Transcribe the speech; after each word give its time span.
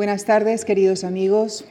Buenas 0.00 0.24
tardes, 0.24 0.64
queridos 0.64 1.04
amigos. 1.04 1.66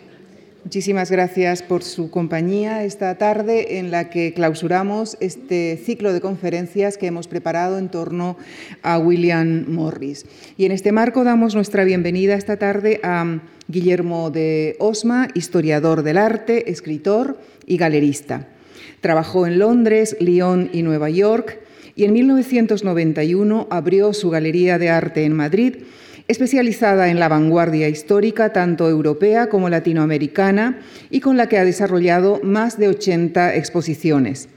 Muchísimas 0.63 1.09
gracias 1.09 1.63
por 1.63 1.81
su 1.81 2.11
compañía 2.11 2.83
esta 2.83 3.17
tarde 3.17 3.79
en 3.79 3.89
la 3.89 4.11
que 4.11 4.35
clausuramos 4.35 5.17
este 5.19 5.81
ciclo 5.83 6.13
de 6.13 6.21
conferencias 6.21 6.99
que 6.99 7.07
hemos 7.07 7.27
preparado 7.27 7.79
en 7.79 7.89
torno 7.89 8.37
a 8.83 8.99
William 8.99 9.65
Morris. 9.67 10.27
Y 10.57 10.65
en 10.65 10.71
este 10.73 10.91
marco 10.91 11.23
damos 11.23 11.55
nuestra 11.55 11.83
bienvenida 11.85 12.35
esta 12.35 12.57
tarde 12.57 12.99
a 13.01 13.39
Guillermo 13.67 14.29
de 14.29 14.75
Osma, 14.77 15.29
historiador 15.33 16.03
del 16.03 16.19
arte, 16.19 16.69
escritor 16.69 17.39
y 17.65 17.77
galerista. 17.77 18.47
Trabajó 19.01 19.47
en 19.47 19.57
Londres, 19.57 20.15
Lyon 20.19 20.69
y 20.71 20.83
Nueva 20.83 21.09
York 21.09 21.61
y 21.95 22.03
en 22.03 22.13
1991 22.13 23.65
abrió 23.71 24.13
su 24.13 24.29
Galería 24.29 24.77
de 24.77 24.91
Arte 24.91 25.25
en 25.25 25.33
Madrid 25.33 25.77
especializada 26.29 27.09
en 27.09 27.19
la 27.19 27.27
vanguardia 27.27 27.89
histórica 27.89 28.53
tanto 28.53 28.87
europea 28.87 29.49
como 29.49 29.67
latinoamericana 29.67 30.79
y 31.09 31.21
con 31.21 31.37
la 31.37 31.49
que 31.49 31.57
ha 31.57 31.65
desarrollado 31.65 32.39
más 32.43 32.77
de 32.77 32.87
80 32.87 33.55
exposiciones. 33.55 34.47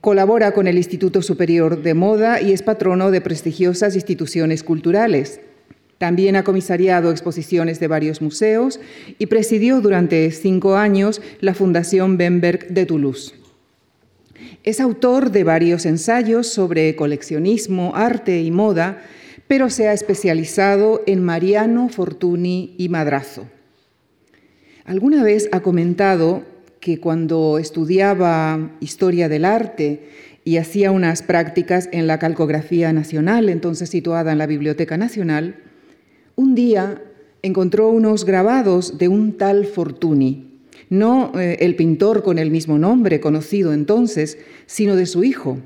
Colabora 0.00 0.52
con 0.52 0.66
el 0.66 0.78
Instituto 0.78 1.20
Superior 1.20 1.82
de 1.82 1.92
Moda 1.92 2.40
y 2.40 2.52
es 2.52 2.62
patrono 2.62 3.10
de 3.10 3.20
prestigiosas 3.20 3.94
instituciones 3.96 4.62
culturales. 4.62 5.42
También 5.98 6.36
ha 6.36 6.42
comisariado 6.42 7.10
exposiciones 7.10 7.80
de 7.80 7.88
varios 7.88 8.22
museos 8.22 8.80
y 9.18 9.26
presidió 9.26 9.82
durante 9.82 10.30
cinco 10.30 10.76
años 10.76 11.20
la 11.40 11.52
Fundación 11.52 12.16
Bemberg 12.16 12.68
de 12.68 12.86
Toulouse. 12.86 13.34
Es 14.62 14.80
autor 14.80 15.30
de 15.30 15.44
varios 15.44 15.84
ensayos 15.84 16.46
sobre 16.46 16.96
coleccionismo, 16.96 17.92
arte 17.94 18.40
y 18.40 18.50
moda 18.50 19.02
pero 19.46 19.70
se 19.70 19.88
ha 19.88 19.92
especializado 19.92 21.02
en 21.06 21.22
Mariano, 21.22 21.88
Fortuny 21.88 22.74
y 22.78 22.88
Madrazo. 22.88 23.46
Alguna 24.84 25.22
vez 25.22 25.48
ha 25.52 25.60
comentado 25.60 26.42
que 26.80 27.00
cuando 27.00 27.58
estudiaba 27.58 28.72
historia 28.80 29.28
del 29.28 29.44
arte 29.44 30.08
y 30.44 30.58
hacía 30.58 30.90
unas 30.90 31.22
prácticas 31.22 31.88
en 31.92 32.06
la 32.06 32.18
Calcografía 32.18 32.92
Nacional, 32.92 33.48
entonces 33.48 33.88
situada 33.88 34.32
en 34.32 34.38
la 34.38 34.46
Biblioteca 34.46 34.98
Nacional, 34.98 35.56
un 36.36 36.54
día 36.54 37.02
encontró 37.42 37.88
unos 37.88 38.24
grabados 38.24 38.98
de 38.98 39.08
un 39.08 39.38
tal 39.38 39.64
Fortuny, 39.64 40.60
no 40.90 41.32
eh, 41.38 41.56
el 41.60 41.76
pintor 41.76 42.22
con 42.22 42.38
el 42.38 42.50
mismo 42.50 42.78
nombre 42.78 43.20
conocido 43.20 43.72
entonces, 43.72 44.38
sino 44.66 44.96
de 44.96 45.06
su 45.06 45.24
hijo, 45.24 45.58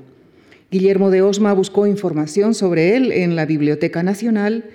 Guillermo 0.71 1.09
de 1.09 1.23
Osma 1.23 1.53
buscó 1.53 1.87
información 1.87 2.53
sobre 2.53 2.95
él 2.95 3.11
en 3.11 3.35
la 3.35 3.47
Biblioteca 3.47 4.03
Nacional 4.03 4.65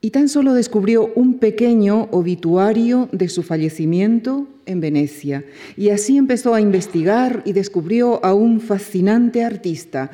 y 0.00 0.10
tan 0.10 0.28
solo 0.28 0.54
descubrió 0.54 1.12
un 1.16 1.38
pequeño 1.38 2.08
obituario 2.12 3.10
de 3.12 3.28
su 3.28 3.42
fallecimiento 3.42 4.46
en 4.64 4.80
Venecia. 4.80 5.44
Y 5.76 5.90
así 5.90 6.16
empezó 6.16 6.54
a 6.54 6.60
investigar 6.62 7.42
y 7.44 7.52
descubrió 7.52 8.24
a 8.24 8.32
un 8.32 8.60
fascinante 8.60 9.44
artista 9.44 10.10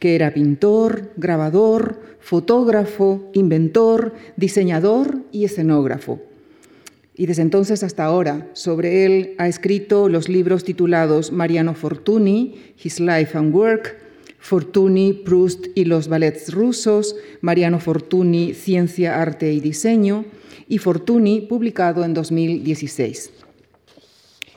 que 0.00 0.14
era 0.14 0.34
pintor, 0.34 1.12
grabador, 1.16 2.00
fotógrafo, 2.20 3.30
inventor, 3.32 4.14
diseñador 4.36 5.18
y 5.32 5.44
escenógrafo. 5.44 6.20
Y 7.14 7.26
desde 7.26 7.42
entonces 7.42 7.82
hasta 7.82 8.04
ahora, 8.04 8.48
sobre 8.52 9.06
él 9.06 9.34
ha 9.38 9.48
escrito 9.48 10.08
los 10.08 10.28
libros 10.28 10.62
titulados 10.62 11.32
Mariano 11.32 11.74
Fortuny, 11.74 12.54
His 12.82 13.00
Life 13.00 13.36
and 13.36 13.54
Work, 13.54 14.07
Fortuny, 14.38 15.12
Proust 15.12 15.66
y 15.74 15.84
los 15.84 16.08
ballets 16.08 16.52
rusos, 16.52 17.16
Mariano 17.40 17.80
Fortuny, 17.80 18.54
Ciencia, 18.54 19.20
Arte 19.20 19.52
y 19.52 19.60
Diseño, 19.60 20.24
y 20.68 20.78
Fortuny, 20.78 21.42
publicado 21.42 22.04
en 22.04 22.14
2016. 22.14 23.30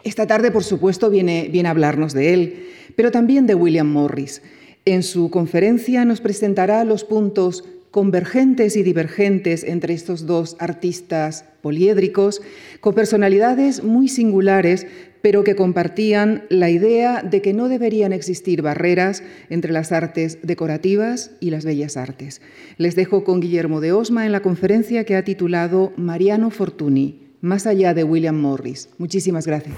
Esta 0.03 0.27
tarde, 0.27 0.51
por 0.51 0.63
supuesto, 0.63 1.09
viene, 1.09 1.49
viene 1.51 1.67
a 1.67 1.71
hablarnos 1.71 2.13
de 2.13 2.33
él, 2.33 2.67
pero 2.95 3.11
también 3.11 3.47
de 3.47 3.55
William 3.55 3.87
Morris. 3.87 4.41
En 4.85 5.03
su 5.03 5.29
conferencia 5.29 6.05
nos 6.05 6.21
presentará 6.21 6.83
los 6.83 7.03
puntos 7.03 7.63
convergentes 7.91 8.77
y 8.77 8.83
divergentes 8.83 9.63
entre 9.63 9.93
estos 9.93 10.25
dos 10.25 10.55
artistas 10.59 11.45
poliédricos, 11.61 12.41
con 12.79 12.95
personalidades 12.95 13.83
muy 13.83 14.07
singulares, 14.07 14.87
pero 15.21 15.43
que 15.43 15.55
compartían 15.55 16.43
la 16.49 16.69
idea 16.69 17.21
de 17.21 17.41
que 17.41 17.53
no 17.53 17.69
deberían 17.69 18.13
existir 18.13 18.61
barreras 18.61 19.23
entre 19.49 19.71
las 19.71 19.91
artes 19.91 20.39
decorativas 20.41 21.31
y 21.39 21.51
las 21.51 21.65
bellas 21.65 21.97
artes. 21.97 22.41
Les 22.77 22.95
dejo 22.95 23.23
con 23.23 23.39
Guillermo 23.39 23.81
de 23.81 23.91
Osma 23.91 24.25
en 24.25 24.31
la 24.31 24.41
conferencia 24.41 25.05
que 25.05 25.15
ha 25.15 25.23
titulado 25.23 25.93
Mariano 25.95 26.49
Fortuny, 26.49 27.35
más 27.41 27.67
allá 27.67 27.93
de 27.93 28.03
William 28.03 28.39
Morris. 28.39 28.89
Muchísimas 28.97 29.45
gracias. 29.47 29.75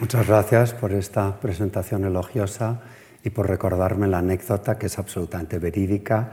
Muchas 0.00 0.28
gracias 0.28 0.74
por 0.74 0.92
esta 0.92 1.40
presentación 1.40 2.04
elogiosa 2.04 2.82
y 3.24 3.30
por 3.30 3.48
recordarme 3.48 4.06
la 4.06 4.18
anécdota 4.18 4.78
que 4.78 4.86
es 4.86 4.96
absolutamente 4.96 5.58
verídica 5.58 6.32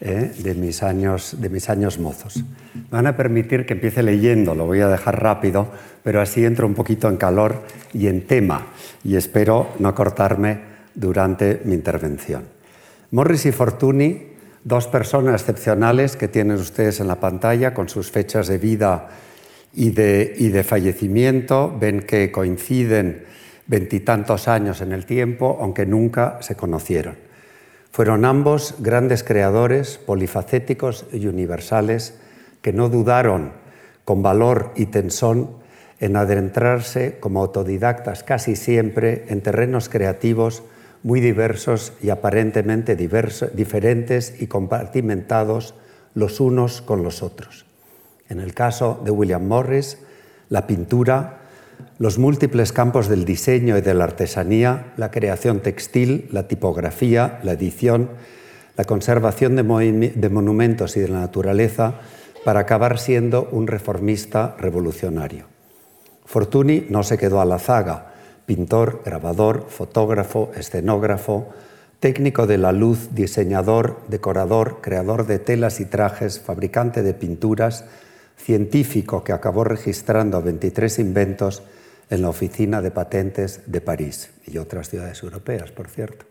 ¿eh? 0.00 0.32
de, 0.38 0.54
mis 0.54 0.82
años, 0.82 1.36
de 1.40 1.48
mis 1.48 1.68
años 1.68 1.98
mozos. 1.98 2.36
Me 2.74 2.82
van 2.90 3.06
a 3.06 3.16
permitir 3.16 3.66
que 3.66 3.74
empiece 3.74 4.02
leyendo, 4.02 4.54
lo 4.54 4.66
voy 4.66 4.80
a 4.80 4.88
dejar 4.88 5.22
rápido, 5.22 5.68
pero 6.02 6.20
así 6.20 6.44
entro 6.44 6.66
un 6.66 6.74
poquito 6.74 7.08
en 7.08 7.16
calor 7.16 7.62
y 7.92 8.06
en 8.06 8.26
tema 8.26 8.66
y 9.04 9.16
espero 9.16 9.68
no 9.78 9.94
cortarme 9.94 10.60
durante 10.94 11.60
mi 11.64 11.74
intervención. 11.74 12.44
Morris 13.10 13.46
y 13.46 13.52
Fortuny, 13.52 14.22
dos 14.64 14.88
personas 14.88 15.40
excepcionales 15.40 16.16
que 16.16 16.28
tienen 16.28 16.56
ustedes 16.56 17.00
en 17.00 17.08
la 17.08 17.20
pantalla 17.20 17.72
con 17.72 17.88
sus 17.88 18.10
fechas 18.10 18.48
de 18.48 18.58
vida 18.58 19.08
y 19.72 19.90
de, 19.90 20.34
y 20.38 20.48
de 20.48 20.64
fallecimiento, 20.64 21.76
ven 21.78 22.00
que 22.00 22.32
coinciden 22.32 23.24
veintitantos 23.66 24.48
años 24.48 24.80
en 24.80 24.92
el 24.92 25.06
tiempo, 25.06 25.58
aunque 25.60 25.86
nunca 25.86 26.38
se 26.40 26.54
conocieron. 26.54 27.25
Fueron 27.96 28.26
ambos 28.26 28.74
grandes 28.78 29.24
creadores, 29.24 29.96
polifacéticos 29.96 31.06
y 31.14 31.28
universales, 31.28 32.12
que 32.60 32.74
no 32.74 32.90
dudaron 32.90 33.52
con 34.04 34.22
valor 34.22 34.72
y 34.76 34.84
tensón 34.84 35.48
en 35.98 36.16
adentrarse 36.16 37.16
como 37.20 37.40
autodidactas 37.40 38.22
casi 38.22 38.54
siempre 38.54 39.24
en 39.28 39.40
terrenos 39.40 39.88
creativos 39.88 40.62
muy 41.02 41.22
diversos 41.22 41.94
y 42.02 42.10
aparentemente 42.10 42.96
diferentes 42.96 44.42
y 44.42 44.46
compartimentados 44.46 45.74
los 46.12 46.38
unos 46.38 46.82
con 46.82 47.02
los 47.02 47.22
otros. 47.22 47.64
En 48.28 48.40
el 48.40 48.52
caso 48.52 49.00
de 49.06 49.10
William 49.10 49.46
Morris, 49.46 49.96
la 50.50 50.66
pintura 50.66 51.45
los 51.98 52.18
múltiples 52.18 52.72
campos 52.72 53.08
del 53.08 53.24
diseño 53.24 53.78
y 53.78 53.80
de 53.80 53.94
la 53.94 54.04
artesanía, 54.04 54.92
la 54.96 55.10
creación 55.10 55.60
textil, 55.60 56.28
la 56.30 56.46
tipografía, 56.46 57.40
la 57.42 57.52
edición, 57.52 58.10
la 58.76 58.84
conservación 58.84 59.56
de, 59.56 59.62
monumentos 59.62 60.96
y 60.96 61.00
de 61.00 61.08
la 61.08 61.20
naturaleza, 61.20 61.94
para 62.44 62.60
acabar 62.60 62.98
siendo 62.98 63.48
un 63.50 63.66
reformista 63.66 64.56
revolucionario. 64.58 65.46
Fortuny 66.26 66.86
no 66.90 67.02
se 67.02 67.16
quedó 67.16 67.40
a 67.40 67.46
la 67.46 67.58
zaga, 67.58 68.12
pintor, 68.44 69.00
grabador, 69.04 69.66
fotógrafo, 69.68 70.52
escenógrafo, 70.54 71.48
técnico 71.98 72.46
de 72.46 72.58
la 72.58 72.72
luz, 72.72 73.14
diseñador, 73.14 74.02
decorador, 74.08 74.80
creador 74.82 75.26
de 75.26 75.38
telas 75.38 75.80
y 75.80 75.86
trajes, 75.86 76.40
fabricante 76.40 77.02
de 77.02 77.14
pinturas, 77.14 77.86
científico 78.36 79.24
que 79.24 79.32
acabó 79.32 79.64
registrando 79.64 80.42
23 80.42 80.98
inventos 80.98 81.62
en 82.10 82.22
la 82.22 82.28
Oficina 82.28 82.82
de 82.82 82.90
Patentes 82.90 83.62
de 83.66 83.80
París 83.80 84.30
y 84.46 84.58
otras 84.58 84.88
ciudades 84.88 85.22
europeas, 85.22 85.72
por 85.72 85.88
cierto. 85.88 86.26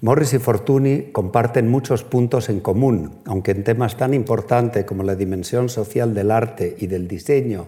Morris 0.00 0.34
y 0.34 0.38
Fortuny 0.38 1.10
comparten 1.10 1.68
muchos 1.68 2.04
puntos 2.04 2.48
en 2.48 2.60
común, 2.60 3.16
aunque 3.24 3.50
en 3.50 3.64
temas 3.64 3.96
tan 3.96 4.14
importantes 4.14 4.84
como 4.84 5.02
la 5.02 5.16
dimensión 5.16 5.68
social 5.68 6.14
del 6.14 6.30
arte 6.30 6.76
y 6.78 6.86
del 6.86 7.08
diseño 7.08 7.66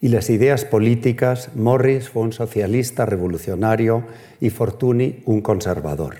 y 0.00 0.08
las 0.08 0.28
ideas 0.30 0.64
políticas, 0.64 1.50
Morris 1.54 2.08
fue 2.08 2.22
un 2.24 2.32
socialista 2.32 3.06
revolucionario 3.06 4.02
y 4.40 4.50
Fortuny 4.50 5.22
un 5.26 5.40
conservador. 5.40 6.16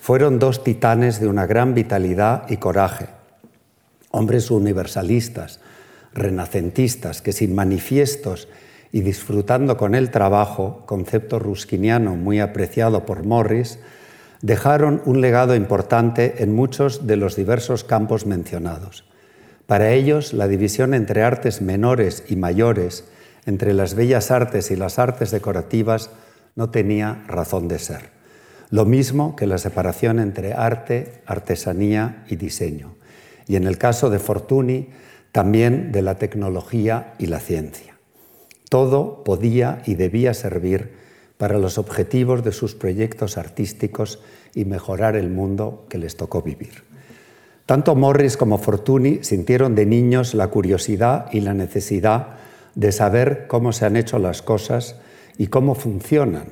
Fueron 0.00 0.38
dos 0.38 0.62
titanes 0.62 1.18
de 1.18 1.26
una 1.26 1.46
gran 1.46 1.74
vitalidad 1.74 2.48
y 2.48 2.58
coraje, 2.58 3.06
hombres 4.12 4.52
universalistas, 4.52 5.58
renacentistas, 6.14 7.20
que 7.20 7.32
sin 7.32 7.56
manifiestos 7.56 8.46
y 8.96 9.02
disfrutando 9.02 9.76
con 9.76 9.94
el 9.94 10.10
trabajo, 10.10 10.82
concepto 10.86 11.38
ruskiniano 11.38 12.16
muy 12.16 12.40
apreciado 12.40 13.04
por 13.04 13.26
Morris, 13.26 13.78
dejaron 14.40 15.02
un 15.04 15.20
legado 15.20 15.54
importante 15.54 16.42
en 16.42 16.54
muchos 16.54 17.06
de 17.06 17.18
los 17.18 17.36
diversos 17.36 17.84
campos 17.84 18.24
mencionados. 18.24 19.04
Para 19.66 19.92
ellos, 19.92 20.32
la 20.32 20.48
división 20.48 20.94
entre 20.94 21.24
artes 21.24 21.60
menores 21.60 22.24
y 22.30 22.36
mayores, 22.36 23.04
entre 23.44 23.74
las 23.74 23.92
bellas 23.92 24.30
artes 24.30 24.70
y 24.70 24.76
las 24.76 24.98
artes 24.98 25.30
decorativas, 25.30 26.08
no 26.54 26.70
tenía 26.70 27.22
razón 27.28 27.68
de 27.68 27.78
ser. 27.78 28.16
lo 28.70 28.86
mismo 28.86 29.36
que 29.36 29.46
la 29.46 29.58
separación 29.58 30.18
entre 30.18 30.54
arte, 30.54 31.20
artesanía 31.26 32.24
y 32.30 32.36
diseño. 32.36 32.94
Y 33.46 33.56
en 33.56 33.66
el 33.66 33.76
caso 33.76 34.08
de 34.08 34.18
Fortuny, 34.18 34.88
también 35.32 35.92
de 35.92 36.00
la 36.00 36.14
tecnología 36.14 37.12
y 37.18 37.26
la 37.26 37.40
ciencia. 37.40 37.95
Todo 38.68 39.22
podía 39.24 39.82
y 39.86 39.94
debía 39.94 40.34
servir 40.34 40.92
para 41.38 41.58
los 41.58 41.78
objetivos 41.78 42.42
de 42.42 42.52
sus 42.52 42.74
proyectos 42.74 43.36
artísticos 43.36 44.20
y 44.54 44.64
mejorar 44.64 45.16
el 45.16 45.30
mundo 45.30 45.84
que 45.88 45.98
les 45.98 46.16
tocó 46.16 46.42
vivir. 46.42 46.84
Tanto 47.66 47.94
Morris 47.94 48.36
como 48.36 48.58
Fortuny 48.58 49.20
sintieron 49.22 49.74
de 49.74 49.86
niños 49.86 50.34
la 50.34 50.48
curiosidad 50.48 51.26
y 51.32 51.40
la 51.40 51.52
necesidad 51.52 52.36
de 52.74 52.92
saber 52.92 53.46
cómo 53.48 53.72
se 53.72 53.86
han 53.86 53.96
hecho 53.96 54.18
las 54.18 54.42
cosas 54.42 54.96
y 55.36 55.48
cómo 55.48 55.74
funcionan, 55.74 56.44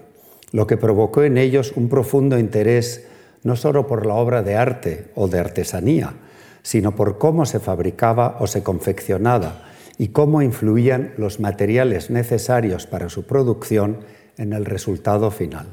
lo 0.53 0.67
que 0.67 0.77
provocó 0.77 1.23
en 1.23 1.39
ellos 1.39 1.73
un 1.77 1.89
profundo 1.89 2.39
interés 2.39 3.07
no 3.43 3.57
solo 3.57 3.87
por 3.87 4.07
la 4.07 4.15
obra 4.15 4.43
de 4.43 4.57
arte 4.57 5.11
o 5.15 5.29
de 5.29 5.39
artesanía, 5.39 6.15
sino 6.63 6.97
por 6.97 7.19
cómo 7.19 7.47
se 7.47 7.61
fabricaba 7.61 8.39
o 8.41 8.47
se 8.47 8.63
confeccionaba 8.63 9.74
y 9.99 10.09
cómo 10.09 10.43
influían 10.43 11.13
los 11.17 11.41
materiales 11.41 12.11
necesarios 12.11 12.87
para 12.87 13.09
su 13.09 13.25
producción 13.25 13.99
en 14.37 14.53
el 14.53 14.65
resultado 14.65 15.31
final. 15.31 15.67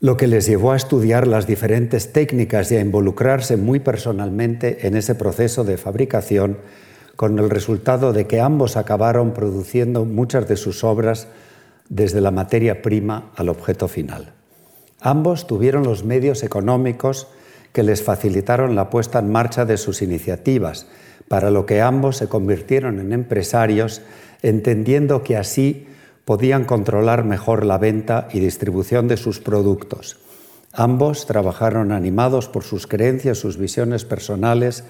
Lo 0.00 0.16
que 0.16 0.28
les 0.28 0.46
llevó 0.46 0.72
a 0.72 0.76
estudiar 0.76 1.26
las 1.26 1.46
diferentes 1.46 2.12
técnicas 2.12 2.70
y 2.70 2.76
a 2.76 2.80
involucrarse 2.80 3.56
muy 3.56 3.80
personalmente 3.80 4.86
en 4.86 4.96
ese 4.96 5.14
proceso 5.14 5.64
de 5.64 5.76
fabricación, 5.76 6.58
con 7.16 7.36
el 7.40 7.50
resultado 7.50 8.12
de 8.12 8.28
que 8.28 8.40
ambos 8.40 8.76
acabaron 8.76 9.34
produciendo 9.34 10.04
muchas 10.04 10.46
de 10.46 10.56
sus 10.56 10.84
obras 10.84 11.26
desde 11.88 12.20
la 12.20 12.30
materia 12.30 12.80
prima 12.80 13.32
al 13.34 13.48
objeto 13.48 13.88
final. 13.88 14.34
Ambos 15.00 15.48
tuvieron 15.48 15.82
los 15.82 16.04
medios 16.04 16.44
económicos 16.44 17.26
que 17.72 17.82
les 17.82 18.02
facilitaron 18.04 18.76
la 18.76 18.90
puesta 18.90 19.18
en 19.18 19.32
marcha 19.32 19.64
de 19.64 19.78
sus 19.78 20.00
iniciativas, 20.00 20.86
para 21.28 21.50
lo 21.50 21.66
que 21.66 21.80
ambos 21.80 22.16
se 22.16 22.28
convirtieron 22.28 22.98
en 22.98 23.12
empresarios, 23.12 24.02
entendiendo 24.42 25.22
que 25.22 25.36
así 25.36 25.86
podían 26.24 26.64
controlar 26.64 27.24
mejor 27.24 27.64
la 27.64 27.78
venta 27.78 28.28
y 28.32 28.40
distribución 28.40 29.08
de 29.08 29.16
sus 29.16 29.40
productos. 29.40 30.18
Ambos 30.72 31.26
trabajaron 31.26 31.92
animados 31.92 32.48
por 32.48 32.64
sus 32.64 32.86
creencias, 32.86 33.38
sus 33.38 33.56
visiones 33.56 34.04
personales, 34.04 34.84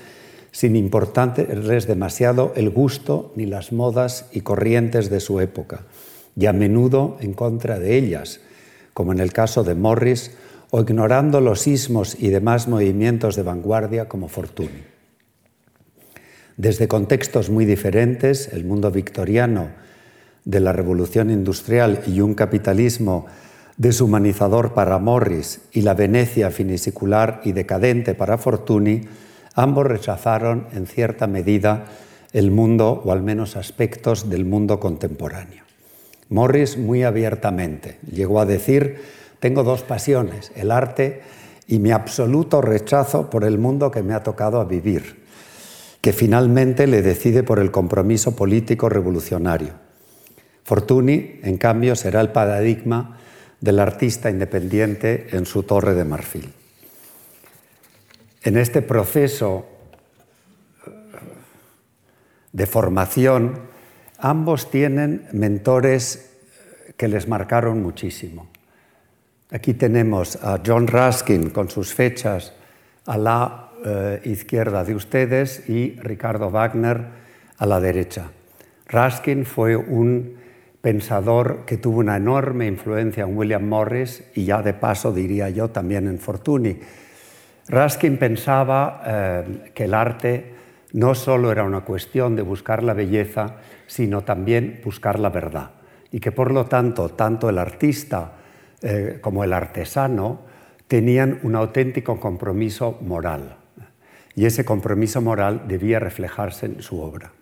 sin 0.50 0.76
importarles 0.76 1.86
demasiado 1.86 2.52
el 2.56 2.70
gusto 2.70 3.32
ni 3.36 3.46
las 3.46 3.72
modas 3.72 4.26
y 4.32 4.40
corrientes 4.40 5.10
de 5.10 5.20
su 5.20 5.40
época, 5.40 5.82
y 6.36 6.46
a 6.46 6.52
menudo 6.52 7.16
en 7.20 7.34
contra 7.34 7.78
de 7.78 7.96
ellas, 7.96 8.40
como 8.94 9.12
en 9.12 9.20
el 9.20 9.32
caso 9.32 9.62
de 9.62 9.74
Morris, 9.74 10.32
o 10.70 10.80
ignorando 10.80 11.40
los 11.40 11.60
sismos 11.60 12.16
y 12.18 12.28
demás 12.28 12.68
movimientos 12.68 13.36
de 13.36 13.42
vanguardia 13.42 14.08
como 14.08 14.28
Fortuny. 14.28 14.87
Desde 16.58 16.88
contextos 16.88 17.50
muy 17.50 17.64
diferentes, 17.64 18.52
el 18.52 18.64
mundo 18.64 18.90
victoriano 18.90 19.68
de 20.44 20.58
la 20.58 20.72
revolución 20.72 21.30
industrial 21.30 22.02
y 22.04 22.20
un 22.20 22.34
capitalismo 22.34 23.26
deshumanizador 23.76 24.74
para 24.74 24.98
Morris 24.98 25.60
y 25.70 25.82
la 25.82 25.94
Venecia 25.94 26.50
finisicular 26.50 27.40
y 27.44 27.52
decadente 27.52 28.16
para 28.16 28.38
Fortuny, 28.38 29.02
ambos 29.54 29.86
rechazaron 29.86 30.66
en 30.72 30.88
cierta 30.88 31.28
medida 31.28 31.84
el 32.32 32.50
mundo 32.50 33.02
o 33.04 33.12
al 33.12 33.22
menos 33.22 33.54
aspectos 33.54 34.28
del 34.28 34.44
mundo 34.44 34.80
contemporáneo. 34.80 35.62
Morris 36.28 36.76
muy 36.76 37.04
abiertamente 37.04 37.98
llegó 38.10 38.40
a 38.40 38.46
decir 38.46 38.96
tengo 39.38 39.62
dos 39.62 39.82
pasiones, 39.82 40.50
el 40.56 40.72
arte 40.72 41.22
y 41.68 41.78
mi 41.78 41.92
absoluto 41.92 42.60
rechazo 42.62 43.30
por 43.30 43.44
el 43.44 43.58
mundo 43.58 43.92
que 43.92 44.02
me 44.02 44.14
ha 44.14 44.24
tocado 44.24 44.60
a 44.60 44.64
vivir, 44.64 45.27
que 46.08 46.14
finalmente 46.14 46.86
le 46.86 47.02
decide 47.02 47.42
por 47.42 47.58
el 47.58 47.70
compromiso 47.70 48.34
político 48.34 48.88
revolucionario. 48.88 49.74
Fortuny, 50.64 51.40
en 51.42 51.58
cambio, 51.58 51.94
será 51.96 52.22
el 52.22 52.30
paradigma 52.30 53.18
del 53.60 53.78
artista 53.78 54.30
independiente 54.30 55.26
en 55.32 55.44
su 55.44 55.64
torre 55.64 55.92
de 55.92 56.06
marfil. 56.06 56.50
En 58.42 58.56
este 58.56 58.80
proceso 58.80 59.66
de 62.52 62.66
formación, 62.66 63.68
ambos 64.16 64.70
tienen 64.70 65.28
mentores 65.32 66.30
que 66.96 67.08
les 67.08 67.28
marcaron 67.28 67.82
muchísimo. 67.82 68.48
Aquí 69.50 69.74
tenemos 69.74 70.36
a 70.42 70.62
John 70.64 70.86
Raskin 70.86 71.50
con 71.50 71.68
sus 71.68 71.92
fechas 71.92 72.54
a 73.04 73.18
la 73.18 73.67
eh, 73.84 74.20
izquierda 74.24 74.84
de 74.84 74.94
ustedes 74.94 75.68
y 75.68 75.96
Ricardo 76.00 76.50
Wagner 76.50 77.06
a 77.56 77.66
la 77.66 77.80
derecha. 77.80 78.30
Raskin 78.86 79.44
fue 79.44 79.76
un 79.76 80.36
pensador 80.80 81.64
que 81.66 81.76
tuvo 81.76 81.98
una 81.98 82.16
enorme 82.16 82.66
influencia 82.66 83.24
en 83.24 83.36
William 83.36 83.68
Morris 83.68 84.24
y 84.34 84.44
ya 84.44 84.62
de 84.62 84.72
paso 84.74 85.12
diría 85.12 85.50
yo 85.50 85.68
también 85.68 86.06
en 86.08 86.18
Fortuny. 86.18 86.78
Raskin 87.68 88.16
pensaba 88.16 89.02
eh, 89.04 89.70
que 89.74 89.84
el 89.84 89.94
arte 89.94 90.54
no 90.94 91.14
solo 91.14 91.52
era 91.52 91.64
una 91.64 91.82
cuestión 91.82 92.34
de 92.34 92.42
buscar 92.42 92.82
la 92.82 92.94
belleza, 92.94 93.56
sino 93.86 94.22
también 94.22 94.80
buscar 94.82 95.18
la 95.18 95.28
verdad. 95.28 95.72
Y 96.10 96.20
que 96.20 96.32
por 96.32 96.50
lo 96.50 96.64
tanto, 96.64 97.10
tanto 97.10 97.50
el 97.50 97.58
artista 97.58 98.32
eh, 98.80 99.18
como 99.20 99.44
el 99.44 99.52
artesano, 99.52 100.40
tenían 100.86 101.40
un 101.42 101.54
auténtico 101.54 102.18
compromiso 102.18 102.98
moral. 103.02 103.57
Y 104.38 104.46
ese 104.46 104.64
compromiso 104.64 105.20
moral 105.20 105.62
debía 105.66 105.98
reflejarse 105.98 106.66
en 106.66 106.80
su 106.80 107.00
obra. 107.00 107.32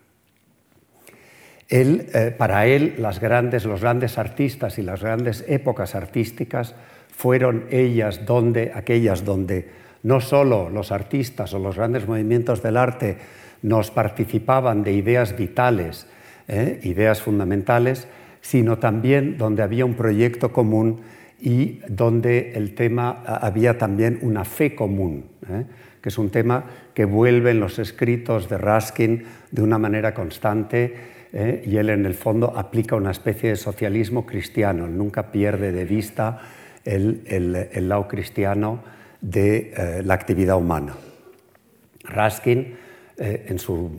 Eh, 1.69 2.33
para 2.35 2.65
él, 2.65 2.95
las 2.97 3.19
grandes, 3.19 3.65
los 3.65 3.81
grandes 3.81 4.17
artistas 4.17 4.79
y 4.79 4.81
las 4.81 5.03
grandes 5.03 5.45
épocas 5.47 5.93
artísticas 5.93 6.73
fueron 7.15 7.65
ellas 7.69 8.25
donde, 8.25 8.71
aquellas 8.73 9.23
donde 9.23 9.69
no 10.01 10.19
solo 10.21 10.71
los 10.71 10.91
artistas 10.91 11.53
o 11.53 11.59
los 11.59 11.75
grandes 11.75 12.07
movimientos 12.07 12.63
del 12.63 12.77
arte 12.77 13.17
nos 13.61 13.91
participaban 13.91 14.81
de 14.81 14.93
ideas 14.93 15.37
vitales, 15.37 16.07
eh, 16.47 16.79
ideas 16.81 17.21
fundamentales, 17.21 18.07
sino 18.41 18.79
también 18.79 19.37
donde 19.37 19.61
había 19.61 19.85
un 19.85 19.93
proyecto 19.93 20.51
común 20.51 21.01
y 21.39 21.79
donde 21.87 22.53
el 22.55 22.73
tema 22.73 23.21
había 23.23 23.77
también 23.77 24.17
una 24.23 24.45
fe 24.45 24.73
común, 24.73 25.25
¿eh? 25.47 25.65
Que 26.01 26.09
es 26.09 26.17
un 26.17 26.29
tema 26.29 26.65
que 26.93 27.05
vuelve 27.05 27.51
en 27.51 27.59
los 27.59 27.79
escritos 27.79 28.49
de 28.49 28.57
Raskin 28.57 29.25
de 29.51 29.61
una 29.61 29.77
manera 29.77 30.13
constante 30.13 30.95
¿eh? 31.33 31.63
y 31.65 31.77
él 31.77 31.89
en 31.89 32.05
el 32.05 32.13
fondo 32.13 32.53
aplica 32.55 32.95
una 32.95 33.11
especie 33.11 33.49
de 33.49 33.55
socialismo 33.55 34.25
cristiano, 34.25 34.87
nunca 34.87 35.31
pierde 35.31 35.71
de 35.71 35.85
vista 35.85 36.41
el, 36.83 37.87
lado 37.89 38.07
cristiano 38.07 38.83
de 39.21 39.73
eh, 39.75 40.01
la 40.03 40.13
actividad 40.13 40.57
humana. 40.57 40.95
Raskin 42.03 42.75
su, 43.57 43.91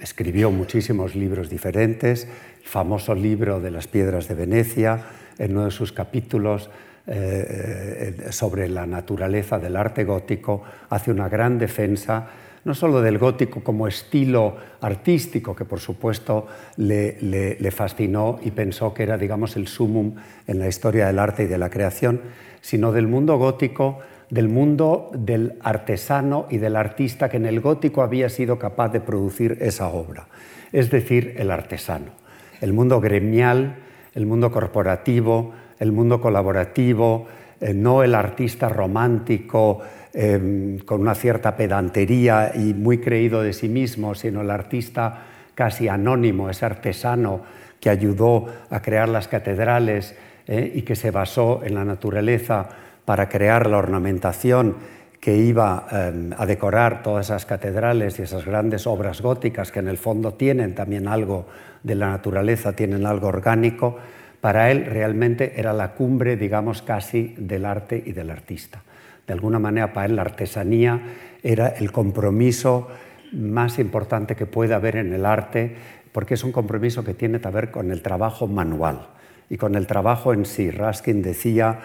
escribió 0.00 0.50
muchísimos 0.50 1.14
libros 1.14 1.50
diferentes, 1.50 2.24
el 2.24 2.66
famoso 2.66 3.14
libro 3.14 3.60
de 3.60 3.70
las 3.70 3.86
piedras 3.86 4.26
de 4.26 4.34
Venecia, 4.34 5.04
en 5.38 5.52
uno 5.52 5.66
de 5.66 5.70
sus 5.70 5.92
capítulos 5.92 6.70
eh, 7.12 8.14
eh, 8.28 8.32
sobre 8.32 8.68
la 8.68 8.86
naturaleza 8.86 9.58
del 9.58 9.74
arte 9.74 10.04
gótico, 10.04 10.62
hace 10.90 11.10
una 11.10 11.28
gran 11.28 11.58
defensa 11.58 12.28
no 12.64 12.72
solo 12.72 13.00
del 13.02 13.18
gótico 13.18 13.64
como 13.64 13.88
estilo 13.88 14.56
artístico, 14.80 15.56
que 15.56 15.64
por 15.64 15.80
supuesto 15.80 16.46
le, 16.76 17.16
le, 17.20 17.70
fascinó 17.72 18.38
y 18.42 18.52
pensó 18.52 18.94
que 18.94 19.02
era, 19.02 19.18
digamos, 19.18 19.56
el 19.56 19.66
sumum 19.66 20.14
en 20.46 20.60
la 20.60 20.68
historia 20.68 21.08
del 21.08 21.18
arte 21.18 21.44
y 21.44 21.46
de 21.46 21.58
la 21.58 21.68
creación, 21.68 22.20
sino 22.60 22.92
del 22.92 23.08
mundo 23.08 23.38
gótico, 23.38 23.98
del 24.28 24.48
mundo 24.48 25.10
del 25.12 25.58
artesano 25.62 26.46
y 26.48 26.58
del 26.58 26.76
artista 26.76 27.28
que 27.28 27.38
en 27.38 27.46
el 27.46 27.60
gótico 27.60 28.02
había 28.02 28.28
sido 28.28 28.56
capaz 28.58 28.90
de 28.90 29.00
producir 29.00 29.58
esa 29.60 29.88
obra, 29.88 30.28
es 30.70 30.90
decir, 30.90 31.34
el 31.38 31.50
artesano, 31.50 32.12
el 32.60 32.72
mundo 32.72 33.00
gremial, 33.00 33.78
el 34.14 34.26
mundo 34.26 34.52
corporativo, 34.52 35.52
el 35.80 35.90
mundo 35.90 36.20
colaborativo, 36.20 37.26
eh, 37.60 37.74
no 37.74 38.04
el 38.04 38.14
artista 38.14 38.68
romántico 38.68 39.80
em, 40.12 40.78
con 40.80 41.00
una 41.00 41.14
cierta 41.14 41.56
pedantería 41.56 42.52
y 42.54 42.74
muy 42.74 42.98
creído 42.98 43.42
de 43.42 43.52
sí 43.52 43.68
mismo, 43.68 44.14
sino 44.14 44.42
el 44.42 44.50
artista 44.50 45.26
casi 45.54 45.88
anónimo, 45.88 46.48
ese 46.48 46.66
artesano 46.66 47.40
que 47.80 47.90
ayudó 47.90 48.46
a 48.70 48.80
crear 48.82 49.08
las 49.08 49.28
catedrales 49.28 50.14
eh, 50.46 50.72
y 50.74 50.82
que 50.82 50.96
se 50.96 51.10
basó 51.10 51.62
en 51.64 51.74
la 51.74 51.84
naturaleza 51.84 52.68
para 53.04 53.28
crear 53.28 53.68
la 53.68 53.78
ornamentación 53.78 54.76
que 55.20 55.36
iba 55.36 55.86
em, 55.92 56.30
a 56.36 56.46
decorar 56.46 57.02
todas 57.02 57.26
esas 57.26 57.46
catedrales 57.46 58.18
y 58.18 58.22
esas 58.22 58.44
grandes 58.44 58.86
obras 58.86 59.20
góticas 59.20 59.70
que 59.70 59.80
en 59.80 59.88
el 59.88 59.98
fondo 59.98 60.34
tienen 60.34 60.74
también 60.74 61.08
algo 61.08 61.46
de 61.82 61.94
la 61.94 62.08
naturaleza, 62.08 62.72
tienen 62.72 63.06
algo 63.06 63.28
orgánico, 63.28 63.98
para 64.40 64.70
él 64.70 64.86
realmente 64.86 65.54
era 65.56 65.72
la 65.72 65.92
cumbre, 65.92 66.36
digamos, 66.36 66.82
casi 66.82 67.34
del 67.38 67.64
arte 67.64 68.02
y 68.04 68.12
del 68.12 68.30
artista. 68.30 68.82
De 69.26 69.34
alguna 69.34 69.58
manera, 69.58 69.92
para 69.92 70.06
él 70.06 70.16
la 70.16 70.22
artesanía 70.22 71.00
era 71.42 71.68
el 71.68 71.92
compromiso 71.92 72.88
más 73.32 73.78
importante 73.78 74.34
que 74.34 74.46
puede 74.46 74.74
haber 74.74 74.96
en 74.96 75.12
el 75.12 75.24
arte, 75.24 75.76
porque 76.12 76.34
es 76.34 76.44
un 76.44 76.52
compromiso 76.52 77.04
que 77.04 77.14
tiene 77.14 77.40
que 77.40 77.48
ver 77.48 77.70
con 77.70 77.92
el 77.92 78.02
trabajo 78.02 78.46
manual 78.46 79.08
y 79.48 79.56
con 79.56 79.74
el 79.74 79.86
trabajo 79.86 80.32
en 80.32 80.46
sí. 80.46 80.70
Raskin 80.70 81.22
decía 81.22 81.80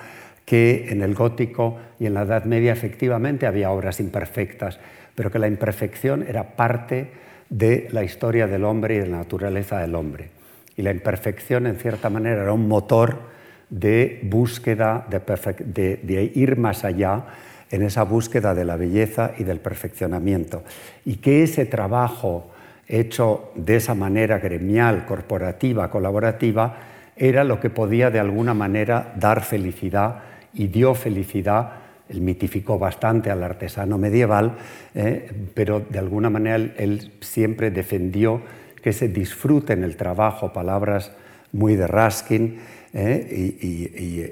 que 0.46 0.88
en 0.90 1.02
el 1.02 1.14
gótico 1.14 1.78
y 2.00 2.06
en 2.06 2.14
la 2.14 2.24
Edad 2.24 2.46
Media 2.46 2.72
efectivamente 2.72 3.48
había 3.48 3.72
obras 3.72 4.00
imperfectas, 4.00 4.80
pero 5.14 5.32
que 5.32 5.40
la 5.40 5.48
imperfección 5.48 6.24
era 6.28 6.56
parte 6.56 7.12
de 7.50 7.88
la 7.92 8.04
historia 8.04 8.48
del 8.48 8.64
hombre 8.64 8.96
y 8.96 9.00
de 9.00 9.08
la 9.08 9.18
naturaleza 9.18 9.80
del 9.80 9.96
hombre. 9.96 10.35
Y 10.78 10.82
la 10.82 10.92
imperfección, 10.92 11.68
en 11.68 11.78
cierta 11.78 12.10
manera, 12.10 12.44
era 12.44 12.54
un 12.54 12.68
motor 12.68 13.36
de 13.70 14.20
búsqueda, 14.24 15.08
de, 15.10 16.32
ir 16.36 16.58
más 16.58 16.84
allá 16.84 17.26
en 17.72 17.82
esa 17.82 18.04
búsqueda 18.04 18.54
de 18.54 18.66
la 18.66 18.76
belleza 18.76 19.32
y 19.38 19.44
del 19.44 19.60
perfeccionamiento. 19.60 20.64
Y 21.04 21.18
que 21.18 21.44
ese 21.44 21.66
trabajo 21.66 22.52
hecho 22.88 23.52
de 23.56 23.78
esa 23.78 23.96
manera 23.96 24.40
gremial, 24.40 25.06
corporativa, 25.06 25.90
colaborativa, 25.90 26.78
era 27.16 27.44
lo 27.44 27.60
que 27.60 27.70
podía 27.70 28.12
de 28.12 28.20
alguna 28.20 28.54
manera 28.54 29.14
dar 29.16 29.44
felicidad 29.44 30.20
y 30.54 30.68
dio 30.68 30.94
felicidad. 30.94 31.72
Él 32.10 32.22
mitificó 32.22 32.78
bastante 32.78 33.32
al 33.32 33.42
artesano 33.44 33.98
medieval, 33.98 34.58
eh, 34.94 35.32
pero 35.54 35.80
de 35.80 35.98
alguna 35.98 36.30
manera 36.30 36.56
él 36.56 37.14
siempre 37.22 37.72
defendió 37.72 38.42
que 38.86 38.94
se 38.94 39.08
disfruten 39.08 39.84
el 39.84 39.96
trabajo, 39.96 40.54
palabras 40.54 41.12
muy 41.54 41.76
de 41.76 41.88
Raskin 41.88 42.60
eh, 42.94 43.58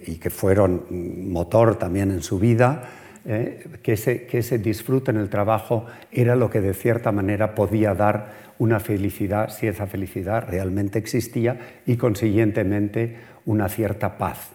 y, 0.06 0.16
que 0.18 0.30
fueron 0.30 0.84
motor 1.34 1.80
también 1.80 2.12
en 2.12 2.22
su 2.22 2.38
vida, 2.38 2.84
eh, 3.26 3.66
que, 3.82 3.94
ese, 3.94 4.28
que 4.28 4.38
ese 4.38 4.60
disfruten 4.60 5.18
el 5.18 5.30
trabajo 5.30 5.88
era 6.12 6.36
lo 6.36 6.52
que 6.52 6.62
de 6.62 6.76
cierta 6.76 7.12
manera 7.12 7.56
podía 7.56 7.96
dar 7.96 8.32
una 8.60 8.80
felicidad, 8.80 9.50
si 9.50 9.66
esa 9.66 9.88
felicidad 9.88 10.46
realmente 10.48 11.00
existía, 11.00 11.80
y 11.88 11.98
consiguientemente 11.98 13.18
una 13.48 13.70
cierta 13.70 14.20
paz. 14.20 14.52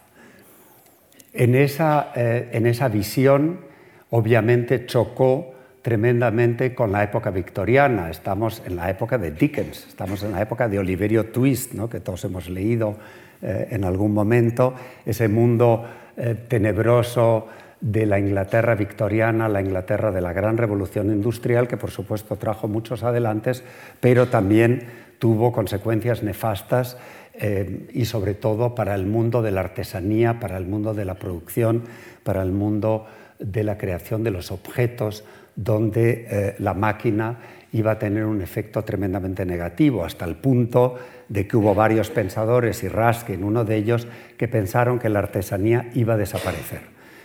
En 1.33 1.57
esa, 1.57 2.13
eh, 2.15 2.51
en 2.53 2.69
esa 2.69 2.87
visión, 2.87 3.63
obviamente, 4.11 4.87
chocó 4.87 5.58
tremendamente 5.83 6.75
con 6.75 6.93
la 6.93 7.03
época 7.03 7.31
victoriana. 7.31 8.11
Estamos 8.11 8.63
en 8.67 8.77
la 8.77 8.91
época 8.91 9.19
de 9.19 9.31
Dickens, 9.31 9.87
estamos 9.89 10.23
en 10.23 10.33
la 10.33 10.43
época 10.43 10.69
de 10.69 10.79
Oliverio 10.79 11.27
Twist, 11.27 11.73
¿no? 11.73 11.89
que 11.89 12.01
todos 12.01 12.25
hemos 12.25 12.49
leído 12.49 12.97
eh, 13.41 13.69
en 13.71 13.85
algún 13.85 14.13
momento, 14.13 14.75
ese 15.07 15.29
mundo 15.29 15.85
eh, 16.17 16.35
tenebroso 16.49 17.47
de 17.81 18.07
la 18.07 18.19
Inglaterra 18.19 18.75
victoriana, 18.75 19.49
la 19.49 19.61
Inglaterra 19.61 20.11
de 20.11 20.21
la 20.21 20.33
gran 20.33 20.57
revolución 20.57 21.13
industrial, 21.13 21.69
que 21.69 21.77
por 21.77 21.91
supuesto 21.91 22.37
trajo 22.37 22.67
muchos 22.67 23.05
adelantes, 23.05 23.63
pero 24.01 24.27
también 24.27 24.89
tuvo 25.21 25.53
consecuencias 25.53 26.23
nefastas 26.23 26.97
eh, 27.35 27.89
y 27.93 28.07
sobre 28.07 28.35
todo 28.35 28.75
para 28.75 28.97
el 28.97 29.07
mundo 29.07 29.43
de 29.43 29.53
la 29.53 29.61
artesanía, 29.61 30.41
para 30.41 30.57
el 30.57 30.67
mundo 30.67 30.95
de 30.95 31.05
la 31.05 31.15
producción, 31.15 31.85
para 32.25 32.43
el 32.43 32.51
mundo 32.51 33.07
de 33.39 33.63
la 33.63 33.79
creación 33.79 34.25
de 34.25 34.33
los 34.33 34.51
objetos, 34.51 35.25
donde 35.59 36.27
eh, 36.31 36.55
la 36.61 36.73
máquina 36.73 37.37
iba 37.73 37.91
a 37.91 37.99
tener 37.99 38.25
un 38.25 38.41
efecto 38.41 38.85
tremendamente 38.85 39.45
negativo, 39.45 40.05
hasta 40.05 40.25
el 40.25 40.37
punto 40.37 40.95
de 41.29 41.49
que 41.49 41.57
hubo 41.57 41.75
varios 41.75 42.11
pensadores, 42.11 42.85
y 42.85 42.89
Raskin, 42.89 43.43
uno 43.43 43.65
de 43.65 43.75
ellos, 43.75 44.07
que 44.37 44.47
pensaron 44.47 45.01
que 45.01 45.09
la 45.09 45.19
artesanía 45.19 45.91
iba 45.95 46.15
a 46.15 46.17
desaparecer. 46.17 46.83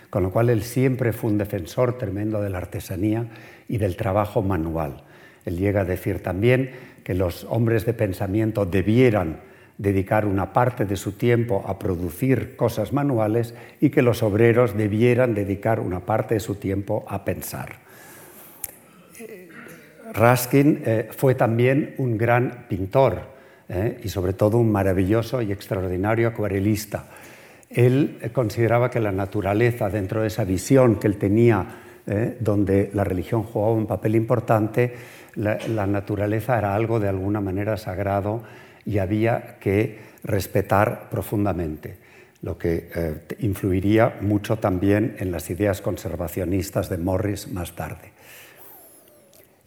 Con 0.09 0.23
lo 0.23 0.31
cual 0.31 0.49
él 0.49 0.63
siempre 0.63 1.13
fue 1.13 1.29
un 1.29 1.37
defensor 1.37 1.99
tremendo 1.99 2.41
de 2.41 2.49
la 2.49 2.57
artesanía 2.57 3.27
y 3.69 3.77
del 3.77 3.95
trabajo 3.95 4.41
manual. 4.41 5.03
Él 5.45 5.57
llega 5.57 5.81
a 5.81 5.85
decir 5.85 6.21
también 6.23 6.71
que 7.03 7.13
los 7.13 7.45
hombres 7.49 7.85
de 7.85 7.93
pensamiento 7.93 8.65
debieran 8.65 9.41
dedicar 9.77 10.25
una 10.25 10.53
parte 10.53 10.85
de 10.85 10.95
su 10.95 11.13
tiempo 11.13 11.63
a 11.67 11.77
producir 11.77 12.55
cosas 12.55 12.93
manuales 12.93 13.53
y 13.79 13.91
que 13.91 14.01
los 14.01 14.23
obreros 14.23 14.75
debieran 14.75 15.35
dedicar 15.35 15.79
una 15.79 15.99
parte 15.99 16.33
de 16.33 16.39
su 16.39 16.55
tiempo 16.55 17.05
a 17.07 17.25
pensar. 17.25 17.82
Raskin 20.13 20.83
eh, 20.85 21.09
fue 21.11 21.33
también 21.35 21.95
un 21.97 22.17
gran 22.17 22.65
pintor 22.69 23.21
eh, 23.67 23.99
y 24.03 24.09
sobre 24.09 24.33
todo 24.33 24.57
un 24.57 24.71
maravilloso 24.71 25.41
y 25.41 25.51
extraordinario 25.51 26.27
acuarelista. 26.27 27.05
Él 27.69 28.19
eh, 28.21 28.29
consideraba 28.29 28.91
que 28.91 28.99
la 28.99 29.11
naturaleza, 29.11 29.89
dentro 29.89 30.21
de 30.21 30.27
esa 30.27 30.43
visión 30.43 30.97
que 30.97 31.07
él 31.07 31.17
tenía, 31.17 31.79
donde 32.41 32.91
la 32.93 33.05
religión 33.05 33.43
jugaba 33.43 33.71
un 33.71 33.87
papel 33.87 34.15
importante, 34.15 34.93
la, 35.35 35.87
naturaleza 35.87 36.57
era 36.57 36.75
algo 36.75 36.99
de 36.99 37.07
alguna 37.07 37.39
manera 37.39 37.77
sagrado 37.77 38.43
y 38.85 38.97
había 38.97 39.55
que 39.61 39.99
respetar 40.25 41.07
profundamente, 41.09 41.95
lo 42.41 42.57
que 42.57 42.89
influiría 43.39 44.17
mucho 44.19 44.57
también 44.57 45.15
en 45.19 45.31
las 45.31 45.49
ideas 45.49 45.79
conservacionistas 45.79 46.89
de 46.89 46.97
Morris 46.97 47.47
más 47.47 47.73
tarde. 47.73 48.12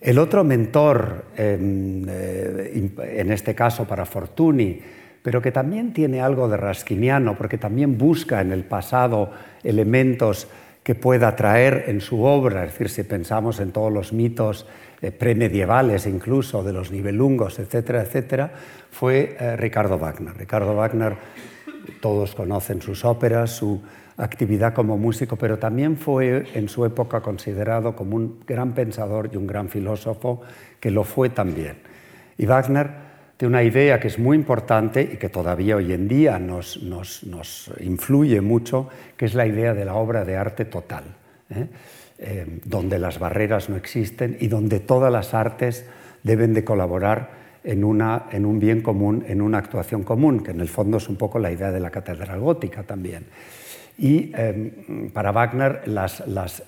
El 0.00 0.19
otro 0.19 0.45
mentor, 0.45 1.25
em, 1.37 2.05
eh, 2.09 2.93
en 2.99 3.33
este 3.33 3.55
caso 3.55 3.87
para 3.87 4.05
Fortuny, 4.05 4.81
pero 5.23 5.41
que 5.41 5.50
también 5.50 5.93
tiene 5.93 6.21
algo 6.21 6.49
de 6.49 6.57
raskiniano, 6.57 7.37
porque 7.37 7.59
también 7.59 7.99
busca 7.99 8.41
en 8.41 8.53
el 8.53 8.65
pasado 8.65 9.31
elementos 9.65 10.49
que 10.83 10.95
pueda 10.95 11.35
traer 11.35 11.87
en 11.88 12.00
su 12.00 12.23
obra, 12.23 12.65
es 12.65 12.73
decir, 12.73 12.88
si 12.88 13.03
pensamos 13.03 13.59
en 13.59 13.73
todos 13.73 13.93
los 13.93 14.12
mitos 14.12 14.69
eh, 15.03 15.11
premedievales 15.11 16.07
incluso 16.07 16.62
de 16.62 16.73
los 16.73 16.93
nivelungos, 16.93 17.59
etcétera, 17.59 18.03
etcétera, 18.03 18.53
fue 18.91 19.37
eh, 19.41 19.57
Ricardo 19.57 19.99
Wagner. 19.99 20.37
Ricardo 20.37 20.76
Wagner, 20.76 21.17
todos 22.00 22.37
conocen 22.37 22.81
sus 22.81 23.05
óperas, 23.05 23.50
su 23.50 23.83
actividad 24.16 24.75
como 24.75 24.96
músico, 24.96 25.37
pero 25.37 25.58
también 25.58 25.96
fue 25.96 26.46
en 26.54 26.68
su 26.68 26.85
época 26.85 27.20
considerado 27.20 27.94
como 27.94 28.16
un 28.16 28.40
gran 28.46 28.73
pensador 28.73 29.30
y 29.32 29.37
un 29.37 29.46
gran 29.46 29.68
filósofo, 29.68 30.42
que 30.80 30.90
lo 30.90 31.04
fue 31.04 31.30
también. 31.30 31.76
Y 32.38 32.46
Wagner 32.46 33.06
tiene 33.37 33.50
una 33.50 33.62
idea 33.62 34.00
que 34.00 34.08
es 34.08 34.18
muy 34.18 34.37
importante 34.37 35.02
y 35.02 35.16
que 35.16 35.28
todavía 35.28 35.76
hoy 35.76 35.92
en 35.92 36.08
día 36.08 36.38
nos, 36.38 36.78
influye 37.80 38.40
mucho, 38.40 38.88
que 39.16 39.26
es 39.26 39.35
la 39.35 39.46
idea 39.46 39.75
de 39.75 39.85
la 39.85 39.94
obra 39.94 40.25
de 40.25 40.37
arte 40.37 40.64
total, 40.64 41.04
¿eh? 41.50 41.66
Eh, 42.18 42.61
donde 42.64 42.99
las 42.99 43.18
barreras 43.18 43.68
no 43.68 43.76
existen 43.76 44.38
y 44.40 44.49
donde 44.49 44.80
todas 44.80 45.12
las 45.12 45.35
artes 45.35 45.85
deben 46.23 46.54
de 46.54 46.64
colaborar 46.64 47.28
en, 47.62 47.85
una, 47.85 48.25
en 48.32 48.46
un 48.46 48.58
bien 48.58 48.80
común, 48.80 49.23
en 49.28 49.42
una 49.42 49.58
actuación 49.58 50.02
común, 50.02 50.42
que 50.42 50.52
en 50.52 50.61
el 50.62 50.68
fondo 50.68 50.96
es 50.96 51.11
un 51.11 51.16
poco 51.16 51.38
la 51.38 51.52
idea 51.52 51.70
de 51.70 51.80
la 51.80 51.90
catedral 51.90 52.40
gótica 52.40 52.85
también. 52.85 53.26
Y 53.99 54.31
em, 54.35 55.11
para 55.11 55.33
Wagner 55.33 55.83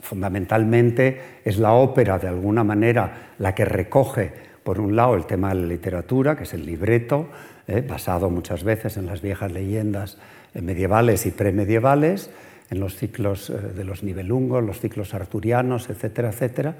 fundamentalmente 0.00 1.40
es 1.44 1.58
la 1.58 1.72
ópera, 1.72 2.18
de 2.18 2.28
alguna 2.28 2.64
manera, 2.64 3.34
la 3.38 3.54
que 3.54 3.64
recoge, 3.64 4.32
por 4.62 4.80
un 4.80 4.96
lado, 4.96 5.14
el 5.14 5.26
tema 5.26 5.50
de 5.50 5.56
la 5.56 5.66
literatura, 5.66 6.36
que 6.36 6.44
es 6.44 6.54
el 6.54 6.64
libreto, 6.64 7.28
eh, 7.66 7.84
basado 7.86 8.30
muchas 8.30 8.64
veces 8.64 8.96
en 8.96 9.06
las 9.06 9.20
viejas 9.20 9.52
leyendas 9.52 10.18
eh, 10.54 10.62
medievales 10.62 11.26
y 11.26 11.30
premedievales, 11.30 12.30
en 12.70 12.80
los 12.80 12.96
ciclos 12.96 13.50
eh, 13.50 13.54
de 13.76 13.84
los 13.84 14.02
nivelungos, 14.02 14.64
los 14.64 14.80
ciclos 14.80 15.12
arturianos, 15.12 15.90
etcétera, 15.90 16.30
etcétera. 16.30 16.76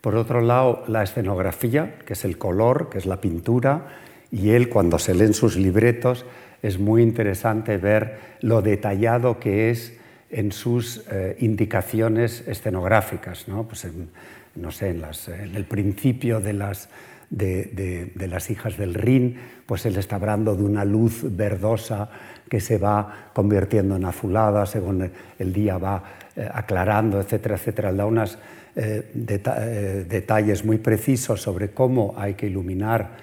Por 0.00 0.16
otro 0.16 0.40
lado, 0.40 0.84
la 0.88 1.02
escenografía, 1.02 1.96
que 2.04 2.14
es 2.14 2.24
el 2.24 2.36
color, 2.36 2.90
que 2.90 2.98
es 2.98 3.06
la 3.06 3.20
pintura, 3.20 3.86
y 4.30 4.50
él, 4.50 4.68
cuando 4.68 4.98
se 4.98 5.14
leen 5.14 5.34
sus 5.34 5.56
libretos, 5.56 6.26
es 6.64 6.78
muy 6.78 7.02
interesante 7.02 7.76
ver 7.76 8.16
lo 8.40 8.62
detallado 8.62 9.38
que 9.38 9.68
es 9.68 9.92
en 10.30 10.50
sus 10.50 11.04
eh, 11.12 11.36
indicaciones 11.40 12.42
escenográficas. 12.48 13.48
¿no? 13.48 13.64
Pues 13.64 13.84
en, 13.84 14.08
no 14.54 14.70
sé, 14.70 14.88
en, 14.88 15.54
el 15.54 15.64
principio 15.66 16.40
de 16.40 16.54
las, 16.54 16.88
de, 17.28 18.10
las 18.16 18.48
hijas 18.48 18.78
del 18.78 18.94
Rin, 18.94 19.36
pues 19.66 19.84
él 19.84 19.96
está 19.96 20.16
hablando 20.16 20.56
de 20.56 20.62
una 20.62 20.86
luz 20.86 21.36
verdosa 21.36 22.08
que 22.48 22.60
se 22.60 22.78
va 22.78 23.30
convirtiendo 23.34 23.96
en 23.96 24.06
azulada 24.06 24.64
según 24.64 25.10
el 25.38 25.52
día 25.52 25.76
va 25.76 26.02
eh, 26.34 26.48
aclarando, 26.50 27.20
etcétera, 27.20 27.56
etcétera. 27.56 27.92
Da 27.92 28.06
unos 28.06 28.38
eh, 28.74 30.04
detalles 30.08 30.64
muy 30.64 30.78
precisos 30.78 31.42
sobre 31.42 31.72
cómo 31.72 32.14
hay 32.16 32.34
que 32.34 32.46
iluminar 32.46 33.22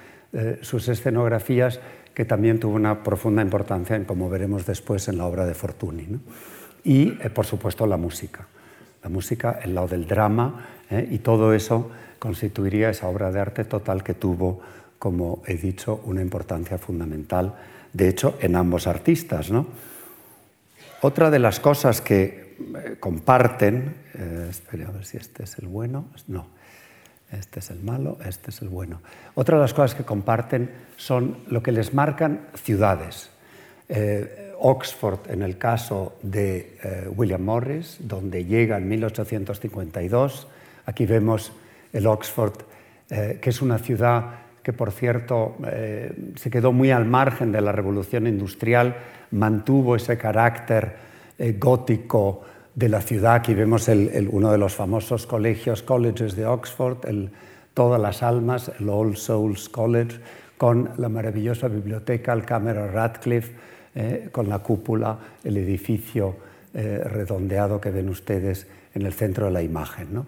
sus 0.61 0.87
escenografías 0.87 1.81
que 2.21 2.25
también 2.25 2.59
tuvo 2.59 2.75
una 2.75 3.01
profunda 3.01 3.41
importancia, 3.41 3.95
en, 3.95 4.05
como 4.05 4.29
veremos 4.29 4.67
después, 4.67 5.07
en 5.07 5.17
la 5.17 5.25
obra 5.25 5.43
de 5.43 5.55
Fortuny. 5.55 6.19
Y, 6.83 7.17
eh, 7.19 7.31
por 7.33 7.47
supuesto, 7.47 7.87
la 7.87 7.97
música. 7.97 8.45
La 9.01 9.09
música, 9.09 9.59
el 9.63 9.73
lado 9.73 9.87
del 9.87 10.05
drama, 10.05 10.67
¿eh? 10.91 11.07
y 11.09 11.17
todo 11.17 11.51
eso 11.51 11.89
constituiría 12.19 12.91
esa 12.91 13.07
obra 13.07 13.31
de 13.31 13.39
arte 13.39 13.63
total 13.63 14.03
que 14.03 14.13
tuvo, 14.13 14.61
como 14.99 15.41
he 15.47 15.55
dicho, 15.55 15.99
una 16.05 16.21
importancia 16.21 16.77
fundamental 16.77 17.55
de 17.91 18.07
hecho, 18.07 18.37
en 18.39 18.55
ambos 18.55 18.85
artistas. 18.85 19.49
¿no? 19.49 19.65
Otra 21.01 21.31
de 21.31 21.39
las 21.39 21.59
cosas 21.59 22.01
que 22.01 22.55
eh, 22.59 22.97
comparten, 22.99 23.95
eh, 24.13 24.51
a 24.87 24.91
ver 24.91 25.05
si 25.05 25.17
este 25.17 25.45
es 25.45 25.57
el 25.57 25.67
bueno, 25.69 26.05
no, 26.27 26.45
este 27.31 27.59
es 27.59 27.71
el 27.71 27.81
malo, 27.81 28.17
este 28.25 28.51
es 28.51 28.61
el 28.61 28.69
bueno. 28.69 29.01
Otra 29.35 29.57
de 29.57 29.61
las 29.61 29.73
cosas 29.73 29.95
que 29.95 30.03
comparten 30.03 30.69
son 30.97 31.37
lo 31.47 31.63
que 31.63 31.71
les 31.71 31.93
marcan 31.93 32.47
ciudades. 32.55 33.29
Eh, 33.87 34.53
Oxford, 34.59 35.19
en 35.29 35.41
el 35.41 35.57
caso 35.57 36.17
de 36.21 36.77
eh, 36.83 37.09
William 37.15 37.41
Morris, 37.41 37.97
donde 37.99 38.45
llega 38.45 38.77
en 38.77 38.87
1852. 38.87 40.47
Aquí 40.85 41.05
vemos 41.05 41.51
el 41.93 42.05
Oxford, 42.05 42.53
eh, 43.09 43.39
que 43.41 43.49
es 43.49 43.61
una 43.61 43.79
ciudad 43.79 44.35
que, 44.61 44.73
por 44.73 44.91
cierto, 44.91 45.57
se 46.35 46.51
quedó 46.51 46.71
muy 46.71 46.91
al 46.91 47.05
margen 47.05 47.51
de 47.51 47.61
la 47.61 47.71
revolución 47.71 48.27
industrial, 48.27 48.95
mantuvo 49.31 49.95
ese 49.95 50.19
carácter 50.19 50.95
gótico 51.57 52.43
de 52.75 52.89
la 52.89 53.01
ciudad. 53.01 53.35
Aquí 53.35 53.53
vemos 53.53 53.87
uno 53.87 54.51
de 54.51 54.57
los 54.57 54.73
famosos 54.73 55.27
colegios, 55.27 55.83
colleges 55.83 56.35
de 56.35 56.45
Oxford, 56.45 57.05
el 57.07 57.29
Todas 57.73 58.01
las 58.01 58.21
Almas, 58.21 58.71
el 58.79 58.89
All 58.89 59.15
Souls 59.15 59.69
College, 59.69 60.19
con 60.57 60.91
la 60.97 61.09
maravillosa 61.09 61.67
biblioteca, 61.67 62.33
el 62.33 62.43
Cámara 62.43 62.87
Radcliffe, 62.87 63.53
eh, 63.95 64.29
con 64.31 64.49
la 64.49 64.59
cúpula, 64.59 65.17
el 65.43 65.57
edificio 65.57 66.35
eh, 66.73 67.01
redondeado 67.03 67.79
que 67.79 67.91
ven 67.91 68.09
ustedes 68.09 68.67
en 68.93 69.01
el 69.03 69.13
centro 69.13 69.45
de 69.45 69.51
la 69.51 69.61
imagen. 69.61 70.23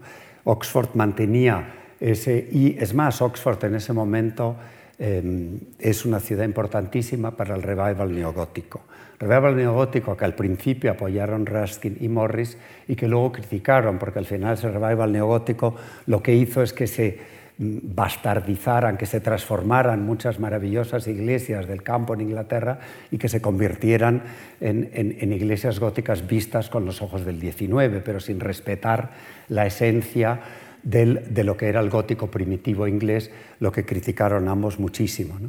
Oxford 0.46 0.90
mantenía 0.96 1.76
ese, 2.00 2.48
y 2.52 2.78
es 2.80 2.94
más, 2.94 3.22
Oxford 3.22 3.64
en 3.66 3.76
ese 3.76 3.94
momento 3.94 4.56
em, 5.00 5.60
es 5.80 6.06
una 6.06 6.20
ciudad 6.20 6.46
importantísima 6.46 7.32
para 7.32 7.56
el 7.56 7.64
revival 7.64 8.14
neogótico. 8.14 8.82
Revival 9.20 9.56
neogótico 9.56 10.18
que 10.18 10.26
al 10.26 10.36
principio 10.36 10.92
apoyaron 10.92 11.46
Ruskin 11.46 11.98
y 12.02 12.10
Morris 12.10 12.58
y 12.88 12.96
que 12.96 13.08
luego 13.08 13.32
criticaron, 13.32 13.98
porque 13.98 14.20
al 14.20 14.26
final 14.26 14.56
ese 14.56 14.70
revival 14.70 15.12
neogótico 15.14 15.76
lo 16.08 16.22
que 16.22 16.36
hizo 16.36 16.62
es 16.62 16.74
que 16.74 16.88
se 16.88 17.20
mm, 17.58 17.78
bastardizaran, 17.96 18.98
que 18.98 19.06
se 19.06 19.22
transformaran 19.22 20.04
muchas 20.04 20.40
maravillosas 20.40 21.08
iglesias 21.08 21.68
del 21.68 21.84
campo 21.84 22.14
en 22.14 22.22
Inglaterra 22.22 22.80
y 23.12 23.18
que 23.18 23.30
se 23.30 23.42
convirtieran 23.42 24.24
en, 24.60 25.32
iglesias 25.32 25.80
góticas 25.80 26.28
vistas 26.28 26.70
con 26.70 26.86
los 26.86 27.02
ojos 27.02 27.24
del 27.24 27.40
XIX, 27.40 28.02
pero 28.04 28.20
sin 28.20 28.42
respetar 28.42 29.12
la 29.48 29.66
esencia 29.66 30.42
de 30.84 31.44
lo 31.44 31.56
que 31.56 31.68
era 31.68 31.80
el 31.80 31.90
gótico 31.90 32.30
primitivo 32.30 32.88
inglés, 32.88 33.32
lo 33.60 33.72
que 33.72 33.86
criticaron 33.86 34.48
ambos 34.48 34.80
muchísimo. 34.80 35.40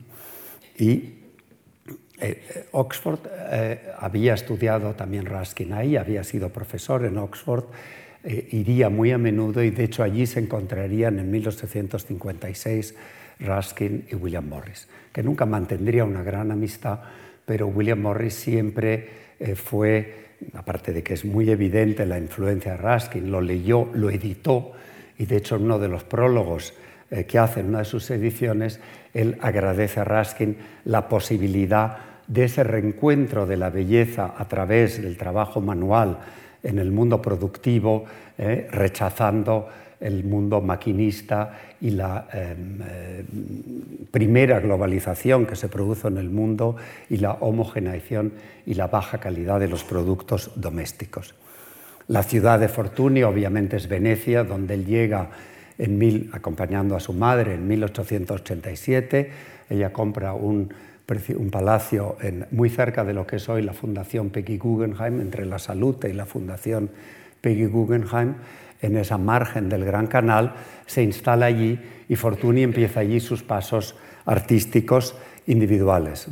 Y 0.79 1.15
eh, 2.21 2.67
Oxford 2.71 3.19
eh, 3.51 3.91
había 3.99 4.35
estudiado 4.35 4.95
también 4.95 5.27
Ruskin 5.27 5.73
ahí, 5.73 5.97
había 5.97 6.23
sido 6.23 6.49
profesor 6.51 7.05
en 7.05 7.19
Oxford, 7.19 7.65
eh, 8.23 8.49
iría 8.53 8.89
muy 8.89 9.11
a 9.11 9.19
menudo 9.19 9.63
y 9.63 9.71
de 9.71 9.85
hecho 9.85 10.03
allí 10.03 10.27
se 10.27 10.39
encontrarían 10.41 11.19
en 11.19 11.31
1856 11.31 12.95
Ruskin 13.41 14.07
y 14.11 14.15
William 14.15 14.49
Morris, 14.49 14.89
que 15.13 15.25
nunca 15.25 15.45
mantendría 15.45 16.05
una 16.05 16.23
gran 16.23 16.53
amistad, 16.53 17.01
pero 17.45 17.67
William 17.67 18.01
Morris 18.01 18.35
siempre 18.35 19.25
fue, 19.57 20.37
aparte 20.55 20.93
de 20.93 21.03
que 21.03 21.15
es 21.15 21.25
muy 21.25 21.51
evidente 21.51 22.07
la 22.07 22.19
influencia 22.19 22.73
de 22.73 22.79
Ruskin, 22.79 23.31
lo 23.31 23.41
leyó, 23.41 23.91
lo 23.93 24.09
editó 24.09 24.73
y 25.19 25.27
de 25.27 25.37
hecho 25.37 25.57
en 25.57 25.63
uno 25.63 25.79
de 25.79 25.89
los 25.89 26.05
prólogos 26.05 26.75
que 27.29 27.39
hace 27.39 27.61
en 27.61 27.69
una 27.69 27.81
de 27.81 27.85
sus 27.85 28.11
ediciones, 28.11 28.81
él 29.13 29.37
agradece 29.41 30.01
a 30.01 30.05
Ruskin 30.05 30.57
la 30.85 31.09
posibilidad 31.09 31.99
de 32.27 32.45
ese 32.45 32.65
reencuentro 32.65 33.47
de 33.47 33.57
la 33.57 33.71
belleza 33.71 34.35
a 34.37 34.49
través 34.49 35.01
del 35.03 35.17
trabajo 35.17 35.61
manual 35.61 36.19
en 36.63 36.79
el 36.79 36.91
mundo 36.91 37.21
productivo, 37.21 38.05
eh, 38.39 38.67
rechazando 38.71 39.69
el 40.01 40.25
mundo 40.25 40.61
maquinista 40.61 41.59
y 41.81 41.91
la 41.91 42.27
em, 42.33 42.79
eh, 42.85 43.25
primera 44.11 44.61
globalización 44.61 45.47
que 45.47 45.57
se 45.57 45.69
produjo 45.69 46.09
en 46.09 46.19
el 46.19 46.31
mundo 46.31 46.77
y 47.09 47.19
la 47.19 47.33
homogeneización 47.33 48.33
y 48.67 48.75
la 48.75 48.89
baja 48.89 49.19
calidad 49.19 49.61
de 49.61 49.69
los 49.69 49.85
productos 49.85 50.51
domésticos. 50.57 51.35
La 52.09 52.23
ciudad 52.23 52.61
de 52.61 52.69
Fortuny 52.69 53.23
obviamente 53.23 53.77
es 53.77 53.89
Venecia, 53.89 54.45
donde 54.45 54.75
él 54.75 54.85
llega 54.85 55.31
en 55.79 55.97
mil, 55.97 56.31
acompañando 56.33 56.97
a 56.97 57.01
su 57.01 57.15
madre 57.15 57.55
en 57.55 57.67
1887. 57.67 59.31
Ella 59.71 59.93
compra 59.93 60.35
un 60.35 60.69
palacio 61.51 62.17
muy 62.51 62.69
cerca 62.69 63.05
de 63.05 63.15
lo 63.15 63.27
que 63.27 63.37
es 63.37 63.49
hoy 63.49 63.63
la 63.63 63.73
Fundación 63.73 64.31
Peggy 64.31 64.59
Guggenheim, 64.59 65.21
entre 65.21 65.47
la 65.47 65.59
Salute 65.59 66.11
y 66.11 66.13
la 66.13 66.27
Fundación 66.27 66.91
Peggy 67.41 67.67
Guggenheim, 67.67 68.35
en 68.83 68.97
esa 68.99 69.17
margen 69.17 69.71
del 69.71 69.85
Gran 69.87 70.07
Canal, 70.07 70.55
se 70.85 71.03
instala 71.03 71.47
allí 71.47 71.81
y 72.07 72.17
Fortuny 72.17 72.63
empieza 72.63 73.01
allí 73.01 73.19
sus 73.19 73.43
pasos 73.43 73.97
artísticos 74.27 75.17
individuales. 75.47 76.29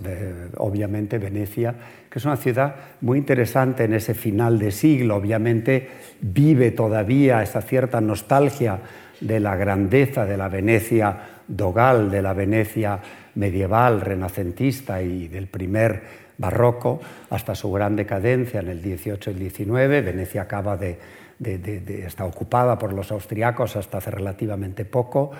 obviamente 0.58 1.18
Venecia, 1.18 1.74
que 2.12 2.18
es 2.18 2.26
una 2.26 2.36
ciudad 2.36 2.74
muy 3.00 3.16
interesante 3.16 3.84
en 3.84 3.94
ese 3.94 4.12
final 4.12 4.58
de 4.58 4.70
siglo, 4.70 5.16
obviamente 5.16 5.88
vive 6.20 6.70
todavía 6.70 7.42
esa 7.42 7.62
cierta 7.62 8.02
nostalgia 8.02 8.80
de 9.18 9.40
la 9.40 9.56
grandeza 9.56 10.26
de 10.26 10.36
la 10.36 10.48
Venecia 10.48 11.16
dogal, 11.48 12.10
de 12.10 12.20
la 12.20 12.34
Venecia 12.34 13.00
medieval, 13.34 14.02
renacentista 14.02 15.00
y 15.00 15.28
del 15.28 15.46
primer 15.46 16.02
barroco 16.36 17.00
hasta 17.30 17.54
su 17.54 17.72
gran 17.72 17.96
decadencia 17.96 18.60
en 18.60 18.68
el 18.68 18.82
18 18.82 19.30
y 19.30 19.32
el 19.32 19.38
19. 19.38 20.02
Venecia 20.02 20.42
acaba 20.42 20.76
de, 20.76 20.98
de, 21.38 22.04
está 22.06 22.26
ocupada 22.26 22.78
por 22.78 22.92
los 22.92 23.10
austriacos 23.10 23.74
hasta 23.76 23.98
hace 23.98 24.10
relativamente 24.10 24.84
poco. 24.84 25.30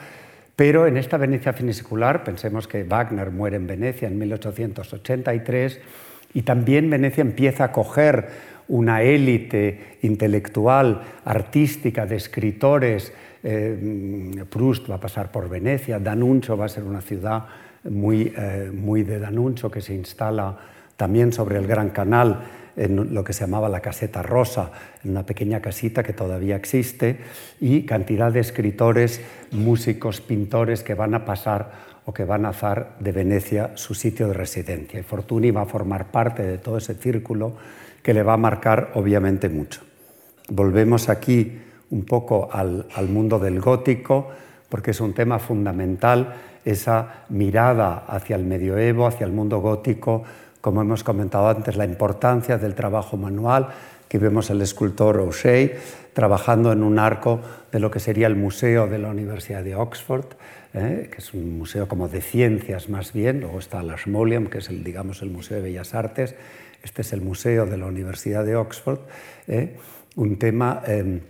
Pero 0.57 0.87
en 0.87 0.97
esta 0.97 1.19
Venecia 1.19 1.53
finisecular, 1.53 2.25
pensemos 2.25 2.67
que 2.67 2.83
Wagner 2.85 3.31
muere 3.31 3.57
en 3.57 3.67
Venecia 3.67 4.09
en 4.09 4.17
1883 4.19 5.81
y 6.35 6.43
también 6.43 6.91
Venecia 6.91 7.23
empieza 7.23 7.65
a 7.65 7.73
coger 7.73 8.53
una 8.69 9.03
élite 9.03 9.99
intelectual, 10.03 11.03
artística, 11.25 12.07
de 12.07 12.17
escritores. 12.17 13.13
Eh, 13.43 14.45
Proust 14.49 14.91
va 14.91 14.97
a 14.97 15.01
pasar 15.01 15.31
por 15.31 15.49
Venecia, 15.49 15.99
D'Annunzio 15.99 16.57
va 16.57 16.67
a 16.67 16.69
ser 16.69 16.85
una 16.85 17.01
ciudad 17.01 17.45
muy, 17.85 18.33
eh, 18.37 18.71
muy 18.73 19.03
de 19.03 19.19
Danuncio, 19.19 19.71
que 19.71 19.81
se 19.81 19.95
instala 19.95 20.57
también 20.97 21.33
sobre 21.33 21.59
el 21.59 21.67
Gran 21.67 21.91
Canal 21.91 22.41
en 22.77 23.13
lo 23.13 23.23
que 23.25 23.33
se 23.33 23.41
llamaba 23.41 23.69
la 23.69 23.81
Caseta 23.81 24.23
Rosa, 24.23 24.71
en 25.05 25.11
una 25.11 25.27
pequeña 25.27 25.61
casita 25.61 26.03
que 26.03 26.13
todavía 26.13 26.57
existe, 26.57 27.19
y 27.61 27.83
cantidad 27.83 28.33
de 28.33 28.41
escritores, 28.41 29.21
músicos, 29.51 30.21
pintores 30.21 30.83
que 30.83 30.95
van 30.95 31.15
a 31.15 31.25
pasar 31.25 31.92
o 32.05 32.13
que 32.13 32.25
van 32.25 32.47
a 32.47 32.51
hacer 32.51 32.87
de 32.99 33.13
Venecia 33.13 33.73
su 33.77 33.95
sitio 33.95 34.29
de 34.29 34.35
residencia. 34.35 34.99
Y 34.99 35.03
Fortuny 35.03 35.51
va 35.51 35.63
a 35.63 35.67
formar 35.67 36.11
parte 36.11 36.43
de 36.43 36.59
todo 36.59 36.79
ese 36.79 36.95
círculo 36.95 37.53
que 38.03 38.15
le 38.15 38.23
va 38.23 38.35
a 38.35 38.37
marcar 38.37 38.91
obviamente 38.95 39.49
mucho. 39.49 39.81
Volvemos 40.49 41.09
aquí 41.09 41.61
un 41.91 42.05
poco 42.05 42.49
al, 42.53 42.87
mundo 43.09 43.39
del 43.39 43.61
gótico, 43.61 44.29
porque 44.69 44.91
es 44.91 45.01
un 45.01 45.13
tema 45.13 45.39
fundamental 45.39 46.35
esa 46.65 47.25
mirada 47.29 48.05
hacia 48.09 48.37
el 48.37 48.45
medioevo, 48.45 49.07
hacia 49.07 49.27
el 49.27 49.33
mundo 49.33 49.59
gótico, 49.61 50.25
como 50.61 50.81
hemos 50.81 51.05
comentado 51.05 51.49
antes, 51.49 51.77
la 51.77 51.85
importancia 51.85 52.57
del 52.57 52.75
trabajo 52.75 53.17
manual, 53.17 53.69
que 54.09 54.19
vemos 54.19 54.51
el 54.51 54.63
escultor 54.63 55.19
O'Shea 55.19 55.71
trabajando 56.13 56.73
en 56.73 56.83
un 56.83 56.99
arco 56.99 57.41
de 57.71 57.81
lo 57.81 57.91
que 57.91 58.01
sería 58.01 58.27
el 58.27 58.37
Museo 58.37 58.87
de 58.87 58.99
la 58.99 59.09
Universidad 59.09 59.63
de 59.63 59.75
Oxford, 59.75 60.27
¿eh? 60.75 61.09
que 61.11 61.19
es 61.19 61.35
un 61.35 61.59
museo 61.59 61.89
como 61.89 62.09
de 62.09 62.21
ciencias 62.21 62.89
más 62.89 63.13
bien, 63.13 63.41
luego 63.41 63.59
está 63.59 63.81
el 63.81 64.51
que 64.51 64.59
es 64.59 64.69
el, 64.69 64.85
digamos, 64.85 65.23
el 65.23 65.31
Museo 65.31 65.59
de 65.59 65.63
Bellas 65.65 65.95
Artes, 65.95 66.35
este 66.83 67.03
es 67.03 67.13
el 67.13 67.21
Museo 67.21 67.67
de 67.67 67.77
la 67.77 67.87
Universidad 67.87 68.45
de 68.45 68.57
Oxford, 68.57 69.01
¿eh? 69.49 69.77
un 70.17 70.39
tema 70.39 70.83
em, 70.87 71.21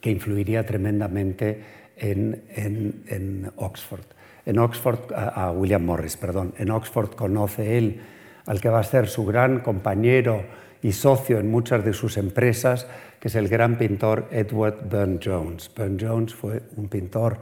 que 0.00 0.10
influiría 0.10 0.64
tremendamente 0.64 1.60
en 1.96 3.52
Oxford 3.56 4.04
en 4.46 4.58
Oxford, 4.58 5.12
a, 5.14 5.50
William 5.52 5.84
Morris, 5.84 6.16
perdón, 6.16 6.54
en 6.58 6.70
Oxford 6.70 7.14
conoce 7.14 7.78
él 7.78 8.00
al 8.46 8.60
que 8.60 8.68
va 8.68 8.80
a 8.80 8.84
ser 8.84 9.08
su 9.08 9.24
gran 9.24 9.60
compañero 9.60 10.44
y 10.82 10.92
socio 10.92 11.38
en 11.38 11.50
muchas 11.50 11.82
de 11.84 11.94
sus 11.94 12.18
empresas, 12.18 12.86
que 13.18 13.28
es 13.28 13.34
el 13.36 13.48
gran 13.48 13.78
pintor 13.78 14.28
Edward 14.30 14.86
Burne 14.86 15.18
Jones. 15.22 15.70
Burne 15.74 15.96
Jones 15.98 16.34
fue 16.34 16.60
un 16.76 16.88
pintor 16.88 17.38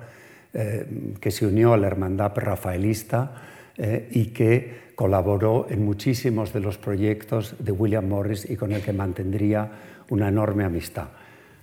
eh, 0.55 1.15
que 1.21 1.31
se 1.31 1.47
unió 1.47 1.73
a 1.73 1.79
la 1.79 1.87
hermandad 1.87 2.33
rafaelista 2.37 3.33
eh, 3.77 4.09
y 4.11 4.27
que 4.27 4.93
colaboró 4.95 5.67
en 5.71 5.83
muchísimos 5.83 6.53
de 6.53 6.61
los 6.61 6.77
proyectos 6.77 7.55
de 7.59 7.73
William 7.73 8.07
Morris 8.07 8.49
y 8.49 8.57
con 8.57 8.73
el 8.73 8.83
que 8.83 8.93
mantendría 8.93 9.71
una 10.11 10.29
enorme 10.29 10.65
amistad. 10.65 11.09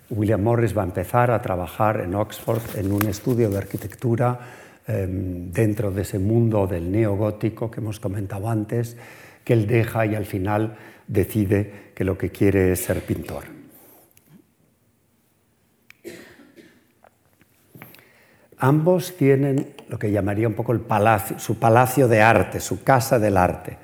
William 0.10 0.42
Morris 0.42 0.76
va 0.76 0.82
a 0.82 0.86
empezar 0.86 1.30
a 1.30 1.42
trabajar 1.42 2.02
en 2.02 2.16
Oxford 2.16 2.62
en 2.78 2.92
un 2.92 3.06
estudio 3.06 3.50
de 3.52 3.58
arquitectura 3.60 4.40
em, 4.88 5.52
dentro 5.52 5.92
de 5.92 6.02
ese 6.02 6.18
mundo 6.18 6.66
del 6.66 6.92
neogótico 6.92 7.70
que 7.70 7.82
hemos 7.82 8.00
comentado 8.00 8.50
antes, 8.50 8.98
que 9.44 9.54
él 9.54 9.68
deja 9.68 10.08
y 10.08 10.16
al 10.16 10.26
final 10.26 10.76
decide 11.08 11.92
que 11.94 12.04
lo 12.04 12.18
que 12.18 12.32
quiere 12.32 12.72
es 12.72 12.80
ser 12.80 13.02
pintor. 13.02 13.59
Ambos 18.60 19.16
tienen 19.16 19.74
lo 19.88 19.98
que 19.98 20.12
llamaría 20.12 20.48
un 20.48 20.54
poco 20.54 20.74
el 20.74 20.82
palacio, 20.82 21.40
su 21.40 21.58
palacio 21.58 22.08
de 22.08 22.22
arte, 22.22 22.60
su 22.60 22.84
casa 22.84 23.18
del 23.18 23.38
arte. 23.38 23.78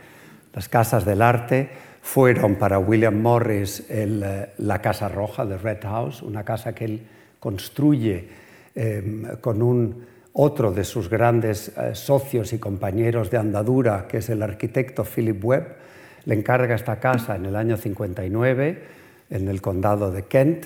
Las 0.54 0.70
casas 0.70 1.06
del 1.06 1.22
arte 1.22 1.70
fueron 2.02 2.56
para 2.56 2.78
William 2.78 3.20
Morris 3.20 3.86
eh, 3.90 4.50
la 4.58 4.82
Casa 4.82 5.10
Roja, 5.10 5.46
de 5.46 5.58
Red 5.58 5.82
House, 5.84 6.22
una 6.22 6.44
casa 6.44 6.76
que 6.76 6.86
él 6.86 7.08
construye 7.40 8.28
em, 8.76 9.24
con 9.42 9.62
un, 9.62 10.06
otro 10.38 10.72
de 10.72 10.84
sus 10.84 11.10
grandes 11.10 11.70
eh, 11.78 11.96
socios 11.96 12.52
y 12.52 12.60
compañeros 12.60 13.32
de 13.32 13.38
andadura, 13.38 14.06
que 14.06 14.18
es 14.18 14.30
el 14.30 14.44
arquitecto 14.44 15.06
Philip 15.06 15.44
Webb. 15.44 15.66
Le 16.26 16.36
encarga 16.36 16.76
esta 16.76 17.00
casa 17.00 17.38
en 17.38 17.46
el 17.46 17.56
año 17.56 17.78
59 17.78 18.84
en 19.30 19.48
el 19.48 19.62
condado 19.62 20.12
de 20.12 20.24
Kent 20.24 20.66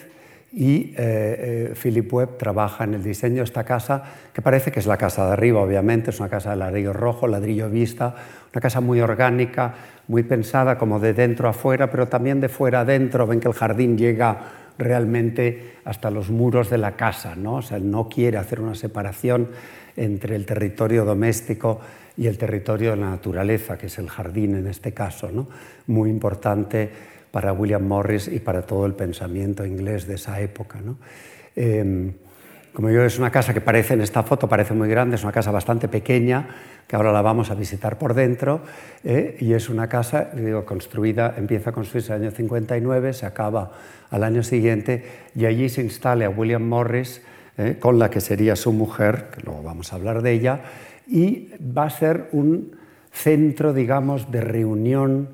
y 0.52 0.94
eh, 0.98 1.74
Philip 1.82 2.12
Webb 2.12 2.38
trabaja 2.38 2.84
en 2.84 2.96
el 2.96 3.04
diseño 3.04 3.38
de 3.38 3.44
esta 3.44 3.64
casa, 3.64 4.04
que 4.34 4.42
parece 4.42 4.72
que 4.72 4.80
es 4.80 4.88
la 4.88 4.98
casa 4.98 5.28
de 5.28 5.34
arriba, 5.34 5.62
obviamente, 5.62 6.10
es 6.10 6.20
una 6.20 6.30
casa 6.30 6.52
de 6.52 6.56
ladrillo 6.56 6.94
rojo, 6.94 7.28
ladrillo 7.28 7.70
vista, 7.70 8.16
una 8.52 8.62
casa 8.62 8.82
muy 8.82 9.00
orgánica, 9.00 9.76
muy 10.08 10.24
pensada 10.24 10.78
como 10.78 11.00
de 11.00 11.14
dentro 11.14 11.48
a 11.48 11.54
fuera, 11.54 11.92
pero 11.92 12.08
también 12.08 12.42
de 12.42 12.50
fuera 12.50 12.82
a 12.82 12.86
dentro. 12.86 13.28
Ven 13.28 13.40
que 13.40 13.48
el 13.48 13.54
jardín 13.54 13.98
llega 13.98 14.40
realmente 14.80 15.76
hasta 15.86 16.10
los 16.10 16.32
muros 16.32 16.70
de 16.70 16.80
la 16.80 16.96
casa, 16.96 17.36
¿no? 17.36 17.56
O 17.56 17.62
sea, 17.62 17.80
no 17.80 18.10
quiere 18.10 18.38
hacer 18.38 18.60
una 18.60 18.74
separación 18.74 19.50
entre 19.96 20.36
el 20.36 20.46
territorio 20.46 21.06
doméstico 21.06 21.80
y 22.18 22.28
el 22.28 22.38
territorio 22.38 22.92
de 22.92 22.98
la 22.98 23.10
naturaleza, 23.12 23.78
que 23.78 23.86
es 23.86 24.00
el 24.00 24.10
jardín 24.10 24.56
en 24.56 24.68
este 24.68 24.94
caso, 24.94 25.30
¿no? 25.32 25.48
Muy 25.88 26.10
importante 26.10 26.90
para 27.32 27.54
William 27.54 27.86
Morris 27.86 28.28
y 28.28 28.40
para 28.40 28.64
todo 28.64 28.86
el 28.86 28.94
pensamiento 28.94 29.66
inglés 29.66 30.08
de 30.08 30.16
esa 30.16 30.40
época, 30.42 30.80
¿no? 30.82 30.98
Em, 31.56 32.14
como 32.74 32.92
yo, 32.92 33.04
es 33.04 33.18
una 33.18 33.32
casa 33.32 33.54
que 33.54 33.62
parece 33.62 33.96
en 33.96 34.02
esta 34.02 34.24
foto, 34.24 34.48
parece 34.48 34.74
muy 34.74 34.88
grande, 34.88 35.16
es 35.16 35.24
una 35.24 35.32
casa 35.32 35.52
bastante 35.52 35.88
pequeña, 35.88 36.48
que 36.88 36.96
ahora 36.96 37.12
la 37.12 37.22
vamos 37.22 37.52
a 37.52 37.56
visitar 37.56 37.98
por 37.98 38.14
dentro, 38.14 38.62
¿eh? 39.04 39.36
y 39.40 39.54
es 39.54 39.70
una 39.70 39.90
casa 39.90 40.30
digo, 40.34 40.66
construida, 40.66 41.34
empieza 41.38 41.72
a 41.72 41.74
construirse 41.74 42.14
en 42.14 42.22
el 42.22 42.28
año 42.28 42.36
59, 42.36 43.14
se 43.14 43.26
acaba 43.26 43.72
al 44.12 44.24
año 44.24 44.44
siguiente, 44.44 45.04
y 45.36 45.46
allí 45.46 45.68
se 45.68 45.82
instala 45.82 46.28
a 46.28 46.30
William 46.30 46.64
Morris, 46.64 47.22
¿eh? 47.58 47.78
con 47.80 48.00
la 48.00 48.10
que 48.10 48.22
sería 48.22 48.56
su 48.56 48.72
mujer, 48.72 49.30
que 49.36 49.42
luego 49.42 49.64
vamos 49.64 49.92
a 49.92 49.96
hablar 49.96 50.22
de 50.22 50.32
ella, 50.32 50.62
y 51.08 51.50
va 51.60 51.86
a 51.86 51.90
ser 51.90 52.30
un 52.32 52.78
centro, 53.12 53.74
digamos, 53.74 54.32
de 54.32 54.42
reunión, 54.42 55.30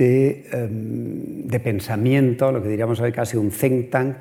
de, 0.00 0.48
em, 0.50 1.46
de 1.46 1.60
pensamiento, 1.60 2.50
lo 2.50 2.62
que 2.62 2.68
diríamos 2.68 3.00
hoy 3.00 3.12
casi 3.12 3.36
un 3.36 3.50
think 3.50 3.90
tank, 3.90 4.16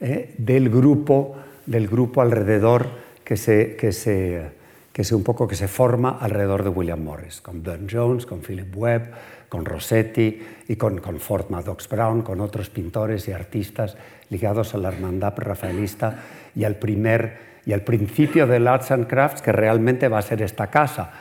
¿eh? 0.00 0.34
del 0.36 0.68
grupo 0.68 1.36
del 1.66 1.86
grupo 1.86 2.20
alrededor 2.20 2.86
que 3.22 3.36
se, 3.36 3.76
que 3.76 3.92
se, 3.92 4.42
que 4.92 5.04
se, 5.04 5.14
un 5.14 5.22
poco 5.22 5.46
que 5.46 5.54
se 5.54 5.68
forma 5.68 6.18
alrededor 6.20 6.64
de 6.64 6.70
William 6.70 7.00
Morris, 7.00 7.40
con 7.40 7.62
Burne 7.62 7.86
Jones, 7.88 8.26
con 8.26 8.40
Philip 8.40 8.76
Webb, 8.76 9.12
con 9.48 9.64
Rossetti 9.64 10.42
y 10.66 10.74
con, 10.74 10.98
con 10.98 11.20
Ford 11.20 11.46
Madox 11.48 11.88
Brown, 11.88 12.22
con 12.22 12.40
otros 12.40 12.70
pintores 12.70 13.28
y 13.28 13.32
artistas 13.32 13.96
ligados 14.30 14.74
a 14.74 14.78
la 14.78 14.88
hermandad 14.88 15.34
rafaelista 15.36 16.24
y 16.56 16.64
al, 16.64 16.74
primer, 16.76 17.36
y 17.66 17.72
al 17.72 17.82
principio 17.82 18.48
del 18.48 18.66
Arts 18.66 18.90
and 18.90 19.06
Crafts 19.06 19.42
que 19.42 19.52
realmente 19.52 20.08
va 20.08 20.18
a 20.18 20.22
ser 20.22 20.42
esta 20.42 20.70
casa. 20.70 21.12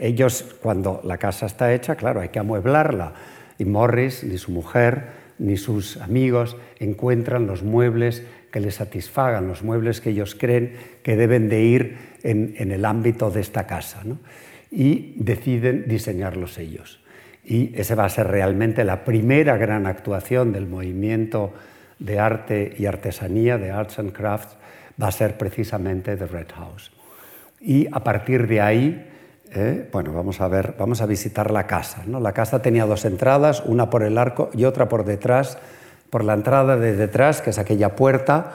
Ellos, 0.00 0.56
cuando 0.60 1.00
la 1.04 1.18
casa 1.18 1.46
está 1.46 1.72
hecha, 1.72 1.96
claro, 1.96 2.20
hay 2.20 2.28
que 2.28 2.38
amueblarla. 2.38 3.14
Y 3.58 3.64
Morris, 3.64 4.24
ni 4.24 4.38
su 4.38 4.52
mujer, 4.52 5.20
ni 5.38 5.56
sus 5.56 5.96
amigos 5.96 6.56
encuentran 6.78 7.46
los 7.46 7.62
muebles 7.62 8.22
que 8.52 8.60
les 8.60 8.74
satisfagan, 8.76 9.48
los 9.48 9.62
muebles 9.62 10.00
que 10.00 10.10
ellos 10.10 10.34
creen 10.34 10.74
que 11.02 11.16
deben 11.16 11.48
de 11.48 11.62
ir 11.62 11.98
en, 12.22 12.54
el 12.58 12.84
ámbito 12.84 13.30
de 13.30 13.40
esta 13.40 13.66
casa. 13.66 14.02
Y 14.70 15.14
deciden 15.16 15.88
diseñarlos 15.88 16.58
ellos. 16.58 17.00
Y 17.42 17.72
esa 17.80 17.94
va 17.94 18.04
a 18.04 18.10
ser 18.10 18.28
realmente 18.28 18.84
la 18.84 19.04
primera 19.04 19.56
gran 19.56 19.86
actuación 19.86 20.52
del 20.52 20.66
movimiento 20.66 21.54
de 21.98 22.18
arte 22.18 22.74
y 22.78 22.86
artesanía, 22.86 23.56
de 23.56 23.70
Arts 23.70 23.98
and 23.98 24.12
Crafts, 24.12 24.56
va 25.02 25.08
a 25.08 25.12
ser 25.12 25.38
precisamente 25.38 26.16
The 26.16 26.26
Red 26.26 26.52
House. 26.54 26.92
Y 27.60 27.88
a 27.92 28.00
partir 28.02 28.46
de 28.46 28.60
ahí, 28.60 29.06
eh, 29.52 29.88
bueno, 29.92 30.12
vamos 30.12 30.40
a 30.40 30.48
ver, 30.48 30.74
vamos 30.78 31.02
a 31.02 31.06
visitar 31.06 31.50
la 31.50 31.66
casa. 31.66 32.02
¿no? 32.06 32.20
La 32.20 32.32
casa 32.32 32.62
tenía 32.62 32.86
dos 32.86 33.04
entradas, 33.04 33.62
una 33.66 33.90
por 33.90 34.02
el 34.02 34.16
arco 34.16 34.50
y 34.54 34.64
otra 34.64 34.88
por 34.88 35.04
detrás 35.04 35.58
por 36.10 36.24
la 36.24 36.34
entrada 36.34 36.76
de 36.76 36.96
detrás, 36.96 37.40
que 37.40 37.50
es 37.50 37.58
aquella 37.58 37.94
puerta, 37.94 38.52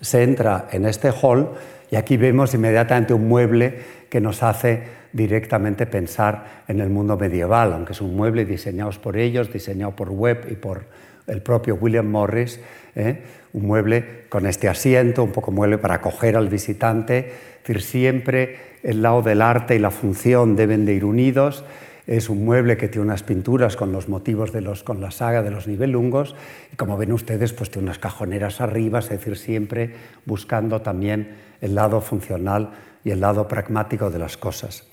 se 0.00 0.22
entra 0.22 0.68
en 0.70 0.84
este 0.84 1.10
hall 1.10 1.48
y 1.90 1.96
aquí 1.96 2.16
vemos 2.16 2.54
inmediatamente 2.54 3.14
un 3.14 3.26
mueble 3.26 3.78
que 4.10 4.20
nos 4.20 4.42
hace 4.42 4.82
directamente 5.12 5.86
pensar 5.86 6.62
en 6.68 6.80
el 6.80 6.90
mundo 6.90 7.16
medieval, 7.16 7.72
aunque 7.72 7.92
es 7.92 8.00
un 8.02 8.14
mueble 8.14 8.44
diseñado 8.44 8.90
por 9.02 9.16
ellos, 9.16 9.50
diseñado 9.50 9.96
por 9.96 10.10
Webb 10.10 10.52
y 10.52 10.54
por 10.54 10.84
el 11.26 11.40
propio 11.42 11.76
William 11.76 12.06
Morris, 12.06 12.60
¿eh? 12.94 13.22
Un 13.58 13.66
mueble 13.66 14.24
con 14.28 14.46
este 14.46 14.68
asiento, 14.68 15.24
un 15.24 15.32
poco 15.32 15.52
mueble 15.52 15.78
para 15.78 15.96
acoger 15.96 16.36
al 16.36 16.48
visitante, 16.48 17.18
es 17.18 17.66
decir, 17.66 17.82
siempre 17.82 18.56
el 18.82 19.02
lado 19.02 19.22
del 19.22 19.42
arte 19.42 19.76
y 19.76 19.78
la 19.78 19.90
función 19.90 20.56
deben 20.56 20.86
de 20.86 20.94
ir 20.94 21.04
unidos, 21.04 21.64
es 22.06 22.30
un 22.30 22.44
mueble 22.44 22.78
que 22.78 22.88
tiene 22.88 23.04
unas 23.04 23.22
pinturas 23.22 23.76
con 23.76 23.92
los 23.92 24.08
motivos 24.08 24.50
de 24.50 24.62
los, 24.62 24.82
con 24.82 25.02
la 25.02 25.10
saga 25.10 25.42
de 25.42 25.50
los 25.50 25.66
nivelungos 25.66 26.34
y 26.72 26.76
como 26.76 26.96
ven 26.96 27.12
ustedes 27.12 27.52
pues 27.52 27.70
tiene 27.70 27.86
unas 27.86 27.98
cajoneras 27.98 28.62
arriba, 28.62 29.00
es 29.00 29.10
decir, 29.10 29.36
siempre 29.36 29.94
buscando 30.24 30.80
también 30.80 31.36
el 31.60 31.74
lado 31.74 32.00
funcional 32.00 32.70
y 33.04 33.10
el 33.10 33.20
lado 33.20 33.46
pragmático 33.46 34.08
de 34.10 34.18
las 34.18 34.38
cosas. 34.38 34.84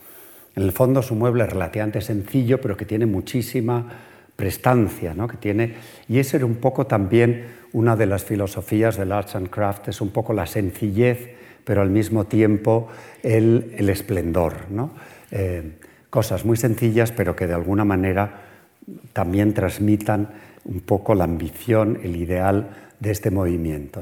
En 0.55 0.63
el 0.63 0.73
fondo 0.73 0.99
es 0.99 1.11
un 1.11 1.19
mueble 1.19 1.45
relativamente 1.45 2.01
sencillo 2.01 2.59
pero 2.59 2.75
que 2.75 2.85
tiene 2.85 3.05
muchísima 3.05 3.87
prestancia, 4.35 5.13
¿no? 5.13 5.27
que 5.27 5.37
tiene, 5.37 5.75
y 6.09 6.19
ese 6.19 6.37
era 6.37 6.45
un 6.45 6.55
poco 6.55 6.85
también 6.85 7.45
una 7.75 7.97
de 7.97 8.05
las 8.05 8.23
filosofías 8.23 8.95
del 8.95 9.11
Arts 9.11 9.35
and 9.35 9.49
Craft, 9.49 9.89
es 9.89 9.99
un 9.99 10.11
poco 10.11 10.31
la 10.31 10.45
sencillez, 10.45 11.35
pero 11.65 11.81
al 11.81 11.89
mismo 11.89 12.23
tiempo 12.23 12.87
el, 13.21 13.73
el 13.77 13.89
esplendor. 13.89 14.69
¿no? 14.69 14.91
Eh, 15.29 15.73
cosas 16.09 16.45
muy 16.45 16.55
sencillas, 16.55 17.11
pero 17.11 17.35
que 17.35 17.47
de 17.47 17.53
alguna 17.53 17.83
manera 17.83 18.43
también 19.11 19.53
transmitan 19.53 20.29
un 20.63 20.79
poco 20.79 21.15
la 21.15 21.25
ambición, 21.25 21.99
el 22.01 22.15
ideal 22.15 22.69
de 23.01 23.11
este 23.11 23.29
movimiento. 23.29 24.01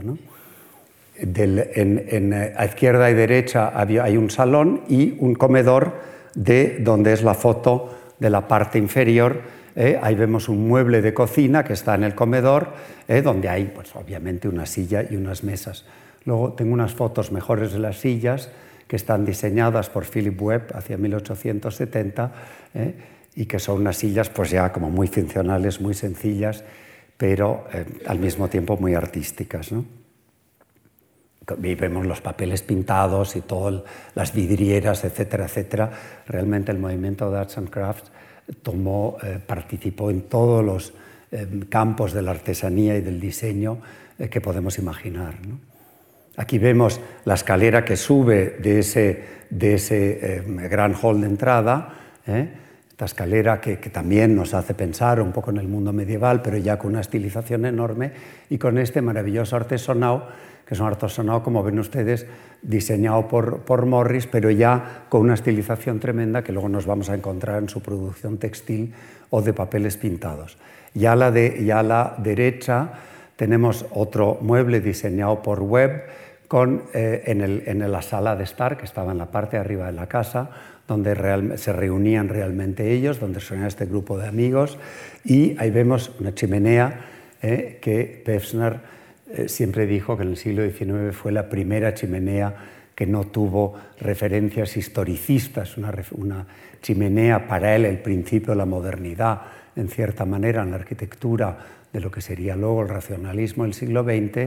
en, 1.18 2.34
eh, 2.34 2.54
a 2.56 2.66
izquierda 2.66 3.10
y 3.10 3.16
derecha 3.16 3.72
hay 3.76 4.18
un 4.18 4.30
salón 4.30 4.84
y 4.88 5.18
un 5.20 5.34
comedor 5.34 5.94
de 6.36 6.78
donde 6.80 7.14
es 7.14 7.24
la 7.24 7.34
foto 7.34 7.90
de 8.20 8.30
la 8.30 8.48
parte 8.48 8.78
inferior. 8.78 9.42
¿Eh? 9.76 10.00
ahí 10.02 10.16
vemos 10.16 10.50
un 10.50 10.68
mueble 10.68 11.02
de 11.02 11.14
cocina 11.14 11.64
que 11.64 11.74
está 11.74 11.96
en 11.96 12.04
el 12.04 12.16
comedor, 12.16 12.74
¿eh? 13.08 13.22
donde 13.22 13.50
hay 13.50 13.66
pues, 13.66 13.96
obviamente 13.96 14.48
una 14.48 14.66
silla 14.66 15.06
y 15.10 15.16
unas 15.16 15.44
mesas. 15.44 15.86
Luego 16.26 16.54
tengo 16.54 16.74
unas 16.74 16.94
fotos 16.94 17.32
mejores 17.32 17.74
de 17.74 17.80
las 17.80 17.98
sillas 17.98 18.50
que 18.88 18.96
están 18.96 19.26
diseñadas 19.26 19.90
por 19.90 20.06
Philip 20.06 20.40
Webb 20.42 20.76
hacia 20.76 20.98
1870 20.98 22.32
¿eh? 22.76 22.96
y 23.36 23.46
que 23.46 23.60
son 23.60 23.82
unas 23.82 23.98
sillas 23.98 24.30
pues 24.30 24.52
ya 24.52 24.72
como 24.72 24.90
muy 24.90 25.08
funcionales, 25.08 25.82
muy 25.82 25.94
sencillas, 25.94 26.64
pero 27.18 27.66
eh, 27.74 27.86
al 28.06 28.20
mismo 28.20 28.48
tiempo 28.50 28.78
muy 28.78 28.94
artísticas. 28.94 29.72
¿no? 29.72 29.86
Vemos 31.58 32.06
los 32.06 32.22
papeles 32.22 32.62
pintados 32.62 33.36
y 33.36 33.42
todas 33.42 33.84
las 34.16 34.34
vidrieras, 34.34 35.04
etcétera, 35.04 35.46
etcétera. 35.46 35.92
Realmente 36.26 36.72
el 36.72 36.80
movimiento 36.80 37.30
de 37.30 37.40
Arts 37.40 37.58
and 37.58 37.70
Crafts 37.70 38.12
tomó, 38.62 39.18
eh, 39.24 39.40
participó 39.46 40.10
en 40.10 40.24
todos 40.24 40.64
los 40.64 40.94
campos 41.68 42.14
de 42.14 42.22
la 42.22 42.30
artesanía 42.30 42.96
y 42.96 43.02
del 43.02 43.20
diseño 43.20 43.80
que 44.30 44.40
podemos 44.40 44.78
imaginar. 44.78 45.34
Aquí 46.36 46.58
vemos 46.58 47.00
la 47.26 47.36
escalera 47.36 47.86
que 47.86 47.96
sube 47.96 48.58
de 48.60 48.80
ese, 48.80 49.24
de 49.52 49.76
ese 49.76 50.38
eh, 50.38 50.44
gran 50.68 50.96
hall 50.96 51.22
de 51.22 51.28
entrada, 51.28 51.90
¿eh? 52.26 52.50
esta 52.90 53.06
escalera 53.06 53.62
que, 53.62 53.78
también 53.78 54.36
nos 54.36 54.56
hace 54.56 54.74
pensar 54.74 55.22
un 55.22 55.32
poco 55.32 55.52
en 55.52 55.58
el 55.58 55.68
mundo 55.68 55.94
medieval, 55.94 56.42
pero 56.42 56.58
ya 56.58 56.80
con 56.80 56.92
una 56.92 57.02
estilización 57.02 57.66
enorme 57.66 58.14
y 58.50 58.58
con 58.58 58.80
este 58.80 59.02
maravilloso 59.02 59.56
artesonado, 59.56 60.28
que 60.66 60.74
es 60.74 60.80
un 60.80 60.88
artesonado, 60.88 61.44
como 61.44 61.62
ven 61.62 61.78
ustedes, 61.78 62.26
diseñado 62.64 63.28
por, 63.28 63.60
por 63.60 63.86
Morris, 63.86 64.26
pero 64.26 64.50
ya 64.50 65.06
con 65.10 65.22
una 65.22 65.34
estilización 65.34 66.00
tremenda 66.00 66.44
que 66.44 66.52
luego 66.52 66.70
nos 66.70 66.86
vamos 66.86 67.10
a 67.10 67.16
encontrar 67.16 67.62
en 67.62 67.70
su 67.70 67.82
producción 67.82 68.38
textil 68.38 68.94
o 69.30 69.42
de 69.42 69.54
papeles 69.54 69.98
pintados. 69.98 70.58
Ya 70.94 71.16
la, 71.16 71.32
de, 71.32 71.64
ya 71.66 71.80
a 71.80 71.84
la 71.84 72.16
derecha 72.18 72.94
tenemos 73.36 73.86
otro 73.92 74.38
mueble 74.42 74.80
diseñado 74.80 75.42
por 75.42 75.62
Webb, 75.62 76.04
con, 76.48 76.84
eh, 76.94 77.24
en, 77.26 77.92
la 77.92 78.02
sala 78.02 78.36
de 78.36 78.44
estar, 78.44 78.78
que 78.78 78.86
estaba 78.86 79.12
en 79.12 79.18
la 79.18 79.32
parte 79.32 79.58
de 79.58 79.62
arriba 79.62 79.88
de 79.88 79.94
la 79.94 80.08
casa, 80.08 80.52
donde 80.88 81.58
se 81.58 81.74
reunían 81.74 82.30
realmente 82.30 82.92
ellos, 82.92 83.20
donde 83.20 83.40
se 83.40 83.50
reunía 83.50 83.68
este 83.68 83.86
grupo 83.86 84.18
de 84.20 84.28
amigos, 84.28 84.78
y 85.26 85.56
ahí 85.58 85.72
vemos 85.72 86.12
una 86.20 86.36
chimenea 86.36 87.06
eh, 87.42 87.80
que 87.82 88.22
Pevsner 88.24 88.80
eh, 89.34 89.50
siempre 89.50 89.88
dijo 89.88 90.16
que 90.16 90.24
en 90.24 90.30
el 90.30 90.38
siglo 90.38 90.64
XIX 90.70 91.16
fue 91.16 91.32
la 91.32 91.50
primera 91.50 91.94
chimenea 91.96 92.54
que 92.94 93.08
no 93.08 93.26
tuvo 93.26 93.74
referencias 94.00 94.78
historicistas, 94.78 95.76
una, 95.78 96.46
chimenea 96.82 97.48
para 97.48 97.76
él 97.76 97.86
el 97.86 97.98
principio 97.98 98.52
de 98.52 98.58
la 98.58 98.66
modernidad, 98.66 99.42
en 99.76 99.88
cierta 99.88 100.26
manera, 100.26 100.62
en 100.62 100.70
la 100.70 100.76
arquitectura 100.76 101.58
de 101.92 102.00
lo 102.00 102.12
que 102.12 102.22
sería 102.22 102.56
luego 102.56 102.84
el 102.84 102.90
racionalismo 102.90 103.64
del 103.64 103.74
siglo 103.74 104.04
XX, 104.04 104.38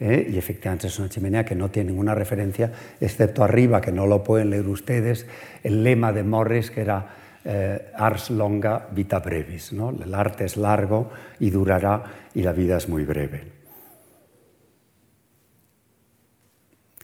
eh, 0.00 0.30
y 0.32 0.38
efectivamente 0.38 0.86
es 0.86 0.98
una 0.98 1.08
chimenea 1.08 1.44
que 1.44 1.56
no 1.56 1.70
tiene 1.70 1.90
ninguna 1.90 2.14
referencia, 2.14 2.72
excepto 3.00 3.42
arriba, 3.42 3.80
que 3.80 3.90
no 3.90 4.06
lo 4.06 4.22
pueden 4.22 4.50
leer 4.50 4.68
ustedes, 4.68 5.26
el 5.64 5.82
lema 5.82 6.12
de 6.12 6.22
Morris, 6.22 6.70
que 6.70 6.82
era 6.82 7.06
eh, 7.44 7.90
ars 7.94 8.30
longa 8.30 8.86
vita 8.92 9.18
brevis, 9.18 9.72
¿no? 9.72 9.90
el 9.90 10.14
arte 10.14 10.44
es 10.44 10.56
largo 10.56 11.10
y 11.40 11.50
durará 11.50 12.04
y 12.34 12.42
la 12.42 12.52
vida 12.52 12.76
es 12.76 12.88
muy 12.88 13.04
breve. 13.04 13.57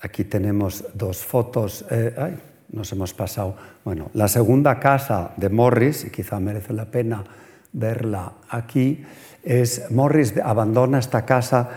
Aquí 0.05 0.25
tenemos 0.25 0.85
dos 0.93 1.25
fotos, 1.25 1.83
eh, 1.91 2.15
ay, 2.19 2.37
nos 2.73 2.93
hemos 2.93 3.15
pasado, 3.15 3.57
bueno, 3.87 4.11
la 4.13 4.29
segunda 4.29 4.79
casa 4.79 5.33
de 5.39 5.49
Morris, 5.49 6.05
y 6.05 6.11
quizá 6.11 6.39
merece 6.41 6.75
la 6.75 6.85
pena 6.85 7.25
verla 7.73 8.35
aquí, 8.51 9.03
es 9.43 9.91
Morris 9.91 10.35
abandona 10.37 10.99
esta 10.99 11.25
casa, 11.25 11.71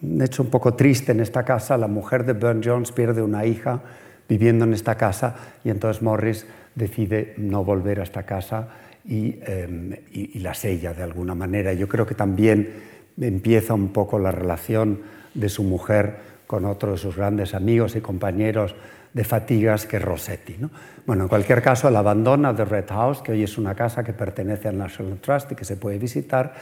de 0.00 0.24
hecho 0.24 0.42
un 0.42 0.50
poco 0.50 0.74
triste 0.74 1.12
en 1.12 1.20
esta 1.20 1.44
casa, 1.44 1.78
la 1.78 1.86
mujer 1.86 2.24
de 2.24 2.32
Burne 2.32 2.62
Jones 2.64 2.90
pierde 2.90 3.22
una 3.22 3.46
hija 3.46 3.80
viviendo 4.28 4.64
en 4.64 4.74
esta 4.74 4.96
casa 4.96 5.36
y 5.62 5.70
entonces 5.70 6.02
Morris 6.02 6.46
decide 6.74 7.34
no 7.36 7.62
volver 7.62 8.00
a 8.00 8.02
esta 8.02 8.24
casa 8.24 8.70
em, 9.08 9.92
y, 10.12 10.40
la 10.40 10.54
sella 10.54 10.94
de 10.94 11.04
alguna 11.04 11.36
manera. 11.36 11.72
Yo 11.74 11.86
creo 11.86 12.06
que 12.06 12.16
también 12.16 12.72
empieza 13.20 13.72
un 13.72 13.92
poco 13.92 14.18
la 14.18 14.32
relación 14.32 14.98
de 15.34 15.48
su 15.48 15.62
mujer 15.62 16.27
con 16.48 16.64
otro 16.64 16.92
de 16.92 16.98
sus 16.98 17.14
grandes 17.14 17.54
amigos 17.54 17.94
y 17.94 18.00
compañeros 18.00 18.74
de 19.12 19.22
fatigas 19.22 19.84
que 19.84 19.98
Rossetti. 19.98 20.56
¿no? 20.58 20.70
Bueno, 21.06 21.24
en 21.24 21.28
cualquier 21.28 21.62
caso, 21.62 21.90
la 21.90 21.98
abandona 21.98 22.54
de 22.54 22.64
Red 22.64 22.86
House, 22.88 23.20
que 23.20 23.32
hoy 23.32 23.42
es 23.42 23.58
una 23.58 23.74
casa 23.74 24.02
que 24.02 24.14
pertenece 24.14 24.66
al 24.68 24.78
National 24.78 25.18
Trust 25.18 25.52
y 25.52 25.54
que 25.54 25.66
se 25.66 25.76
puede 25.76 25.98
visitar, 25.98 26.54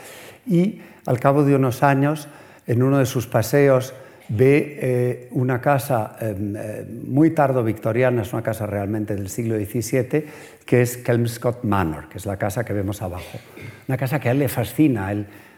y 0.45 0.81
al 1.05 1.21
cabo 1.21 1.43
de 1.43 1.55
unos 1.55 1.83
años, 1.83 2.27
en 2.67 2.83
uno 2.83 2.97
de 2.97 3.05
sus 3.05 3.27
paseos, 3.27 3.93
ve 4.27 4.77
eh, 4.81 5.27
una 5.31 5.61
casa 5.61 6.17
em, 6.19 6.53
eh, 6.57 6.85
muy 7.05 7.29
tardo 7.29 7.63
victoriana, 7.63 8.23
es 8.23 8.33
una 8.33 8.43
casa 8.43 8.65
realmente 8.65 9.15
del 9.15 9.29
siglo 9.29 9.55
XVII, 9.55 10.25
que 10.65 10.81
es 10.81 10.97
Kelmscott 10.97 11.63
Manor, 11.63 12.09
que 12.09 12.17
es 12.17 12.25
la 12.25 12.35
casa 12.35 12.65
que 12.65 12.73
vemos 12.73 13.01
abajo. 13.01 13.39
Una 13.87 13.97
casa 13.97 14.19
que 14.19 14.27
a 14.27 14.31
él 14.33 14.39
le 14.39 14.49
fascina. 14.49 15.13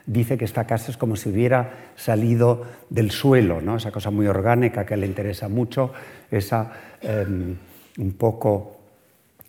Dice 0.09 0.39
que 0.39 0.45
esta 0.45 0.65
casa 0.65 0.89
es 0.89 0.97
como 0.97 1.15
si 1.15 1.29
hubiera 1.29 1.91
salido 1.95 2.65
del 2.89 3.11
suelo, 3.11 3.61
¿no? 3.61 3.77
esa 3.77 3.91
cosa 3.91 4.09
muy 4.09 4.25
orgánica 4.25 4.83
que 4.83 4.97
le 4.97 5.05
interesa 5.05 5.47
mucho, 5.47 5.93
esa 6.31 6.71
em, 7.01 7.55
un 7.99 8.13
poco 8.13 8.79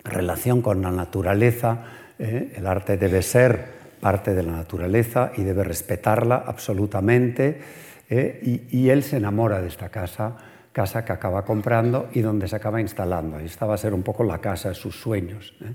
relación 0.05 0.61
con 0.61 0.83
la 0.83 0.91
naturaleza. 0.91 1.79
¿eh? 2.19 2.53
El 2.55 2.67
arte 2.67 2.99
debe 2.99 3.23
ser 3.23 3.81
parte 4.01 4.35
de 4.35 4.43
la 4.43 4.53
naturaleza 4.53 5.33
y 5.35 5.45
debe 5.45 5.65
respetarla 5.65 6.45
absolutamente. 6.47 7.61
¿eh? 8.11 8.67
Y, 8.71 8.91
él 8.91 9.03
se 9.03 9.17
enamora 9.17 9.63
de 9.63 9.69
esta 9.69 9.89
casa, 9.89 10.37
casa 10.73 11.07
que 11.07 11.13
acaba 11.13 11.43
comprando 11.45 12.11
y 12.13 12.21
donde 12.21 12.49
se 12.49 12.57
acaba 12.57 12.83
instalando. 12.83 13.41
Y 13.41 13.47
esta 13.47 13.65
va 13.65 13.75
a 13.75 13.79
ser 13.79 13.95
un 13.95 14.03
poco 14.03 14.25
la 14.25 14.39
casa 14.39 14.69
de 14.69 14.75
sus 14.75 15.01
sueños. 15.01 15.55
¿eh? 15.63 15.73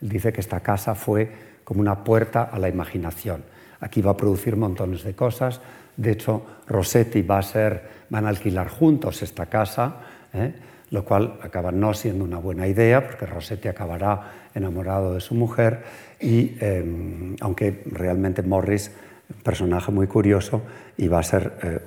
Él 0.00 0.08
dice 0.08 0.32
que 0.32 0.40
esta 0.40 0.60
casa 0.60 0.94
fue 0.94 1.28
como 1.64 1.80
una 1.80 2.04
puerta 2.04 2.44
a 2.44 2.58
la 2.60 2.68
imaginación. 2.68 3.42
Aquí 3.80 4.02
va 4.02 4.12
a 4.12 4.16
producir 4.16 4.56
montones 4.56 5.04
de 5.04 5.14
cosas. 5.14 5.60
De 5.96 6.12
hecho, 6.12 6.42
Rossetti 6.66 7.22
va 7.22 7.38
a 7.38 7.42
ser, 7.42 7.82
van 8.10 8.26
a 8.26 8.28
alquilar 8.28 8.68
juntos 8.68 9.22
esta 9.22 9.46
casa, 9.46 9.96
¿eh? 10.32 10.54
lo 10.90 11.04
cual 11.04 11.38
acaba 11.42 11.70
no 11.70 11.92
siendo 11.94 12.24
una 12.24 12.38
buena 12.38 12.66
idea, 12.66 13.04
porque 13.04 13.26
Rossetti 13.26 13.68
acabará 13.68 14.48
enamorado 14.54 15.14
de 15.14 15.20
su 15.20 15.34
mujer, 15.34 15.82
y 16.20 16.56
em, 16.60 17.36
aunque 17.40 17.82
realmente 17.86 18.42
Morris 18.42 18.90
personaje 19.42 19.92
muy 19.92 20.06
curioso 20.06 20.62
y 20.96 21.08
va 21.08 21.18
a, 21.18 21.22
ser, 21.22 21.52
eh, 21.62 21.80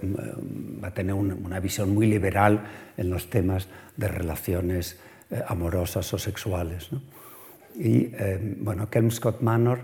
va 0.83 0.89
a 0.89 0.93
tener 0.93 1.15
una 1.15 1.59
visión 1.59 1.93
muy 1.93 2.05
liberal 2.05 2.61
en 2.97 3.09
los 3.09 3.29
temas 3.29 3.67
de 3.97 4.07
relaciones 4.07 4.99
eh, 5.31 5.41
amorosas 5.47 6.13
o 6.13 6.19
sexuales. 6.19 6.89
Y 7.75 8.13
em, 8.15 8.63
bueno, 8.63 8.89
Kelmscott 8.89 9.41
Manor 9.41 9.79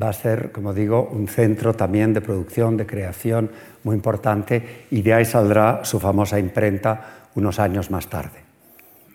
va 0.00 0.10
a 0.10 0.12
ser, 0.12 0.52
como 0.52 0.72
digo, 0.72 1.08
un 1.10 1.28
centro 1.28 1.74
también 1.74 2.12
de 2.12 2.20
producción, 2.20 2.76
de 2.76 2.86
creación 2.86 3.50
muy 3.84 3.96
importante 3.96 4.86
y 4.90 5.02
de 5.02 5.14
ahí 5.14 5.24
saldrá 5.24 5.84
su 5.84 5.98
famosa 5.98 6.38
imprenta 6.38 7.28
unos 7.34 7.58
años 7.58 7.90
más 7.90 8.08
tarde. 8.08 8.44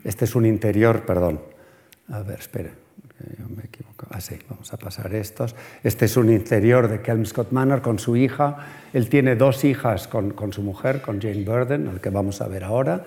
Este 0.03 0.25
es 0.25 0.35
un 0.35 0.45
interior, 0.45 1.05
perdón, 1.05 1.39
a 2.09 2.19
ver, 2.19 2.39
espere, 2.39 2.71
yo 3.37 3.47
me 3.55 3.63
equivoco. 3.63 4.07
Ah, 4.09 4.19
sí, 4.19 4.37
vamos 4.49 4.73
a 4.73 4.77
pasar 4.77 5.13
estos. 5.15 5.55
Este 5.83 6.05
es 6.05 6.17
un 6.17 6.29
interior 6.29 6.89
de 6.89 7.01
Kelmscott 7.01 7.51
Manor 7.51 7.81
con 7.81 7.99
su 7.99 8.17
hija. 8.17 8.57
Él 8.91 9.07
tiene 9.07 9.35
dos 9.35 9.63
hijas 9.63 10.07
con, 10.07 10.31
con 10.31 10.51
su 10.51 10.61
mujer, 10.61 11.01
con 11.01 11.21
Jane 11.21 11.43
Burden, 11.43 11.87
al 11.87 12.01
que 12.01 12.09
vamos 12.09 12.41
a 12.41 12.47
ver 12.47 12.65
ahora. 12.65 13.05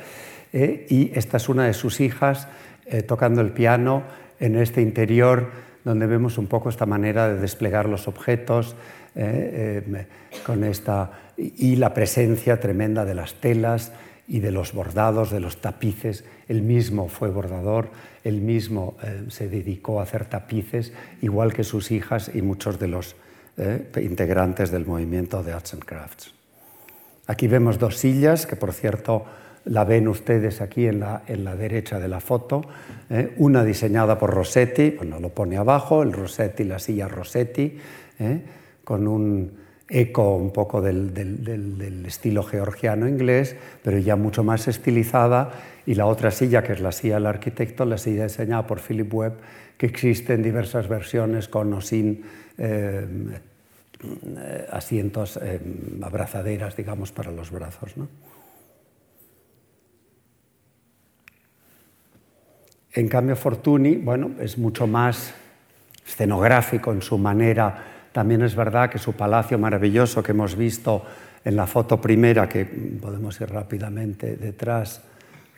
Eh, 0.52 0.86
y 0.88 1.12
esta 1.14 1.36
es 1.36 1.48
una 1.48 1.66
de 1.66 1.74
sus 1.74 2.00
hijas 2.00 2.48
eh, 2.86 3.02
tocando 3.02 3.42
el 3.42 3.50
piano 3.50 4.04
en 4.40 4.56
este 4.56 4.80
interior 4.80 5.65
donde 5.86 6.08
vemos 6.08 6.36
un 6.36 6.48
poco 6.48 6.68
esta 6.68 6.84
manera 6.84 7.28
de 7.28 7.38
desplegar 7.38 7.88
los 7.88 8.08
objetos 8.08 8.74
eh, 9.14 9.84
eh, 9.86 10.06
con 10.44 10.64
esta, 10.64 11.12
y 11.36 11.76
la 11.76 11.94
presencia 11.94 12.58
tremenda 12.58 13.04
de 13.04 13.14
las 13.14 13.34
telas 13.34 13.92
y 14.26 14.40
de 14.40 14.50
los 14.50 14.72
bordados, 14.72 15.30
de 15.30 15.38
los 15.38 15.60
tapices. 15.60 16.24
Él 16.48 16.62
mismo 16.62 17.08
fue 17.08 17.30
bordador, 17.30 17.90
él 18.24 18.40
mismo 18.40 18.96
eh, 19.00 19.26
se 19.28 19.48
dedicó 19.48 20.00
a 20.00 20.02
hacer 20.02 20.24
tapices, 20.24 20.92
igual 21.22 21.52
que 21.52 21.62
sus 21.62 21.92
hijas 21.92 22.32
y 22.34 22.42
muchos 22.42 22.80
de 22.80 22.88
los 22.88 23.16
integrantes 23.96 24.70
del 24.70 24.84
movimiento 24.84 25.42
de 25.42 25.52
Arts 25.54 25.72
and 25.72 25.84
Crafts. 25.84 26.34
Aquí 27.26 27.46
vemos 27.46 27.78
dos 27.78 27.96
sillas, 27.96 28.44
que 28.44 28.54
por 28.54 28.74
cierto 28.74 29.24
la 29.66 29.84
ven 29.84 30.08
ustedes 30.08 30.60
aquí 30.60 30.86
en 30.86 31.00
la, 31.00 31.22
en 31.26 31.44
la 31.44 31.56
derecha 31.56 31.98
de 31.98 32.08
la 32.08 32.20
foto, 32.20 32.62
¿eh? 33.10 33.34
una 33.38 33.64
diseñada 33.64 34.18
por 34.18 34.32
Rossetti, 34.32 34.90
bueno, 34.90 35.18
lo 35.20 35.30
pone 35.30 35.56
abajo, 35.56 36.02
el 36.02 36.12
Rossetti, 36.12 36.64
la 36.64 36.78
silla 36.78 37.08
Rossetti, 37.08 37.76
¿eh? 38.18 38.42
con 38.84 39.08
un 39.08 39.66
eco 39.88 40.36
un 40.36 40.52
poco 40.52 40.80
del, 40.80 41.12
del, 41.14 42.04
estilo 42.06 42.42
georgiano 42.42 43.08
inglés, 43.08 43.56
pero 43.82 43.98
ya 43.98 44.16
mucho 44.16 44.44
más 44.44 44.68
estilizada, 44.68 45.50
y 45.84 45.94
la 45.94 46.06
otra 46.06 46.30
silla, 46.30 46.62
que 46.62 46.72
es 46.72 46.80
la 46.80 46.92
silla 46.92 47.14
del 47.14 47.26
arquitecto, 47.26 47.84
la 47.84 47.98
silla 47.98 48.24
diseñada 48.24 48.66
por 48.66 48.80
Philip 48.80 49.12
Webb, 49.12 49.34
que 49.76 49.86
existe 49.86 50.34
en 50.34 50.42
diversas 50.42 50.88
versiones 50.88 51.48
con 51.48 51.72
o 51.72 51.80
sin 51.80 52.22
eh, 52.58 53.06
asientos, 54.70 55.38
abrazaderas, 56.02 56.76
digamos, 56.76 57.12
para 57.12 57.30
los 57.30 57.50
brazos. 57.50 57.96
¿no? 57.96 58.08
En 62.96 63.08
cambio, 63.08 63.36
Fortuny, 63.36 63.96
bueno, 63.96 64.30
es 64.40 64.56
mucho 64.56 64.86
más 64.86 65.34
escenográfico 66.08 66.92
en 66.92 67.02
su 67.02 67.18
manera. 67.18 67.84
También 68.10 68.40
es 68.40 68.56
verdad 68.56 68.88
que 68.88 68.98
su 68.98 69.12
palacio 69.12 69.58
maravilloso 69.58 70.22
que 70.22 70.32
hemos 70.32 70.56
visto 70.56 71.04
en 71.44 71.56
la 71.56 71.66
foto 71.66 72.00
primera, 72.00 72.48
que 72.48 72.64
podemos 72.64 73.38
ir 73.38 73.50
rápidamente 73.50 74.38
detrás, 74.38 75.02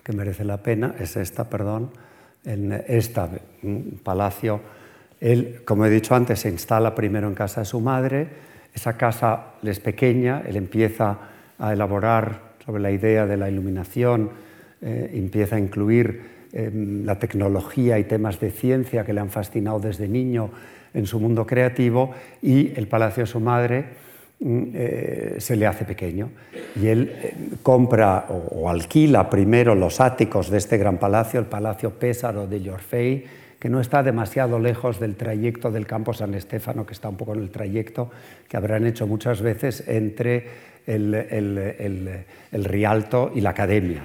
que 0.02 0.12
merece 0.12 0.44
la 0.44 0.56
pena, 0.56 0.96
es 0.98 1.16
esta, 1.16 1.48
perdón, 1.48 1.90
en 2.44 2.72
este 2.88 3.20
palacio. 4.02 4.60
Él, 5.20 5.60
como 5.64 5.86
he 5.86 5.90
dicho 5.90 6.16
antes, 6.16 6.40
se 6.40 6.48
instala 6.48 6.92
primero 6.96 7.28
en 7.28 7.36
casa 7.36 7.60
de 7.60 7.66
su 7.66 7.78
madre. 7.78 8.26
Esa 8.74 8.96
casa 8.96 9.52
es 9.62 9.78
pequeña, 9.78 10.42
él 10.44 10.56
empieza 10.56 11.18
a 11.56 11.72
elaborar 11.72 12.40
sobre 12.66 12.82
la 12.82 12.90
idea 12.90 13.26
de 13.26 13.36
la 13.36 13.48
iluminación, 13.48 14.30
eh, 14.82 15.12
empieza 15.14 15.54
a 15.54 15.60
incluir 15.60 16.37
la 16.52 17.18
tecnología 17.18 17.98
y 17.98 18.04
temas 18.04 18.40
de 18.40 18.50
ciencia 18.50 19.04
que 19.04 19.12
le 19.12 19.20
han 19.20 19.30
fascinado 19.30 19.80
desde 19.80 20.08
niño 20.08 20.50
en 20.94 21.06
su 21.06 21.20
mundo 21.20 21.46
creativo 21.46 22.12
y 22.42 22.72
el 22.76 22.88
palacio 22.88 23.24
de 23.24 23.26
su 23.26 23.40
madre 23.40 23.84
mm, 24.40 24.62
eh, 24.74 25.34
se 25.38 25.56
le 25.56 25.66
hace 25.66 25.84
pequeño. 25.84 26.30
Y 26.80 26.86
él 26.86 27.12
eh, 27.22 27.34
compra 27.62 28.26
o, 28.28 28.68
alquila 28.68 29.28
primero 29.28 29.74
los 29.74 30.00
áticos 30.00 30.50
de 30.50 30.58
este 30.58 30.78
gran 30.78 30.98
palacio, 30.98 31.40
el 31.40 31.46
Palacio 31.46 31.90
Pésaro 31.98 32.46
de 32.46 32.62
Yorfei, 32.62 33.24
que 33.58 33.68
no 33.68 33.80
está 33.80 34.02
demasiado 34.02 34.58
lejos 34.58 35.00
del 35.00 35.16
trayecto 35.16 35.70
del 35.70 35.86
campo 35.86 36.12
San 36.12 36.34
Estefano, 36.34 36.86
que 36.86 36.92
está 36.92 37.08
un 37.08 37.16
poco 37.16 37.34
en 37.34 37.40
el 37.40 37.50
trayecto 37.50 38.10
que 38.48 38.56
habrán 38.56 38.86
hecho 38.86 39.06
muchas 39.06 39.42
veces 39.42 39.82
entre 39.88 40.46
el, 40.86 42.24
Rialto 42.52 43.32
y 43.34 43.40
la 43.40 43.50
Academia. 43.50 44.04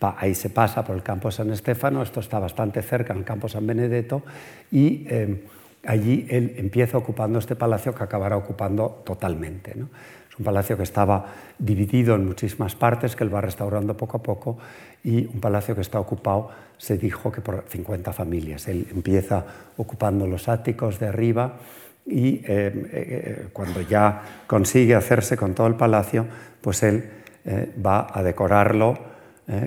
Ahí 0.00 0.34
se 0.34 0.50
pasa 0.50 0.84
por 0.84 0.96
el 0.96 1.02
campo 1.02 1.30
San 1.30 1.50
Estefano, 1.50 2.02
esto 2.02 2.20
está 2.20 2.38
bastante 2.38 2.82
cerca, 2.82 3.12
en 3.12 3.20
el 3.20 3.24
campo 3.24 3.48
San 3.48 3.66
Benedetto, 3.66 4.22
y 4.70 5.04
eh, 5.08 5.44
allí 5.86 6.26
él 6.30 6.54
empieza 6.56 6.98
ocupando 6.98 7.38
este 7.38 7.56
palacio 7.56 7.94
que 7.94 8.02
acabará 8.02 8.36
ocupando 8.36 9.02
totalmente. 9.04 9.72
Es 9.72 10.38
un 10.38 10.44
palacio 10.44 10.76
que 10.76 10.84
estaba 10.84 11.26
dividido 11.58 12.14
en 12.14 12.26
muchísimas 12.26 12.74
partes, 12.74 13.14
que 13.14 13.24
él 13.24 13.34
va 13.34 13.40
restaurando 13.40 13.96
poco 13.96 14.16
a 14.16 14.22
poco, 14.22 14.58
y 15.04 15.26
un 15.26 15.40
palacio 15.40 15.74
que 15.74 15.82
está 15.82 16.00
ocupado, 16.00 16.50
se 16.78 16.96
dijo 16.96 17.30
que 17.30 17.40
por 17.40 17.64
50 17.68 18.12
familias. 18.12 18.68
Él 18.68 18.86
empieza 18.90 19.44
ocupando 19.76 20.26
los 20.26 20.48
áticos 20.48 20.98
de 20.98 21.08
arriba, 21.08 21.58
y 22.06 22.36
eh, 22.36 22.42
eh, 22.46 23.48
cuando 23.52 23.82
ya 23.82 24.22
consigue 24.46 24.94
hacerse 24.94 25.36
con 25.36 25.54
todo 25.54 25.66
el 25.66 25.74
palacio, 25.74 26.26
pues 26.60 26.82
él 26.82 27.08
eh, 27.44 27.72
va 27.84 28.08
a 28.12 28.22
decorarlo 28.22 29.09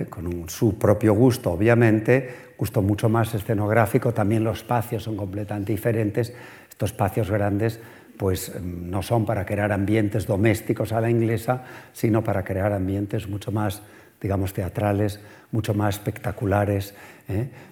con 0.08 0.48
su 0.48 0.78
propio 0.78 1.14
gusto, 1.14 1.52
obviamente, 1.52 2.52
gusto 2.56 2.80
mucho 2.80 3.08
más 3.08 3.34
escenográfico, 3.34 4.14
también 4.14 4.44
los 4.44 4.58
espacios 4.58 5.02
son 5.02 5.16
completamente 5.16 5.72
diferentes, 5.72 6.32
estos 6.68 6.92
espacios 6.92 7.30
grandes 7.30 7.80
pues 8.16 8.52
mm, 8.54 8.90
no 8.90 9.02
son 9.02 9.26
para 9.26 9.44
crear 9.44 9.72
ambientes 9.72 10.26
domésticos 10.26 10.92
a 10.92 11.00
la 11.00 11.10
inglesa, 11.10 11.64
sino 11.92 12.22
para 12.22 12.44
crear 12.44 12.72
ambientes 12.72 13.28
mucho 13.28 13.52
más, 13.52 13.82
digamos, 14.20 14.52
teatrales, 14.52 15.20
mucho 15.50 15.74
más 15.74 15.96
espectaculares, 15.96 16.94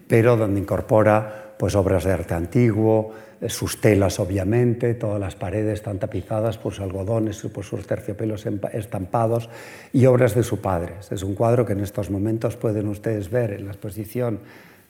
pero 0.06 0.36
donde 0.36 0.60
incorpora 0.60 1.54
pues 1.58 1.74
obras 1.74 2.04
de 2.04 2.12
arte 2.12 2.34
antiguo, 2.34 3.14
sus 3.48 3.80
telas 3.80 4.20
obviamente, 4.20 4.94
todas 4.94 5.20
las 5.20 5.34
paredes 5.34 5.74
están 5.74 5.98
tapizadas 5.98 6.58
por 6.58 6.72
sus 6.72 6.84
algodones, 6.84 7.40
por 7.52 7.64
sus 7.64 7.86
terciopelos 7.86 8.46
estampados 8.72 9.50
y 9.92 10.06
obras 10.06 10.34
de 10.34 10.42
su 10.42 10.60
padre. 10.60 10.94
Es 11.10 11.22
un 11.22 11.34
cuadro 11.34 11.66
que 11.66 11.72
en 11.72 11.80
estos 11.80 12.10
momentos 12.10 12.56
pueden 12.56 12.88
ustedes 12.88 13.30
ver 13.30 13.52
en 13.52 13.66
la 13.66 13.72
exposición 13.72 14.40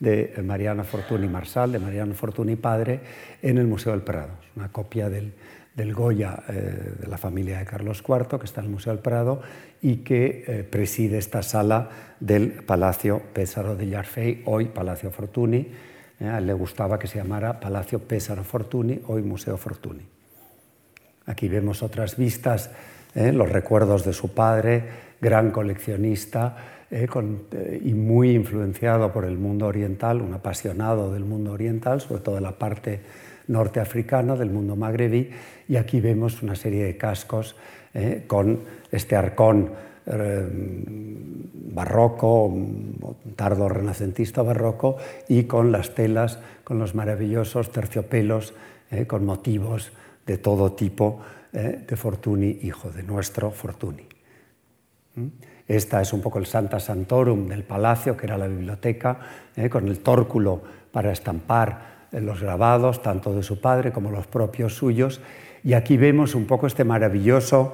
de 0.01 0.35
Mariano 0.45 0.85
Fortuny 0.85 1.29
Marsal, 1.29 1.73
de 1.73 1.79
Mariano 1.79 2.15
Fortuny 2.15 2.57
padre, 2.57 3.01
en 3.41 3.59
el 3.59 3.67
Museo 3.67 3.93
del 3.93 4.03
Prado. 4.03 4.33
Es 4.43 4.57
una 4.57 4.71
copia 4.71 5.09
del, 5.09 5.33
Goya 5.95 6.43
eh, 6.49 6.95
de 7.01 7.07
la 7.07 7.17
familia 7.17 7.59
de 7.59 7.65
Carlos 7.65 8.03
IV, 8.07 8.39
que 8.39 8.45
está 8.45 8.61
en 8.61 8.67
el 8.67 8.73
Museo 8.73 8.93
del 8.93 9.03
Prado 9.03 9.41
y 9.81 9.99
que 9.99 10.45
eh, 10.47 10.65
preside 10.69 11.19
esta 11.19 11.43
sala 11.43 11.89
del 12.21 12.65
Palacio 12.65 13.23
Pésaro 13.33 13.77
de 13.77 13.89
Yarfey, 13.89 14.43
hoy 14.45 14.67
Palacio 14.67 15.11
Fortuny, 15.11 15.57
¿eh? 15.59 15.92
A 16.29 16.39
él 16.39 16.47
le 16.47 16.53
gustaba 16.53 16.99
que 16.99 17.07
se 17.07 17.19
llamara 17.19 17.59
Palacio 17.59 17.99
Pesaro 17.99 18.45
Fortuny, 18.45 19.01
hoy 19.09 19.23
Museo 19.23 19.57
Fortuny. 19.57 20.03
Aquí 21.27 21.49
vemos 21.49 21.83
otras 21.83 22.17
vistas, 22.17 22.71
¿eh? 23.15 23.33
los 23.33 23.51
recuerdos 23.51 24.05
de 24.05 24.13
su 24.13 24.33
padre, 24.33 24.85
gran 25.21 25.51
coleccionista 25.51 26.57
¿eh? 26.91 27.07
y 27.85 27.95
muy 27.95 28.31
influenciado 28.31 29.13
por 29.13 29.25
el 29.25 29.39
mundo 29.39 29.67
oriental, 29.67 30.21
un 30.21 30.35
apasionado 30.35 31.13
del 31.13 31.25
mundo 31.25 31.53
oriental, 31.53 32.01
sobre 32.01 32.23
todo 32.23 32.35
de 32.37 32.41
la 32.41 32.59
parte 32.59 33.01
norteafricana, 33.49 34.37
del 34.37 34.51
mundo 34.51 34.77
magrebí. 34.77 35.31
Y 35.69 35.77
aquí 35.77 36.01
vemos 36.01 36.43
una 36.43 36.55
serie 36.55 36.85
de 36.85 36.97
cascos 36.97 37.57
con 38.27 38.61
este 38.91 39.17
arcón 39.17 39.67
eh, 39.67 39.92
barroco, 41.73 42.53
tardo 43.37 43.69
renacentista 43.69 44.43
barroco, 44.43 44.97
y 45.29 45.45
con 45.45 45.73
las 45.73 45.95
telas, 45.95 46.39
con 46.65 46.79
los 46.79 46.95
maravillosos 46.95 47.71
terciopelos, 47.71 48.55
eh, 48.91 49.07
con 49.07 49.25
motivos 49.25 49.93
de 50.27 50.39
todo 50.39 50.73
tipo 50.73 51.21
eh, 51.53 51.85
de 51.87 51.97
Fortuny, 51.97 52.61
hijo 52.63 52.91
de 52.91 53.03
nuestro 53.03 53.51
Fortuny. 53.51 54.07
¿Mm? 55.15 55.27
Esta 55.69 56.01
es 56.01 56.13
un 56.13 56.21
poco 56.21 56.39
el 56.39 56.47
Santa 56.47 56.81
Santorum 56.81 57.49
del 57.49 57.63
palacio, 57.63 58.17
que 58.17 58.27
era 58.27 58.37
la 58.37 58.49
biblioteca, 58.49 59.19
con 59.71 59.87
el 59.89 60.01
tórculo 60.01 60.61
para 60.91 61.13
estampar 61.13 62.09
los 62.13 62.41
grabados, 62.41 63.01
tanto 63.01 63.35
de 63.35 63.43
su 63.43 63.61
padre 63.61 63.93
como 63.93 64.11
los 64.11 64.27
propios 64.27 64.75
suyos. 64.75 65.21
Y 65.65 65.75
aquí 65.75 65.97
vemos 65.97 66.35
un 66.35 66.47
poco 66.47 66.67
este 66.67 66.85
maravilloso 66.85 67.73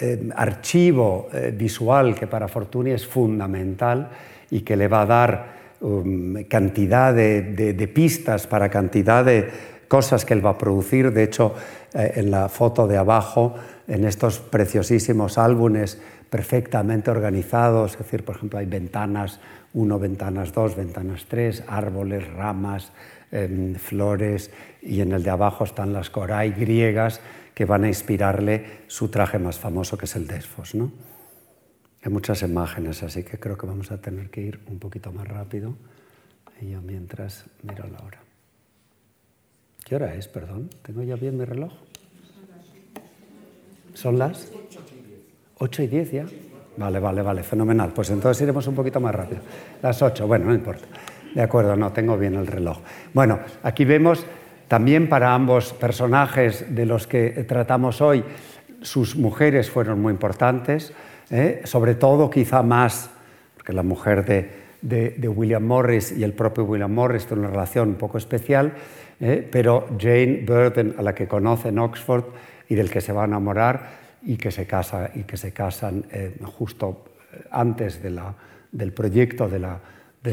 eh, 0.00 0.30
archivo 0.34 1.28
eh, 1.32 1.52
visual 1.54 2.14
que 2.14 2.26
para 2.26 2.48
Fortuny 2.48 2.92
es 2.92 3.06
fundamental 3.06 4.08
y 4.50 4.60
que 4.60 4.76
le 4.76 4.88
va 4.88 5.02
a 5.02 5.06
dar 5.06 5.46
um, 5.80 6.44
cantidad 6.44 7.12
de, 7.12 7.90
pistas 7.92 8.46
para 8.46 8.70
cantidad 8.70 9.24
de 9.24 9.48
cosas 9.88 10.24
que 10.24 10.32
él 10.32 10.44
va 10.44 10.50
a 10.50 10.58
producir. 10.58 11.12
De 11.12 11.22
hecho, 11.22 11.54
eh, 11.92 12.12
en 12.16 12.30
la 12.30 12.48
foto 12.48 12.86
de 12.86 12.96
abajo, 12.96 13.54
en 13.86 14.04
estos 14.04 14.38
preciosísimos 14.38 15.36
álbumes 15.36 16.00
perfectamente 16.30 17.10
organizados, 17.10 17.92
es 17.92 17.98
decir, 17.98 18.24
por 18.24 18.36
ejemplo, 18.36 18.58
hay 18.58 18.66
ventanas 18.66 19.40
1, 19.74 19.98
ventanas 19.98 20.52
2, 20.52 20.76
ventanas 20.76 21.26
3, 21.28 21.64
árboles, 21.68 22.32
ramas, 22.32 22.92
em, 23.30 23.74
flores, 23.74 24.50
y 24.80 25.02
en 25.02 25.12
el 25.12 25.22
de 25.22 25.30
abajo 25.30 25.64
están 25.64 25.92
las 25.92 26.08
coray 26.08 26.52
griegas, 26.52 27.20
que 27.54 27.64
van 27.64 27.84
a 27.84 27.88
inspirarle 27.88 28.82
su 28.86 29.08
traje 29.08 29.38
más 29.38 29.58
famoso, 29.58 29.98
que 29.98 30.06
es 30.06 30.16
el 30.16 30.26
Desfos. 30.26 30.74
¿no? 30.74 30.92
Hay 32.02 32.10
muchas 32.10 32.42
imágenes, 32.42 33.02
así 33.02 33.22
que 33.22 33.38
creo 33.38 33.56
que 33.56 33.66
vamos 33.66 33.90
a 33.92 34.00
tener 34.00 34.30
que 34.30 34.40
ir 34.40 34.60
un 34.66 34.78
poquito 34.78 35.12
más 35.12 35.26
rápido. 35.26 35.74
Y 36.60 36.70
yo 36.70 36.80
mientras 36.80 37.44
miro 37.62 37.86
la 37.88 37.98
hora. 38.04 38.20
¿Qué 39.84 39.96
hora 39.96 40.14
es, 40.14 40.28
perdón? 40.28 40.70
¿Tengo 40.82 41.02
ya 41.02 41.16
bien 41.16 41.36
mi 41.36 41.44
reloj? 41.44 41.72
¿Son 43.94 44.18
las? 44.18 44.50
8 45.58 45.82
y 45.82 45.86
10 45.86 46.12
ya. 46.12 46.26
Vale, 46.76 46.98
vale, 46.98 47.22
vale, 47.22 47.42
fenomenal. 47.42 47.92
Pues 47.92 48.10
entonces 48.10 48.42
iremos 48.42 48.66
un 48.66 48.74
poquito 48.74 49.00
más 49.00 49.14
rápido. 49.14 49.42
Las 49.82 50.00
8, 50.00 50.26
bueno, 50.26 50.46
no 50.46 50.54
importa. 50.54 50.86
De 51.34 51.42
acuerdo, 51.42 51.76
no, 51.76 51.92
tengo 51.92 52.16
bien 52.16 52.34
el 52.34 52.46
reloj. 52.46 52.78
Bueno, 53.12 53.40
aquí 53.62 53.84
vemos 53.84 54.24
también 54.72 55.10
para 55.10 55.34
ambos 55.34 55.74
personajes 55.74 56.74
de 56.74 56.86
los 56.86 57.06
que 57.06 57.44
tratamos 57.46 58.00
hoy, 58.00 58.24
sus 58.80 59.16
mujeres 59.16 59.68
fueron 59.68 60.00
muy 60.00 60.14
importantes, 60.14 60.94
¿eh? 61.28 61.60
sobre 61.64 61.94
todo 61.94 62.30
quizá 62.30 62.62
más, 62.62 63.10
porque 63.54 63.74
la 63.74 63.82
mujer 63.82 64.24
de, 64.24 65.28
William 65.28 65.62
Morris 65.62 66.12
y 66.12 66.24
el 66.24 66.32
propio 66.32 66.64
William 66.64 66.90
Morris 66.90 67.26
tienen 67.26 67.44
una 67.44 67.52
relación 67.52 67.90
un 67.90 67.94
poco 67.96 68.16
especial, 68.16 68.72
¿eh? 69.20 69.46
pero 69.52 69.88
Jane 70.00 70.42
Burden, 70.46 70.94
a 70.96 71.02
la 71.02 71.14
que 71.14 71.28
conoce 71.28 71.68
en 71.68 71.78
Oxford 71.78 72.24
y 72.66 72.74
del 72.74 72.90
que 72.90 73.02
se 73.02 73.12
va 73.12 73.24
a 73.24 73.26
enamorar 73.26 73.90
y 74.22 74.38
que 74.38 74.50
se, 74.50 74.66
casa, 74.66 75.10
y 75.14 75.24
que 75.24 75.36
se 75.36 75.52
casan 75.52 76.06
eh, 76.10 76.34
justo 76.44 77.04
antes 77.50 78.00
del 78.02 78.92
proyecto 78.94 79.50
de 79.50 79.58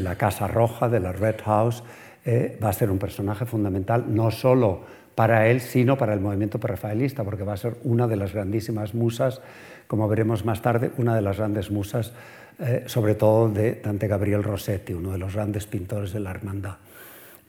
la 0.01 0.15
Casa 0.15 0.47
Roja, 0.47 0.87
de 0.87 1.01
la 1.01 1.11
Red 1.11 1.41
House, 1.43 1.83
eh, 2.25 2.57
va 2.61 2.69
a 2.69 2.73
ser 2.73 2.91
un 2.91 2.99
personaje 2.99 3.45
fundamental 3.45 4.05
no 4.07 4.31
solo 4.31 4.81
para 5.15 5.47
él, 5.47 5.59
sino 5.59 5.97
para 5.97 6.13
el 6.13 6.19
movimiento 6.19 6.59
prerrafaelista, 6.59 7.23
porque 7.23 7.43
va 7.43 7.53
a 7.53 7.57
ser 7.57 7.77
una 7.83 8.07
de 8.07 8.15
las 8.15 8.33
grandísimas 8.33 8.93
musas, 8.93 9.41
como 9.87 10.07
veremos 10.07 10.45
más 10.45 10.61
tarde, 10.61 10.91
una 10.97 11.15
de 11.15 11.21
las 11.21 11.37
grandes 11.37 11.71
musas, 11.71 12.13
eh, 12.59 12.83
sobre 12.85 13.15
todo 13.15 13.49
de 13.49 13.81
Dante 13.83 14.07
Gabriel 14.07 14.43
Rossetti, 14.43 14.93
uno 14.93 15.11
de 15.11 15.17
los 15.17 15.33
grandes 15.33 15.65
pintores 15.65 16.13
de 16.13 16.19
la 16.19 16.31
hermandad. 16.31 16.77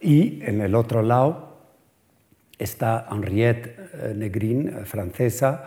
Y 0.01 0.43
en 0.43 0.61
el 0.61 0.75
otro 0.75 1.03
lado 1.03 1.59
está 2.59 3.07
Henriette 3.11 3.77
eh, 3.95 4.15
Negrin, 4.17 4.85
francesa, 4.85 5.65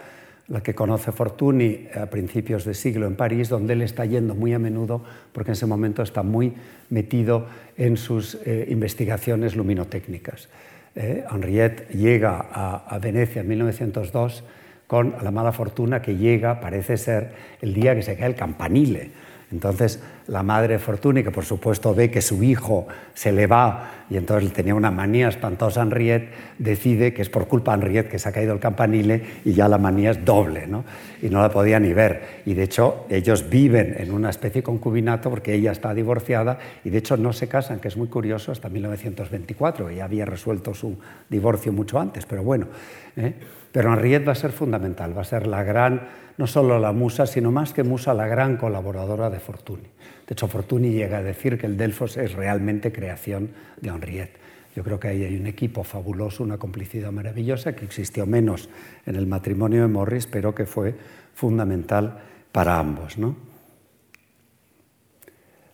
la 0.47 0.61
que 0.61 0.75
conoce 0.75 1.11
Fortuny 1.11 1.87
a 1.95 2.07
principios 2.07 2.65
de 2.65 2.73
siglo 2.73 3.07
en 3.07 3.15
París, 3.15 3.49
donde 3.49 3.73
él 3.73 3.81
está 3.81 4.05
yendo 4.05 4.35
muy 4.35 4.53
a 4.53 4.59
menudo 4.59 5.03
porque 5.31 5.51
en 5.51 5.53
ese 5.53 5.65
momento 5.65 6.03
está 6.03 6.23
muy 6.23 6.53
metido 6.89 7.47
en 7.77 7.97
sus 7.97 8.35
eh, 8.45 8.67
investigaciones 8.69 9.55
luminotécnicas. 9.55 10.49
Eh, 10.95 11.23
Henriette 11.31 11.89
llega 11.89 12.45
a, 12.51 12.85
a, 12.87 12.99
Venecia 12.99 13.41
en 13.41 13.47
1902 13.47 14.43
con 14.85 15.15
la 15.23 15.31
mala 15.31 15.51
fortuna 15.51 16.01
que 16.01 16.17
llega, 16.17 16.59
parece 16.59 16.97
ser, 16.97 17.31
el 17.61 17.73
día 17.73 17.95
que 17.95 18.03
se 18.03 18.15
cae 18.15 18.27
el 18.27 18.35
campanile 18.35 19.11
entonces 19.53 20.01
la 20.27 20.41
madre 20.41 20.79
Fortuny, 20.79 21.23
que 21.23 21.31
por 21.31 21.45
supuesto 21.45 21.93
ve 21.93 22.09
que 22.09 22.21
su 22.21 22.43
hijo 22.43 22.87
se 23.13 23.31
le 23.31 23.45
va 23.45 24.05
y 24.09 24.17
entonces 24.17 24.51
tenía 24.51 24.73
una 24.73 24.89
manía 24.89 25.27
espantosa 25.27 25.81
a 25.81 25.83
Henriette, 25.83 26.29
decide 26.57 27.13
que 27.13 27.21
es 27.21 27.29
por 27.29 27.47
culpa 27.47 27.77
de 27.77 27.85
Henriette 27.85 28.09
que 28.09 28.19
se 28.19 28.29
ha 28.29 28.31
caído 28.31 28.53
el 28.53 28.59
campanile 28.59 29.23
y 29.45 29.53
ya 29.53 29.67
la 29.67 29.77
manía 29.77 30.11
es 30.11 30.25
doble, 30.25 30.65
¿no? 30.65 30.83
y 31.21 31.29
no 31.29 31.41
la 31.41 31.49
podía 31.49 31.79
ni 31.79 31.93
ver. 31.93 32.41
Y 32.45 32.53
de 32.53 32.63
hecho 32.63 33.05
ellos 33.09 33.49
viven 33.49 33.95
en 33.97 34.11
una 34.11 34.29
especie 34.29 34.61
de 34.61 34.63
concubinato 34.63 35.29
porque 35.29 35.53
ella 35.53 35.71
está 35.71 35.93
divorciada 35.93 36.57
y 36.83 36.89
de 36.89 36.97
hecho 36.97 37.15
no 37.15 37.31
se 37.31 37.47
casan, 37.47 37.79
que 37.79 37.87
es 37.87 37.95
muy 37.95 38.07
curioso, 38.07 38.51
hasta 38.51 38.69
1924, 38.69 39.89
ella 39.89 40.05
había 40.05 40.25
resuelto 40.25 40.73
su 40.73 40.97
divorcio 41.29 41.71
mucho 41.71 41.99
antes, 41.99 42.25
pero 42.25 42.43
bueno. 42.43 42.67
¿eh? 43.15 43.33
Pero 43.71 43.93
Henriette 43.93 44.27
va 44.27 44.33
a 44.33 44.35
ser 44.35 44.51
fundamental, 44.51 45.17
va 45.17 45.21
a 45.21 45.25
ser 45.25 45.47
la 45.47 45.63
gran 45.63 46.01
no 46.37 46.47
solo 46.47 46.79
la 46.79 46.91
musa, 46.91 47.25
sino 47.25 47.51
más 47.51 47.73
que 47.73 47.83
musa, 47.83 48.13
la 48.13 48.27
gran 48.27 48.57
colaboradora 48.57 49.29
de 49.29 49.39
Fortuny. 49.39 49.83
De 50.27 50.33
hecho, 50.33 50.47
Fortuny 50.47 50.91
llega 50.91 51.17
a 51.19 51.23
decir 51.23 51.57
que 51.57 51.67
el 51.67 51.77
Delfos 51.77 52.17
es 52.17 52.33
realmente 52.33 52.91
creación 52.91 53.49
de 53.81 53.89
Henriette. 53.89 54.37
Yo 54.75 54.83
creo 54.83 54.99
que 54.99 55.09
ahí 55.09 55.23
hay 55.23 55.35
un 55.37 55.45
equipo 55.45 55.83
fabuloso, 55.83 56.43
una 56.43 56.57
complicidad 56.57 57.11
maravillosa 57.11 57.73
que 57.73 57.85
existió 57.85 58.25
menos 58.25 58.69
en 59.05 59.15
el 59.15 59.27
matrimonio 59.27 59.83
de 59.83 59.87
Morris, 59.87 60.25
pero 60.25 60.55
que 60.55 60.65
fue 60.65 60.95
fundamental 61.35 62.19
para 62.51 62.79
ambos. 62.79 63.17
¿no? 63.17 63.35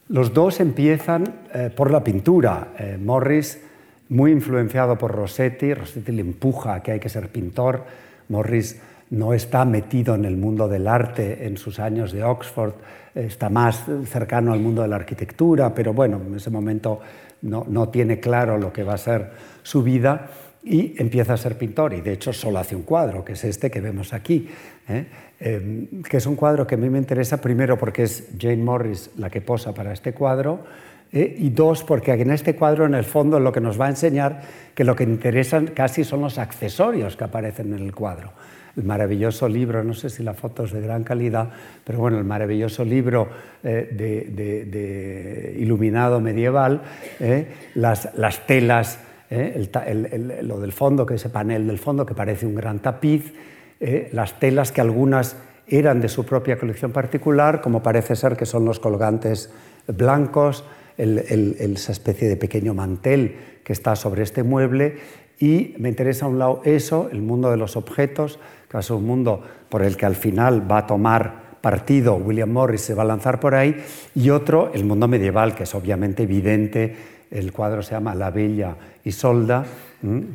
Los 0.09 0.33
dos 0.33 0.59
empiezan 0.59 1.41
eh, 1.53 1.71
por 1.73 1.91
la 1.91 2.03
pintura. 2.03 2.73
Eh, 2.77 2.97
Morris, 2.99 3.61
muy 4.09 4.31
influenciado 4.31 4.97
por 4.97 5.11
Rossetti, 5.11 5.73
Rossetti 5.73 6.11
le 6.11 6.21
empuja 6.21 6.73
a 6.73 6.83
que 6.83 6.93
hay 6.93 6.99
que 6.99 7.09
ser 7.09 7.29
pintor. 7.29 7.85
Morris 8.27 8.81
no 9.11 9.33
está 9.33 9.65
metido 9.65 10.15
en 10.15 10.25
el 10.25 10.37
mundo 10.37 10.67
del 10.67 10.87
arte 10.87 11.47
en 11.47 11.57
sus 11.57 11.79
años 11.79 12.11
de 12.11 12.23
Oxford, 12.23 12.73
está 13.15 13.49
más 13.49 13.85
cercano 14.05 14.53
al 14.53 14.59
mundo 14.59 14.81
de 14.81 14.87
la 14.87 14.97
arquitectura, 14.97 15.73
pero 15.73 15.93
bueno, 15.93 16.21
en 16.25 16.35
ese 16.35 16.49
momento 16.49 16.99
no, 17.41 17.65
no 17.67 17.89
tiene 17.89 18.19
claro 18.19 18.57
lo 18.57 18.71
que 18.71 18.83
va 18.83 18.93
a 18.93 18.97
ser 18.97 19.31
su 19.63 19.81
vida 19.83 20.29
y 20.63 20.93
empieza 21.01 21.33
a 21.33 21.37
ser 21.37 21.57
pintor 21.57 21.93
y 21.93 22.01
de 22.01 22.13
hecho 22.13 22.33
solo 22.33 22.59
hace 22.59 22.75
un 22.75 22.83
cuadro, 22.83 23.23
que 23.23 23.33
es 23.33 23.43
este 23.43 23.71
que 23.71 23.81
vemos 23.81 24.13
aquí, 24.13 24.47
¿eh? 24.87 25.05
Em, 25.39 26.03
que 26.03 26.17
es 26.17 26.25
un 26.25 26.35
cuadro 26.35 26.67
que 26.67 26.75
a 26.75 26.77
mí 26.77 26.89
me 26.89 26.97
interesa 26.97 27.39
primero 27.39 27.77
porque 27.77 28.03
es 28.03 28.27
Jane 28.37 28.57
Morris 28.57 29.11
la 29.17 29.29
que 29.29 29.39
posa 29.39 29.73
para 29.73 29.93
este 29.93 30.11
cuadro 30.11 30.65
¿eh? 31.13 31.33
y 31.39 31.49
dos 31.49 31.85
porque 31.85 32.11
en 32.11 32.31
este 32.31 32.55
cuadro 32.55 32.85
en 32.85 32.93
el 32.93 33.05
fondo 33.05 33.39
lo 33.39 33.53
que 33.53 33.61
nos 33.61 33.79
va 33.79 33.85
a 33.85 33.89
enseñar 33.89 34.41
que 34.75 34.83
lo 34.83 34.97
que 34.97 35.05
interesan 35.05 35.67
casi 35.67 36.03
son 36.03 36.19
los 36.19 36.37
accesorios 36.37 37.15
que 37.15 37.23
aparecen 37.23 37.73
en 37.73 37.85
el 37.85 37.95
cuadro. 37.95 38.33
El 38.77 38.83
maravilloso 38.83 39.47
libro, 39.47 39.83
no 39.83 39.93
sé 39.93 40.09
si 40.09 40.23
la 40.23 40.33
foto 40.33 40.63
es 40.63 40.71
de 40.71 40.81
gran 40.81 41.03
calidad, 41.03 41.49
pero 41.83 41.99
bueno, 41.99 42.17
el 42.17 42.25
maravilloso 42.25 42.85
libro 42.85 43.29
eh, 43.63 43.89
de, 43.91 45.55
iluminado 45.59 46.19
medieval, 46.19 46.81
las, 47.75 48.09
las 48.15 48.45
telas 48.45 48.99
¿eh? 49.29 50.39
lo 50.43 50.59
del 50.59 50.71
fondo, 50.71 51.05
que 51.05 51.15
ese 51.15 51.29
panel 51.29 51.67
del 51.67 51.77
fondo 51.77 52.05
que 52.05 52.13
parece 52.13 52.45
un 52.45 52.55
gran 52.55 52.79
tapiz, 52.79 53.33
¿eh? 53.79 54.09
las 54.11 54.39
telas 54.39 54.71
que 54.71 54.81
algunas 54.81 55.35
eran 55.67 56.01
de 56.01 56.09
su 56.09 56.25
propia 56.25 56.57
colección 56.57 56.91
particular, 56.91 57.61
como 57.61 57.83
parece 57.83 58.15
ser 58.15 58.35
que 58.35 58.45
son 58.45 58.65
los 58.65 58.79
colgantes 58.79 59.51
blancos, 59.87 60.63
esa 60.97 61.91
especie 61.91 62.27
de 62.27 62.35
pequeño 62.35 62.73
mantel 62.73 63.35
que 63.63 63.71
está 63.71 63.95
sobre 63.95 64.23
este 64.23 64.43
mueble. 64.43 64.97
Y 65.39 65.75
me 65.77 65.87
interesa 65.87 66.25
a 66.25 66.27
un 66.27 66.39
lado 66.39 66.61
eso, 66.65 67.07
el 67.11 67.21
mundo 67.21 67.49
de 67.51 67.57
los 67.57 67.77
objetos, 67.77 68.39
que 68.69 68.93
un 68.93 69.05
mundo 69.05 69.43
por 69.67 69.81
el 69.81 69.97
que 69.97 70.05
al 70.05 70.15
final 70.15 70.69
va 70.69 70.79
a 70.79 70.87
tomar 70.87 71.49
partido 71.61 72.15
William 72.15 72.51
Morris, 72.51 72.81
se 72.81 72.93
va 72.93 73.03
a 73.03 73.05
lanzar 73.05 73.39
por 73.39 73.55
ahí, 73.55 73.75
y 74.15 74.29
otro, 74.29 74.71
el 74.73 74.85
mundo 74.85 75.07
medieval, 75.07 75.55
que 75.55 75.63
es 75.63 75.75
obviamente 75.75 76.23
evidente 76.23 76.95
el 77.31 77.51
cuadro 77.51 77.83
se 77.83 77.91
llama 77.91 78.15
La 78.15 78.31
Bella 78.31 78.75
Isolda, 79.03 79.65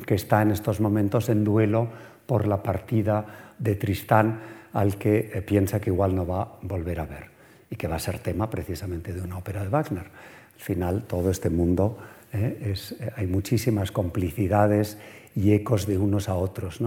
que 0.06 0.14
está 0.14 0.42
en 0.42 0.50
estos 0.50 0.80
momentos 0.80 1.28
en 1.28 1.44
duelo 1.44 1.88
por 2.26 2.46
la 2.46 2.62
partida 2.62 3.54
de 3.58 3.74
Tristán, 3.76 4.40
al 4.72 4.96
que 4.96 5.30
eh, 5.32 5.42
piensa 5.42 5.80
que 5.80 5.90
igual 5.90 6.14
no 6.14 6.26
va 6.26 6.42
a 6.42 6.48
volver 6.62 7.00
a 7.00 7.06
ver 7.06 7.24
y 7.70 7.76
que 7.76 7.86
va 7.86 7.96
a 7.96 8.00
ser 8.00 8.18
tema 8.18 8.50
precisamente 8.50 9.12
de 9.12 9.22
una 9.22 9.38
ópera 9.38 9.62
de 9.62 9.68
Wagner. 9.68 10.04
Al 10.04 10.60
final, 10.60 11.04
todo 11.04 11.30
este 11.30 11.50
mundo, 11.50 11.98
eh, 12.32 12.74
eh, 12.74 13.10
hay 13.16 13.26
muchísimas 13.26 13.92
complicidades 13.92 14.98
y 15.34 15.52
ecos 15.52 15.86
de 15.86 15.98
unos 15.98 16.28
a 16.28 16.34
otros. 16.34 16.80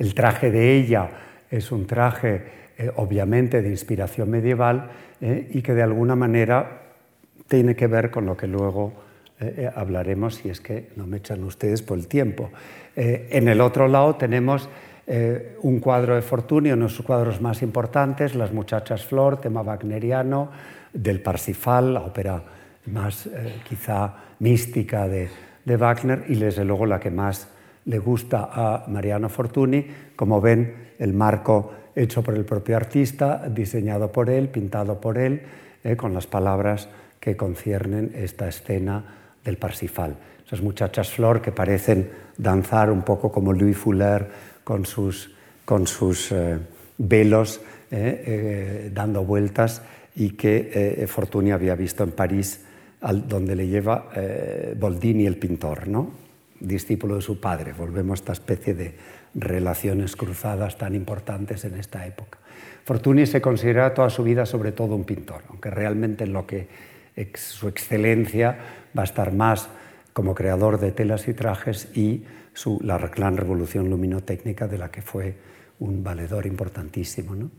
El 0.00 0.14
traje 0.14 0.50
de 0.50 0.74
ella 0.76 1.10
es 1.48 1.70
un 1.70 1.86
traje, 1.86 2.42
obviamente, 2.96 3.62
de 3.62 3.68
inspiración 3.68 4.30
medieval 4.30 4.90
y 5.20 5.62
que 5.62 5.74
de 5.74 5.82
alguna 5.82 6.16
manera 6.16 6.80
tiene 7.50 7.76
que 7.76 7.86
ver 7.86 8.10
con 8.10 8.26
lo 8.26 8.36
que 8.36 8.46
luego 8.46 8.92
eh, 9.40 9.54
eh, 9.56 9.70
hablaremos 9.74 10.36
si 10.36 10.50
es 10.50 10.60
que 10.60 10.90
no 10.96 11.06
me 11.06 11.16
echan 11.16 11.42
ustedes 11.44 11.82
por 11.82 11.98
el 11.98 12.06
tiempo. 12.06 12.50
Eh, 12.94 13.28
en 13.32 13.48
el 13.48 13.60
otro 13.60 13.88
lado 13.88 14.16
tenemos 14.16 14.68
un 15.62 15.80
cuadro 15.80 16.14
de 16.14 16.22
Fortuny, 16.22 16.70
uno 16.70 16.84
de 16.84 16.92
sus 16.92 17.04
cuadros 17.04 17.40
más 17.40 17.62
importantes, 17.62 18.36
Las 18.36 18.52
muchachas 18.52 19.04
Flor, 19.04 19.40
tema 19.40 19.60
wagneriano, 19.60 20.52
del 20.92 21.20
Parsifal, 21.20 21.94
la 21.94 22.02
ópera 22.02 22.40
más 22.86 23.28
quizá 23.68 24.14
mística 24.38 25.08
de, 25.08 25.28
de, 25.64 25.76
Wagner 25.76 26.26
y 26.28 26.36
desde 26.36 26.64
luego 26.64 26.86
la 26.86 27.00
que 27.00 27.10
más 27.10 27.48
le 27.84 27.98
gusta 27.98 28.48
a 28.52 28.84
Mariano 28.88 29.28
Fortuny. 29.28 29.86
Como 30.16 30.40
ven, 30.40 30.94
el 30.98 31.12
marco 31.12 31.72
hecho 31.94 32.22
por 32.22 32.34
el 32.34 32.44
propio 32.44 32.76
artista, 32.76 33.48
diseñado 33.48 34.12
por 34.12 34.30
él, 34.30 34.48
pintado 34.48 35.00
por 35.00 35.18
él, 35.18 35.42
con 35.96 36.12
las 36.12 36.26
palabras 36.26 36.88
que 37.18 37.36
conciernen 37.36 38.12
esta 38.14 38.48
escena 38.48 39.04
del 39.44 39.56
Parsifal. 39.56 40.16
Esas 40.46 40.62
muchachas 40.62 41.10
flor 41.10 41.40
que 41.40 41.52
parecen 41.52 42.10
danzar 42.36 42.90
un 42.90 43.02
poco 43.02 43.30
como 43.30 43.52
Louis 43.52 43.76
Fuller 43.76 44.28
con 44.64 44.84
sus, 44.84 45.30
con 45.64 45.86
sus 45.86 46.32
eh, 46.32 46.58
velos 46.98 47.60
eh, 47.90 48.24
eh, 48.26 48.90
dando 48.92 49.24
vueltas 49.24 49.82
y 50.16 50.30
que 50.30 51.06
Fortuny 51.08 51.52
había 51.52 51.76
visto 51.76 52.02
en 52.02 52.10
París, 52.10 52.64
al, 53.00 53.28
donde 53.28 53.54
le 53.54 53.68
lleva 53.68 54.08
Boldini 54.76 55.24
el 55.24 55.36
pintor, 55.36 55.86
¿no? 55.86 56.10
Discípulo 56.60 57.16
de 57.16 57.22
su 57.22 57.40
padre. 57.40 57.72
Volvemos 57.72 58.20
a 58.20 58.22
esta 58.22 58.32
especie 58.32 58.74
de 58.74 58.94
relaciones 59.34 60.16
cruzadas 60.16 60.78
tan 60.78 60.94
importantes 60.94 61.64
en 61.64 61.74
esta 61.74 62.06
época. 62.06 62.38
Fortuny 62.84 63.26
se 63.26 63.40
considera 63.40 63.94
toda 63.94 64.10
su 64.10 64.22
vida 64.22 64.46
sobre 64.46 64.72
todo 64.72 64.94
un 64.94 65.04
pintor, 65.04 65.42
aunque 65.48 65.70
realmente 65.70 66.24
en 66.24 66.32
lo 66.32 66.46
que 66.46 66.68
su 67.34 67.68
excelencia 67.68 68.58
va 68.96 69.02
a 69.02 69.04
estar 69.04 69.32
más 69.32 69.68
como 70.12 70.34
creador 70.34 70.80
de 70.80 70.92
telas 70.92 71.28
y 71.28 71.34
trajes 71.34 71.88
y 71.96 72.24
su, 72.52 72.78
la 72.82 72.98
gran 72.98 73.36
revolución 73.36 73.90
luminotécnica 73.90 74.66
de 74.66 74.78
la 74.78 74.90
que 74.90 75.02
fue 75.02 75.36
un 75.78 76.02
valedor 76.02 76.46
importantísimo. 76.46 77.34
¿no? 77.34 77.50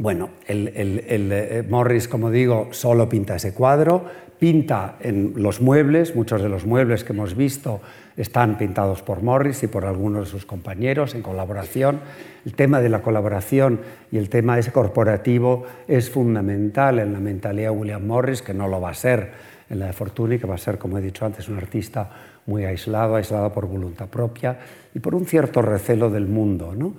Bueno, 0.00 0.30
el, 0.46 0.70
eh, 0.76 1.64
Morris, 1.68 2.06
como 2.06 2.30
digo, 2.30 2.68
solo 2.70 3.08
pinta 3.08 3.34
ese 3.34 3.52
cuadro, 3.52 4.04
pinta 4.38 4.94
en 5.00 5.32
los 5.34 5.60
muebles, 5.60 6.14
muchos 6.14 6.40
de 6.40 6.48
los 6.48 6.64
muebles 6.64 7.02
que 7.02 7.12
hemos 7.12 7.36
visto 7.36 7.80
están 8.16 8.58
pintados 8.58 9.02
por 9.02 9.24
Morris 9.24 9.64
y 9.64 9.66
por 9.66 9.84
algunos 9.84 10.26
de 10.26 10.30
sus 10.30 10.46
compañeros 10.46 11.16
en 11.16 11.22
colaboración. 11.22 11.98
El 12.46 12.54
tema 12.54 12.80
de 12.80 12.90
la 12.90 13.02
colaboración 13.02 13.80
y 14.12 14.18
el 14.18 14.28
tema 14.28 14.56
ese 14.56 14.70
corporativo 14.70 15.64
es 15.88 16.10
fundamental 16.10 17.00
en 17.00 17.12
la 17.12 17.18
mentalidad 17.18 17.70
de 17.72 17.76
William 17.76 18.06
Morris, 18.06 18.40
que 18.40 18.54
no 18.54 18.68
lo 18.68 18.80
va 18.80 18.90
a 18.90 18.94
ser 18.94 19.32
en 19.68 19.80
la 19.80 19.86
de 19.86 19.92
Fortuny, 19.94 20.38
que 20.38 20.46
va 20.46 20.54
a 20.54 20.58
ser, 20.58 20.78
como 20.78 20.98
he 20.98 21.00
dicho 21.00 21.26
antes, 21.26 21.48
un 21.48 21.56
artista 21.56 22.08
muy 22.46 22.64
aislado, 22.64 23.16
aislado 23.16 23.52
por 23.52 23.66
voluntad 23.66 24.06
propia 24.06 24.60
y 24.94 25.00
por 25.00 25.16
un 25.16 25.26
cierto 25.26 25.60
recelo 25.60 26.08
del 26.08 26.28
mundo, 26.28 26.72
¿no? 26.72 26.94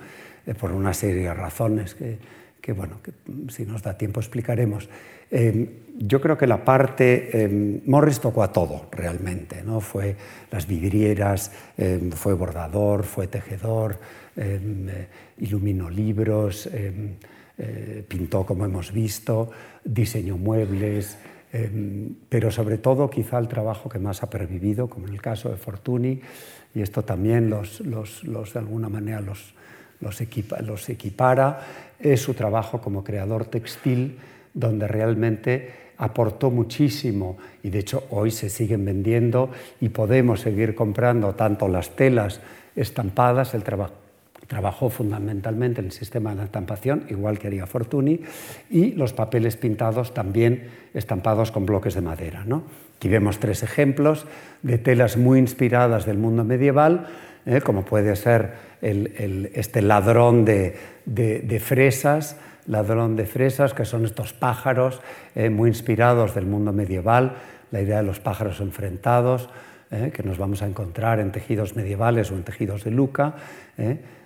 Eh, 0.46 0.54
por 0.54 0.72
una 0.72 0.92
serie 0.92 1.22
de 1.22 1.34
razones 1.34 1.94
que 1.94 2.39
que 2.60 2.72
bueno, 2.72 3.00
que 3.02 3.12
si 3.50 3.64
nos 3.64 3.82
da 3.82 3.96
tiempo 3.96 4.20
explicaremos. 4.20 4.88
Eh, 5.30 5.82
yo 5.96 6.20
creo 6.20 6.36
que 6.36 6.46
la 6.46 6.64
parte, 6.64 7.44
eh, 7.44 7.80
Morris 7.86 8.20
tocó 8.20 8.42
a 8.42 8.52
todo 8.52 8.86
realmente, 8.90 9.62
¿no? 9.62 9.80
fue 9.80 10.16
las 10.50 10.66
vidrieras, 10.66 11.52
eh, 11.76 12.10
fue 12.14 12.34
bordador, 12.34 13.04
fue 13.04 13.26
tejedor, 13.26 13.98
iluminó 15.38 15.90
libros, 15.90 16.70
pintó 18.08 18.46
como 18.46 18.64
hemos 18.64 18.90
visto, 18.90 19.50
diseñó 19.84 20.38
muebles, 20.38 21.18
pero 22.28 22.50
sobre 22.50 22.78
todo 22.78 23.10
quizá 23.10 23.38
el 23.38 23.48
trabajo 23.48 23.90
que 23.90 23.98
más 23.98 24.22
ha 24.22 24.30
pervivido, 24.30 24.88
como 24.88 25.08
en 25.08 25.12
el 25.12 25.20
caso 25.20 25.50
de 25.50 25.56
Fortuny, 25.56 26.22
y 26.74 26.80
esto 26.80 27.02
también 27.02 27.50
los, 27.50 27.80
los, 27.80 28.24
los 28.24 28.54
de 28.54 28.60
alguna 28.60 28.88
manera 28.88 29.20
los, 29.20 29.52
los, 30.00 30.20
equipa, 30.22 30.62
los 30.62 30.88
equipara, 30.88 31.89
es 32.00 32.20
su 32.20 32.34
trabajo 32.34 32.80
como 32.80 33.04
creador 33.04 33.44
textil, 33.44 34.18
donde 34.54 34.88
realmente 34.88 35.70
aportó 35.98 36.50
muchísimo 36.50 37.36
y 37.62 37.70
de 37.70 37.78
hecho 37.78 38.04
hoy 38.10 38.30
se 38.30 38.48
siguen 38.48 38.84
vendiendo 38.84 39.50
y 39.80 39.90
podemos 39.90 40.40
seguir 40.40 40.74
comprando 40.74 41.34
tanto 41.34 41.68
las 41.68 41.90
telas 41.90 42.40
estampadas, 42.74 43.54
el 43.54 43.62
trabajo 43.62 43.94
trabajó 44.50 44.90
fundamentalmente 44.90 45.80
en 45.80 45.86
el 45.86 45.92
sistema 45.92 46.34
de 46.34 46.42
estampación, 46.42 47.04
igual 47.08 47.38
que 47.38 47.46
haría 47.46 47.66
Fortuny, 47.66 48.20
y 48.68 48.94
los 48.94 49.12
papeles 49.12 49.56
pintados 49.56 50.12
también 50.12 50.68
estampados 50.92 51.52
con 51.52 51.66
bloques 51.66 51.94
de 51.94 52.00
madera. 52.00 52.42
¿no? 52.44 52.64
Aquí 52.96 53.08
vemos 53.08 53.38
tres 53.38 53.62
ejemplos 53.62 54.26
de 54.62 54.78
telas 54.78 55.16
muy 55.16 55.38
inspiradas 55.38 56.04
del 56.04 56.18
mundo 56.18 56.42
medieval, 56.42 57.06
¿eh? 57.46 57.60
como 57.60 57.84
puede 57.84 58.16
ser 58.16 58.69
este 58.80 59.82
ladrón 59.82 60.44
de, 60.44 60.76
fresas, 61.62 62.36
ladrón 62.66 63.16
de 63.16 63.26
fresas, 63.26 63.74
que 63.74 63.84
son 63.84 64.04
estos 64.04 64.32
pájaros 64.32 65.00
¿eh? 65.34 65.50
muy 65.50 65.68
inspirados 65.70 66.34
del 66.34 66.46
mundo 66.46 66.72
medieval, 66.72 67.36
la 67.70 67.80
idea 67.80 67.98
de 67.98 68.04
los 68.04 68.20
pájaros 68.20 68.60
enfrentados, 68.60 69.48
¿eh? 69.90 70.10
que 70.14 70.22
nos 70.22 70.38
vamos 70.38 70.62
a 70.62 70.66
encontrar 70.66 71.20
en 71.20 71.32
tejidos 71.32 71.76
medievales 71.76 72.30
o 72.30 72.34
en 72.34 72.42
tejidos 72.42 72.84
de 72.84 72.90
Luca. 72.90 73.34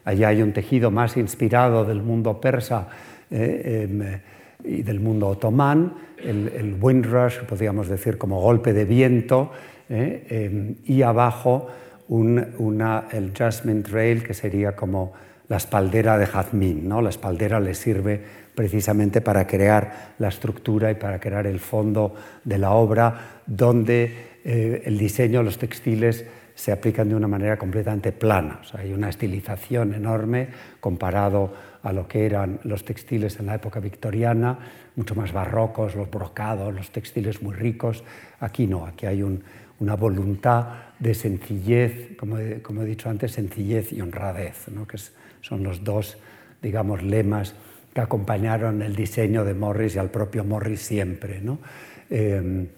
Allí 0.05 0.25
hay 0.25 0.43
un 0.43 0.53
tejido 0.53 0.91
más 0.91 1.17
inspirado 1.17 1.85
del 1.85 2.03
mundo 2.03 2.41
persa, 2.41 2.89
em, 3.31 4.21
y 4.63 4.83
del 4.83 5.01
mundo 5.01 5.29
otomán, 5.29 5.95
el, 6.19 6.77
windrush, 6.81 7.41
podríamos 7.41 7.89
decir 7.89 8.17
como 8.17 8.41
golpe 8.41 8.73
de 8.73 8.85
viento, 8.85 9.51
¿eh? 9.89 10.27
em, 10.29 10.77
y 10.87 11.03
abajo 11.03 11.69
una, 12.09 13.09
el 13.13 13.33
Jasmine 13.33 13.83
Trail, 13.83 14.23
que 14.23 14.35
sería 14.35 14.77
como 14.77 15.13
la 15.49 15.57
espaldera 15.57 16.19
de 16.19 16.27
jazmín. 16.27 16.89
¿no? 16.89 17.03
La 17.03 17.11
espaldera 17.11 17.61
le 17.61 17.75
sirve 17.75 18.23
precisamente 18.55 19.21
para 19.21 19.47
crear 19.47 20.15
la 20.19 20.29
estructura 20.29 20.91
y 20.91 20.95
para 20.95 21.19
crear 21.19 21.47
el 21.47 21.61
fondo 21.61 22.15
de 22.45 22.59
la 22.59 22.73
obra, 22.73 23.43
donde 23.47 24.39
eh, 24.45 24.83
el 24.85 24.99
diseño 24.99 25.43
los 25.43 25.59
textiles 25.59 26.25
se 26.55 26.71
aplican 26.71 27.09
de 27.09 27.17
una 27.17 27.27
manera 27.27 27.59
completamente 27.59 28.13
plana. 28.13 28.61
hay 28.75 28.93
una 28.93 29.09
estilización 29.09 29.93
enorme 29.93 30.49
comparado 30.81 31.53
a 31.83 31.93
lo 31.93 32.07
que 32.07 32.27
eran 32.27 32.61
los 32.63 32.85
textiles 32.85 33.41
en 33.41 33.47
la 33.47 33.57
época 33.57 33.81
victoriana, 33.81 34.59
mucho 34.95 35.17
más 35.17 35.33
barrocos, 35.33 35.97
los 35.97 36.09
brocados, 36.09 36.73
los 36.73 36.91
textiles 36.91 37.43
muy 37.43 37.55
ricos. 37.55 38.05
Aquí 38.39 38.69
no, 38.69 38.87
aquí 38.87 39.07
hay 39.07 39.23
una 39.81 39.97
voluntad 39.97 40.67
de 41.05 41.15
sencillez, 41.15 42.17
como 42.17 42.39
he, 42.39 42.87
dicho 42.87 43.11
antes, 43.11 43.33
sencillez 43.33 43.93
y 43.93 44.01
honradez, 44.01 44.67
que 44.89 44.99
son 45.43 45.63
los 45.63 45.85
dos, 45.85 46.17
digamos, 46.63 47.03
lemas 47.03 47.55
que 47.93 48.01
acompañaron 48.01 48.81
el 48.81 48.97
diseño 48.97 49.45
de 49.45 49.53
Morris 49.53 49.95
y 49.95 49.99
al 49.99 50.11
propio 50.11 50.45
Morris 50.45 50.81
siempre. 50.81 51.43
Em, 52.11 52.69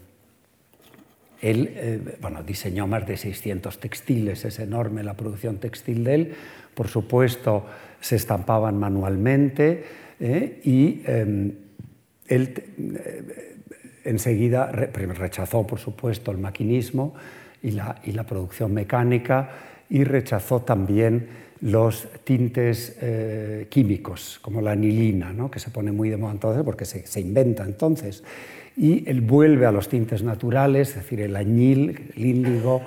él 1.41 1.71
eh, 1.73 2.19
bueno, 2.21 2.43
diseñó 2.43 2.89
más 2.89 3.07
de 3.07 3.17
600 3.17 3.79
textiles, 3.79 4.45
es 4.45 4.59
enorme 4.59 5.05
la 5.05 5.15
producción 5.15 5.59
textil 5.59 6.03
de 6.03 6.15
él. 6.15 6.35
Por 6.75 6.89
supuesto, 6.89 7.65
se 8.01 8.17
estampaban 8.17 8.77
manualmente 8.77 9.85
eh, 10.19 10.61
y 10.65 11.03
em, 11.07 11.53
él 12.27 12.65
eh, 12.79 13.57
enseguida 14.05 14.73
rechazó, 14.73 15.65
por 15.65 15.79
supuesto, 15.79 16.33
el 16.33 16.39
maquinismo 16.39 17.15
y 17.67 17.73
la, 17.73 17.97
y 18.05 18.13
la 18.13 18.23
producción 18.25 18.73
mecánica 18.73 19.51
y 19.91 20.05
rechazó 20.05 20.61
también 20.63 21.29
los 21.61 22.07
tintes 22.23 22.97
eh, 23.01 23.67
químicos, 23.69 24.39
como 24.41 24.61
la 24.61 24.73
anilina, 24.73 25.33
¿no? 25.33 25.51
que 25.51 25.59
se 25.59 25.71
pone 25.71 25.91
muy 25.91 26.09
de 26.09 26.17
moda 26.17 26.33
entonces 26.33 26.63
porque 26.63 26.85
se, 26.85 27.07
se, 27.07 27.21
inventa 27.21 27.65
entonces. 27.65 28.23
Y 28.77 29.09
él 29.11 29.21
vuelve 29.21 29.67
a 29.67 29.73
los 29.73 29.89
tintes 29.89 30.23
naturales, 30.23 30.91
es 30.91 30.97
decir, 30.97 31.21
el 31.21 31.35
añil, 31.35 32.13
el 32.15 32.27
índigo, 32.27 32.83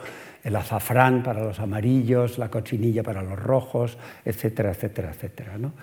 el 0.45 0.55
azafrán 0.55 1.23
para 1.23 1.43
los 1.43 1.59
amarillos, 1.59 2.37
la 2.37 2.49
cochinilla 2.49 3.03
para 3.03 3.21
los 3.21 3.37
rojos, 3.37 3.97
etcétera, 4.23 4.71
etcétera, 4.71 5.11
etcétera. 5.11 5.57
¿no? 5.57 5.73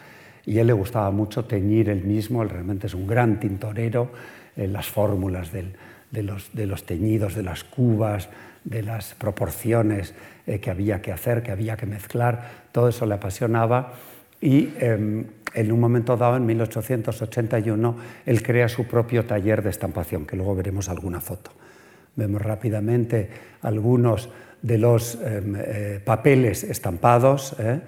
Y 0.46 0.56
a 0.56 0.62
él 0.62 0.68
le 0.68 0.72
gustaba 0.72 1.10
mucho 1.10 1.44
teñir 1.44 1.90
él 1.90 2.04
mismo, 2.04 2.42
él 2.42 2.48
realmente 2.48 2.86
es 2.86 2.94
un 2.94 3.06
gran 3.06 3.40
tintorero, 3.40 4.10
en 4.56 4.72
las 4.72 4.86
fórmulas 4.86 5.52
del, 5.52 5.74
de, 6.10 6.22
los, 6.22 6.54
de 6.54 6.66
los 6.66 6.84
teñidos, 6.84 7.34
de 7.34 7.42
las 7.42 7.62
cubas, 7.62 8.30
de 8.66 8.82
las 8.82 9.14
proporciones 9.14 10.12
eh, 10.46 10.58
que 10.58 10.70
había 10.70 11.00
que 11.00 11.12
hacer, 11.12 11.42
que 11.42 11.52
había 11.52 11.76
que 11.76 11.86
mezclar, 11.86 12.66
todo 12.72 12.88
eso 12.88 13.06
le 13.06 13.14
apasionaba 13.14 13.94
y 14.40 14.74
em, 14.80 15.24
en 15.54 15.72
un 15.72 15.80
momento 15.80 16.16
dado, 16.16 16.36
en 16.36 16.44
1881, 16.44 17.96
él 18.26 18.42
crea 18.42 18.68
su 18.68 18.84
propio 18.86 19.24
taller 19.24 19.62
de 19.62 19.70
estampación, 19.70 20.26
que 20.26 20.36
luego 20.36 20.54
veremos 20.54 20.90
alguna 20.90 21.20
foto. 21.20 21.50
Vemos 22.16 22.42
rápidamente 22.42 23.30
algunos 23.62 24.28
de 24.60 24.78
los 24.78 25.14
em, 25.22 25.54
eh, 25.56 26.00
papeles 26.04 26.64
estampados, 26.64 27.56
eh, 27.58 27.80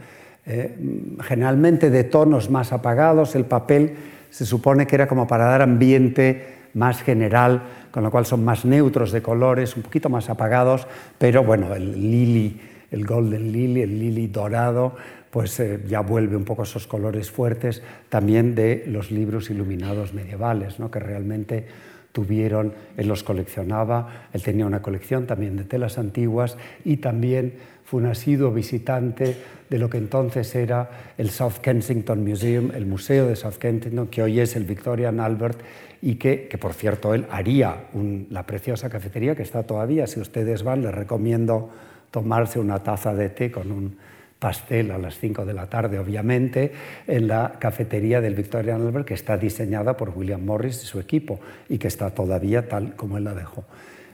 generalmente 1.21 1.91
de 1.91 2.05
tonos 2.05 2.49
más 2.49 2.73
apagados. 2.73 3.35
El 3.35 3.45
papel 3.45 3.97
se 4.31 4.47
supone 4.47 4.87
que 4.87 4.97
era 4.97 5.07
como 5.07 5.27
para 5.27 5.45
dar 5.45 5.61
ambiente 5.61 6.58
más 6.75 7.03
general 7.03 7.63
con 7.91 8.05
lo 8.05 8.11
cual 8.11 8.27
son 8.27 8.45
más 8.45 8.65
neutros 8.65 9.13
de 9.13 9.23
colores, 9.23 9.77
un 9.77 9.83
poquito 9.83 10.09
más 10.09 10.31
apagados, 10.31 10.87
pero 11.19 11.43
bueno, 11.43 11.75
el 11.75 11.93
lily, 11.93 12.61
el 12.91 13.05
golden 13.05 13.51
lily, 13.51 13.83
el 13.83 13.99
lily 13.99 14.29
dorado, 14.29 14.95
pues 15.31 15.59
eh, 15.61 15.81
ya 15.87 16.01
vuelve 16.01 16.37
un 16.37 16.45
poco 16.45 16.63
esos 16.63 16.87
colores 16.87 17.31
fuertes 17.31 17.83
también 18.09 18.55
de 18.55 18.85
los 18.87 19.11
libros 19.11 19.51
iluminados 19.51 20.15
medievales, 20.15 20.79
¿no? 20.79 20.91
que 20.91 21.01
realmente 21.01 21.67
tuvieron, 22.13 22.73
él 22.97 23.09
los 23.09 23.23
coleccionaba, 23.23 24.29
él 24.33 24.43
tenía 24.43 24.67
una 24.67 24.81
colección 24.81 25.27
también 25.27 25.57
de 25.57 25.65
telas 25.65 25.99
antiguas 25.99 26.57
y 26.85 26.99
también 26.99 27.55
fue 27.85 28.01
un 28.01 28.07
asiduo 28.07 28.51
visitante 28.51 29.37
de 29.69 29.79
lo 29.79 29.89
que 29.89 29.99
entonces 29.99 30.55
era 30.55 30.91
el 31.19 31.31
South 31.31 31.59
Kensington 31.63 32.25
Museum, 32.25 32.71
el 32.75 32.87
Museo 32.87 33.27
de 33.27 33.37
South 33.37 33.57
Kensington, 33.59 34.09
que 34.09 34.23
hoy 34.23 34.41
es 34.41 34.57
el 34.57 34.65
Victorian 34.65 35.21
Albert 35.21 35.61
y 36.01 36.15
que, 36.17 36.49
por 36.61 36.75
cierto, 36.75 37.15
él 37.15 37.27
haría 37.31 37.85
la 38.31 38.45
preciosa 38.45 38.89
cafetería 38.89 39.35
que 39.35 39.43
está 39.43 39.65
todavía. 39.65 40.07
Si 40.07 40.21
ustedes 40.21 40.63
van, 40.63 40.83
les 40.83 40.95
recomiendo 40.95 41.71
tomarse 42.11 42.59
una 42.59 42.83
taza 42.83 43.15
de 43.15 43.31
té 43.31 43.51
con 43.51 43.73
un 43.73 43.97
pastel 44.39 44.93
a 44.93 44.99
las 44.99 45.19
5 45.19 45.45
de 45.45 45.55
la 45.55 45.67
tarde, 45.67 45.99
obviamente, 45.99 46.73
en 47.07 47.27
la 47.27 47.55
cafetería 47.59 48.21
del 48.21 48.35
Victorian 48.35 48.81
Albert, 48.81 49.07
que 49.07 49.15
está 49.15 49.37
diseñada 49.37 49.97
por 49.97 50.11
William 50.11 50.45
Morris 50.45 50.83
y 50.85 50.87
su 50.87 51.01
equipo, 51.01 51.41
y 51.69 51.79
que 51.79 51.89
está 51.89 52.11
todavía 52.11 52.69
tal 52.69 52.95
como 52.95 53.19
él 53.19 53.25
la 53.25 53.35
dejó. 53.35 53.65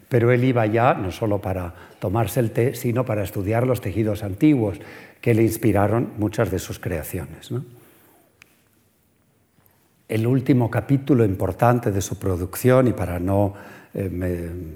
Pero 0.09 0.32
él 0.32 0.45
iba 0.45 0.64
ya 0.66 0.95
no 0.95 1.11
solo 1.11 1.41
para 1.41 1.74
tomarse 1.99 2.41
el 2.41 2.53
té, 2.53 2.74
sino 2.74 3.05
para 3.05 3.22
estudiar 3.22 3.66
los 3.66 3.80
tejidos 3.80 4.22
antiguos, 4.22 4.80
que 5.20 5.35
le 5.35 5.43
inspiraron 5.43 6.12
muchas 6.18 6.51
de 6.51 6.59
sus 6.59 6.78
creaciones. 6.78 7.51
¿no? 7.51 7.64
El 10.09 10.27
último 10.27 10.71
capítulo 10.71 11.25
importante 11.25 11.91
de 11.91 12.01
su 12.01 12.19
producción, 12.19 12.89
y 12.89 12.93
para 12.93 13.19
no 13.19 13.55
eh, 13.95 14.09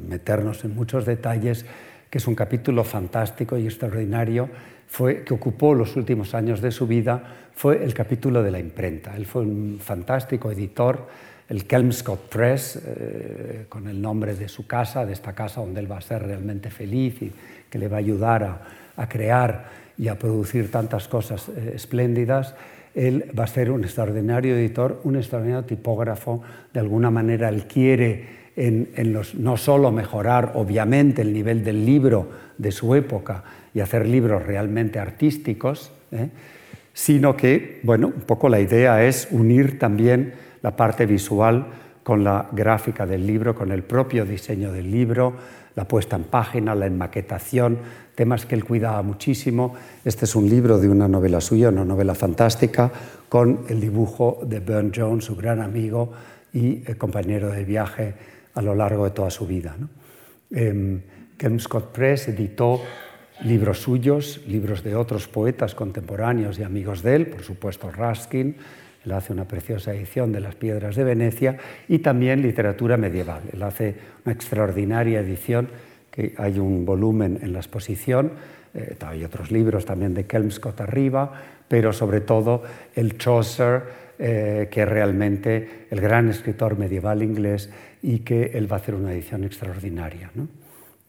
meternos 0.09 0.64
en 0.64 0.74
muchos 0.74 1.05
detalles, 1.05 1.66
que 2.11 2.18
es 2.18 2.26
un 2.26 2.35
capítulo 2.35 2.85
fantástico 2.85 3.59
y 3.59 3.66
extraordinario, 3.66 4.49
fue, 4.87 5.24
que 5.24 5.35
ocupó 5.35 5.74
los 5.74 5.97
últimos 5.97 6.35
años 6.35 6.62
de 6.62 6.70
su 6.70 6.87
vida, 6.87 7.22
fue 7.55 7.85
el 7.85 7.93
capítulo 7.93 8.43
de 8.43 8.51
la 8.51 8.59
imprenta. 8.59 9.16
Él 9.16 9.26
fue 9.26 9.43
un 9.43 9.79
fantástico 9.81 10.51
editor, 10.51 11.07
el 11.49 11.66
Kelmscott 11.66 12.29
Press, 12.29 12.81
eh, 12.85 13.66
con 13.68 13.87
el 13.87 14.01
nombre 14.01 14.35
de 14.35 14.49
su 14.49 14.66
casa, 14.66 15.05
de 15.05 15.12
esta 15.12 15.35
casa 15.35 15.61
donde 15.61 15.81
él 15.81 15.91
va 15.91 15.99
a 15.99 16.03
ser 16.03 16.22
realmente 16.22 16.70
feliz 16.70 17.20
y 17.20 17.33
que 17.68 17.79
le 17.79 17.89
va 17.89 17.97
a 17.97 18.01
ayudar 18.01 18.61
a, 18.97 19.09
crear 19.09 19.68
y 19.99 20.09
a 20.09 20.18
producir 20.18 20.70
tantas 20.70 21.09
cosas 21.09 21.49
eh, 21.49 21.72
espléndidas 21.74 22.55
él 22.99 23.30
va 23.38 23.44
a 23.44 23.46
ser 23.46 23.70
un 23.70 23.84
extraordinario 23.84 24.57
editor, 24.57 25.01
un 25.05 25.14
extraordinario 25.14 25.64
tipógrafo. 25.64 26.42
De 26.72 26.80
alguna 26.80 27.12
manera, 27.12 27.49
él 27.49 27.66
quiere 27.68 28.38
no 29.34 29.57
solo 29.57 29.92
mejorar, 29.92 30.53
obviamente, 30.57 31.22
el 31.22 31.32
nivel 31.32 31.62
del 31.62 31.86
libro 31.86 32.28
de 32.59 32.72
su 32.72 32.96
época 32.96 33.44
y 33.72 33.78
hacer 33.78 34.05
libros 34.05 34.44
realmente 34.44 34.99
artísticos, 34.99 35.92
¿eh? 36.11 36.28
sino 36.92 37.36
que, 37.36 37.78
bueno, 37.84 38.09
un 38.09 38.22
poco 38.22 38.49
la 38.49 38.59
idea 38.59 39.05
es 39.05 39.28
unir 39.30 39.78
también 39.78 40.34
la 40.62 40.74
parte 40.74 41.07
visual 41.07 41.66
con 42.03 42.24
la 42.24 42.49
gráfica 42.51 43.07
del 43.07 43.24
libro, 43.24 43.55
con 43.55 43.70
el 43.70 43.84
propio 43.84 44.24
diseño 44.24 44.72
del 44.72 44.90
libro, 44.90 45.36
la 45.76 45.86
puesta 45.86 46.16
en 46.16 46.24
página, 46.24 46.74
la 46.74 46.86
enmaquetación, 46.86 47.78
temas 48.19 48.47
que 48.47 48.57
él 48.57 48.64
cuidaba 48.64 49.01
muchísimo. 49.03 49.77
Este 50.05 50.25
es 50.25 50.35
un 50.35 50.51
libro 50.51 50.81
de 50.81 50.89
una 50.89 51.07
novela 51.07 51.41
suya, 51.41 51.69
una 51.69 51.85
novela 51.85 52.16
fantástica, 52.16 52.91
con 53.29 53.61
el 53.69 53.81
dibujo 53.81 54.41
de 54.45 54.59
Burne 54.59 54.91
Jones, 54.93 55.25
su 55.25 55.37
gran 55.37 55.61
amigo 55.61 56.11
y 56.53 56.83
eh, 56.85 56.97
compañero 56.99 57.49
de 57.49 57.64
viaje 57.64 58.14
a 58.55 58.61
lo 58.61 58.75
largo 58.75 59.05
de 59.05 59.12
toda 59.12 59.31
su 59.31 59.47
vida. 59.47 59.77
¿no? 59.79 59.89
Eh, 60.51 61.01
Kelmscott 61.39 61.93
Press 61.93 62.27
editó 62.27 62.83
libros 63.45 63.79
suyos, 63.83 64.41
libros 64.49 64.83
de 64.83 64.97
otros 64.97 65.29
poetas 65.29 65.77
contemporáneos 65.77 66.59
y 66.59 66.64
amigos 66.64 67.05
de 67.05 67.14
él, 67.14 67.27
por 67.29 67.45
supuesto 67.45 67.89
Ruskin, 67.93 68.57
él 69.05 69.12
hace 69.12 69.33
una 69.33 69.45
preciosa 69.45 69.95
edición 69.95 70.33
de 70.33 70.41
Las 70.41 70.57
Piedras 70.57 70.97
de 70.97 71.05
Venecia 71.05 71.57
y 71.87 72.01
también 72.01 72.43
literatura 72.43 72.97
medieval. 72.97 73.43
Él 73.53 73.62
hace 73.62 73.95
una 74.25 74.35
extraordinaria 74.35 75.21
edición 75.21 75.69
hay 76.36 76.59
un 76.59 76.84
volumen 76.84 77.38
en 77.42 77.52
la 77.52 77.61
exposición, 77.61 78.32
eh, 78.74 78.96
hay 79.06 79.24
otros 79.24 79.50
libros 79.50 79.84
también 79.84 80.14
de 80.14 80.26
Kelmscott 80.26 80.80
arriba, 80.80 81.32
pero 81.68 81.92
sobre 81.92 82.20
todo 82.20 82.62
el 82.94 83.18
Chaucer, 83.18 83.82
eh, 84.18 84.68
que 84.70 84.82
es 84.82 84.88
realmente 84.88 85.86
el 85.90 86.00
gran 86.00 86.28
escritor 86.28 86.76
medieval 86.76 87.22
inglés 87.22 87.70
y 88.02 88.20
que 88.20 88.50
él 88.54 88.70
va 88.70 88.76
a 88.76 88.80
hacer 88.80 88.94
una 88.94 89.12
edición 89.12 89.44
extraordinaria. 89.44 90.30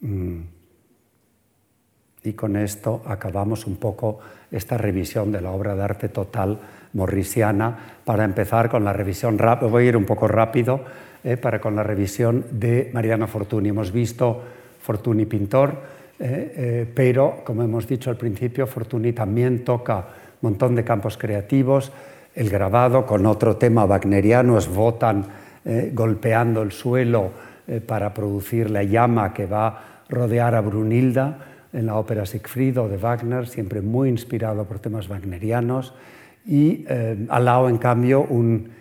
Mm. 0.02 0.40
Y 2.24 2.34
con 2.34 2.56
esto 2.58 3.02
acabamos 3.06 3.66
un 3.66 3.78
poco 3.78 4.20
esta 4.52 4.78
revisión 4.78 5.32
de 5.32 5.42
la 5.42 5.52
obra 5.52 5.76
de 5.76 5.84
arte 5.84 6.10
total 6.10 6.60
morrisiana 6.94 7.98
para 8.04 8.26
empezar 8.26 8.70
con 8.70 8.84
la 8.84 8.94
revisión. 8.94 9.38
Voy 9.62 9.86
a 9.86 9.90
ir 9.90 9.98
un 9.98 10.06
poco 10.06 10.28
rápido 10.28 10.82
eh, 11.24 11.38
para 11.38 11.62
con 11.62 11.76
la 11.76 11.84
revisión 11.84 12.46
de 12.52 12.90
Mariano 12.94 13.28
Fortuny. 13.28 13.70
Hemos 13.70 13.92
visto 13.92 14.44
Fortuny 14.80 15.26
pintor, 15.26 15.76
eh, 16.20 16.54
eh, 16.56 16.92
pero 16.94 17.42
como 17.46 17.64
hemos 17.64 17.88
dicho 17.88 18.10
al 18.10 18.18
principio, 18.18 18.68
Fortuny 18.68 19.14
también 19.14 19.64
toca 19.64 19.98
un 20.42 20.52
montón 20.52 20.76
de 20.76 20.84
campos 20.84 21.18
creativos. 21.18 21.92
el 22.36 22.50
grabado 22.50 23.06
con 23.06 23.26
otro 23.26 23.58
tema 23.58 23.86
wagneriano, 23.86 24.58
es 24.58 24.70
Wotan 24.70 25.26
eh, 25.66 25.92
golpeando 25.94 26.62
el 26.62 26.72
suelo 26.72 27.32
eh, 27.68 27.82
para 27.82 28.14
producir 28.14 28.70
la 28.70 28.84
llama 28.84 29.34
que 29.34 29.46
va 29.46 29.68
a 29.68 29.84
rodear 30.08 30.56
a 30.56 30.62
Brunilda 30.62 31.40
en 31.74 31.88
la 31.88 31.96
ópera 31.96 32.26
Siegfried 32.26 32.76
de 32.76 32.98
Wagner, 32.98 33.48
siempre 33.48 33.82
muy 33.82 34.10
inspirado 34.10 34.64
por 34.66 34.80
temas 34.80 35.10
wagnerianos, 35.10 35.94
y 36.46 36.86
al 37.30 37.46
lado, 37.46 37.70
en 37.70 37.78
cambio, 37.78 38.24
un 38.24 38.72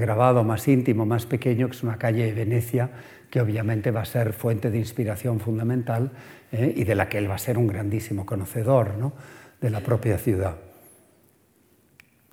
grabado 0.00 0.42
más 0.42 0.66
íntimo, 0.68 1.04
más 1.04 1.26
pequeño, 1.26 1.66
que 1.66 1.76
es 1.76 1.82
una 1.82 1.98
calle 1.98 2.24
de 2.24 2.32
Venecia, 2.32 2.88
que 3.30 3.40
obviamente 3.40 3.90
va 3.90 4.02
a 4.02 4.06
ser 4.06 4.32
fuente 4.32 4.70
de 4.70 4.78
inspiración 4.78 5.40
fundamental 5.40 6.10
eh, 6.52 6.72
y 6.76 6.84
de 6.84 6.94
la 6.94 7.08
que 7.08 7.18
él 7.18 7.30
va 7.30 7.34
a 7.34 7.38
ser 7.38 7.58
un 7.58 7.66
grandísimo 7.66 8.24
conocedor 8.24 8.96
¿no? 8.96 9.12
de 9.60 9.70
la 9.70 9.80
propia 9.80 10.18
ciudad. 10.18 10.56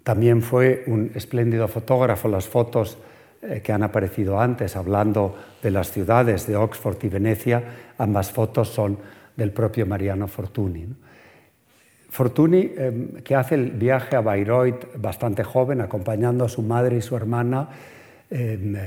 También 0.03 0.41
fue 0.41 0.83
un 0.87 1.11
espléndido 1.15 1.67
fotógrafo. 1.67 2.27
Las 2.27 2.47
fotos 2.47 2.97
eh, 3.41 3.61
que 3.63 3.73
han 3.73 3.83
aparecido 3.83 4.39
antes, 4.39 4.75
hablando 4.75 5.35
de 5.61 5.71
las 5.71 5.91
ciudades 5.91 6.47
de 6.47 6.55
Oxford 6.55 7.03
y 7.03 7.09
Venecia, 7.09 7.63
ambas 7.97 8.31
fotos 8.31 8.69
son 8.69 8.97
del 9.35 9.51
propio 9.51 9.85
Mariano 9.85 10.27
Fortuny. 10.27 10.87
Fortuny, 12.09 12.71
em, 12.77 13.07
que 13.23 13.35
hace 13.35 13.55
el 13.55 13.71
viaje 13.71 14.15
a 14.15 14.21
Bayreuth 14.21 14.95
bastante 14.95 15.43
joven, 15.43 15.81
acompañando 15.81 16.45
a 16.45 16.49
su 16.49 16.61
madre 16.61 16.97
y 16.97 17.01
su 17.01 17.17
hermana, 17.17 17.67
em, 18.29 18.77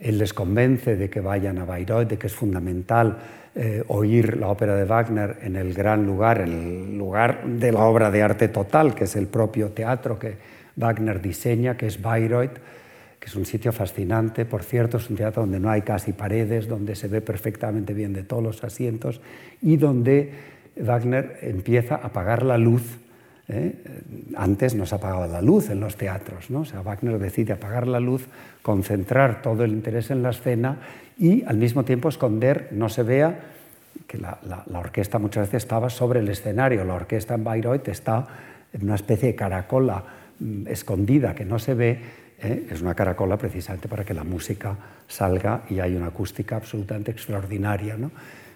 él 0.00 0.18
les 0.18 0.32
convence 0.32 0.96
de 0.96 1.10
que 1.10 1.20
vayan 1.20 1.58
a 1.58 1.64
Bayreuth, 1.64 2.08
de 2.08 2.18
que 2.18 2.26
es 2.26 2.34
fundamental 2.34 3.18
eh, 3.54 3.82
oír 3.88 4.36
la 4.36 4.48
ópera 4.48 4.74
de 4.74 4.84
Wagner 4.84 5.38
en 5.42 5.56
el 5.56 5.74
gran 5.74 6.06
lugar, 6.06 6.40
el 6.40 6.96
lugar 6.96 7.44
de 7.44 7.72
la 7.72 7.84
obra 7.84 8.10
de 8.10 8.22
arte 8.22 8.48
total, 8.48 8.94
que 8.94 9.04
es 9.04 9.16
el 9.16 9.26
propio 9.26 9.70
teatro 9.70 10.18
que 10.18 10.36
Wagner 10.76 11.20
diseña, 11.20 11.76
que 11.76 11.86
es 11.86 12.00
Bayreuth, 12.00 12.58
que 13.18 13.26
es 13.26 13.36
un 13.36 13.44
sitio 13.44 13.72
fascinante, 13.72 14.46
por 14.46 14.62
cierto, 14.62 14.96
es 14.96 15.10
un 15.10 15.16
teatro 15.16 15.42
donde 15.42 15.60
no 15.60 15.68
hay 15.68 15.82
casi 15.82 16.12
paredes, 16.12 16.66
donde 16.66 16.94
se 16.94 17.08
ve 17.08 17.20
perfectamente 17.20 17.92
bien 17.92 18.14
de 18.14 18.22
todos 18.22 18.42
los 18.42 18.64
asientos 18.64 19.20
y 19.60 19.76
donde 19.76 20.32
Wagner 20.76 21.36
empieza 21.42 21.96
a 21.96 22.06
apagar 22.06 22.42
la 22.42 22.56
luz. 22.56 22.98
¿Eh? 23.50 23.74
Antes 24.36 24.74
no 24.74 24.86
se 24.86 24.94
apagaba 24.94 25.26
la 25.26 25.42
luz 25.42 25.70
en 25.70 25.80
los 25.80 25.96
teatros, 25.96 26.50
¿no? 26.50 26.60
o 26.60 26.64
sea, 26.64 26.82
Wagner 26.82 27.18
decide 27.18 27.52
apagar 27.52 27.86
la 27.86 28.00
luz, 28.00 28.26
concentrar 28.62 29.42
todo 29.42 29.64
el 29.64 29.72
interés 29.72 30.10
en 30.10 30.22
la 30.22 30.30
escena 30.30 30.78
y 31.18 31.44
al 31.44 31.56
mismo 31.56 31.84
tiempo 31.84 32.08
esconder, 32.08 32.68
no 32.72 32.88
se 32.88 33.02
vea 33.02 33.40
que 34.06 34.18
la, 34.18 34.38
la 34.44 34.78
orquesta 34.78 35.18
muchas 35.18 35.48
veces 35.48 35.64
estaba 35.64 35.90
sobre 35.90 36.20
el 36.20 36.28
escenario, 36.28 36.84
la 36.84 36.94
orquesta 36.94 37.34
en 37.34 37.44
Bayreuth 37.44 37.88
está 37.88 38.26
en 38.72 38.84
una 38.84 38.94
especie 38.94 39.28
de 39.28 39.34
caracola 39.34 40.04
mm, 40.38 40.68
escondida 40.68 41.34
que 41.34 41.44
no 41.44 41.58
se 41.58 41.74
ve 41.74 42.00
¿eh? 42.42 42.66
es 42.70 42.80
una 42.80 42.94
caracola 42.94 43.36
precisamente 43.36 43.88
para 43.88 44.04
que 44.04 44.14
la 44.14 44.24
música 44.24 44.76
salga 45.06 45.62
y 45.68 45.80
hay 45.80 45.94
una 45.94 46.06
acústica 46.06 46.56
absolutamente 46.56 47.10
extraordinaria. 47.10 47.96
¿no? 47.96 48.10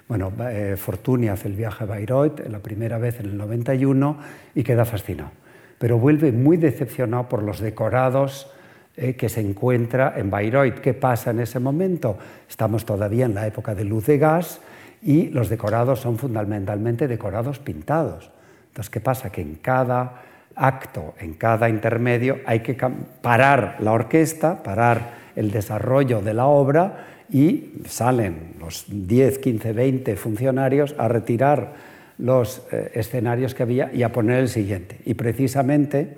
Bueno, 0.06 0.32
eh, 0.40 0.76
Fortuny 0.76 1.28
hace 1.28 1.48
el 1.48 1.54
viaje 1.54 1.84
a 1.84 1.86
Bayreuth 1.86 2.40
la 2.48 2.58
primera 2.58 2.98
vez 2.98 3.20
en 3.20 3.26
el 3.26 3.36
91 3.38 4.18
y 4.54 4.62
queda 4.62 4.84
fascinado, 4.84 5.30
pero 5.78 5.98
vuelve 5.98 6.30
muy 6.30 6.58
decepcionado 6.58 7.28
por 7.28 7.42
los 7.42 7.60
decorados 7.60 8.50
eh, 8.96 9.14
que 9.14 9.30
se 9.30 9.40
encuentra 9.40 10.12
en 10.16 10.30
Bayreuth. 10.30 10.80
¿Qué 10.80 10.92
pasa 10.92 11.30
en 11.30 11.40
ese 11.40 11.58
momento? 11.58 12.18
Estamos 12.48 12.84
todavía 12.84 13.24
en 13.24 13.34
la 13.34 13.46
época 13.46 13.74
de 13.74 13.84
luz 13.84 14.06
de 14.06 14.18
gas 14.18 14.60
y 15.00 15.30
los 15.30 15.48
decorados 15.48 16.00
son 16.00 16.18
fundamentalmente 16.18 17.08
decorados 17.08 17.58
pintados. 17.58 18.30
Entonces, 18.68 18.90
¿qué 18.90 19.00
pasa? 19.00 19.32
Que 19.32 19.40
en 19.40 19.54
cada 19.56 20.22
acto, 20.54 21.14
en 21.18 21.34
cada 21.34 21.68
intermedio, 21.70 22.40
hay 22.44 22.60
que 22.60 22.76
parar 23.22 23.78
la 23.80 23.92
orquesta, 23.92 24.62
parar 24.62 25.14
el 25.34 25.50
desarrollo 25.50 26.20
de 26.20 26.34
la 26.34 26.46
obra 26.46 27.13
y 27.34 27.82
salen 27.88 28.54
los 28.60 28.84
10, 28.86 29.38
15, 29.38 29.72
20 29.72 30.14
funcionarios 30.14 30.94
a 30.98 31.08
retirar 31.08 31.74
los 32.16 32.62
eh, 32.70 32.92
escenarios 32.94 33.56
que 33.56 33.64
había 33.64 33.92
y 33.92 34.04
a 34.04 34.12
poner 34.12 34.38
el 34.38 34.48
siguiente. 34.48 35.00
Y 35.04 35.14
precisamente 35.14 36.14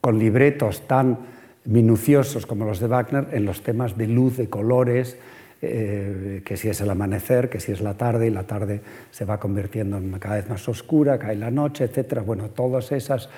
con 0.00 0.18
libretos 0.18 0.88
tan 0.88 1.18
minuciosos 1.66 2.46
como 2.46 2.64
los 2.64 2.80
de 2.80 2.86
Wagner 2.86 3.26
en 3.32 3.44
los 3.44 3.62
temas 3.62 3.98
de 3.98 4.06
luz, 4.06 4.38
de 4.38 4.48
colores, 4.48 5.18
eh, 5.66 6.42
que 6.44 6.56
si 6.56 6.68
es 6.68 6.80
el 6.80 6.90
amanecer, 6.90 7.48
que 7.48 7.60
si 7.60 7.72
es 7.72 7.80
la 7.80 7.94
tarde, 7.94 8.26
y 8.26 8.30
la 8.30 8.44
tarde 8.44 8.80
se 9.10 9.24
va 9.24 9.38
convirtiendo 9.38 9.96
en 9.96 10.12
cada 10.18 10.36
vez 10.36 10.48
más 10.48 10.68
oscura, 10.68 11.18
cae 11.18 11.36
la 11.36 11.50
noche, 11.50 11.84
etc. 11.84 12.20
Bueno, 12.24 12.50
todas 12.50 12.92
esas, 12.92 13.28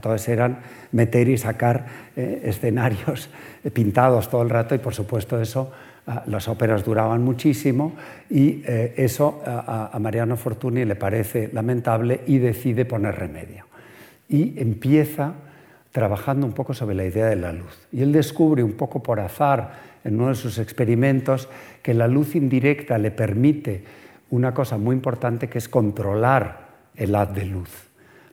todas 0.00 0.28
eran 0.28 0.58
meter 0.92 1.28
y 1.28 1.36
sacar 1.38 1.86
eh, 2.16 2.42
escenarios 2.44 3.30
pintados 3.72 4.28
todo 4.28 4.42
el 4.42 4.50
rato, 4.50 4.74
y 4.74 4.78
por 4.78 4.94
supuesto 4.94 5.40
eso, 5.40 5.72
ah, 6.06 6.22
las 6.26 6.48
óperas 6.48 6.84
duraban 6.84 7.22
muchísimo, 7.22 7.94
y 8.28 8.62
eh, 8.66 8.94
eso 8.96 9.42
a, 9.46 9.90
a 9.92 9.98
Mariano 9.98 10.36
Fortuny 10.36 10.84
le 10.84 10.96
parece 10.96 11.50
lamentable 11.52 12.20
y 12.26 12.38
decide 12.38 12.84
poner 12.84 13.16
remedio. 13.16 13.66
Y 14.28 14.60
empieza 14.60 15.34
trabajando 15.94 16.44
un 16.44 16.52
poco 16.52 16.74
sobre 16.74 16.96
la 16.96 17.04
idea 17.04 17.26
de 17.26 17.36
la 17.36 17.52
luz. 17.52 17.86
Y 17.92 18.02
él 18.02 18.10
descubre 18.10 18.64
un 18.64 18.72
poco 18.72 19.00
por 19.00 19.20
azar 19.20 19.93
en 20.04 20.20
uno 20.20 20.28
de 20.28 20.34
sus 20.34 20.58
experimentos 20.58 21.48
que 21.82 21.94
la 21.94 22.06
luz 22.06 22.36
indirecta 22.36 22.98
le 22.98 23.10
permite 23.10 23.82
una 24.30 24.54
cosa 24.54 24.78
muy 24.78 24.94
importante 24.94 25.48
que 25.48 25.58
es 25.58 25.68
controlar 25.68 26.68
el 26.94 27.14
haz 27.14 27.34
de 27.34 27.46
luz. 27.46 27.70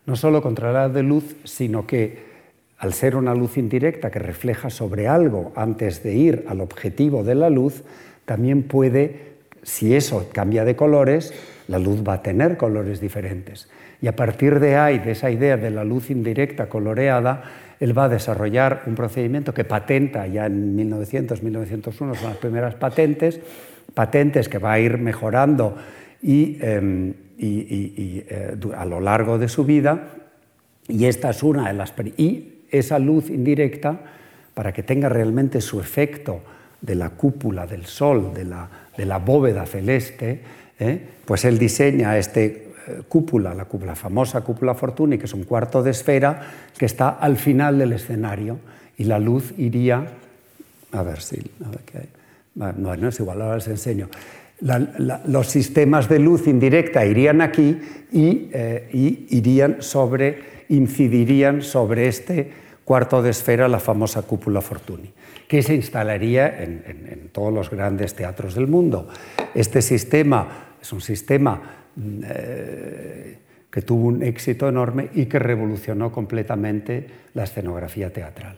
No 0.05 0.15
solo 0.15 0.41
controlar 0.41 0.75
el 0.75 0.89
haz 0.89 0.93
de 0.93 1.03
luz, 1.03 1.35
sino 1.45 1.87
que 1.87 2.31
al 2.77 2.93
ser 2.93 3.15
una 3.15 3.35
luz 3.35 3.57
indirecta 3.57 4.09
que 4.09 4.19
refleja 4.19 4.69
sobre 4.69 5.07
algo 5.07 5.51
antes 5.55 6.03
de 6.03 6.15
ir 6.15 6.45
al 6.47 6.61
objetivo 6.61 7.23
de 7.23 7.35
la 7.35 7.49
luz, 7.49 7.83
también 8.25 8.63
puede, 8.63 9.33
si 9.61 9.95
eso 9.95 10.29
cambia 10.33 10.65
de 10.65 10.75
colores, 10.75 11.33
la 11.67 11.77
luz 11.77 12.01
va 12.07 12.13
a 12.13 12.23
tener 12.23 12.57
colores 12.57 12.99
diferentes. 12.99 13.69
Y 14.01 14.07
a 14.07 14.15
partir 14.15 14.59
de 14.59 14.77
ahí, 14.77 14.97
de 14.97 15.11
esa 15.11 15.29
idea 15.29 15.57
de 15.57 15.69
la 15.69 15.83
luz 15.83 16.09
indirecta 16.09 16.69
coloreada, 16.69 17.43
él 17.81 17.97
va 17.97 18.03
a 18.03 18.09
desarrollar 18.09 18.83
un 18.85 18.93
procedimiento 18.93 19.55
que 19.55 19.65
patenta 19.65 20.27
ya 20.27 20.45
en 20.45 20.75
1900, 20.75 21.41
1901, 21.41 22.15
son 22.15 22.29
las 22.29 22.37
primeras 22.37 22.75
patentes, 22.75 23.39
patentes 23.95 24.47
que 24.47 24.59
va 24.59 24.73
a 24.73 24.79
ir 24.79 24.99
mejorando 24.99 25.75
y, 26.21 26.59
em, 26.61 27.11
eh, 27.39 28.55
a 28.77 28.85
lo 28.85 28.99
largo 28.99 29.39
de 29.39 29.49
su 29.49 29.65
vida. 29.65 30.09
Y 30.87 31.05
esta 31.05 31.31
es 31.31 31.41
una 31.41 31.69
de 31.69 31.73
las. 31.73 31.91
Y 32.17 32.65
esa 32.69 32.99
luz 32.99 33.31
indirecta, 33.31 33.99
para 34.53 34.71
que 34.71 34.83
tenga 34.83 35.09
realmente 35.09 35.59
su 35.59 35.79
efecto 35.79 36.43
de 36.81 36.93
la 36.93 37.09
cúpula 37.09 37.65
del 37.65 37.85
sol, 37.85 38.31
de 38.35 38.45
la, 39.05 39.17
bóveda 39.17 39.65
celeste, 39.65 40.41
¿eh? 40.79 41.01
pues 41.25 41.45
él 41.45 41.57
diseña 41.57 42.15
este 42.19 42.70
cúpula, 43.07 43.53
la, 43.53 43.95
famosa 43.95 44.41
cúpula 44.41 44.73
Fortuny, 44.73 45.17
que 45.17 45.25
es 45.25 45.33
un 45.33 45.43
cuarto 45.43 45.83
de 45.83 45.91
esfera 45.91 46.41
que 46.77 46.85
está 46.85 47.09
al 47.09 47.37
final 47.37 47.77
del 47.77 47.93
escenario 47.93 48.59
y 48.97 49.05
la 49.05 49.19
luz 49.19 49.53
iría, 49.57 50.07
a 50.91 51.03
ver 51.03 51.21
si, 51.21 51.37
hay. 51.37 52.09
No, 52.55 52.93
es 52.93 53.19
igual, 53.19 53.41
ahora 53.41 53.55
les 53.55 53.67
enseño. 53.67 54.09
los 54.59 55.47
sistemas 55.47 56.09
de 56.09 56.19
luz 56.19 56.47
indirecta 56.47 57.05
irían 57.05 57.41
aquí 57.41 57.79
y, 58.11 58.49
eh, 58.51 58.89
irían 59.29 59.81
sobre, 59.81 60.65
incidirían 60.69 61.61
sobre 61.61 62.07
este 62.07 62.51
cuarto 62.83 63.21
de 63.21 63.29
esfera, 63.29 63.67
la 63.67 63.79
famosa 63.79 64.21
cúpula 64.23 64.61
Fortuny, 64.61 65.13
que 65.47 65.63
se 65.63 65.75
instalaría 65.75 66.61
en, 66.61 66.83
en 66.85 67.29
todos 67.31 67.53
los 67.53 67.69
grandes 67.69 68.13
teatros 68.15 68.53
del 68.55 68.67
mundo. 68.67 69.07
Este 69.55 69.81
sistema 69.81 70.75
es 70.81 70.91
un 70.91 71.01
sistema 71.01 71.80
eh, 71.97 73.37
que 73.69 73.81
tuvo 73.81 74.07
un 74.07 74.23
éxito 74.23 74.67
enorme 74.67 75.09
y 75.13 75.25
que 75.25 75.39
revolucionó 75.39 76.11
completamente 76.11 77.07
la 77.33 77.43
escenografía 77.43 78.11
teatral. 78.11 78.57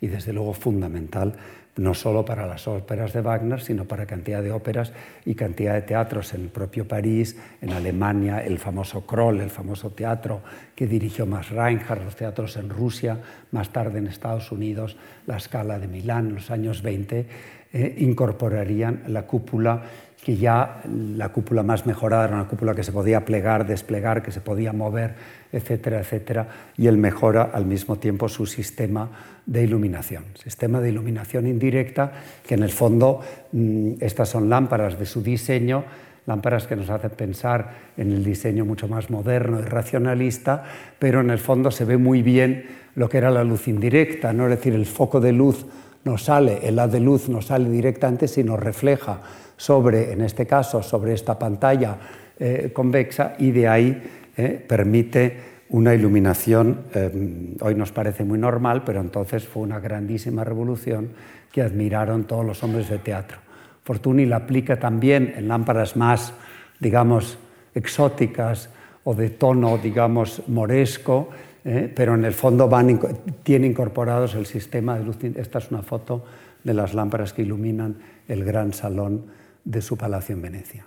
Y 0.00 0.08
desde 0.08 0.32
luego 0.32 0.52
fundamental 0.52 1.34
no 1.76 1.94
solo 1.94 2.24
para 2.24 2.46
las 2.46 2.68
óperas 2.68 3.12
de 3.12 3.22
Wagner, 3.22 3.60
sino 3.60 3.86
para 3.86 4.04
cantidad 4.04 4.42
de 4.42 4.52
óperas 4.52 4.92
y 5.24 5.34
cantidad 5.34 5.74
de 5.74 5.82
teatros 5.82 6.34
en 6.34 6.42
el 6.42 6.48
propio 6.48 6.86
París, 6.86 7.36
en 7.62 7.72
Alemania, 7.72 8.44
el 8.44 8.58
famoso 8.58 9.06
Kroll, 9.06 9.40
el 9.40 9.48
famoso 9.48 9.90
teatro 9.90 10.42
que 10.74 10.86
dirigió 10.86 11.24
Max 11.24 11.50
Reinhardt, 11.50 12.04
los 12.04 12.16
teatros 12.16 12.56
en 12.58 12.68
Rusia, 12.68 13.18
más 13.52 13.70
tarde 13.72 13.98
en 13.98 14.06
Estados 14.06 14.52
Unidos, 14.52 14.96
la 15.26 15.40
Scala 15.40 15.78
de 15.78 15.88
Milán 15.88 16.34
los 16.34 16.50
años 16.50 16.82
20, 16.82 17.26
eh, 17.72 17.94
incorporarían 18.00 19.04
la 19.08 19.22
cúpula 19.22 19.82
que 20.22 20.36
ya 20.36 20.82
la 20.86 21.30
cúpula 21.30 21.64
más 21.64 21.84
mejorada 21.84 22.26
era 22.26 22.36
una 22.36 22.46
cúpula 22.46 22.74
que 22.74 22.84
se 22.84 22.92
podía 22.92 23.24
plegar, 23.24 23.66
desplegar, 23.66 24.22
que 24.22 24.30
se 24.30 24.40
podía 24.40 24.72
mover, 24.72 25.14
etcétera, 25.50 25.98
etcétera, 25.98 26.46
y 26.76 26.86
él 26.86 26.96
mejora 26.96 27.50
al 27.52 27.66
mismo 27.66 27.96
tiempo 27.96 28.28
su 28.28 28.46
sistema 28.46 29.10
de 29.46 29.64
iluminación, 29.64 30.24
sistema 30.34 30.80
de 30.80 30.90
iluminación 30.90 31.48
indirecta, 31.48 32.12
que 32.46 32.54
en 32.54 32.62
el 32.62 32.70
fondo 32.70 33.20
mm, 33.50 33.94
estas 34.00 34.28
son 34.28 34.48
lámparas 34.48 34.96
de 34.96 35.06
su 35.06 35.22
diseño 35.22 35.84
lámparas 36.26 36.66
que 36.66 36.76
nos 36.76 36.88
hacen 36.88 37.10
pensar 37.10 37.70
en 37.96 38.12
el 38.12 38.24
diseño 38.24 38.64
mucho 38.64 38.86
más 38.88 39.10
moderno 39.10 39.58
y 39.58 39.64
racionalista, 39.64 40.62
pero 40.98 41.20
en 41.20 41.30
el 41.30 41.38
fondo 41.38 41.70
se 41.70 41.84
ve 41.84 41.96
muy 41.96 42.22
bien 42.22 42.66
lo 42.94 43.08
que 43.08 43.18
era 43.18 43.30
la 43.30 43.44
luz 43.44 43.68
indirecta, 43.68 44.32
¿no? 44.32 44.44
es 44.44 44.50
decir, 44.50 44.74
el 44.74 44.86
foco 44.86 45.20
de 45.20 45.32
luz 45.32 45.66
no 46.04 46.18
sale, 46.18 46.60
el 46.66 46.78
haz 46.78 46.92
de 46.92 47.00
luz 47.00 47.28
no 47.28 47.42
sale 47.42 47.70
directamente, 47.70 48.28
sino 48.28 48.56
refleja 48.56 49.20
sobre, 49.56 50.12
en 50.12 50.22
este 50.22 50.46
caso, 50.46 50.82
sobre 50.82 51.14
esta 51.14 51.38
pantalla 51.38 51.96
eh, 52.38 52.70
convexa 52.72 53.34
y 53.38 53.52
de 53.52 53.68
ahí 53.68 54.02
eh, 54.36 54.64
permite 54.66 55.52
una 55.70 55.94
iluminación, 55.94 56.80
eh, 56.94 57.54
hoy 57.60 57.74
nos 57.74 57.92
parece 57.92 58.24
muy 58.24 58.38
normal, 58.38 58.82
pero 58.84 59.00
entonces 59.00 59.46
fue 59.46 59.62
una 59.62 59.80
grandísima 59.80 60.44
revolución 60.44 61.10
que 61.50 61.62
admiraron 61.62 62.24
todos 62.24 62.44
los 62.44 62.62
hombres 62.62 62.88
de 62.90 62.98
teatro. 62.98 63.38
Fortuny 63.84 64.26
la 64.26 64.36
aplica 64.36 64.78
también 64.78 65.34
en 65.36 65.48
lámparas 65.48 65.96
más, 65.96 66.34
digamos, 66.78 67.38
exóticas 67.74 68.70
o 69.04 69.14
de 69.14 69.30
tono, 69.30 69.78
digamos, 69.78 70.42
moresco, 70.48 71.30
¿eh? 71.64 71.92
pero 71.94 72.14
en 72.14 72.24
el 72.24 72.32
fondo 72.32 72.68
van, 72.68 72.98
tiene 73.42 73.66
incorporados 73.66 74.34
el 74.34 74.46
sistema 74.46 74.98
de 74.98 75.04
luz. 75.04 75.16
Esta 75.22 75.58
es 75.58 75.70
una 75.70 75.82
foto 75.82 76.24
de 76.62 76.74
las 76.74 76.94
lámparas 76.94 77.32
que 77.32 77.42
iluminan 77.42 77.96
el 78.28 78.44
gran 78.44 78.72
salón 78.72 79.26
de 79.64 79.82
su 79.82 79.96
palacio 79.96 80.34
en 80.34 80.42
Venecia. 80.42 80.86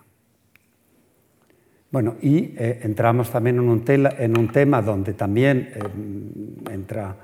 Bueno, 1.91 2.15
y 2.21 2.53
eh, 2.57 2.81
entramos 2.83 3.31
también 3.31 3.57
en 3.57 3.69
un, 3.69 3.83
en 3.87 4.37
un, 4.37 4.51
tema 4.51 4.81
donde 4.81 5.13
también 5.13 5.69
eh, 5.73 6.73
entra, 6.73 7.15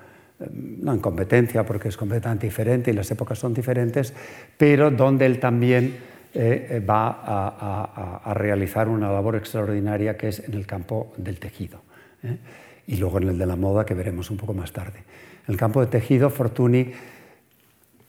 no 0.49 0.93
en 0.93 0.99
competencia 0.99 1.65
porque 1.65 1.89
es 1.89 1.97
completamente 1.97 2.47
diferente 2.47 2.91
y 2.91 2.93
las 2.93 3.11
épocas 3.11 3.37
son 3.37 3.53
diferentes, 3.53 4.13
pero 4.57 4.89
donde 4.89 5.25
él 5.25 5.39
también 5.39 6.11
va 6.33 7.09
a, 7.09 8.21
a, 8.23 8.33
realizar 8.33 8.87
una 8.87 9.11
labor 9.11 9.35
extraordinaria 9.35 10.15
que 10.15 10.29
es 10.29 10.39
en 10.39 10.53
el 10.53 10.65
campo 10.65 11.11
del 11.17 11.39
tejido 11.39 11.81
y 12.87 12.97
luego 12.97 13.19
en 13.19 13.29
el 13.29 13.37
de 13.37 13.45
la 13.45 13.55
moda 13.55 13.85
que 13.85 13.93
veremos 13.93 14.29
un 14.31 14.37
poco 14.37 14.53
más 14.53 14.71
tarde. 14.71 14.99
En 15.47 15.53
el 15.53 15.57
campo 15.57 15.81
de 15.81 15.87
tejido, 15.87 16.29
Fortuny, 16.29 16.91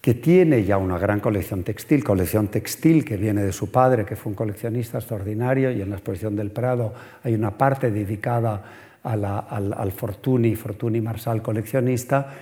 que 0.03 0.13
tiene 0.15 0.65
ya 0.65 0.77
una 0.77 0.97
gran 0.97 1.21
colección 1.21 1.63
textil, 1.63 2.03
colección 2.03 2.49
textil 2.49 3.05
que 3.05 3.15
viene 3.15 3.41
de 3.41 3.53
su 3.53 3.71
padre, 3.71 4.03
que 4.03 4.17
fue 4.17 4.31
un 4.31 4.35
coleccionista 4.35 4.97
extraordinario, 4.97 5.71
y 5.71 5.81
en 5.81 5.89
la 5.89 5.95
exposición 5.95 6.35
del 6.35 6.51
Prado 6.51 6.93
hay 7.23 7.33
una 7.33 7.51
parte 7.51 7.89
dedicada 7.89 8.63
al, 9.03 9.91
Fortuny, 9.93 10.55
Fortuny 10.55 10.99
Marsal 10.99 11.41
coleccionista, 11.41 12.33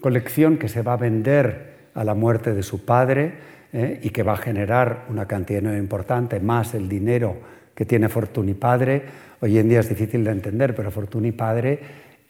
colección 0.00 0.58
que 0.58 0.68
se 0.68 0.82
va 0.82 0.92
a 0.92 0.96
vender 0.96 1.90
a 1.94 2.04
la 2.04 2.14
muerte 2.14 2.54
de 2.54 2.62
su 2.62 2.84
padre 2.84 3.34
eh, 3.72 3.98
y 4.02 4.10
que 4.10 4.22
va 4.22 4.34
a 4.34 4.36
generar 4.36 5.06
una 5.08 5.26
cantidad 5.26 5.76
importante, 5.76 6.38
más 6.38 6.74
el 6.74 6.88
dinero 6.88 7.36
que 7.74 7.84
tiene 7.84 8.08
Fortuny 8.08 8.54
padre, 8.54 9.02
Hoy 9.44 9.58
en 9.58 9.68
día 9.68 9.80
es 9.80 9.88
difícil 9.88 10.22
de 10.22 10.30
entender, 10.30 10.72
pero 10.72 10.92
Fortuny 10.92 11.32
padre 11.32 11.80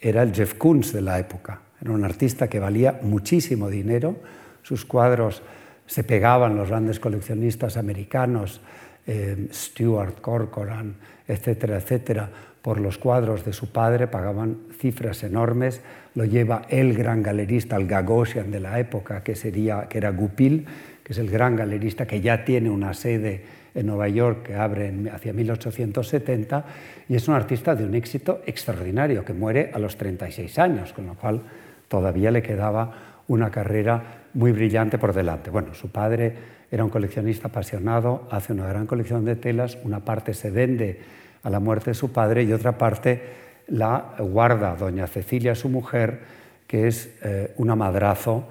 era 0.00 0.22
el 0.22 0.32
Jeff 0.32 0.54
Koons 0.54 0.94
de 0.94 1.02
la 1.02 1.18
época. 1.18 1.60
Era 1.78 1.90
un 1.92 2.06
artista 2.06 2.48
que 2.48 2.58
valía 2.58 3.00
muchísimo 3.02 3.68
dinero. 3.68 4.16
Sus 4.62 4.86
cuadros 4.86 5.42
se 5.84 6.04
pegaban 6.04 6.56
los 6.56 6.70
grandes 6.70 6.98
coleccionistas 6.98 7.76
americanos, 7.76 8.62
eh, 9.06 9.46
Stuart, 9.52 10.22
Corcoran, 10.22 10.94
etcétera, 11.28 11.76
etcétera, 11.76 12.30
por 12.62 12.80
los 12.80 12.96
cuadros 12.96 13.44
de 13.44 13.52
su 13.52 13.70
padre, 13.72 14.06
pagaban 14.06 14.56
cifras 14.78 15.22
enormes. 15.22 15.82
Lo 16.14 16.24
lleva 16.24 16.62
el 16.70 16.94
gran 16.94 17.22
galerista, 17.22 17.76
el 17.76 17.86
Gagosian 17.86 18.50
de 18.50 18.60
la 18.60 18.80
época, 18.80 19.22
que, 19.22 19.36
sería, 19.36 19.86
que 19.86 19.98
era 19.98 20.12
Goupil, 20.12 20.64
que 21.04 21.12
es 21.12 21.18
el 21.18 21.28
gran 21.28 21.56
galerista 21.56 22.06
que 22.06 22.22
ya 22.22 22.46
tiene 22.46 22.70
una 22.70 22.94
sede 22.94 23.60
en 23.74 23.86
Nueva 23.86 24.08
York 24.08 24.44
que 24.44 24.54
abre 24.54 24.92
hacia 25.12 25.32
1870 25.32 26.64
y 27.08 27.14
es 27.14 27.28
un 27.28 27.34
artista 27.34 27.74
de 27.74 27.84
un 27.84 27.94
éxito 27.94 28.42
extraordinario 28.46 29.24
que 29.24 29.32
muere 29.32 29.70
a 29.72 29.78
los 29.78 29.96
36 29.96 30.58
años, 30.58 30.92
con 30.92 31.06
lo 31.06 31.14
cual 31.14 31.42
todavía 31.88 32.30
le 32.30 32.42
quedaba 32.42 33.22
una 33.28 33.50
carrera 33.50 34.24
muy 34.34 34.52
brillante 34.52 34.98
por 34.98 35.12
delante. 35.12 35.50
Bueno, 35.50 35.74
su 35.74 35.90
padre 35.90 36.34
era 36.70 36.84
un 36.84 36.90
coleccionista 36.90 37.48
apasionado, 37.48 38.26
hace 38.30 38.52
una 38.52 38.66
gran 38.66 38.86
colección 38.86 39.24
de 39.24 39.36
telas, 39.36 39.78
una 39.84 40.00
parte 40.00 40.34
se 40.34 40.50
vende 40.50 41.00
a 41.42 41.50
la 41.50 41.60
muerte 41.60 41.90
de 41.90 41.94
su 41.94 42.12
padre 42.12 42.44
y 42.44 42.52
otra 42.52 42.78
parte 42.78 43.22
la 43.68 44.14
guarda 44.18 44.74
doña 44.76 45.06
Cecilia, 45.06 45.54
su 45.54 45.68
mujer, 45.68 46.20
que 46.66 46.88
es 46.88 47.14
eh, 47.22 47.52
una 47.56 47.76
madrazo, 47.76 48.48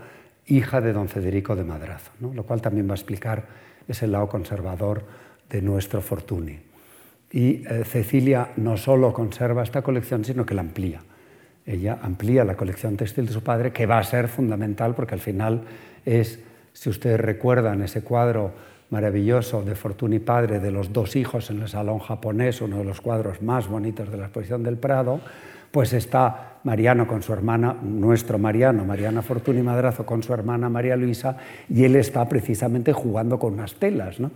hija 0.47 0.81
de 0.81 0.93
don 0.93 1.07
Federico 1.07 1.55
de 1.55 1.63
Madrazo, 1.63 2.11
lo 2.19 2.43
cual 2.43 2.61
también 2.61 2.87
va 2.87 2.91
a 2.91 2.95
explicar 2.95 3.45
es 3.91 4.03
el 4.03 4.11
lado 4.11 4.27
conservador 4.27 5.03
de 5.49 5.61
nuestro 5.61 6.01
Fortuny. 6.01 6.59
Y 7.31 7.65
eh, 7.67 7.83
Cecilia 7.85 8.49
no 8.57 8.77
solo 8.77 9.13
conserva 9.13 9.63
esta 9.63 9.81
colección, 9.81 10.25
sino 10.25 10.45
que 10.45 10.53
la 10.53 10.61
amplía. 10.61 11.01
Ella 11.65 11.99
amplía 12.01 12.43
la 12.43 12.55
colección 12.55 12.97
textil 12.97 13.27
de 13.27 13.33
su 13.33 13.43
padre, 13.43 13.71
que 13.71 13.85
va 13.85 13.99
a 13.99 14.03
ser 14.03 14.27
fundamental 14.27 14.95
porque 14.95 15.13
al 15.13 15.21
final 15.21 15.61
es, 16.05 16.39
si 16.73 16.89
ustedes 16.89 17.19
recuerdan 17.19 17.81
ese 17.83 18.03
cuadro 18.03 18.51
maravilloso 18.89 19.63
de 19.63 19.75
Fortuny 19.75 20.19
padre 20.19 20.59
de 20.59 20.71
los 20.71 20.91
dos 20.91 21.15
hijos 21.15 21.49
en 21.49 21.61
el 21.61 21.69
salón 21.69 21.99
japonés, 21.99 22.61
uno 22.61 22.79
de 22.79 22.83
los 22.83 22.99
cuadros 22.99 23.41
más 23.41 23.67
bonitos 23.67 24.11
de 24.11 24.17
la 24.17 24.25
exposición 24.25 24.63
del 24.63 24.77
Prado, 24.77 25.21
pues 25.71 25.93
está 25.93 26.59
Mariano 26.63 27.07
con 27.07 27.23
su 27.23 27.33
hermana, 27.33 27.75
nuestro 27.81 28.37
Mariano, 28.37 28.85
Mariana 28.85 29.21
Fortuny 29.21 29.63
Madrazo 29.63 30.05
con 30.05 30.21
su 30.21 30.33
hermana 30.33 30.69
María 30.69 30.95
Luisa, 30.95 31.37
y 31.69 31.83
él 31.83 31.95
está 31.95 32.27
precisamente 32.29 32.93
jugando 32.93 33.39
con 33.39 33.53
unas 33.53 33.75
telas, 33.75 34.19
¿no? 34.19 34.31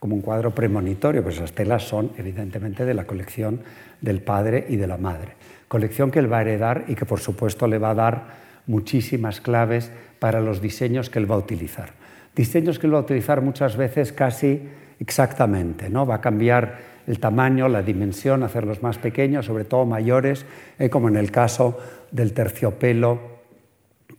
como 0.00 0.14
un 0.14 0.22
cuadro 0.22 0.54
premonitorio, 0.54 1.22
pues 1.22 1.36
esas 1.36 1.52
telas 1.52 1.82
son 1.86 2.10
evidentemente 2.16 2.86
de 2.86 2.94
la 2.94 3.04
colección 3.04 3.60
del 4.00 4.22
padre 4.22 4.64
y 4.68 4.76
de 4.76 4.86
la 4.86 4.96
madre. 4.96 5.34
Colección 5.68 6.10
que 6.10 6.18
él 6.18 6.32
va 6.32 6.38
a 6.38 6.40
heredar 6.40 6.84
y 6.88 6.94
que 6.94 7.04
por 7.04 7.20
supuesto 7.20 7.66
le 7.66 7.78
va 7.78 7.90
a 7.90 7.94
dar 7.94 8.24
muchísimas 8.66 9.42
claves 9.42 9.92
para 10.18 10.40
los 10.40 10.62
diseños 10.62 11.10
que 11.10 11.18
él 11.18 11.30
va 11.30 11.34
a 11.34 11.38
utilizar. 11.38 11.90
Diseños 12.34 12.78
que 12.78 12.86
él 12.86 12.94
va 12.94 12.98
a 12.98 13.02
utilizar 13.02 13.42
muchas 13.42 13.76
veces 13.76 14.12
casi 14.12 14.62
exactamente, 14.98 15.90
¿no? 15.90 16.06
Va 16.06 16.16
a 16.16 16.20
cambiar 16.20 16.78
el 17.10 17.18
tamaño, 17.18 17.66
la 17.66 17.82
dimensión, 17.82 18.44
hacerlos 18.44 18.84
más 18.84 18.98
pequeños, 18.98 19.46
sobre 19.46 19.64
todo 19.64 19.84
mayores, 19.84 20.46
eh, 20.78 20.90
como 20.90 21.08
en 21.08 21.16
el 21.16 21.32
caso 21.32 21.76
del 22.12 22.32
terciopelo 22.32 23.18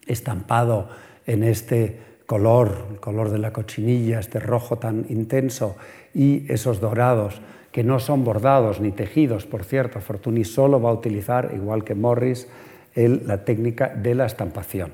estampado 0.05 0.89
en 1.25 1.45
este 1.45 1.99
color, 2.25 2.87
el 2.91 2.99
color 2.99 3.29
de 3.29 3.37
la 3.37 3.53
cochinilla, 3.53 4.19
este 4.19 4.41
rojo 4.41 4.77
tan 4.77 5.05
intenso, 5.07 5.77
y 6.13 6.51
esos 6.51 6.81
dorados, 6.81 7.41
que 7.71 7.85
no 7.85 7.97
son 7.99 8.25
bordados 8.25 8.81
ni 8.81 8.91
tejidos, 8.91 9.45
por 9.45 9.63
cierto, 9.63 10.01
Fortuny 10.01 10.43
solo 10.43 10.81
va 10.81 10.89
a 10.89 10.93
utilizar, 10.93 11.51
igual 11.55 11.85
que 11.85 11.95
Morris, 11.95 12.49
la 12.93 13.45
técnica 13.45 13.87
de 13.87 14.15
la 14.15 14.25
estampación. 14.25 14.91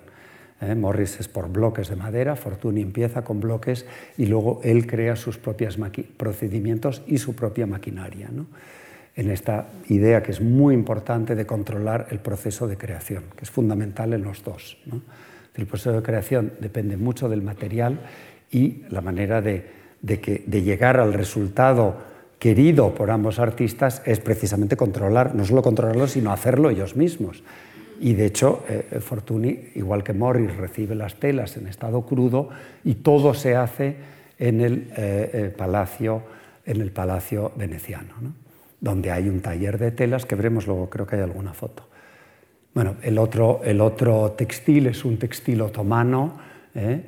¿Eh? 0.62 0.76
Morris 0.76 1.20
es 1.20 1.28
por 1.28 1.50
bloques 1.50 1.90
de 1.90 1.96
madera, 1.96 2.36
Fortuny 2.36 2.82
empieza 2.82 3.24
con 3.24 3.40
bloques 3.40 3.86
y 4.18 4.26
luego 4.26 4.62
él 4.64 4.88
crea 4.88 5.16
sus 5.16 5.38
propios 5.38 5.78
procedimientos 6.18 7.02
y 7.08 7.18
su 7.18 7.36
propia 7.36 7.68
maquinaria. 7.68 8.30
En 9.16 9.32
esta 9.32 9.68
idea 9.90 10.22
que 10.22 10.32
es 10.32 10.42
muy 10.42 10.74
importante 10.74 11.36
de 11.36 11.46
controlar 11.46 12.08
el 12.12 12.20
proceso 12.20 12.68
de 12.68 12.78
creación, 12.78 13.24
que 13.36 13.44
es 13.44 13.52
fundamental 13.52 14.14
en 14.14 14.24
los 14.24 14.44
dos. 14.44 14.78
El 15.56 15.66
proceso 15.66 15.94
de 15.94 16.04
creación 16.04 16.54
depende 16.60 16.98
mucho 16.98 17.28
del 17.28 17.42
material 17.42 18.00
y 18.52 18.84
la 18.90 19.02
manera 19.02 19.42
de, 19.42 19.66
llegar 20.04 21.00
al 21.00 21.14
resultado 21.14 21.98
querido 22.38 22.94
por 22.94 23.10
ambos 23.10 23.40
artistas 23.40 24.04
es 24.06 24.20
precisamente 24.20 24.78
controlar, 24.78 25.34
no 25.34 25.44
solo 25.44 25.64
controlarlo, 25.64 26.08
sino 26.08 26.32
hacerlo 26.32 26.70
ellos 26.70 26.96
mismos. 26.96 27.44
Y 28.00 28.14
de 28.14 28.26
hecho, 28.26 28.64
eh, 28.70 29.00
Fortuny, 29.00 29.72
igual 29.76 30.04
que 30.04 30.14
Morris, 30.14 30.56
recibe 30.56 30.96
las 30.96 31.16
telas 31.16 31.58
en 31.58 31.68
estado 31.68 32.06
crudo 32.06 32.50
y 32.84 32.96
todo 32.96 33.34
se 33.34 33.56
hace 33.56 33.96
en 34.38 34.62
el, 34.62 34.92
eh, 34.96 35.54
palacio, 35.58 36.22
en 36.66 36.82
el 36.82 36.92
palacio 36.92 37.52
veneciano, 37.56 38.14
donde 38.80 39.12
hay 39.12 39.30
un 39.30 39.42
taller 39.42 39.78
de 39.78 39.92
telas 39.92 40.26
que 40.26 40.36
veremos 40.36 40.68
luego, 40.68 40.90
creo 40.90 41.08
que 41.08 41.16
hay 41.16 41.24
alguna 41.24 41.54
foto. 41.54 41.88
Bueno, 42.74 42.98
el 43.02 43.18
otro, 43.18 43.62
el 43.64 43.82
otro 43.82 44.34
textil 44.34 44.88
es 44.88 45.04
un 45.04 45.18
textil 45.18 45.62
otomano. 45.62 46.38
¿eh? 46.76 47.02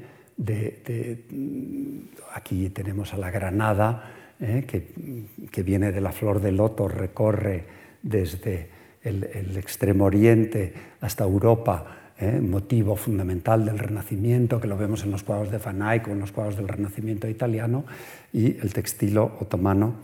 aquí 2.33 2.69
tenemos 2.69 3.13
a 3.13 3.17
la 3.17 3.29
granada, 3.29 4.11
¿eh? 4.39 4.65
que, 4.65 5.63
viene 5.63 5.91
de 5.91 6.01
la 6.01 6.11
flor 6.11 6.41
de 6.41 6.51
loto, 6.51 6.87
recorre 6.87 7.65
desde 8.01 8.78
el, 9.03 9.57
extremo 9.57 10.05
oriente 10.05 10.73
hasta 11.01 11.23
Europa, 11.23 12.11
¿eh? 12.19 12.39
motivo 12.41 12.95
fundamental 12.95 13.65
del 13.65 13.79
Renacimiento, 13.79 14.59
que 14.59 14.67
lo 14.67 14.77
vemos 14.77 15.03
en 15.03 15.11
los 15.11 15.23
cuadros 15.23 15.51
de 15.51 15.57
Van 15.57 15.81
Eyck 15.81 16.07
o 16.07 16.11
en 16.11 16.19
los 16.19 16.31
cuadros 16.31 16.57
del 16.57 16.67
Renacimiento 16.67 17.27
italiano, 17.27 17.85
y 18.33 18.57
el 18.57 18.73
textil 18.73 19.17
otomano, 19.17 19.95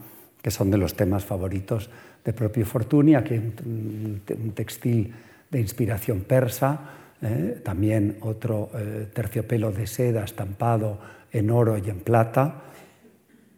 que 0.42 0.52
son 0.52 0.72
de 0.72 0.78
los 0.78 0.96
temas 0.96 1.26
favoritos 1.26 1.90
de 2.24 2.34
propio 2.34 2.66
Fortuny, 2.66 3.16
aquí 3.16 3.36
un, 3.36 4.22
un 4.30 4.52
textil 4.52 5.14
de 5.50 5.60
inspiración 5.60 6.22
persa, 6.22 6.80
¿eh? 7.22 7.62
también 7.64 8.18
otro 8.22 8.70
eh, 8.76 9.08
terciopelo 9.14 9.72
de 9.72 9.88
seda 9.88 10.24
estampado 10.24 11.00
en 11.32 11.50
oro 11.50 11.78
y 11.78 11.90
en 11.90 12.00
plata, 12.00 12.64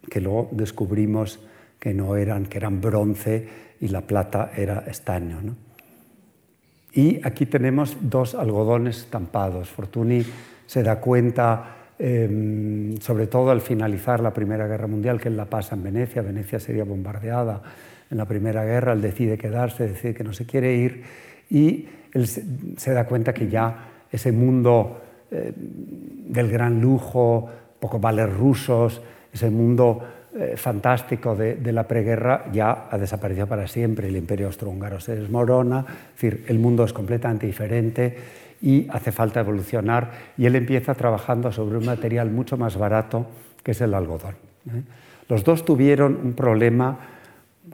que 0.09 0.21
luego 0.21 0.49
descubrimos 0.51 1.39
que 1.79 1.93
no 1.93 2.15
eran, 2.15 2.45
que 2.45 2.57
eran 2.57 2.81
bronce 2.81 3.66
y 3.79 3.87
la 3.89 4.01
plata 4.01 4.51
era 4.55 4.83
estaño. 4.87 5.39
Y 6.93 7.19
aquí 7.23 7.45
tenemos 7.45 7.97
dos 8.01 8.33
algodones 8.33 8.97
estampados. 8.97 9.69
Fortuny 9.69 10.25
se 10.65 10.83
da 10.83 10.99
cuenta, 10.99 11.75
em, 11.99 12.97
sobre 12.97 13.27
todo 13.27 13.51
al 13.51 13.61
finalizar 13.61 14.19
la 14.19 14.33
Primera 14.33 14.67
Guerra 14.67 14.87
Mundial, 14.87 15.19
que 15.19 15.29
él 15.29 15.37
la 15.37 15.45
pasa 15.45 15.75
en 15.75 15.83
Venecia, 15.83 16.21
Venecia 16.21 16.59
sería 16.59 16.83
bombardeada 16.83 17.61
en 18.09 18.17
la 18.17 18.25
Primera 18.25 18.63
Guerra, 18.65 18.93
él 18.93 19.01
decide 19.01 19.37
quedarse, 19.37 19.87
decide 19.87 20.13
que 20.13 20.23
no 20.23 20.33
se 20.33 20.45
quiere 20.45 20.73
ir 20.75 21.03
y 21.49 21.87
él 22.13 22.27
se, 22.27 22.93
da 22.93 23.05
cuenta 23.05 23.33
que 23.33 23.47
ya 23.47 23.89
ese 24.11 24.31
mundo 24.31 25.01
eh, 25.29 25.53
del 25.55 26.49
gran 26.49 26.81
lujo, 26.81 27.49
poco 27.79 27.99
vales 27.99 28.33
rusos, 28.33 29.01
ese 29.31 29.49
mundo 29.49 30.01
eh, 30.39 30.55
fantástico 30.55 31.35
de, 31.35 31.57
la 31.71 31.87
preguerra 31.87 32.45
ya 32.53 32.87
ha 32.91 32.97
desaparecido 32.99 33.47
para 33.47 33.67
siempre. 33.67 34.07
El 34.07 34.17
imperio 34.17 34.45
austrohúngaro 34.45 34.99
se 34.99 35.15
desmorona, 35.15 35.79
es 35.79 36.21
decir, 36.21 36.45
el 36.47 36.59
mundo 36.59 36.83
es 36.83 36.93
completamente 36.93 37.47
diferente 37.47 38.17
y 38.61 38.87
hace 38.91 39.11
falta 39.11 39.39
evolucionar. 39.39 40.11
Y 40.37 40.45
él 40.45 40.55
empieza 40.55 40.93
trabajando 40.93 41.51
sobre 41.51 41.77
un 41.77 41.85
material 41.85 42.29
mucho 42.29 42.55
más 42.55 42.77
barato 42.77 43.25
que 43.63 43.71
es 43.71 43.81
el 43.81 43.95
algodón. 43.95 44.35
¿eh? 44.69 44.83
Los 45.27 45.43
dos 45.43 45.65
tuvieron 45.65 46.19
un 46.23 46.33
problema 46.33 46.99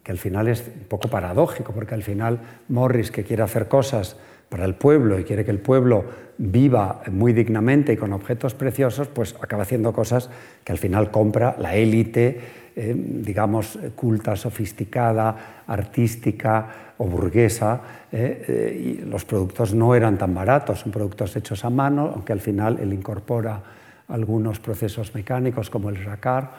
que 0.01 0.13
al 0.13 0.17
final 0.17 0.47
es 0.47 0.63
un 0.65 0.87
poco 0.87 1.09
paradójico, 1.09 1.73
porque 1.73 1.95
al 1.95 2.03
final 2.03 2.39
Morris, 2.69 3.11
que 3.11 3.25
quiere 3.25 3.43
hacer 3.43 3.67
cosas 3.67 4.15
para 4.53 4.65
el 4.65 4.75
pueblo 4.75 5.19
y 5.19 5.23
quiere 5.23 5.43
que 5.43 5.49
el 5.49 5.57
pueblo 5.57 6.05
viva 6.37 7.01
muy 7.11 7.33
dignamente 7.33 7.93
y 7.93 7.97
con 7.97 8.13
objetos 8.13 8.53
preciosos, 8.53 9.07
pues 9.07 9.33
acaba 9.41 9.63
haciendo 9.63 9.91
cosas 9.93 10.29
que 10.63 10.71
al 10.71 10.77
final 10.77 11.09
compra 11.09 11.55
la 11.57 11.75
élite, 11.75 12.39
eh, 12.75 12.93
digamos, 12.95 13.79
culta, 13.95 14.35
sofisticada, 14.35 15.63
artística 15.65 16.93
o 16.99 17.07
burguesa, 17.07 17.81
eh, 18.11 18.45
eh, 18.47 19.05
los 19.09 19.25
productos 19.25 19.73
no 19.73 19.95
eran 19.95 20.19
tan 20.19 20.35
baratos, 20.35 20.81
son 20.81 20.91
productos 20.91 21.35
hechos 21.35 21.65
a 21.65 21.71
mano, 21.71 22.11
aunque 22.13 22.33
al 22.33 22.39
final 22.39 22.77
él 22.79 22.93
incorpora 22.93 23.59
algunos 24.07 24.59
procesos 24.59 25.15
mecánicos 25.15 25.71
como 25.71 25.89
el 25.89 26.05
racar 26.05 26.51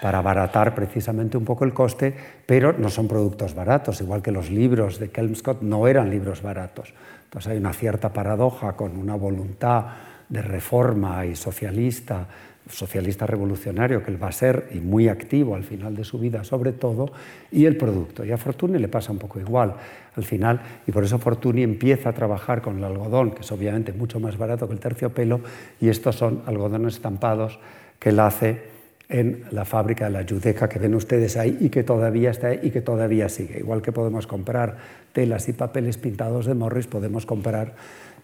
para 0.00 0.18
abaratar 0.18 0.72
precisamente 0.72 1.36
un 1.36 1.44
poco 1.44 1.64
el 1.64 1.74
coste, 1.74 2.14
pero 2.46 2.74
no 2.74 2.90
son 2.90 3.08
productos 3.08 3.56
baratos, 3.56 4.00
igual 4.00 4.22
que 4.22 4.30
los 4.30 4.50
libros 4.50 5.00
de 5.00 5.10
Kelmscott 5.10 5.62
no 5.62 5.88
eran 5.88 6.10
libros 6.10 6.42
baratos. 6.42 6.94
Entonces 7.30 7.52
hay 7.52 7.58
una 7.58 7.72
cierta 7.72 8.12
paradoja 8.12 8.72
con 8.72 8.98
una 8.98 9.14
voluntad 9.14 9.84
de 10.28 10.42
reforma 10.42 11.24
y 11.24 11.36
socialista, 11.36 12.26
socialista 12.68 13.24
revolucionario 13.24 14.02
que 14.02 14.10
él 14.10 14.20
va 14.20 14.26
a 14.26 14.32
ser 14.32 14.68
y 14.72 14.80
muy 14.80 15.06
activo 15.06 15.54
al 15.54 15.62
final 15.62 15.94
de 15.94 16.02
su 16.02 16.18
vida 16.18 16.42
sobre 16.42 16.72
todo, 16.72 17.12
y 17.52 17.66
el 17.66 17.76
producto. 17.76 18.24
Y 18.24 18.32
a 18.32 18.36
Fortuny 18.36 18.80
le 18.80 18.88
pasa 18.88 19.12
un 19.12 19.18
poco 19.18 19.38
igual 19.38 19.74
al 20.16 20.24
final, 20.24 20.60
y 20.88 20.90
por 20.90 21.04
eso 21.04 21.20
Fortuny 21.20 21.62
empieza 21.62 22.08
a 22.08 22.12
trabajar 22.14 22.62
con 22.62 22.78
el 22.78 22.84
algodón, 22.84 23.30
que 23.30 23.42
es 23.42 23.52
obviamente 23.52 23.92
mucho 23.92 24.18
más 24.18 24.36
barato 24.36 24.66
que 24.66 24.74
el 24.74 24.80
terciopelo, 24.80 25.40
y 25.80 25.88
estos 25.88 26.16
son 26.16 26.42
algodones 26.46 26.94
estampados 26.94 27.60
que 28.00 28.08
él 28.08 28.18
hace 28.18 28.79
en 29.10 29.44
la 29.50 29.64
fábrica 29.64 30.04
de 30.06 30.12
la 30.12 30.24
Judeca 30.26 30.68
que 30.68 30.78
ven 30.78 30.94
ustedes 30.94 31.36
ahí 31.36 31.58
y 31.60 31.68
que 31.68 31.82
todavía 31.82 32.30
está 32.30 32.48
ahí 32.48 32.60
y 32.62 32.70
que 32.70 32.80
todavía 32.80 33.28
sigue. 33.28 33.58
Igual 33.58 33.82
que 33.82 33.92
podemos 33.92 34.26
comprar 34.26 34.78
telas 35.12 35.48
y 35.48 35.52
papeles 35.52 35.98
pintados 35.98 36.46
de 36.46 36.54
Morris, 36.54 36.86
podemos 36.86 37.26
comprar 37.26 37.74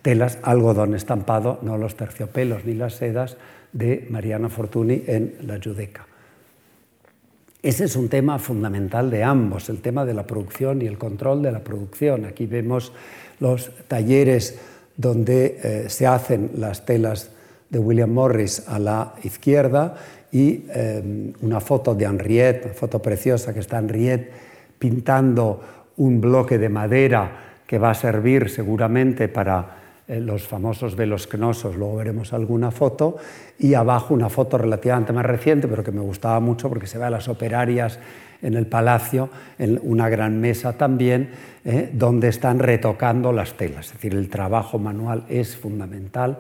telas, 0.02 0.38
algodón 0.42 0.94
estampado, 0.94 1.58
no 1.62 1.76
los 1.76 1.96
terciopelos 1.96 2.64
ni 2.64 2.74
las 2.74 2.94
sedas 2.94 3.36
de 3.72 4.06
Mariano 4.10 4.48
Fortuny 4.48 5.02
en 5.06 5.34
la 5.42 5.58
Judeca. 5.62 6.06
Ese 7.62 7.84
es 7.84 7.96
un 7.96 8.08
tema 8.08 8.38
fundamental 8.38 9.10
de 9.10 9.24
ambos, 9.24 9.68
el 9.68 9.80
tema 9.80 10.04
de 10.04 10.14
la 10.14 10.24
producción 10.24 10.82
y 10.82 10.86
el 10.86 10.98
control 10.98 11.42
de 11.42 11.50
la 11.50 11.64
producción. 11.64 12.24
Aquí 12.24 12.46
vemos 12.46 12.92
los 13.40 13.72
talleres 13.88 14.56
donde 14.96 15.58
eh, 15.62 15.84
se 15.88 16.06
hacen 16.06 16.52
las 16.56 16.86
telas 16.86 17.32
de 17.68 17.80
William 17.80 18.10
Morris 18.10 18.68
a 18.68 18.78
la 18.78 19.14
izquierda 19.24 19.96
y 20.36 20.66
em, 20.68 21.32
una 21.40 21.60
foto 21.60 21.94
de 21.94 22.04
Henriette, 22.04 22.66
una 22.66 22.74
foto 22.74 23.00
preciosa 23.00 23.54
que 23.54 23.60
está 23.60 23.78
Henriette 23.78 24.30
pintando 24.78 25.60
un 25.96 26.20
bloque 26.20 26.58
de 26.58 26.68
madera 26.68 27.62
que 27.66 27.78
va 27.78 27.92
a 27.92 27.94
servir 27.94 28.50
seguramente 28.50 29.28
para 29.28 30.04
eh, 30.06 30.20
los 30.20 30.46
famosos 30.46 30.94
velos 30.94 31.26
cnosos, 31.26 31.76
luego 31.76 31.96
veremos 31.96 32.34
alguna 32.34 32.70
foto, 32.70 33.16
y 33.58 33.72
abajo 33.72 34.12
una 34.12 34.28
foto 34.28 34.58
relativamente 34.58 35.14
más 35.14 35.24
reciente, 35.24 35.68
pero 35.68 35.82
que 35.82 35.90
me 35.90 36.02
gustaba 36.02 36.38
mucho 36.38 36.68
porque 36.68 36.86
se 36.86 36.98
ve 36.98 37.06
a 37.06 37.10
las 37.10 37.28
operarias 37.28 37.98
en 38.42 38.52
el 38.52 38.66
palacio, 38.66 39.30
en 39.58 39.80
una 39.82 40.10
gran 40.10 40.38
mesa 40.38 40.74
también, 40.74 41.30
eh, 41.64 41.88
donde 41.94 42.28
están 42.28 42.58
retocando 42.58 43.32
las 43.32 43.54
telas. 43.54 43.86
Es 43.86 43.92
decir, 43.94 44.12
el 44.12 44.28
trabajo 44.28 44.78
manual 44.78 45.24
es 45.30 45.56
fundamental 45.56 46.36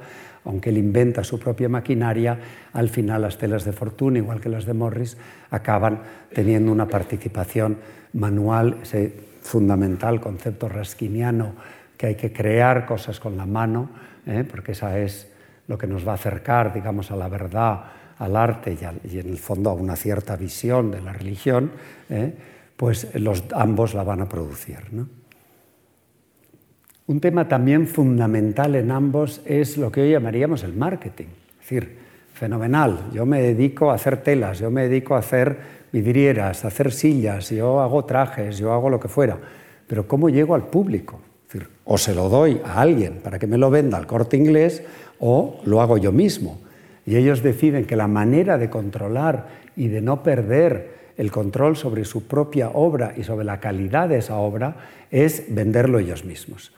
aunque 0.46 0.70
él 0.70 0.78
inventa 0.78 1.24
su 1.24 1.38
propia 1.38 1.68
maquinaria, 1.68 2.38
al 2.72 2.88
final 2.88 3.22
las 3.22 3.36
telas 3.36 3.64
de 3.64 3.72
Fortuna, 3.72 4.18
igual 4.18 4.40
que 4.40 4.48
las 4.48 4.64
de 4.64 4.74
Morris, 4.74 5.16
acaban 5.50 6.00
teniendo 6.32 6.72
una 6.72 6.86
participación 6.86 7.78
manual, 8.12 8.78
ese 8.82 9.12
fundamental 9.42 10.20
concepto 10.20 10.68
raskiniano 10.68 11.54
que 11.96 12.06
hay 12.08 12.14
que 12.14 12.32
crear 12.32 12.86
cosas 12.86 13.20
con 13.20 13.36
la 13.36 13.46
mano, 13.46 13.90
¿eh? 14.26 14.44
porque 14.48 14.72
esa 14.72 14.98
es 14.98 15.28
lo 15.66 15.78
que 15.78 15.86
nos 15.86 16.06
va 16.06 16.12
a 16.12 16.14
acercar, 16.14 16.72
digamos, 16.72 17.10
a 17.10 17.16
la 17.16 17.28
verdad, 17.28 17.84
al 18.18 18.36
arte 18.36 18.76
y, 19.04 19.18
en 19.18 19.28
el 19.28 19.38
fondo 19.38 19.70
a 19.70 19.74
una 19.74 19.96
cierta 19.96 20.36
visión 20.36 20.90
de 20.90 21.00
la 21.00 21.12
religión, 21.12 21.72
¿eh? 22.08 22.34
pues 22.76 23.14
los, 23.14 23.44
ambos 23.52 23.94
la 23.94 24.04
van 24.04 24.20
a 24.20 24.28
producir. 24.28 24.78
¿no? 24.92 25.08
Un 27.08 27.20
tema 27.20 27.46
también 27.46 27.86
fundamental 27.86 28.74
en 28.74 28.90
ambos 28.90 29.40
es 29.44 29.76
lo 29.76 29.92
que 29.92 30.02
hoy 30.02 30.10
llamaríamos 30.10 30.64
el 30.64 30.72
marketing. 30.72 31.26
Es 31.52 31.58
decir, 31.60 31.98
fenomenal, 32.34 33.10
yo 33.12 33.24
me 33.24 33.40
dedico 33.40 33.92
a 33.92 33.94
hacer 33.94 34.24
telas, 34.24 34.58
yo 34.58 34.72
me 34.72 34.88
dedico 34.88 35.14
a 35.14 35.18
hacer 35.18 35.56
vidrieras, 35.92 36.64
a 36.64 36.68
hacer 36.68 36.90
sillas, 36.90 37.50
yo 37.50 37.80
hago 37.80 38.04
trajes, 38.04 38.58
yo 38.58 38.72
hago 38.72 38.90
lo 38.90 38.98
que 38.98 39.06
fuera, 39.06 39.38
pero 39.86 40.08
¿cómo 40.08 40.28
llego 40.30 40.56
al 40.56 40.64
público? 40.64 41.20
Es 41.46 41.52
decir, 41.52 41.68
o 41.84 41.96
se 41.96 42.12
lo 42.12 42.28
doy 42.28 42.60
a 42.64 42.80
alguien 42.80 43.20
para 43.22 43.38
que 43.38 43.46
me 43.46 43.56
lo 43.56 43.70
venda 43.70 43.98
al 43.98 44.08
corte 44.08 44.36
inglés 44.36 44.82
o 45.20 45.60
lo 45.64 45.80
hago 45.80 45.98
yo 45.98 46.10
mismo. 46.10 46.58
Y 47.06 47.14
ellos 47.14 47.40
deciden 47.40 47.84
que 47.84 47.94
la 47.94 48.08
manera 48.08 48.58
de 48.58 48.68
controlar 48.68 49.46
y 49.76 49.86
de 49.86 50.00
no 50.00 50.24
perder 50.24 50.96
el 51.16 51.30
control 51.30 51.76
sobre 51.76 52.04
su 52.04 52.26
propia 52.26 52.70
obra 52.70 53.14
y 53.16 53.22
sobre 53.22 53.44
la 53.44 53.60
calidad 53.60 54.08
de 54.08 54.18
esa 54.18 54.38
obra 54.38 54.88
es 55.12 55.44
venderlo 55.54 56.00
ellos 56.00 56.24
mismos. 56.24 56.72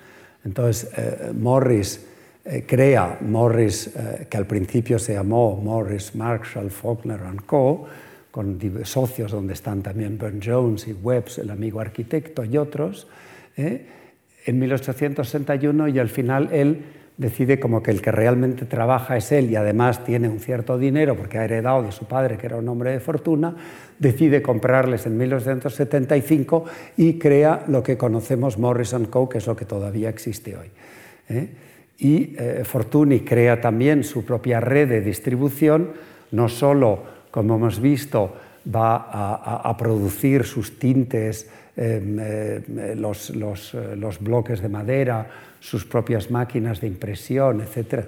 Entonces, 0.45 0.91
eh, 0.97 1.33
Morris 1.35 2.07
eh, 2.45 2.65
crea, 2.67 3.19
Morris, 3.21 3.89
eh, 3.89 4.27
que 4.29 4.37
al 4.37 4.47
principio 4.47 4.99
se 4.99 5.15
llamó 5.15 5.57
Morris, 5.57 6.15
Marshall, 6.15 6.71
Faulkner 6.71 7.21
Co., 7.45 7.87
con 8.31 8.61
socios 8.85 9.33
donde 9.33 9.55
están 9.55 9.83
también 9.83 10.17
Burne 10.17 10.41
Jones 10.45 10.87
y 10.87 10.93
Webbs, 10.93 11.39
el 11.39 11.51
amigo 11.51 11.81
arquitecto, 11.81 12.45
y 12.45 12.57
otros, 12.57 13.09
en 13.57 14.59
1861 14.59 15.89
y 15.89 15.99
al 15.99 16.09
final 16.09 16.49
él 16.53 16.85
decide 17.19 17.59
como 17.59 17.83
que 17.83 17.91
el 17.91 18.01
que 18.01 18.13
realmente 18.13 18.65
trabaja 18.65 19.17
es 19.17 19.33
él 19.33 19.51
y 19.51 19.57
además 19.57 20.05
tiene 20.05 20.29
un 20.29 20.39
cierto 20.39 20.79
dinero 20.79 21.17
porque 21.17 21.39
ha 21.39 21.45
heredado 21.45 21.83
de 21.83 21.91
su 21.91 22.07
padre 22.07 22.39
que 22.39 22.47
era 22.47 22.57
un 22.57 22.69
hombre 22.69 22.93
de 22.93 23.01
fortuna, 23.01 23.57
decide 23.99 24.41
comprarles 24.41 25.05
en 25.05 25.19
1975 25.19 26.65
y 26.97 27.19
crea 27.19 27.65
lo 27.67 27.83
que 27.83 27.99
conocemos 27.99 28.57
Morrison 28.57 29.07
Co., 29.07 29.29
que 29.29 29.39
es 29.39 29.47
lo 29.49 29.57
que 29.57 29.65
todavía 29.65 30.09
existe 30.09 30.57
hoy. 30.57 30.69
¿eh? 31.29 31.49
Y 31.99 32.37
eh, 32.39 32.63
Fortuny 32.65 33.21
crea 33.21 33.61
también 33.61 34.05
su 34.05 34.25
propia 34.25 34.61
red 34.61 34.89
de 34.89 35.01
distribución, 35.01 35.91
no 36.31 36.49
solo, 36.49 37.03
como 37.33 37.57
hemos 37.57 37.81
visto, 37.81 38.33
va 38.65 39.09
a, 39.65 39.77
producir 39.77 40.45
sus 40.45 40.79
tintes, 40.79 41.51
em, 41.77 42.19
eh, 42.21 42.95
los 42.95 44.19
bloques 44.21 44.61
de 44.61 44.69
madera, 44.69 45.27
sus 45.61 45.85
propias 45.85 46.31
máquinas 46.31 46.81
de 46.81 46.87
impresión, 46.87 47.61
etcétera, 47.61 48.07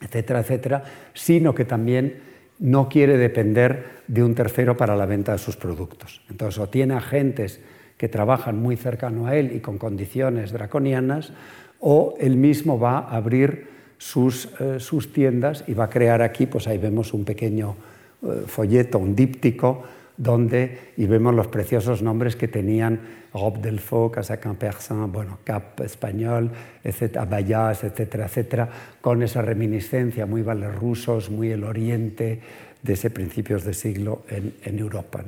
etcétera, 0.00 0.40
etcétera, 0.40 0.84
sino 1.14 1.54
que 1.54 1.64
también 1.64 2.20
no 2.58 2.88
quiere 2.88 3.16
depender 3.16 4.02
de 4.06 4.22
un 4.22 4.34
tercero 4.34 4.76
para 4.76 4.96
la 4.96 5.06
venta 5.06 5.32
de 5.32 5.38
sus 5.38 5.56
productos. 5.56 6.22
Entonces, 6.30 6.60
o 6.60 6.68
tiene 6.68 6.94
agentes 6.94 7.60
que 7.96 8.08
trabajan 8.08 8.60
muy 8.60 8.76
cercano 8.76 9.26
a 9.26 9.36
él 9.36 9.52
y 9.54 9.60
con 9.60 9.78
condiciones 9.78 10.52
draconianas, 10.52 11.32
o 11.80 12.14
él 12.20 12.36
mismo 12.36 12.78
va 12.78 12.98
a 12.98 13.16
abrir 13.16 13.68
sus, 13.98 14.48
eh, 14.60 14.78
sus 14.78 15.12
tiendas 15.12 15.64
y 15.66 15.74
va 15.74 15.84
a 15.84 15.90
crear 15.90 16.22
aquí, 16.22 16.46
pues 16.46 16.66
ahí 16.66 16.78
vemos 16.78 17.12
un 17.12 17.24
pequeño 17.24 17.76
eh, 18.22 18.42
folleto, 18.46 18.98
un 18.98 19.14
díptico, 19.14 19.82
donde, 20.16 20.92
y 20.96 21.06
vemos 21.06 21.34
los 21.34 21.48
preciosos 21.48 22.02
nombres 22.02 22.36
que 22.36 22.48
tenían 22.48 23.00
Rob 23.34 23.60
Delfaux, 23.60 24.12
Casac 24.12 24.46
Persan, 24.56 25.10
bueno, 25.10 25.38
Cap 25.44 25.80
Español, 25.80 26.50
etc., 26.84 27.16
Abayas, 27.18 27.84
etcétera, 27.84 28.26
etcétera, 28.26 28.68
con 29.00 29.22
esa 29.22 29.42
reminiscencia 29.42 30.26
muy 30.26 30.42
vales 30.42 30.74
rusos, 30.74 31.30
muy 31.30 31.50
el 31.50 31.64
Oriente, 31.64 32.40
de 32.82 32.92
ese 32.92 33.10
principios 33.10 33.64
de 33.64 33.74
siglo 33.74 34.22
en, 34.28 34.78
Europa. 34.78 35.24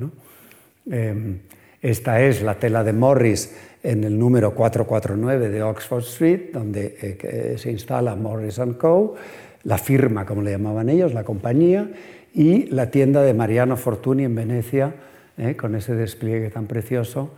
Em, 0.91 1.39
esta 1.81 2.21
es 2.21 2.41
la 2.41 2.55
tela 2.55 2.83
de 2.83 2.93
Morris 2.93 3.55
en 3.81 4.03
el 4.03 4.19
número 4.19 4.53
449 4.53 5.49
de 5.49 5.63
Oxford 5.63 6.03
Street, 6.03 6.51
donde 6.51 6.97
eh, 7.01 7.55
se 7.57 7.71
instala 7.71 8.15
Morris 8.15 8.59
Co., 8.77 9.15
la 9.63 9.77
firma, 9.77 10.25
como 10.25 10.41
le 10.41 10.51
llamaban 10.51 10.89
ellos, 10.89 11.13
la 11.13 11.23
compañía, 11.23 11.89
y 12.33 12.65
la 12.67 12.91
tienda 12.91 13.23
de 13.23 13.33
Mariano 13.33 13.77
Fortuny 13.77 14.25
en 14.25 14.35
Venecia, 14.35 14.93
eh, 15.37 15.55
con 15.55 15.75
ese 15.75 15.95
despliegue 15.95 16.49
tan 16.49 16.67
precioso, 16.67 17.31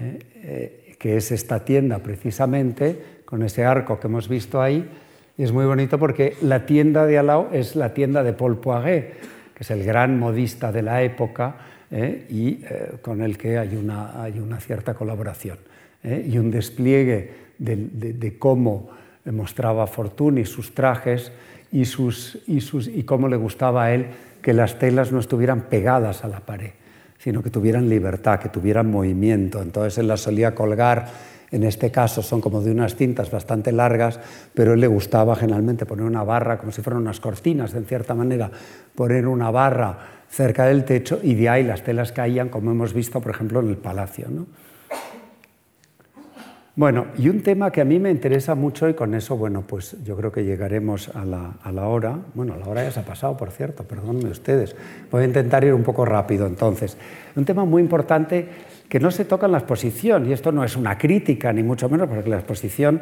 eh, 0.00 0.94
que 0.98 1.16
es 1.16 1.32
esta 1.32 1.64
tienda 1.64 1.98
precisamente, 1.98 3.18
con 3.24 3.42
ese 3.42 3.64
arco 3.64 4.00
que 4.00 4.06
hemos 4.06 4.28
visto 4.28 4.60
ahí, 4.60 4.88
y 5.36 5.42
es 5.42 5.52
muy 5.52 5.66
bonito 5.66 5.98
porque 5.98 6.36
la 6.42 6.66
tienda 6.66 7.06
de 7.06 7.18
Alao 7.18 7.50
es 7.52 7.76
la 7.76 7.94
tienda 7.94 8.22
de 8.22 8.32
Paul 8.32 8.58
Poiret, 8.58 9.14
que 9.54 9.62
es 9.62 9.70
el 9.70 9.84
gran 9.84 10.18
modista 10.18 10.72
de 10.72 10.82
la 10.82 11.02
época 11.02 11.56
¿eh? 11.90 12.26
y 12.28 12.64
eh, 12.64 12.98
con 13.02 13.22
el 13.22 13.38
que 13.38 13.58
hay 13.58 13.76
una, 13.76 14.22
hay 14.22 14.40
una 14.40 14.58
cierta 14.60 14.94
colaboración. 14.94 15.58
Y 16.00 16.38
un 16.38 16.52
despliegue 16.52 17.32
de, 17.58 18.36
cómo 18.38 18.88
mostraba 19.24 19.86
Fortuny 19.88 20.44
sus 20.44 20.72
trajes 20.72 21.32
y, 21.72 21.84
sus, 21.84 22.38
y, 22.46 22.60
sus, 22.60 22.86
y 22.86 23.02
cómo 23.02 23.28
le 23.28 23.36
gustaba 23.36 23.84
a 23.84 23.94
él 23.94 24.06
que 24.40 24.52
las 24.52 24.78
telas 24.78 25.12
no 25.12 25.18
estuvieran 25.18 25.62
pegadas 25.62 26.24
a 26.24 26.28
la 26.28 26.40
pared, 26.40 26.70
sino 27.28 27.42
que 27.42 27.50
tuvieran 27.50 27.90
libertad, 27.90 28.40
que 28.40 28.48
tuvieran 28.48 28.90
movimiento. 28.90 29.60
Entonces 29.60 29.98
él 29.98 30.08
las 30.08 30.22
solía 30.22 30.54
colgar 30.54 31.08
en 31.50 31.62
este 31.62 31.90
caso 31.90 32.22
son 32.22 32.40
como 32.40 32.62
de 32.62 32.70
unas 32.70 32.96
cintas 32.96 33.30
bastante 33.30 33.70
largas, 33.70 34.18
pero 34.54 34.72
él 34.72 34.80
le 34.80 34.86
gustaba 34.86 35.36
generalmente 35.36 35.84
poner 35.84 36.06
una 36.06 36.24
barra, 36.24 36.56
como 36.56 36.72
si 36.72 36.80
fueran 36.80 37.02
unas 37.02 37.20
cortinas, 37.20 37.74
en 37.74 37.84
cierta 37.84 38.14
manera, 38.14 38.50
poner 38.94 39.26
una 39.26 39.50
barra 39.50 39.98
cerca 40.30 40.64
del 40.64 40.84
techo 40.86 41.20
y 41.22 41.34
de 41.34 41.50
ahí 41.50 41.64
las 41.64 41.82
telas 41.82 42.12
caían, 42.12 42.48
como 42.48 42.70
hemos 42.70 42.94
visto, 42.94 43.20
por 43.20 43.32
ejemplo, 43.32 43.60
en 43.60 43.68
el 43.68 43.76
palacio. 43.76 44.26
Bueno, 46.78 47.06
y 47.18 47.28
un 47.28 47.40
tema 47.42 47.72
que 47.72 47.80
a 47.80 47.84
mí 47.84 47.98
me 47.98 48.08
interesa 48.08 48.54
mucho 48.54 48.88
y 48.88 48.94
con 48.94 49.12
eso, 49.16 49.36
bueno, 49.36 49.64
pues 49.66 49.96
yo 50.04 50.16
creo 50.16 50.30
que 50.30 50.44
llegaremos 50.44 51.08
a 51.08 51.24
la, 51.24 51.54
a 51.60 51.72
la 51.72 51.88
hora. 51.88 52.16
Bueno, 52.34 52.54
la 52.56 52.68
hora 52.68 52.84
ya 52.84 52.92
se 52.92 53.00
ha 53.00 53.04
pasado, 53.04 53.36
por 53.36 53.50
cierto, 53.50 53.82
perdónenme 53.82 54.30
ustedes. 54.30 54.76
Voy 55.10 55.24
a 55.24 55.26
intentar 55.26 55.64
ir 55.64 55.74
un 55.74 55.82
poco 55.82 56.04
rápido 56.04 56.46
entonces. 56.46 56.96
Un 57.34 57.44
tema 57.44 57.64
muy 57.64 57.82
importante 57.82 58.46
que 58.88 59.00
no 59.00 59.10
se 59.10 59.24
toca 59.24 59.46
en 59.46 59.52
la 59.52 59.58
exposición, 59.58 60.28
y 60.28 60.32
esto 60.32 60.52
no 60.52 60.62
es 60.62 60.76
una 60.76 60.96
crítica, 60.96 61.52
ni 61.52 61.64
mucho 61.64 61.88
menos, 61.88 62.06
porque 62.06 62.30
la 62.30 62.36
exposición 62.36 63.00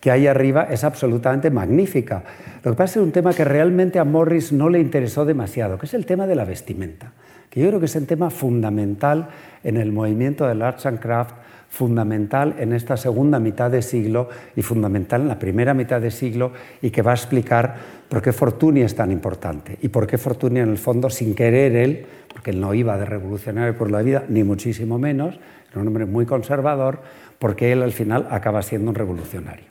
que 0.00 0.10
hay 0.10 0.26
arriba 0.26 0.66
es 0.70 0.82
absolutamente 0.82 1.50
magnífica. 1.50 2.24
Lo 2.64 2.70
que 2.70 2.78
pasa 2.78 2.98
es 2.98 3.04
un 3.04 3.12
tema 3.12 3.34
que 3.34 3.44
realmente 3.44 3.98
a 3.98 4.04
Morris 4.04 4.54
no 4.54 4.70
le 4.70 4.80
interesó 4.80 5.26
demasiado, 5.26 5.76
que 5.76 5.84
es 5.84 5.92
el 5.92 6.06
tema 6.06 6.26
de 6.26 6.34
la 6.34 6.46
vestimenta, 6.46 7.12
que 7.50 7.60
yo 7.60 7.68
creo 7.68 7.78
que 7.78 7.86
es 7.86 7.94
un 7.94 8.06
tema 8.06 8.30
fundamental 8.30 9.28
en 9.64 9.76
el 9.76 9.92
movimiento 9.92 10.46
del 10.46 10.62
Arts 10.62 10.86
and 10.86 10.98
Craft, 10.98 11.34
fundamental 11.68 12.56
en 12.58 12.72
esta 12.72 12.96
segunda 12.96 13.38
mitad 13.38 13.70
de 13.70 13.82
siglo 13.82 14.28
y 14.56 14.62
fundamental 14.62 15.22
en 15.22 15.28
la 15.28 15.38
primera 15.38 15.74
mitad 15.74 16.00
de 16.00 16.10
siglo 16.10 16.52
y 16.80 16.90
que 16.90 17.02
va 17.02 17.12
a 17.12 17.14
explicar 17.14 17.76
por 18.08 18.22
qué 18.22 18.32
Fortuny 18.32 18.80
es 18.80 18.94
tan 18.94 19.12
importante 19.12 19.78
y 19.82 19.88
por 19.88 20.06
qué 20.06 20.18
Fortuny 20.18 20.60
en 20.60 20.70
el 20.70 20.78
fondo, 20.78 21.10
sin 21.10 21.34
querer 21.34 21.76
él, 21.76 22.06
porque 22.32 22.50
él 22.50 22.60
no 22.60 22.72
iba 22.74 22.96
de 22.96 23.04
revolucionario 23.04 23.76
por 23.76 23.90
la 23.90 24.02
vida, 24.02 24.24
ni 24.28 24.44
muchísimo 24.44 24.98
menos, 24.98 25.38
era 25.70 25.80
un 25.80 25.86
hombre 25.86 26.06
muy 26.06 26.24
conservador, 26.24 27.00
porque 27.38 27.72
él 27.72 27.82
al 27.82 27.92
final 27.92 28.26
acaba 28.30 28.62
siendo 28.62 28.90
un 28.90 28.94
revolucionario. 28.94 29.66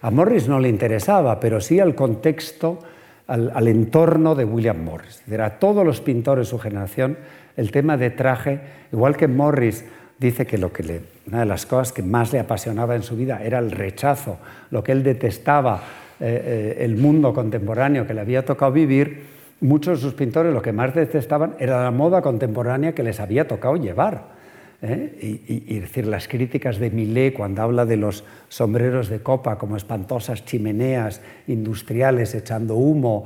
A 0.00 0.10
Morris 0.10 0.48
no 0.48 0.58
le 0.58 0.68
interesaba, 0.68 1.38
pero 1.38 1.60
sí 1.60 1.78
al 1.78 1.94
contexto, 1.94 2.80
al, 3.28 3.68
entorno 3.68 4.34
de 4.34 4.44
William 4.44 4.82
Morris. 4.82 5.22
A 5.38 5.50
todos 5.50 5.86
los 5.86 6.00
pintores 6.00 6.46
de 6.46 6.50
su 6.50 6.58
generación, 6.58 7.18
el 7.56 7.70
tema 7.70 7.96
de 7.96 8.10
traje, 8.10 8.60
igual 8.92 9.16
que 9.16 9.28
Morris 9.28 9.84
dice 10.22 10.46
que, 10.46 10.56
lo 10.56 10.72
que 10.72 11.00
una 11.26 11.40
de 11.40 11.46
las 11.46 11.66
cosas 11.66 11.92
que 11.92 12.02
más 12.02 12.32
le 12.32 12.38
apasionaba 12.38 12.96
en 12.96 13.02
su 13.02 13.16
vida 13.16 13.42
era 13.42 13.58
el 13.58 13.70
rechazo, 13.70 14.38
lo 14.70 14.82
que 14.82 14.92
él 14.92 15.02
detestaba, 15.02 15.82
eh, 16.20 16.76
eh, 16.78 16.84
el 16.84 16.96
mundo 16.96 17.34
contemporáneo 17.34 18.06
que 18.06 18.14
le 18.14 18.20
había 18.20 18.44
tocado 18.44 18.72
vivir, 18.72 19.24
muchos 19.60 19.98
de 19.98 20.02
sus 20.02 20.14
pintores 20.14 20.54
lo 20.54 20.62
que 20.62 20.72
más 20.72 20.94
detestaban 20.94 21.54
era 21.58 21.82
la 21.82 21.90
moda 21.90 22.22
contemporánea 22.22 22.94
que 22.94 23.02
les 23.02 23.20
había 23.20 23.46
tocado 23.46 23.76
llevar. 23.76 24.40
¿eh? 24.82 25.54
Y, 25.68 25.78
decir, 25.78 26.06
las 26.06 26.26
críticas 26.26 26.78
de 26.78 26.90
Millet 26.90 27.32
cuando 27.32 27.62
habla 27.62 27.86
de 27.86 27.96
los 27.96 28.24
sombreros 28.48 29.08
de 29.08 29.20
copa 29.20 29.58
como 29.58 29.76
espantosas 29.76 30.44
chimeneas 30.44 31.20
industriales 31.46 32.34
echando 32.34 32.74
humo, 32.74 33.24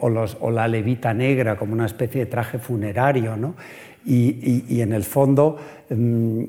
o, 0.00 0.06
o, 0.40 0.50
la 0.50 0.68
levita 0.68 1.14
negra 1.14 1.56
como 1.56 1.72
una 1.72 1.86
especie 1.86 2.24
de 2.24 2.26
traje 2.26 2.58
funerario, 2.58 3.36
¿no? 3.36 3.54
Y, 4.08 4.80
en 4.80 4.92
el 4.92 5.04
fondo 5.04 5.56
mm, 5.90 6.42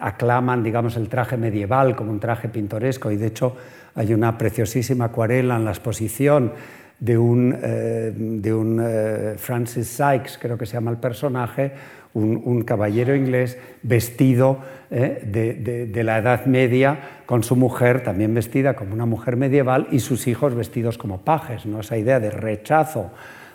aclaman 0.00 0.62
digamos, 0.62 0.96
el 0.96 1.08
traje 1.08 1.36
medieval 1.36 1.96
como 1.96 2.10
un 2.10 2.20
traje 2.20 2.48
pintoresco 2.48 3.10
y 3.10 3.16
de 3.16 3.26
hecho 3.28 3.56
hay 3.94 4.12
una 4.12 4.36
preciosísima 4.36 5.06
acuarela 5.06 5.56
en 5.56 5.64
la 5.64 5.70
exposición 5.70 6.52
de 7.00 7.16
un, 7.16 7.56
eh, 7.62 8.12
de 8.14 8.52
un 8.52 8.80
eh, 8.82 9.34
Francis 9.36 9.88
Sykes, 9.88 10.38
creo 10.38 10.58
que 10.58 10.66
se 10.66 10.74
llama 10.74 10.90
el 10.90 10.98
personaje, 10.98 11.72
un, 12.14 12.62
caballero 12.62 13.14
inglés 13.14 13.58
vestido 13.82 14.58
eh, 14.90 15.22
de, 15.24 15.86
de, 15.86 16.04
la 16.04 16.18
Edad 16.18 16.46
Media 16.46 16.98
con 17.26 17.44
su 17.44 17.54
mujer 17.54 18.02
también 18.02 18.34
vestida 18.34 18.74
como 18.74 18.94
una 18.94 19.06
mujer 19.06 19.36
medieval 19.36 19.86
y 19.92 20.00
sus 20.00 20.26
hijos 20.26 20.54
vestidos 20.54 20.98
como 20.98 21.20
pajes, 21.20 21.64
¿no? 21.64 21.80
esa 21.80 21.96
idea 21.96 22.18
de 22.18 22.30
rechazo 22.30 23.12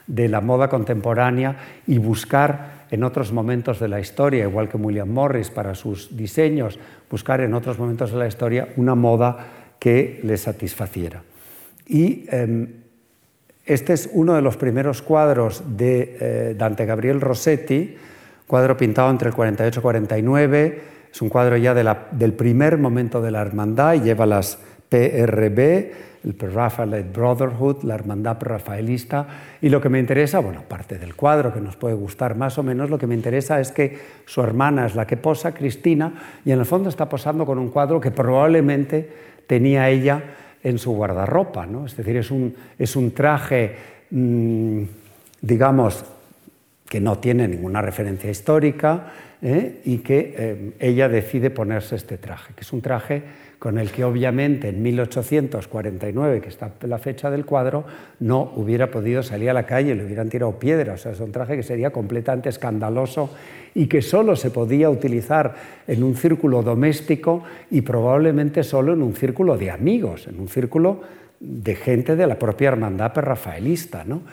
de 0.07 0.29
la 0.29 0.39
moda 0.39 0.69
contemporánea 0.69 1.57
y 1.87 1.97
buscar 1.97 2.82
en 2.93 3.03
otros 3.03 3.33
momentos 3.33 3.79
de 3.79 3.87
la 3.87 3.99
historia, 3.99 4.43
igual 4.43 4.69
que 4.69 4.77
William 4.77 5.09
Morris 5.09 5.49
para 5.49 5.73
sus 5.73 6.15
diseños, 6.15 6.77
buscar 7.09 7.41
en 7.41 7.55
otros 7.55 7.79
momentos 7.79 8.11
de 8.11 8.19
la 8.19 8.27
historia 8.27 8.69
una 8.77 8.93
moda 8.93 9.47
que 9.79 10.19
le 10.21 10.37
satisfaciera. 10.37 11.23
Y 11.87 12.27
em, 12.29 12.67
este 13.65 13.93
es 13.93 14.11
uno 14.13 14.35
de 14.35 14.43
los 14.43 14.57
primeros 14.57 15.01
cuadros 15.01 15.75
de 15.75 16.17
eh, 16.21 16.55
Dante 16.55 16.85
Gabriel 16.85 17.19
Rossetti, 17.19 17.97
cuadro 18.45 18.77
pintado 18.77 19.09
entre 19.09 19.29
el 19.29 19.33
48 19.33 19.79
y 19.79 19.81
49, 19.81 20.81
es 21.11 21.19
un 21.23 21.29
cuadro 21.29 21.57
ya 21.57 21.73
del 21.73 22.33
primer 22.33 22.77
momento 22.77 23.23
de 23.23 23.31
la 23.31 23.41
hermandad 23.41 23.95
y 23.95 24.01
lleva 24.01 24.27
las 24.27 24.59
PRB, 24.89 25.91
el 26.23 27.03
Brotherhood, 27.03 27.83
la 27.83 27.95
hermandad 27.95 28.37
rafaelista 28.39 29.27
y 29.61 29.69
lo 29.69 29.81
que 29.81 29.89
me 29.89 29.99
interesa, 29.99 30.39
bueno, 30.39 30.61
aparte 30.61 30.97
del 30.97 31.15
cuadro 31.15 31.53
que 31.53 31.59
nos 31.59 31.75
puede 31.75 31.95
gustar 31.95 32.35
más 32.35 32.57
o 32.57 32.63
menos, 32.63 32.89
lo 32.89 32.97
que 32.97 33.07
me 33.07 33.15
interesa 33.15 33.59
es 33.59 33.71
que 33.71 33.97
su 34.25 34.41
hermana 34.41 34.85
es 34.85 34.95
la 34.95 35.05
que 35.05 35.17
posa, 35.17 35.53
Cristina, 35.53 36.13
y 36.45 36.51
en 36.51 36.59
el 36.59 36.65
fondo 36.65 36.89
está 36.89 37.09
posando 37.09 37.45
con 37.45 37.59
un 37.59 37.69
cuadro 37.69 37.99
que 37.99 38.11
probablemente 38.11 39.09
tenía 39.47 39.89
ella 39.89 40.23
en 40.63 40.77
su 40.77 40.93
guardarropa, 40.93 41.65
¿no? 41.65 41.85
Es 41.85 41.97
decir, 41.97 42.15
es 42.15 42.31
un, 42.31 42.55
es 42.79 42.95
un 42.95 43.11
traje, 43.11 43.75
mm, 44.11 44.83
digamos, 45.41 46.05
que 46.87 47.01
no 47.01 47.17
tiene 47.17 47.47
ninguna 47.47 47.81
referencia 47.81 48.29
histórica 48.29 49.11
¿eh? 49.41 49.81
y 49.83 49.97
que 49.97 50.35
eh, 50.37 50.71
ella 50.79 51.09
decide 51.09 51.49
ponerse 51.49 51.95
este 51.95 52.19
traje, 52.19 52.53
que 52.53 52.61
es 52.61 52.71
un 52.71 52.81
traje 52.81 53.23
con 53.63 53.77
el 53.77 53.91
que 53.91 54.03
obviamente 54.03 54.67
en 54.67 54.83
1849, 54.83 56.41
que 56.41 56.49
está 56.49 56.73
la 56.81 56.97
fecha 56.97 57.31
del 57.31 57.45
cuadro, 57.45 57.85
no 58.19 58.51
hubiera 58.57 58.91
podido 58.91 59.23
salir 59.23 59.49
a 59.49 59.53
la 59.53 59.65
calle, 59.65 59.95
le 59.95 60.03
hubieran 60.03 60.27
tirado 60.27 60.59
piedras. 60.59 61.05
Es 61.05 61.21
un 61.21 61.31
traje 61.31 61.55
que 61.55 61.63
sería 61.63 61.89
completamente 61.89 62.49
escandaloso 62.49 63.29
y 63.73 63.87
que 63.87 64.01
solo 64.01 64.35
se 64.35 64.51
podía 64.51 64.89
utilizar 64.89 65.55
en 65.87 66.03
un 66.03 66.17
círculo 66.17 66.61
doméstico 66.61 67.45
y 67.71 67.79
probablemente 67.79 68.63
solo 68.63 68.91
en 68.91 69.01
un 69.01 69.15
círculo 69.15 69.57
de 69.57 69.71
amigos, 69.71 70.27
en 70.27 70.41
un 70.41 70.49
círculo 70.49 70.99
de 71.39 71.75
gente 71.75 72.17
de 72.17 72.27
la 72.27 72.37
propia 72.37 72.67
hermandad 72.67 73.13
perrafaelista. 73.13 74.03
¿no? 74.03 74.23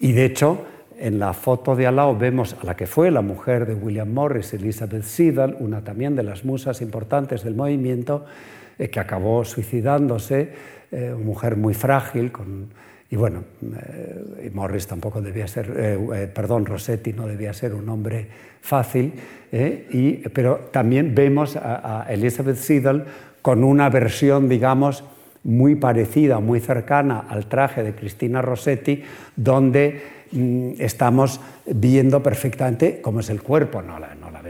Y 0.00 0.10
de 0.10 0.24
hecho, 0.24 0.58
en 0.98 1.20
la 1.20 1.34
foto 1.34 1.76
de 1.76 1.86
al 1.86 1.94
lado 1.94 2.16
vemos 2.16 2.56
a 2.60 2.66
la 2.66 2.74
que 2.74 2.88
fue 2.88 3.12
la 3.12 3.22
mujer 3.22 3.64
de 3.64 3.74
William 3.74 4.12
Morris, 4.12 4.54
Elizabeth 4.54 5.04
Siddal, 5.04 5.56
una 5.60 5.84
también 5.84 6.16
de 6.16 6.24
las 6.24 6.44
musas 6.44 6.82
importantes 6.82 7.44
del 7.44 7.54
movimiento, 7.54 8.24
eh, 8.78 8.88
que 8.88 9.00
acabó 9.00 9.44
suicidándose, 9.44 10.50
eh, 10.90 11.14
mujer 11.18 11.56
muy 11.56 11.74
frágil, 11.74 12.32
y 13.10 13.16
bueno, 13.16 13.44
eh, 13.62 14.50
Morris 14.54 14.86
tampoco 14.86 15.20
debía 15.20 15.46
ser, 15.46 15.98
perdón, 16.34 16.64
Rossetti 16.64 17.12
no 17.12 17.26
debía 17.26 17.52
ser 17.52 17.74
un 17.74 17.86
hombre 17.90 18.26
fácil, 18.62 19.12
pero 20.32 20.70
también 20.70 21.14
vemos 21.14 21.56
a, 21.56 22.06
Elizabeth 22.08 22.56
Siddal 22.56 23.04
con 23.42 23.64
una 23.64 23.90
versión, 23.90 24.48
digamos, 24.48 25.04
muy 25.44 25.74
parecida, 25.74 26.40
muy 26.40 26.60
cercana 26.60 27.26
al 27.28 27.46
traje 27.46 27.82
de 27.82 27.94
Cristina 27.94 28.40
Rossetti, 28.40 29.02
donde 29.36 30.22
Mm, 30.32 30.72
estamos 30.78 31.40
viendo 31.66 32.22
perfectamente 32.22 33.02
cómo 33.02 33.20
es 33.20 33.28
el 33.28 33.42
cuerpo. 33.42 33.82
No 33.82 33.98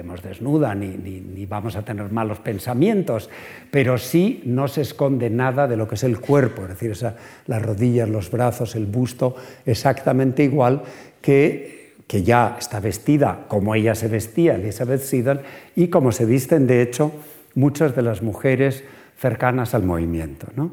vemos 0.03 0.23
desnuda 0.23 0.75
ni, 0.75 0.89
ni, 0.89 1.47
vamos 1.47 1.77
a 1.77 1.83
tener 1.83 2.11
malos 2.11 2.41
pensamientos, 2.41 3.31
pero 3.71 3.99
sí 3.99 4.43
no 4.45 4.67
se 4.67 4.83
esconde 4.83 5.31
nada 5.31 5.69
de 5.69 5.77
lo 5.77 5.87
que 5.87 5.95
es 5.95 6.05
el 6.05 6.19
cuerpo, 6.19 6.63
es 6.63 6.69
decir, 6.69 6.91
esa, 6.91 7.17
las 7.47 7.63
rodillas, 7.63 8.09
los 8.09 8.31
brazos, 8.31 8.75
el 8.75 8.87
busto, 8.87 9.37
exactamente 9.65 10.43
igual 10.43 10.83
que 11.21 11.83
que 12.13 12.23
ya 12.23 12.57
está 12.59 12.79
vestida 12.79 13.47
como 13.49 13.75
ella 13.75 13.95
se 13.95 14.07
vestía, 14.07 14.57
Elizabeth 14.57 15.01
Siddal, 15.01 15.41
y 15.75 15.89
como 15.89 16.13
se 16.13 16.27
visten, 16.27 16.67
de 16.67 16.83
hecho, 16.83 17.11
muchas 17.55 17.97
de 17.97 18.03
las 18.03 18.21
mujeres 18.21 18.85
cercanas 19.17 19.73
al 19.73 19.85
movimiento. 19.85 20.49
¿no? 20.55 20.73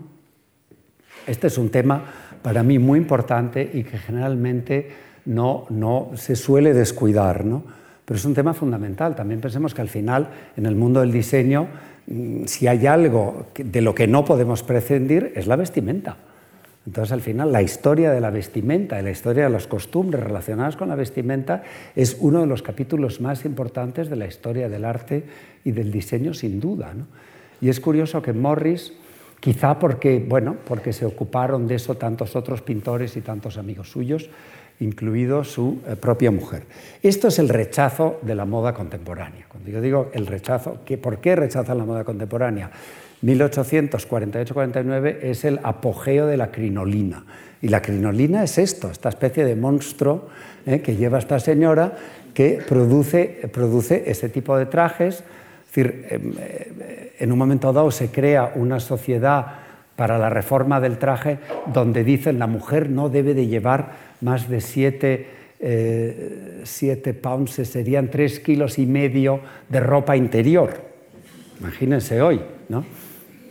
Este 1.28 1.48
es 1.48 1.58
un 1.58 1.70
tema 1.70 2.04
para 2.42 2.62
mí 2.62 2.78
muy 2.78 3.00
importante 3.00 3.70
y 3.74 3.84
que 3.84 3.98
generalmente 3.98 4.92
no, 5.24 5.66
no 5.70 6.12
se 6.16 6.36
suele 6.36 6.74
descuidar, 6.74 7.46
¿no? 7.46 7.64
Pero 8.10 8.18
es 8.18 8.26
un 8.26 8.34
tema 8.34 8.55
fundamental. 8.55 9.16
También 9.16 9.39
pensemos 9.39 9.76
que 9.76 9.82
al 9.82 9.88
final, 9.88 10.30
en 10.57 10.66
el 10.66 10.74
mundo 10.74 11.01
del 11.01 11.12
diseño, 11.12 11.68
mm, 12.07 12.45
si 12.45 12.66
hay 12.66 12.88
algo 12.88 13.49
de 13.55 13.82
lo 13.82 13.93
que 13.93 14.07
no 14.07 14.26
podemos 14.26 14.64
prescindir, 14.64 15.32
es 15.36 15.45
la 15.45 15.55
vestimenta. 15.55 16.18
Entonces, 16.88 17.12
al 17.12 17.22
final, 17.22 17.51
la 17.51 17.62
historia 17.62 18.10
de 18.10 18.20
la 18.20 18.32
vestimenta 18.32 18.99
y 18.99 19.03
la 19.03 19.12
historia 19.12 19.43
de 19.43 19.51
las 19.51 19.68
costumbres 19.68 20.24
relacionadas 20.24 20.76
con 20.76 20.89
la 20.89 20.95
vestimenta 20.95 21.62
es 21.95 22.18
uno 22.20 22.39
de 22.39 22.47
los 22.47 22.64
capítulos 22.64 23.22
más 23.22 23.45
importantes 23.45 24.10
de 24.10 24.16
la 24.16 24.26
historia 24.26 24.70
del 24.70 24.86
arte 24.86 25.26
y 25.64 25.70
del 25.70 25.91
diseño, 25.91 26.34
sin 26.34 26.60
duda. 26.60 26.91
Y 27.62 27.70
es 27.70 27.80
curioso 27.80 28.24
que 28.24 28.34
Morris, 28.34 28.91
quizá 29.39 29.78
porque, 29.78 30.18
bueno, 30.18 30.57
porque 30.66 30.93
se 30.93 31.05
ocuparon 31.05 31.68
de 31.68 31.76
eso 31.76 31.93
tantos 31.93 32.36
otros 32.36 32.64
pintores 32.64 33.16
y 33.18 33.22
tantos 33.22 33.60
amigos 33.60 33.91
suyos, 33.91 34.32
incluido 34.80 35.44
su 35.44 35.82
eh, 35.88 35.96
propia 35.96 36.32
mujer. 36.32 36.64
Esto 37.04 37.28
es 37.28 37.40
el 37.40 37.50
rechazo 37.50 38.20
de 38.22 38.36
la 38.36 38.46
moda 38.46 38.74
contemporánea. 38.74 39.46
Cuando 39.50 39.70
yo 39.70 39.82
digo 39.82 40.10
el 40.14 40.26
rechazo, 40.28 40.80
¿por 41.02 41.20
qué 41.20 41.36
rechazan 41.36 41.78
la 41.78 41.86
moda 41.86 42.04
contemporánea? 42.04 42.72
1848-49 43.24 45.18
es 45.22 45.44
el 45.44 45.60
apogeo 45.64 46.26
de 46.28 46.38
la 46.38 46.52
crinolina. 46.52 47.26
Y 47.62 47.68
la 47.68 47.82
crinolina 47.82 48.44
es 48.44 48.58
esto, 48.58 48.90
esta 48.90 49.10
especie 49.10 49.44
de 49.44 49.56
monstruo 49.56 50.30
eh, 50.66 50.80
que 50.82 50.96
lleva 50.96 51.20
esta 51.20 51.40
señora 51.40 51.94
que 52.34 52.62
produce, 52.68 53.50
produce 53.52 54.04
ese 54.08 54.30
tipo 54.30 54.58
de 54.58 54.66
trajes. 54.66 55.16
Es 55.16 55.76
decir, 55.76 56.06
em, 56.10 56.34
eh, 56.40 57.16
en 57.20 57.32
un 57.34 57.38
momento 57.38 57.74
dado 57.74 57.92
se 57.92 58.08
crea 58.08 58.54
una 58.56 58.80
sociedad 58.80 59.46
para 60.00 60.18
la 60.18 60.30
reforma 60.30 60.80
del 60.80 60.97
traje 60.97 61.39
donde 61.74 62.06
dicen 62.06 62.39
la 62.39 62.47
mujer 62.47 62.89
no 62.89 63.10
debe 63.10 63.34
de 63.34 63.47
llevar 63.47 63.91
más 64.22 64.47
de 64.47 64.62
7 64.62 65.28
eh, 65.60 67.20
pounds, 67.22 67.52
serían 67.52 68.10
3 68.10 68.39
kilos 68.39 68.80
y 68.80 68.86
medio 68.86 69.41
de 69.68 69.82
ropa 69.82 70.16
interior. 70.16 70.70
Imagínense 71.60 72.22
hoy, 72.22 72.39
¿no? 72.70 72.86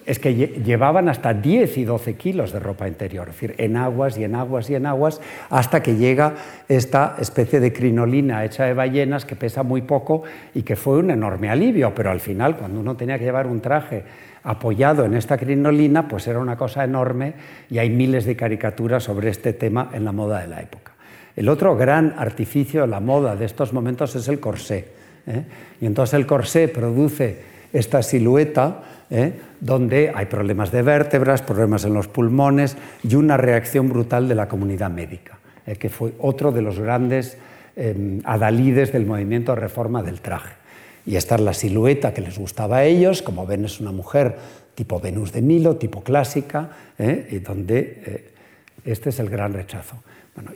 es 0.06 0.18
que 0.18 0.34
llevaban 0.34 1.10
hasta 1.10 1.34
10 1.34 1.76
y 1.76 1.84
12 1.84 2.14
kilos 2.14 2.50
de 2.50 2.60
ropa 2.60 2.88
interior, 2.88 3.28
es 3.28 3.34
decir, 3.34 3.54
en 3.58 3.76
aguas 3.76 4.16
y 4.16 4.24
en 4.24 4.34
aguas 4.36 4.70
y 4.70 4.74
en 4.74 4.86
aguas, 4.86 5.20
hasta 5.50 5.82
que 5.82 5.96
llega 5.96 6.34
esta 6.66 7.16
especie 7.20 7.60
de 7.60 7.74
crinolina 7.74 8.42
hecha 8.42 8.64
de 8.64 8.72
ballenas 8.72 9.26
que 9.26 9.36
pesa 9.36 9.62
muy 9.64 9.82
poco 9.82 10.22
y 10.54 10.62
que 10.62 10.76
fue 10.76 10.96
un 10.96 11.10
enorme 11.10 11.50
alivio, 11.50 11.92
pero 11.94 12.10
al 12.10 12.20
final, 12.20 12.56
cuando 12.56 12.80
uno 12.80 12.96
tenía 12.96 13.18
que 13.18 13.24
llevar 13.24 13.46
un 13.46 13.60
traje 13.60 14.04
apoyado 14.42 15.04
en 15.04 15.14
esta 15.14 15.36
crinolina, 15.36 16.08
pues 16.08 16.26
era 16.26 16.38
una 16.38 16.56
cosa 16.56 16.84
enorme 16.84 17.34
y 17.70 17.78
hay 17.78 17.90
miles 17.90 18.24
de 18.24 18.36
caricaturas 18.36 19.04
sobre 19.04 19.30
este 19.30 19.52
tema 19.52 19.90
en 19.92 20.04
la 20.04 20.12
moda 20.12 20.40
de 20.40 20.48
la 20.48 20.60
época. 20.60 20.92
El 21.36 21.48
otro 21.48 21.76
gran 21.76 22.14
artificio 22.18 22.80
de 22.82 22.88
la 22.88 23.00
moda 23.00 23.36
de 23.36 23.44
estos 23.44 23.72
momentos 23.72 24.16
es 24.16 24.26
el 24.28 24.40
corsé. 24.40 24.88
¿eh? 25.26 25.44
Y 25.80 25.86
entonces 25.86 26.14
el 26.14 26.26
corsé 26.26 26.68
produce 26.68 27.38
esta 27.72 28.02
silueta 28.02 28.82
¿eh? 29.10 29.32
donde 29.60 30.12
hay 30.14 30.26
problemas 30.26 30.72
de 30.72 30.82
vértebras, 30.82 31.42
problemas 31.42 31.84
en 31.84 31.94
los 31.94 32.08
pulmones 32.08 32.76
y 33.02 33.14
una 33.14 33.36
reacción 33.36 33.88
brutal 33.88 34.28
de 34.28 34.34
la 34.34 34.48
comunidad 34.48 34.90
médica, 34.90 35.38
¿eh? 35.66 35.76
que 35.76 35.88
fue 35.88 36.12
otro 36.18 36.52
de 36.52 36.62
los 36.62 36.78
grandes 36.78 37.38
em, 37.76 38.20
adalides 38.24 38.92
del 38.92 39.06
movimiento 39.06 39.54
reforma 39.54 40.02
del 40.02 40.20
traje. 40.20 40.57
Y 41.08 41.16
esta 41.16 41.36
es 41.36 41.40
la 41.40 41.54
silueta 41.54 42.12
que 42.12 42.20
les 42.20 42.38
gustaba 42.38 42.78
a 42.78 42.84
ellos, 42.84 43.22
como 43.22 43.46
ven 43.46 43.64
es 43.64 43.80
una 43.80 43.92
mujer 43.92 44.36
tipo 44.74 45.00
Venus 45.00 45.32
de 45.32 45.40
Milo, 45.40 45.76
tipo 45.76 46.02
clásica, 46.02 46.70
¿eh? 46.98 47.42
donde 47.44 48.30
este 48.84 49.08
es 49.08 49.18
el 49.18 49.30
gran 49.30 49.54
rechazo. 49.54 49.96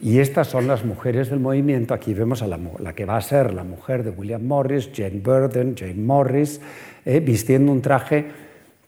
y 0.03 0.19
estas 0.19 0.49
son 0.49 0.69
las 0.69 0.85
mujeres 0.85 1.31
del 1.31 1.41
movimiento. 1.41 1.95
Aquí 1.95 2.13
vemos 2.13 2.43
a 2.43 2.47
la, 2.47 2.61
la, 2.79 2.93
que 2.93 3.07
va 3.07 3.17
a 3.17 3.23
ser 3.23 3.55
la 3.55 3.65
mujer 3.65 4.05
de 4.05 4.11
William 4.11 4.43
Morris, 4.43 4.91
Jane 4.95 5.21
Burden, 5.25 5.75
Jane 5.75 5.95
Morris, 5.95 6.61
vistiendo 7.05 7.73
un 7.73 7.81
traje 7.81 8.27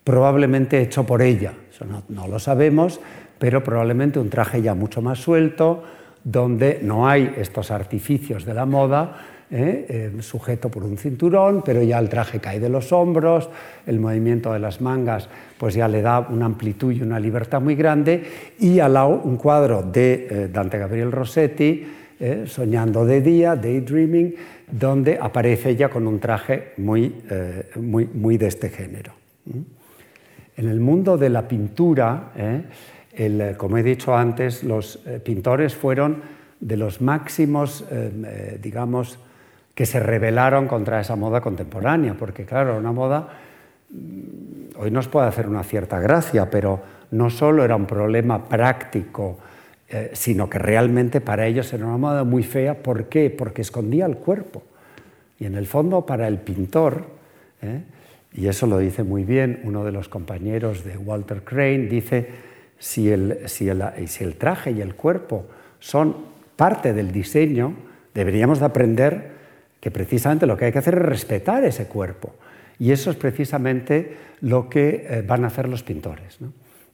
probablemente 0.04 0.80
hecho 0.80 1.04
por 1.04 1.22
ella. 1.22 1.54
Eso 1.74 1.86
no, 2.08 2.28
lo 2.28 2.38
sabemos, 2.38 3.00
pero 3.38 3.64
probablemente 3.64 4.18
un 4.18 4.30
traje 4.30 4.62
ya 4.62 4.74
mucho 4.74 5.02
más 5.02 5.18
suelto, 5.18 5.82
donde 6.24 6.80
no 6.82 7.06
hay 7.06 7.34
estos 7.36 7.70
artificios 7.70 8.44
de 8.46 8.54
la 8.54 8.64
moda, 8.64 9.16
¿eh? 9.50 9.86
Eh, 10.16 10.22
sujeto 10.22 10.70
por 10.70 10.82
un 10.82 10.96
cinturón, 10.96 11.62
pero 11.64 11.82
ya 11.82 11.98
el 11.98 12.08
traje 12.08 12.40
cae 12.40 12.58
de 12.58 12.70
los 12.70 12.92
hombros, 12.92 13.50
el 13.86 14.00
movimiento 14.00 14.52
de 14.52 14.58
las 14.58 14.80
mangas 14.80 15.28
pues 15.58 15.74
ya 15.74 15.86
le 15.86 16.02
da 16.02 16.20
una 16.20 16.46
amplitud 16.46 16.92
y 16.92 17.02
una 17.02 17.20
libertad 17.20 17.60
muy 17.60 17.74
grande, 17.74 18.24
y 18.58 18.80
al 18.80 18.94
lado 18.94 19.20
un 19.22 19.36
cuadro 19.36 19.82
de 19.82 20.28
eh, 20.30 20.48
Dante 20.52 20.78
Gabriel 20.78 21.12
Rossetti, 21.12 21.86
Soñando 22.46 23.04
de 23.04 23.20
día, 23.20 23.54
Daydreaming, 23.54 24.34
donde 24.70 25.18
aparece 25.20 25.70
ella 25.70 25.90
con 25.90 26.06
un 26.06 26.20
traje 26.20 26.72
muy, 26.78 27.12
muy, 27.76 28.08
muy 28.14 28.38
de 28.38 28.46
este 28.46 28.70
género. 28.70 29.12
En 30.56 30.68
el 30.68 30.80
mundo 30.80 31.18
de 31.18 31.28
la 31.28 31.46
pintura, 31.46 32.32
¿eh? 33.16 33.54
como 33.56 33.78
he 33.78 33.82
dicho 33.82 34.16
antes, 34.16 34.64
los 34.64 35.00
eh, 35.06 35.20
pintores 35.22 35.74
fueron 35.74 36.22
de 36.60 36.76
los 36.76 37.00
máximos, 37.00 37.84
eh, 37.90 38.58
digamos, 38.62 39.18
que 39.74 39.86
se 39.86 40.00
rebelaron 40.00 40.68
contra 40.68 41.00
esa 41.00 41.16
moda 41.16 41.40
contemporánea, 41.40 42.14
porque 42.14 42.44
claro, 42.44 42.78
una 42.78 42.92
moda 42.92 43.28
mm, 43.90 44.78
hoy 44.80 44.90
nos 44.90 45.08
puede 45.08 45.26
hacer 45.28 45.48
una 45.48 45.62
cierta 45.64 46.00
gracia, 46.00 46.50
pero 46.50 46.80
no 47.10 47.30
solo 47.30 47.64
era 47.64 47.76
un 47.76 47.86
problema 47.86 48.44
práctico, 48.44 49.38
sino 50.12 50.50
que 50.50 50.58
realmente 50.58 51.20
para 51.20 51.46
ellos 51.46 51.72
era 51.72 51.86
una 51.86 51.98
moda 51.98 52.24
muy 52.24 52.42
fea. 52.42 52.82
¿Por 52.82 53.04
qué? 53.08 53.30
Porque 53.30 53.62
escondía 53.62 54.06
el 54.06 54.16
cuerpo. 54.16 54.64
Y 55.38 55.44
en 55.44 55.54
el 55.54 55.66
fondo 55.68 56.04
para 56.04 56.26
el 56.26 56.38
pintor, 56.38 57.04
y 58.32 58.48
eso 58.48 58.66
lo 58.66 58.78
dice 58.78 59.04
muy 59.04 59.24
bien 59.24 59.60
uno 59.62 59.84
de 59.84 59.92
los 59.92 60.08
compañeros 60.08 60.82
de 60.82 60.96
Walter 60.96 61.44
Crane, 61.44 61.86
dice, 61.86 62.28
si 62.78 63.10
el, 63.10 63.48
si 63.48 63.68
el, 63.68 63.82
si 64.06 64.24
el 64.24 64.36
traje 64.36 64.72
y 64.72 64.80
el 64.80 64.94
cuerpo 64.94 65.46
son 65.78 66.16
parte 66.56 66.92
del 66.92 67.12
diseño, 67.12 67.74
deberíamos 68.14 68.60
de 68.60 68.66
aprender 68.66 69.30
que 69.80 69.90
precisamente 69.90 70.46
lo 70.46 70.56
que 70.56 70.66
hay 70.66 70.72
que 70.72 70.78
hacer 70.78 70.94
es 70.94 71.02
respetar 71.02 71.64
ese 71.64 71.86
cuerpo. 71.86 72.34
Y 72.78 72.92
eso 72.92 73.10
es 73.10 73.16
precisamente 73.16 74.16
lo 74.40 74.68
que 74.68 75.06
eh, 75.08 75.22
van 75.26 75.44
a 75.44 75.48
hacer 75.48 75.68
los 75.68 75.82
pintores. 75.82 76.38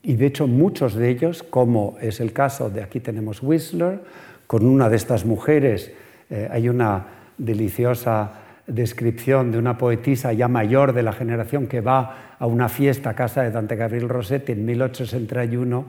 Y 0.02 0.16
de 0.16 0.26
hecho 0.26 0.46
muchos 0.46 0.94
de 0.94 1.08
ellos, 1.08 1.42
como 1.42 1.96
es 2.00 2.20
el 2.20 2.32
caso 2.32 2.70
de 2.70 2.82
aquí 2.82 3.00
tenemos 3.00 3.42
Whistler, 3.42 4.00
con 4.46 4.66
una 4.66 4.88
de 4.88 4.96
estas 4.96 5.24
mujeres, 5.24 5.92
eh, 6.30 6.48
hay 6.50 6.68
una 6.68 7.06
deliciosa 7.38 8.32
descripción 8.70 9.52
de 9.52 9.58
una 9.58 9.78
poetisa 9.78 10.32
ya 10.32 10.48
mayor 10.48 10.92
de 10.92 11.02
la 11.02 11.12
generación 11.12 11.66
que 11.66 11.80
va 11.80 12.36
a 12.38 12.46
una 12.46 12.68
fiesta 12.68 13.10
a 13.10 13.14
casa 13.14 13.42
de 13.42 13.50
Dante 13.50 13.76
Gabriel 13.76 14.08
Rossetti 14.08 14.52
en 14.52 14.64
1861 14.64 15.86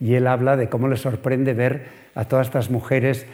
y 0.00 0.14
él 0.14 0.26
habla 0.26 0.56
de 0.56 0.68
cómo 0.68 0.88
le 0.88 0.96
sorprende 0.96 1.54
ver 1.54 1.86
a 2.14 2.24
todas 2.26 2.48
estas 2.48 2.70
mujeres, 2.70 3.26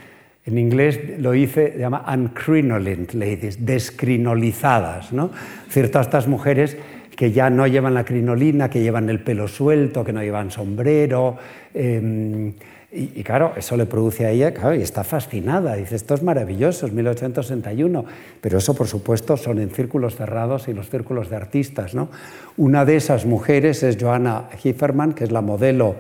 en 0.47 0.59
inglés 0.59 1.19
lo 1.19 1.33
dice, 1.33 1.73
se 1.73 1.79
llama 1.79 2.05
uncrinolined 2.13 3.13
ladies, 3.13 3.65
descrinolizadas, 3.65 5.13
¿no? 5.13 5.31
Ciertas 5.69 6.07
estas 6.07 6.29
mujeres 6.29 6.77
que 7.17 7.33
ya 7.33 7.51
no 7.51 7.67
llevan 7.67 7.95
la 7.95 8.05
crinolina, 8.05 8.71
que 8.71 8.81
llevan 8.81 9.11
el 9.11 9.21
pelo 9.21 9.49
suelto, 9.49 10.05
que 10.05 10.13
no 10.13 10.23
llevan 10.23 10.51
sombrero. 10.51 11.37
Em, 11.75 12.55
y, 12.93 13.23
claro, 13.23 13.53
eso 13.57 13.77
le 13.77 13.87
produce 13.87 14.27
a 14.27 14.31
ella, 14.31 14.53
claro, 14.53 14.75
y 14.75 14.83
está 14.83 15.05
fascinada. 15.05 15.77
Dice, 15.77 15.95
esto 15.95 16.15
es 16.15 16.25
maravilloso, 16.25 16.87
es 16.87 16.93
1861. 16.93 18.05
Pero 18.41 18.59
eso, 18.59 18.75
por 18.75 18.89
supuesto, 18.89 19.37
son 19.37 19.61
en 19.61 19.71
círculos 19.71 20.17
cerrados 20.17 20.67
y 20.67 20.75
los 20.75 20.91
círculos 20.91 21.31
de 21.31 21.37
artistas. 21.37 21.95
¿no? 21.95 22.09
Una 22.57 22.85
de 22.85 22.97
esas 22.97 23.27
mujeres 23.27 23.85
es 23.85 23.97
Joanna 24.01 24.49
Hifferman, 24.61 25.13
que 25.13 25.23
es 25.23 25.31
la 25.31 25.41
modelo 25.41 25.95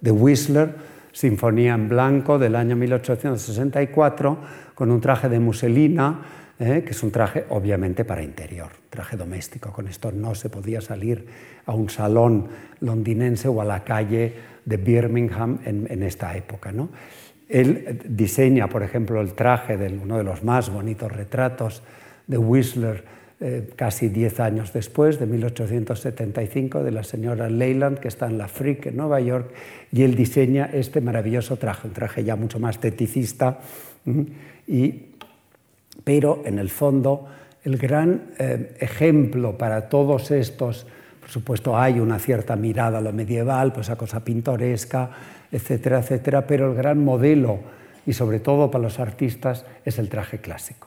de 0.00 0.12
Whistler, 0.12 0.70
Sinfonía 1.10 1.74
en 1.74 1.88
Blanco 1.88 2.38
del 2.38 2.54
año 2.54 2.76
1864, 2.76 4.38
con 4.74 4.92
un 4.92 5.00
traje 5.00 5.28
de 5.28 5.40
muselina, 5.40 6.20
¿eh? 6.60 6.84
que 6.84 6.90
es 6.90 7.02
un 7.02 7.10
traje 7.10 7.46
obviamente 7.48 8.04
para 8.04 8.22
interior, 8.22 8.68
traje 8.88 9.16
doméstico. 9.16 9.72
Con 9.72 9.88
esto 9.88 10.12
no 10.12 10.36
se 10.36 10.48
podía 10.48 10.80
salir 10.80 11.26
a 11.64 11.74
un 11.74 11.90
salón 11.90 12.46
londinense 12.80 13.48
o 13.48 13.60
a 13.60 13.64
la 13.64 13.82
calle 13.82 14.55
de 14.66 14.76
Birmingham 14.76 15.60
en, 15.64 16.02
esta 16.02 16.36
época. 16.36 16.72
¿no? 16.72 16.90
Él 17.48 18.02
diseña, 18.06 18.68
por 18.68 18.82
ejemplo, 18.82 19.22
el 19.22 19.32
traje 19.32 19.78
de 19.78 19.96
uno 19.96 20.18
de 20.18 20.24
los 20.24 20.44
más 20.44 20.68
bonitos 20.70 21.10
retratos 21.10 21.82
de 22.26 22.36
Whistler 22.36 23.16
eh, 23.40 23.70
casi 23.76 24.08
diez 24.08 24.40
años 24.40 24.72
después, 24.72 25.18
de 25.18 25.26
1875, 25.26 26.82
de 26.82 26.90
la 26.90 27.04
señora 27.04 27.48
Leyland, 27.48 27.98
que 27.98 28.08
está 28.08 28.26
en 28.26 28.38
la 28.38 28.48
Frick, 28.48 28.86
en 28.86 28.96
Nueva 28.96 29.20
York, 29.20 29.52
y 29.92 30.02
él 30.02 30.14
diseña 30.14 30.70
este 30.72 31.00
maravilloso 31.00 31.56
traje, 31.56 31.86
un 31.88 31.94
traje 31.94 32.24
ya 32.24 32.36
mucho 32.36 32.58
más 32.58 32.80
teticista 32.80 33.60
y 34.66 35.06
pero 36.04 36.42
en 36.44 36.58
el 36.58 36.70
fondo 36.70 37.26
el 37.64 37.78
gran 37.78 38.28
eh, 38.38 38.76
ejemplo 38.78 39.58
para 39.58 39.88
todos 39.88 40.30
estos, 40.30 40.86
por 41.26 41.32
supuesto 41.32 41.76
hay 41.76 41.98
una 41.98 42.20
cierta 42.20 42.54
mirada 42.54 42.98
a 42.98 43.00
lo 43.00 43.12
medieval, 43.12 43.72
pues 43.72 43.90
a 43.90 43.96
cosa 43.96 44.22
pintoresca, 44.22 45.10
etcétera, 45.50 45.98
etcétera, 45.98 46.46
pero 46.46 46.70
el 46.70 46.76
gran 46.76 47.02
modelo 47.02 47.58
y 48.06 48.12
sobre 48.12 48.38
todo 48.38 48.70
para 48.70 48.84
los 48.84 49.00
artistas 49.00 49.64
es 49.84 49.98
el 49.98 50.08
traje 50.08 50.38
clásico. 50.38 50.86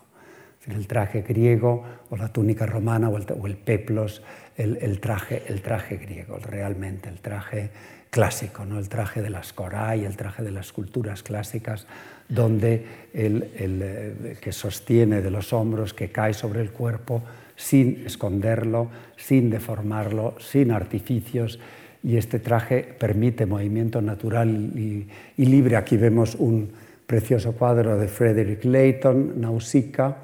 El 0.66 0.88
traje 0.88 1.24
griego 1.24 1.84
o 2.10 2.16
la 2.16 2.30
túnica 2.30 2.66
romana 2.66 3.10
o 3.10 3.18
el, 3.18 3.58
peplos, 3.58 4.24
el, 4.56 5.02
traje, 5.02 5.44
el 5.48 5.62
traje 5.62 5.98
griego, 5.98 6.38
realmente, 6.38 7.10
el 7.10 7.20
traje 7.20 7.72
clásico, 8.10 8.64
¿no? 8.64 8.80
el 8.80 8.88
traje 8.88 9.22
de 9.22 9.32
las 9.32 9.52
coray, 9.52 10.06
el 10.06 10.16
traje 10.16 10.42
de 10.42 10.52
las 10.52 10.72
culturas 10.72 11.22
clásicas, 11.22 11.86
donde 12.30 12.86
el, 13.14 13.52
eh, 13.60 14.38
que 14.40 14.54
sostiene 14.54 15.22
de 15.22 15.32
los 15.32 15.52
hombros, 15.52 15.94
que 15.94 16.14
cae 16.14 16.34
sobre 16.34 16.62
el 16.62 16.72
cuerpo 16.72 17.24
sin 17.60 18.04
esconderlo, 18.06 18.90
sin 19.18 19.50
deformarlo, 19.50 20.36
sin 20.40 20.72
artificios, 20.72 21.60
y 22.02 22.16
este 22.16 22.40
traje 22.40 22.96
permite 22.98 23.46
movimiento 23.46 24.02
natural 24.02 24.50
y, 24.50 25.06
libre. 25.36 25.76
Aquí 25.76 25.98
vemos 25.98 26.36
un 26.36 26.72
precioso 27.06 27.52
cuadro 27.52 27.98
de 27.98 28.08
Frederick 28.08 28.64
Layton, 28.64 29.42
Nausicaa, 29.42 30.16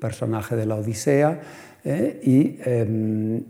personaje 0.00 0.56
de 0.56 0.66
la 0.66 0.74
Odisea, 0.74 1.40
eh, 1.84 2.20
y, 2.24 2.58
em, 2.64 3.40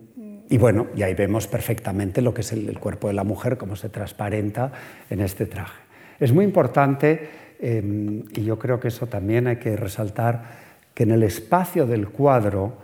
y, 0.51 0.59
bueno, 0.59 0.89
y 0.95 1.03
ahí 1.03 1.15
vemos 1.15 1.47
perfectamente 1.47 2.21
lo 2.21 2.35
que 2.35 2.43
es 2.43 2.53
el, 2.53 2.79
cuerpo 2.79 3.09
de 3.09 3.15
la 3.15 3.25
mujer, 3.25 3.57
cómo 3.57 3.77
se 3.77 3.89
transparenta 3.89 4.73
en 5.09 5.23
este 5.23 5.47
traje. 5.47 5.81
Es 6.21 6.35
muy 6.35 6.45
importante, 6.45 7.31
em, 7.59 8.25
y 8.37 8.45
yo 8.45 8.59
creo 8.59 8.79
que 8.79 8.89
eso 8.89 9.07
también 9.07 9.47
hay 9.47 9.57
que 9.57 9.75
resaltar, 9.75 10.61
que 10.93 11.05
en 11.05 11.13
el 11.13 11.23
espacio 11.23 11.87
del 11.87 12.11
cuadro, 12.11 12.82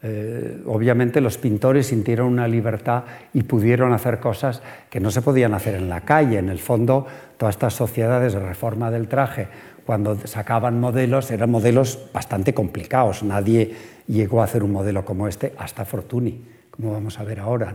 eh, 0.00 0.62
obviamente 0.66 1.20
los 1.20 1.38
pintores 1.38 1.88
sintieron 1.88 2.28
una 2.28 2.46
libertad 2.46 3.02
y 3.34 3.42
pudieron 3.42 3.92
hacer 3.92 4.20
cosas 4.20 4.62
que 4.90 5.00
no 5.00 5.10
se 5.10 5.22
podían 5.22 5.54
hacer 5.54 5.74
en 5.74 5.88
la 5.88 6.02
calle. 6.02 6.38
En 6.38 6.48
el 6.48 6.60
fondo, 6.60 7.06
todas 7.36 7.56
estas 7.56 7.74
sociedades 7.74 8.32
de 8.34 8.38
reforma 8.38 8.90
del 8.90 9.08
traje, 9.08 9.48
cuando 9.84 10.16
sacaban 10.26 10.78
modelos, 10.78 11.30
eran 11.30 11.50
modelos 11.50 11.98
bastante 12.12 12.54
complicados. 12.54 13.22
Nadie 13.24 13.74
llegó 14.06 14.40
a 14.40 14.44
hacer 14.44 14.62
un 14.62 14.72
modelo 14.72 15.04
como 15.04 15.26
este 15.26 15.54
hasta 15.58 15.84
Fortuny, 15.84 16.44
como 16.70 16.92
vamos 16.92 17.18
a 17.18 17.24
ver 17.24 17.40
ahora. 17.40 17.74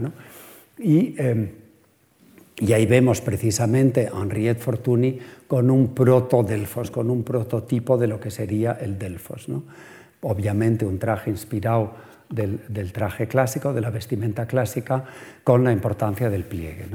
Y, 0.77 1.15
em, 1.17 1.49
y, 2.57 2.71
ahí 2.71 2.85
vemos 2.85 3.19
precisamente 3.19 4.09
a 4.13 4.21
Henriette 4.21 4.61
Fortuny 4.61 5.19
con 5.47 5.69
un 5.69 5.93
proto-Delfos, 5.93 6.89
con 6.89 7.09
un 7.09 7.23
prototipo 7.23 7.97
de 7.97 8.07
lo 8.07 8.19
que 8.19 8.31
sería 8.31 8.77
el 8.79 8.97
Delfos. 8.97 9.49
¿no? 9.49 9.63
Obviamente 10.21 10.85
un 10.85 10.99
traje 10.99 11.29
inspirado 11.29 12.12
del, 12.29 12.91
traje 12.91 13.27
clásico, 13.27 13.73
de 13.73 13.81
la 13.81 13.89
vestimenta 13.89 14.45
clásica, 14.45 15.05
con 15.43 15.63
la 15.63 15.71
importancia 15.71 16.29
del 16.29 16.43
pliegue. 16.43 16.87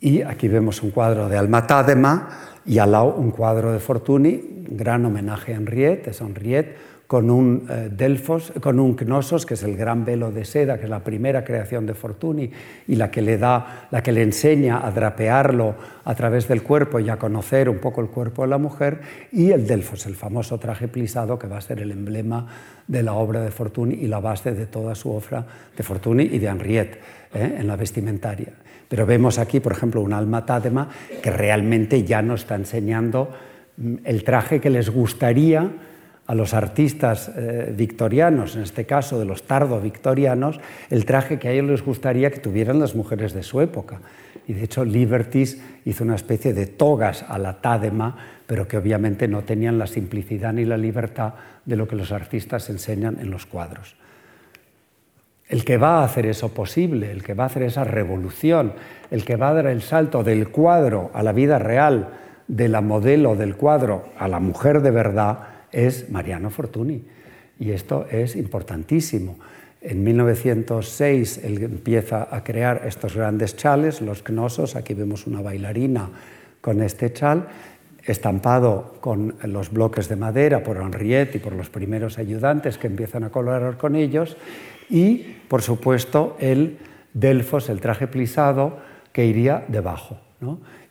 Y 0.00 0.22
aquí 0.22 0.48
vemos 0.48 0.82
un 0.82 0.90
cuadro 0.90 1.28
de 1.28 1.38
Alma 1.38 1.66
Tadema 1.66 2.28
y 2.66 2.78
al 2.78 2.92
lado 2.92 3.14
un 3.14 3.30
cuadro 3.30 3.72
de 3.72 3.78
Fortuny, 3.78 4.64
gran 4.68 5.04
homenaje 5.04 5.54
a 5.54 5.56
Henriette, 5.56 6.08
es 6.08 6.20
Henriette 6.20 6.76
con 7.12 7.28
un 7.28 7.66
eh, 7.68 7.90
Delfos, 7.94 8.54
con 8.58 8.80
un 8.80 8.94
Knossos, 8.94 9.44
que 9.44 9.52
es 9.52 9.62
el 9.64 9.76
gran 9.76 10.02
velo 10.02 10.32
de 10.32 10.46
seda, 10.46 10.78
que 10.78 10.84
es 10.84 10.88
la 10.88 11.04
primera 11.04 11.44
creación 11.44 11.84
de 11.84 11.92
Fortuny 11.92 12.50
y 12.88 12.96
la 12.96 13.10
que 13.10 13.20
le 13.20 13.36
da, 13.36 13.86
la 13.90 14.02
que 14.02 14.12
le 14.12 14.22
enseña 14.22 14.80
a 14.82 14.90
drapearlo 14.90 15.74
a 16.06 16.14
través 16.14 16.48
del 16.48 16.62
cuerpo 16.62 17.00
y 17.00 17.10
a 17.10 17.18
conocer 17.18 17.68
un 17.68 17.80
poco 17.80 18.00
el 18.00 18.06
cuerpo 18.06 18.44
de 18.44 18.48
la 18.48 18.56
mujer, 18.56 19.02
y 19.30 19.50
el 19.50 19.66
Delfos, 19.66 20.06
el 20.06 20.14
famoso 20.14 20.56
traje 20.56 20.88
plisado 20.88 21.38
que 21.38 21.46
va 21.46 21.58
a 21.58 21.60
ser 21.60 21.80
el 21.80 21.90
emblema 21.90 22.46
de 22.88 23.02
la 23.02 23.12
obra 23.12 23.42
de 23.42 23.50
Fortuny 23.50 23.96
y 23.96 24.06
la 24.06 24.20
base 24.20 24.52
de 24.52 24.64
toda 24.64 24.94
su 24.94 25.10
obra 25.10 25.44
de 25.76 25.82
Fortuny 25.82 26.22
y 26.32 26.38
de 26.38 26.46
Henriette 26.46 26.98
¿eh? 27.34 27.56
en 27.58 27.66
la 27.66 27.76
vestimentaria. 27.76 28.54
Pero 28.88 29.04
vemos 29.04 29.38
aquí, 29.38 29.60
por 29.60 29.72
ejemplo, 29.72 30.00
un 30.00 30.14
alma 30.14 30.46
tádema 30.46 30.88
que 31.22 31.30
realmente 31.30 32.04
ya 32.04 32.22
nos 32.22 32.40
está 32.40 32.54
enseñando 32.54 33.28
mm, 33.76 33.96
el 34.02 34.24
traje 34.24 34.62
que 34.62 34.70
les 34.70 34.88
gustaría 34.88 35.72
a 36.26 36.34
los 36.34 36.54
artistas 36.54 37.30
eh, 37.36 37.74
victorianos, 37.76 38.56
en 38.56 38.62
este 38.62 38.86
caso 38.86 39.18
de 39.18 39.24
los 39.24 39.42
tardo 39.42 39.80
victorianos, 39.80 40.60
el 40.88 41.04
traje 41.04 41.38
que 41.38 41.48
a 41.48 41.50
ellos 41.52 41.66
les 41.66 41.84
gustaría 41.84 42.30
que 42.30 42.38
tuvieran 42.38 42.78
las 42.78 42.94
mujeres 42.94 43.32
de 43.32 43.42
su 43.42 43.60
época. 43.60 44.00
Y 44.46 44.52
de 44.54 44.64
hecho 44.64 44.84
Libertis 44.84 45.60
hizo 45.84 46.04
una 46.04 46.14
especie 46.14 46.52
de 46.52 46.66
togas 46.66 47.24
a 47.28 47.38
la 47.38 47.60
tádema, 47.60 48.16
pero 48.46 48.68
que 48.68 48.76
obviamente 48.76 49.28
no 49.28 49.42
tenían 49.42 49.78
la 49.78 49.86
simplicidad 49.86 50.52
ni 50.52 50.64
la 50.64 50.76
libertad 50.76 51.34
de 51.64 51.76
lo 51.76 51.88
que 51.88 51.96
los 51.96 52.12
artistas 52.12 52.70
enseñan 52.70 53.18
en 53.20 53.30
los 53.30 53.46
cuadros. 53.46 53.96
El 55.48 55.64
que 55.64 55.76
va 55.76 56.00
a 56.00 56.04
hacer 56.04 56.26
eso 56.26 56.54
posible, 56.54 57.10
el 57.10 57.22
que 57.22 57.34
va 57.34 57.44
a 57.44 57.46
hacer 57.48 57.64
esa 57.64 57.84
revolución, 57.84 58.72
el 59.10 59.24
que 59.24 59.36
va 59.36 59.50
a 59.50 59.54
dar 59.54 59.66
el 59.66 59.82
salto 59.82 60.22
del 60.22 60.48
cuadro 60.48 61.10
a 61.14 61.22
la 61.22 61.32
vida 61.32 61.58
real, 61.58 62.08
de 62.48 62.68
la 62.68 62.80
modelo 62.80 63.36
del 63.36 63.56
cuadro 63.56 64.06
a 64.18 64.28
la 64.28 64.40
mujer 64.40 64.80
de 64.82 64.90
verdad, 64.90 65.51
es 65.72 66.10
Mariano 66.10 66.50
Fortuny. 66.50 67.02
Y 67.58 67.70
esto 67.70 68.06
es 68.10 68.36
importantísimo. 68.36 69.38
En 69.80 70.04
1906 70.04 71.40
él 71.42 71.62
empieza 71.62 72.28
a 72.30 72.44
crear 72.44 72.82
estos 72.86 73.16
grandes 73.16 73.56
chales, 73.56 74.00
los 74.00 74.22
Knossos. 74.22 74.76
Aquí 74.76 74.94
vemos 74.94 75.26
una 75.26 75.42
bailarina 75.42 76.08
con 76.60 76.80
este 76.82 77.12
chal, 77.12 77.48
estampado 78.04 78.94
con 79.00 79.34
los 79.44 79.72
bloques 79.72 80.08
de 80.08 80.16
madera 80.16 80.62
por 80.62 80.76
Henriette 80.76 81.36
y 81.36 81.38
por 81.38 81.54
los 81.54 81.68
primeros 81.68 82.18
ayudantes 82.18 82.78
que 82.78 82.86
empiezan 82.86 83.24
a 83.24 83.30
colaborar 83.30 83.76
con 83.76 83.96
ellos. 83.96 84.36
Y, 84.88 85.36
por 85.48 85.62
supuesto, 85.62 86.36
el 86.38 86.78
Delfos, 87.14 87.68
el 87.68 87.80
traje 87.80 88.06
plisado, 88.06 88.78
que 89.12 89.26
iría 89.26 89.64
debajo. 89.68 90.18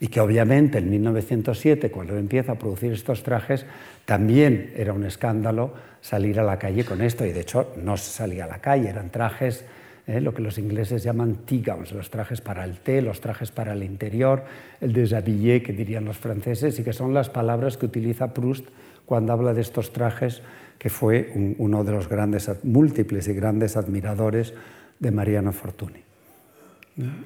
Y 0.02 0.08
que 0.08 0.20
obviamente 0.20 0.80
en 0.80 0.90
1907, 0.90 1.92
cuando 1.92 2.18
empieza 2.18 2.54
a 2.54 2.56
producir 2.56 2.92
estos 2.92 3.22
trajes, 3.22 3.68
también 4.06 4.74
era 4.76 4.94
un 4.94 5.06
escándalo 5.06 5.74
salir 6.02 6.40
a 6.40 6.44
la 6.44 6.58
calle 6.58 6.84
con 6.84 7.02
esto, 7.02 7.24
y 7.24 7.32
de 7.32 7.42
hecho 7.42 7.72
no 7.82 7.96
se 7.98 8.12
salía 8.12 8.46
a 8.46 8.48
la 8.48 8.58
calle, 8.58 8.90
eran 8.90 9.12
trajes, 9.12 9.64
eh, 10.08 10.20
lo 10.20 10.34
que 10.34 10.42
los 10.42 10.58
ingleses 10.58 11.04
llaman 11.04 11.46
tea 11.46 11.62
gowns, 11.64 11.92
los 11.92 12.10
trajes 12.10 12.42
para 12.42 12.66
el 12.66 12.80
té, 12.80 13.04
los 13.04 13.22
trajes 13.22 13.52
para 13.52 13.74
el 13.74 13.84
interior, 13.84 14.44
el 14.82 14.92
déshabillé 14.92 15.62
que 15.62 15.72
dirían 15.72 16.04
los 16.04 16.18
franceses, 16.18 16.80
y 16.80 16.84
que 16.84 16.94
son 16.94 17.14
las 17.14 17.30
palabras 17.30 17.78
que 17.78 17.86
utiliza 17.86 18.34
Proust 18.34 18.66
cuando 19.06 19.34
habla 19.34 19.54
de 19.54 19.62
estos 19.62 19.94
trajes, 19.94 20.42
que 20.80 20.90
fue 20.90 21.32
uno 21.60 21.84
de 21.84 21.92
los 21.92 22.10
grandes, 22.10 22.50
múltiples 22.64 23.28
y 23.28 23.34
grandes 23.34 23.78
admiradores 23.78 24.56
de 24.98 25.12
Mariano 25.12 25.52
Fortuny. 25.52 26.02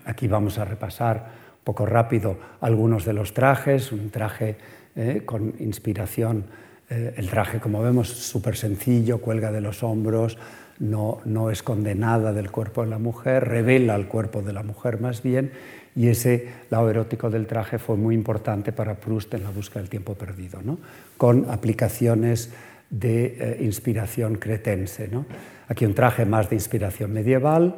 Aquí 0.04 0.28
vamos 0.28 0.58
a 0.60 0.66
repasar 0.66 1.45
un 1.45 1.45
poco 1.66 1.86
rápido 1.86 2.38
algunos 2.62 3.04
de 3.04 3.12
los 3.12 3.34
trajes, 3.34 3.92
un 3.92 4.12
traje 4.12 4.56
eh, 4.96 5.24
con 5.26 5.56
inspiración 5.60 6.46
eh, 6.90 7.16
el 7.18 7.30
traje, 7.30 7.60
como 7.60 7.82
vemos, 7.82 8.08
súper 8.08 8.56
sencillo, 8.56 9.18
cuelga 9.18 9.52
de 9.52 9.60
los 9.60 9.82
hombros, 9.82 10.38
no, 10.80 11.20
no 11.26 11.50
esconde 11.50 11.96
nada 11.96 12.32
del 12.32 12.52
cuerpo 12.52 12.84
de 12.84 12.92
la 12.92 13.00
mujer, 13.00 13.48
revela 13.48 13.96
el 13.96 14.08
cuerpo 14.08 14.44
de 14.44 14.54
la 14.54 14.62
mujer 14.62 15.02
más 15.02 15.24
bien, 15.24 15.52
y 15.96 16.10
ese 16.10 16.50
lado 16.70 16.90
erótico 16.90 17.32
del 17.32 17.48
traje 17.48 17.80
fue 17.80 17.98
muy 17.98 18.14
importante 18.14 18.72
para 18.72 18.96
Proust 18.96 19.34
en 19.34 19.44
la 19.44 19.50
búsqueda 19.50 19.80
del 19.80 19.90
tiempo 19.90 20.14
perdido, 20.14 20.62
¿no? 20.62 20.78
con 21.18 21.50
aplicaciones 21.50 22.52
de 22.92 23.38
eh, 23.40 23.58
inspiración 23.62 24.36
cretense. 24.36 25.08
¿no? 25.08 25.26
Aquí 25.68 25.86
un 25.86 25.96
traje 25.96 26.26
más 26.26 26.50
de 26.50 26.58
inspiración 26.58 27.12
medieval, 27.12 27.76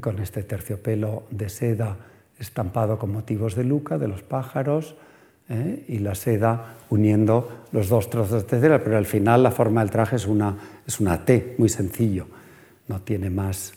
con 0.00 0.20
este 0.20 0.42
terciopelo 0.42 1.24
de 1.30 1.48
seda 1.48 1.96
estampado 2.38 2.98
con 2.98 3.12
motivos 3.12 3.54
de 3.54 3.64
Luca, 3.64 3.98
de 3.98 4.08
los 4.08 4.22
pájaros, 4.22 4.96
¿eh? 5.48 5.84
y 5.88 5.98
la 5.98 6.14
seda 6.14 6.76
uniendo 6.90 7.64
los 7.72 7.88
dos 7.88 8.10
trozos 8.10 8.46
de 8.48 8.60
cera, 8.60 8.82
pero 8.82 8.96
al 8.96 9.06
final 9.06 9.42
la 9.42 9.50
forma 9.50 9.80
del 9.80 9.90
traje 9.90 10.16
es 10.16 10.26
una, 10.26 10.56
es 10.86 11.00
una 11.00 11.24
T, 11.24 11.54
muy 11.58 11.68
sencillo, 11.68 12.26
no 12.88 13.00
tiene 13.00 13.30
más 13.30 13.74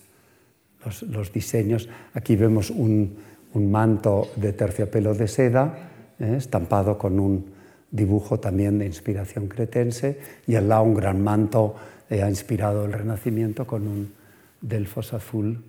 los, 1.10 1.34
diseños. 1.34 1.90
Aquí 2.14 2.36
vemos 2.36 2.70
un, 2.70 3.18
un, 3.54 3.72
manto 3.72 4.30
de 4.36 4.54
terciopelo 4.54 5.14
de 5.14 5.28
seda, 5.28 5.78
¿eh? 6.20 6.36
estampado 6.38 6.98
con 6.98 7.20
un 7.20 7.60
dibujo 7.92 8.40
también 8.40 8.80
de 8.80 8.86
inspiración 8.86 9.48
cretense, 9.48 10.20
y 10.48 10.56
al 10.56 10.70
lado 10.70 10.84
un 10.84 10.94
gran 10.94 11.24
manto 11.24 11.76
eh, 12.10 12.22
ha 12.22 12.30
inspirado 12.30 12.86
el 12.86 12.94
Renacimiento 12.94 13.66
con 13.66 13.88
un 13.88 14.14
delfos 14.62 15.14
azul. 15.14 15.64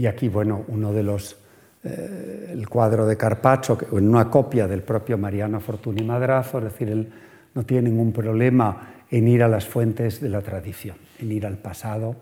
Y 0.00 0.06
aquí, 0.06 0.30
bueno, 0.30 0.64
uno 0.68 0.94
de 0.94 1.02
los 1.02 1.36
eh, 1.84 2.52
el 2.52 2.66
cuadro 2.70 3.04
de 3.04 3.18
Carpaccio, 3.18 3.76
en 3.92 4.08
una 4.08 4.30
copia 4.30 4.66
del 4.66 4.82
propio 4.82 5.18
Mariano 5.18 5.60
Fortuny 5.60 6.02
Madrazo, 6.02 6.56
es 6.56 6.64
decir, 6.64 6.88
él 6.88 7.12
no 7.54 7.64
tiene 7.64 7.90
ningún 7.90 8.10
problema 8.10 8.94
en 9.10 9.28
ir 9.28 9.42
a 9.42 9.48
las 9.48 9.66
fuentes 9.66 10.18
de 10.22 10.30
la 10.30 10.40
tradición, 10.40 10.96
en 11.18 11.32
ir 11.32 11.44
al 11.44 11.58
pasado. 11.58 12.16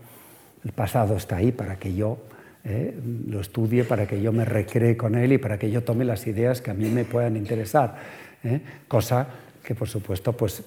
El 0.64 0.72
pasado 0.72 1.16
está 1.16 1.36
ahí 1.36 1.52
para 1.52 1.78
que 1.78 1.94
yo 1.94 2.18
lo 3.28 3.40
estudie 3.40 3.84
para 3.84 4.08
que 4.08 4.20
yo 4.20 4.32
me 4.32 4.44
recree 4.44 4.96
con 4.96 5.14
él 5.14 5.34
y 5.34 5.38
para 5.38 5.56
que 5.56 5.70
yo 5.70 5.84
tome 5.84 6.04
las 6.04 6.26
ideas 6.26 6.60
que 6.60 6.72
a 6.72 6.74
mí 6.74 6.90
me 6.90 7.04
puedan 7.04 7.36
interesar. 7.36 7.94
Cosa 8.88 9.26
que 9.62 9.74
por 9.74 9.88
supuesto, 9.88 10.32
pues 10.32 10.64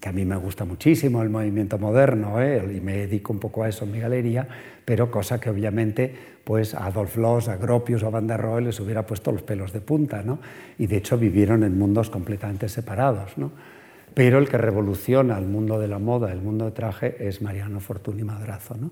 que 0.00 0.08
a 0.08 0.12
mí 0.12 0.24
me 0.24 0.36
gusta 0.36 0.64
muchísimo 0.64 1.22
el 1.22 1.30
movimiento 1.30 1.78
moderno 1.78 2.36
y 2.44 2.80
me 2.80 2.96
dedico 2.96 3.32
un 3.32 3.38
poco 3.38 3.62
a 3.62 3.68
eso 3.68 3.84
en 3.84 3.92
mi 3.92 4.00
galería, 4.00 4.48
pero 4.84 5.10
cosa 5.10 5.38
que 5.38 5.48
obviamente 5.48 6.31
pues 6.44 6.74
a 6.74 6.86
Adolf 6.86 7.16
Loos, 7.16 7.48
a 7.48 7.56
Gropius 7.56 8.02
o 8.02 8.08
a 8.08 8.10
Van 8.10 8.26
der 8.26 8.40
Rohe 8.40 8.62
les 8.62 8.80
hubiera 8.80 9.06
puesto 9.06 9.30
los 9.32 9.42
pelos 9.42 9.72
de 9.72 9.80
punta, 9.80 10.22
¿no? 10.22 10.38
y 10.78 10.86
de 10.86 10.96
hecho 10.96 11.16
vivieron 11.16 11.62
en 11.62 11.78
mundos 11.78 12.10
completamente 12.10 12.68
separados. 12.68 13.38
¿no? 13.38 13.52
Pero 14.14 14.38
el 14.38 14.48
que 14.48 14.58
revoluciona 14.58 15.38
el 15.38 15.46
mundo 15.46 15.78
de 15.78 15.88
la 15.88 15.98
moda, 15.98 16.32
el 16.32 16.42
mundo 16.42 16.64
de 16.64 16.72
traje, 16.72 17.16
es 17.20 17.42
Mariano 17.42 17.80
Fortuny 17.80 18.24
Madrazo. 18.24 18.76
¿no? 18.76 18.90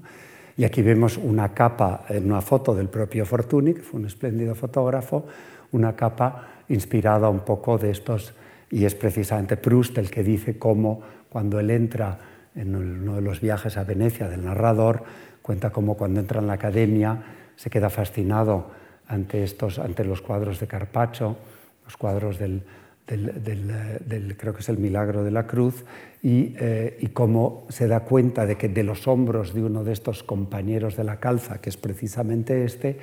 Y 0.57 0.65
aquí 0.65 0.83
vemos 0.83 1.17
una 1.17 1.53
capa, 1.53 2.05
una 2.11 2.41
foto 2.41 2.75
del 2.75 2.89
propio 2.89 3.27
Fortuny, 3.27 3.75
que 3.75 3.83
fue 3.83 4.01
un 4.01 4.07
espléndido 4.07 4.55
fotógrafo, 4.55 5.27
una 5.73 5.97
capa 5.97 6.63
inspirada 6.69 7.29
un 7.29 7.41
poco 7.41 7.79
de 7.79 7.91
estos, 7.91 8.35
y 8.71 8.85
es 8.85 8.95
precisamente 8.95 9.57
Proust 9.57 9.99
el 9.99 10.11
que 10.11 10.23
dice 10.23 10.59
cómo 10.59 11.03
cuando 11.29 11.59
él 11.59 11.71
entra 11.71 12.19
en 12.55 12.75
uno 12.77 13.17
de 13.17 13.23
los 13.23 13.41
viajes 13.41 13.77
a 13.77 13.85
Venecia 13.85 14.29
del 14.29 14.45
narrador, 14.45 15.03
cuenta 15.43 15.71
cómo 15.71 15.97
cuando 15.97 16.21
entra 16.21 16.41
en 16.41 16.47
la 16.47 16.55
academia 16.55 17.23
se 17.61 17.69
queda 17.69 17.91
fascinado 17.91 18.71
ante, 19.07 19.45
estos, 19.45 19.79
ante 19.79 20.03
los 20.03 20.23
cuadros 20.23 20.61
de 20.61 20.67
Carpaccio, 20.67 21.37
los 21.85 21.95
cuadros 21.99 22.39
del, 22.39 22.63
creo 23.05 24.55
que 24.55 24.61
es 24.61 24.69
el 24.71 24.79
milagro 24.79 25.23
de 25.23 25.31
la 25.31 25.47
cruz, 25.47 25.85
y, 26.23 26.55
eh, 26.59 26.97
y, 27.03 27.09
cómo 27.09 27.67
se 27.69 27.87
da 27.87 28.01
cuenta 28.01 28.47
de 28.47 28.57
que 28.57 28.71
de 28.71 28.83
los 28.83 29.07
hombros 29.07 29.53
de 29.53 29.63
uno 29.63 29.85
de 29.85 29.93
estos 29.93 30.23
compañeros 30.23 30.97
de 30.97 31.05
la 31.05 31.21
calza, 31.21 31.61
que 31.61 31.69
es 31.69 31.77
precisamente 31.77 32.65
este, 32.65 32.99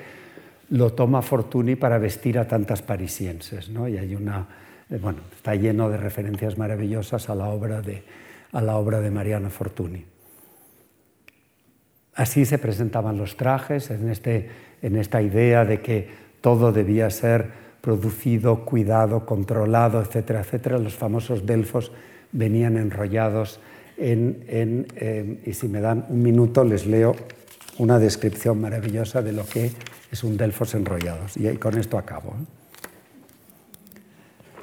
lo 0.72 0.94
toma 0.94 1.22
Fortuny 1.22 1.76
para 1.76 2.00
vestir 2.00 2.40
a 2.40 2.48
tantas 2.48 2.82
parisienses. 2.82 3.70
¿no? 3.70 3.88
Y 3.88 4.00
hay 4.00 4.16
una, 4.16 4.48
eh, 4.90 4.98
bueno, 5.00 5.20
está 5.36 5.54
lleno 5.54 5.88
de 5.88 5.98
referencias 5.98 6.58
maravillosas 6.58 7.30
a 7.30 7.36
la 7.36 7.50
obra 7.50 7.84
de, 7.84 8.02
a 8.54 8.62
la 8.62 8.78
obra 8.78 9.02
de 9.02 9.12
Mariano 9.12 9.52
Fortuny. 9.52 10.17
Así 12.18 12.46
se 12.46 12.58
presentaban 12.58 13.16
los 13.16 13.38
trajes, 13.38 13.92
en, 13.92 14.10
este, 14.10 14.50
en 14.82 14.96
esta 14.98 15.22
idea 15.22 15.66
de 15.66 15.82
que 15.82 16.10
todo 16.42 16.72
debía 16.72 17.12
ser 17.12 17.46
producido, 17.80 18.66
cuidado, 18.66 19.24
controlado, 19.24 20.02
etcétera, 20.02 20.42
etcétera. 20.42 20.80
Los 20.80 20.96
famosos 20.96 21.46
delfos 21.46 21.92
venían 22.32 22.76
enrollados 22.76 23.60
en, 23.98 24.44
eh, 24.50 25.44
y 25.46 25.54
si 25.54 25.68
me 25.68 25.80
dan 25.80 26.06
un 26.10 26.24
minuto 26.24 26.64
les 26.64 26.88
leo 26.88 27.16
una 27.78 28.00
descripción 28.00 28.60
maravillosa 28.60 29.22
de 29.22 29.34
lo 29.34 29.46
que 29.46 29.72
es 30.12 30.24
un 30.24 30.38
delfos 30.38 30.74
enrollados. 30.74 31.38
Y 31.38 31.56
con 31.58 31.78
esto 31.78 32.00
acabo. 32.00 32.34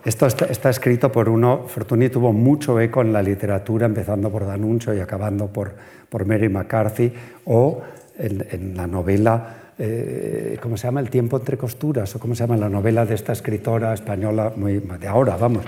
Esto 0.04 0.26
está, 0.26 0.68
escrito 0.70 1.10
por 1.10 1.28
uno, 1.28 1.64
Fortuny 1.66 2.10
tuvo 2.10 2.32
mucho 2.32 2.78
eco 2.78 3.00
en 3.00 3.12
la 3.12 3.22
literatura, 3.22 3.86
empezando 3.86 4.30
por 4.30 4.46
Danuncio 4.46 4.92
y 4.92 5.00
acabando 5.00 5.48
por, 5.48 5.74
por 6.10 6.26
Mary 6.26 6.48
McCarthy, 6.48 7.12
o 7.46 7.82
en, 8.18 8.46
en 8.50 8.76
la 8.76 8.86
novela 8.86 9.64
eh, 9.78 10.56
¿cómo 10.62 10.76
se 10.76 10.86
llama? 10.86 11.00
El 11.00 11.10
tiempo 11.10 11.36
entre 11.36 11.56
costuras, 11.56 12.14
o 12.14 12.20
cómo 12.20 12.34
se 12.34 12.44
llama 12.44 12.56
la 12.56 12.68
novela 12.68 13.04
de 13.04 13.14
esta 13.14 13.32
escritora 13.32 13.92
española 13.92 14.52
muy, 14.54 14.78
de 14.78 15.08
ahora, 15.08 15.36
vamos, 15.36 15.64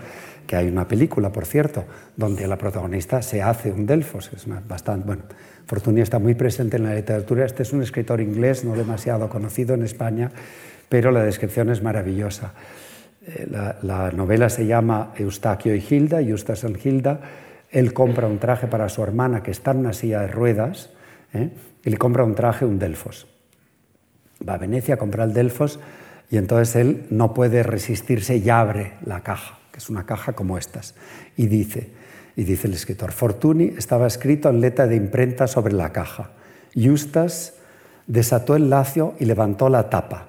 que 0.46 0.54
hay 0.54 0.68
una 0.68 0.86
película, 0.86 1.32
por 1.32 1.44
cierto, 1.44 1.84
donde 2.16 2.46
la 2.46 2.56
protagonista 2.56 3.20
se 3.22 3.42
hace 3.42 3.72
un 3.72 3.84
Delfos, 3.84 4.30
es 4.32 4.46
bastante, 4.68 5.06
bueno, 5.06 5.22
Fortuny 5.66 6.02
está 6.02 6.20
muy 6.20 6.34
presente 6.34 6.76
en 6.76 6.84
la 6.84 6.94
literatura, 6.94 7.44
este 7.44 7.64
es 7.64 7.72
un 7.72 7.82
escritor 7.82 8.20
inglés 8.20 8.64
no 8.64 8.76
demasiado 8.76 9.28
conocido 9.28 9.74
en 9.74 9.82
España, 9.82 10.30
pero 10.88 11.10
la 11.10 11.24
descripción 11.24 11.70
es 11.70 11.82
maravillosa. 11.82 12.52
Eh, 13.26 13.48
la, 13.82 14.10
novela 14.12 14.48
se 14.48 14.66
llama 14.66 15.12
Eustaquio 15.16 15.74
y 15.74 15.84
Hilda, 15.88 16.20
Eustace 16.20 16.66
and 16.66 16.78
Hilda, 16.84 17.20
él 17.70 17.92
compra 17.92 18.26
un 18.26 18.38
traje 18.38 18.66
para 18.66 18.88
su 18.88 19.02
hermana 19.02 19.42
que 19.42 19.50
está 19.50 19.72
en 19.72 19.78
una 19.78 19.92
silla 19.92 20.20
de 20.20 20.28
ruedas, 20.28 20.90
¿eh? 21.34 21.50
y 21.84 21.90
le 21.90 21.96
compra 21.98 22.24
un 22.24 22.34
traje, 22.34 22.64
un 22.64 22.78
Delfos 22.78 23.26
va 24.46 24.54
a 24.54 24.58
Venecia 24.58 24.94
a 24.94 24.98
comprar 24.98 25.28
el 25.28 25.34
Delfos 25.34 25.78
y 26.30 26.36
entonces 26.36 26.76
él 26.76 27.06
no 27.10 27.34
puede 27.34 27.62
resistirse 27.62 28.36
y 28.36 28.50
abre 28.50 28.94
la 29.04 29.20
caja, 29.20 29.58
que 29.72 29.78
es 29.78 29.88
una 29.88 30.04
caja 30.04 30.32
como 30.32 30.58
estas, 30.58 30.94
y 31.36 31.46
dice, 31.46 31.90
y 32.34 32.44
dice 32.44 32.66
el 32.66 32.74
escritor, 32.74 33.12
Fortuny 33.12 33.74
estaba 33.76 34.06
escrito 34.06 34.50
en 34.50 34.60
letra 34.60 34.86
de 34.86 34.96
imprenta 34.96 35.46
sobre 35.46 35.72
la 35.72 35.92
caja. 35.92 36.30
Justas 36.74 37.54
desató 38.06 38.56
el 38.56 38.68
lacio 38.68 39.14
y 39.18 39.24
levantó 39.24 39.68
la 39.68 39.88
tapa. 39.88 40.28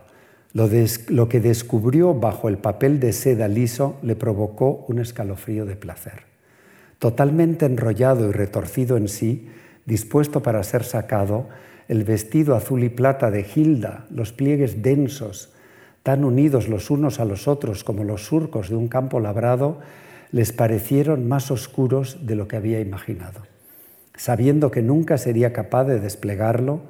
Lo, 0.57 1.29
que 1.29 1.39
descubrió 1.39 2.15
bajo 2.15 2.49
el 2.49 2.57
papel 2.57 2.99
de 2.99 3.13
seda 3.13 3.47
liso 3.47 3.97
le 4.01 4.15
provocó 4.15 4.85
un 4.87 4.97
escalofrío 4.97 5.67
de 5.67 5.75
placer. 5.75 6.23
Totalmente 6.97 7.67
enrollado 7.67 8.27
y 8.27 8.31
retorcido 8.31 8.97
en 8.97 9.07
sí, 9.07 9.49
dispuesto 9.85 10.41
para 10.41 10.63
ser 10.63 10.83
sacado, 10.83 11.47
el 11.87 12.03
vestido 12.03 12.55
azul 12.55 12.83
y 12.83 12.89
plata 12.89 13.29
de 13.29 13.45
Hilda, 13.55 14.07
los 14.09 14.33
pliegues 14.33 14.81
densos, 14.81 15.53
tan 16.01 16.23
unidos 16.23 16.67
los 16.67 16.89
unos 16.89 17.19
a 17.19 17.25
los 17.25 17.47
otros 17.47 17.83
como 17.83 18.03
los 18.03 18.25
surcos 18.25 18.69
de 18.69 18.77
un 18.77 18.87
campo 18.87 19.19
labrado, 19.19 19.77
les 20.31 20.53
parecieron 20.53 21.27
más 21.27 21.51
oscuros 21.51 22.25
de 22.25 22.33
lo 22.33 22.47
que 22.47 22.55
había 22.55 22.79
imaginado. 22.79 23.41
Sabiendo 24.15 24.71
que 24.71 24.81
nunca 24.81 25.19
sería 25.19 25.53
capaz 25.53 25.83
de 25.83 25.99
desplegarlo, 25.99 26.81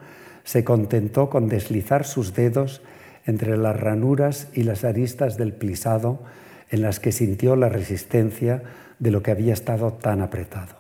se 0.46 0.64
contentó 0.64 1.30
con 1.30 1.50
deslizar 1.50 2.06
sus 2.06 2.34
dedos 2.34 2.82
entre 3.28 3.58
las 3.58 3.80
ranuras 3.80 4.48
y 4.54 4.64
las 4.64 4.84
aristas 4.84 5.38
del 5.38 5.54
plisado 5.54 6.24
en 6.72 6.82
las 6.82 7.00
que 7.00 7.12
sintió 7.12 7.56
la 7.56 7.70
resistencia 7.70 8.64
de 8.98 9.12
lo 9.12 9.22
que 9.22 9.30
había 9.30 9.54
estado 9.54 9.94
tan 9.94 10.22
apretado. 10.22 10.78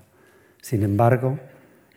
Sin 0.61 0.82
embargo, 0.82 1.38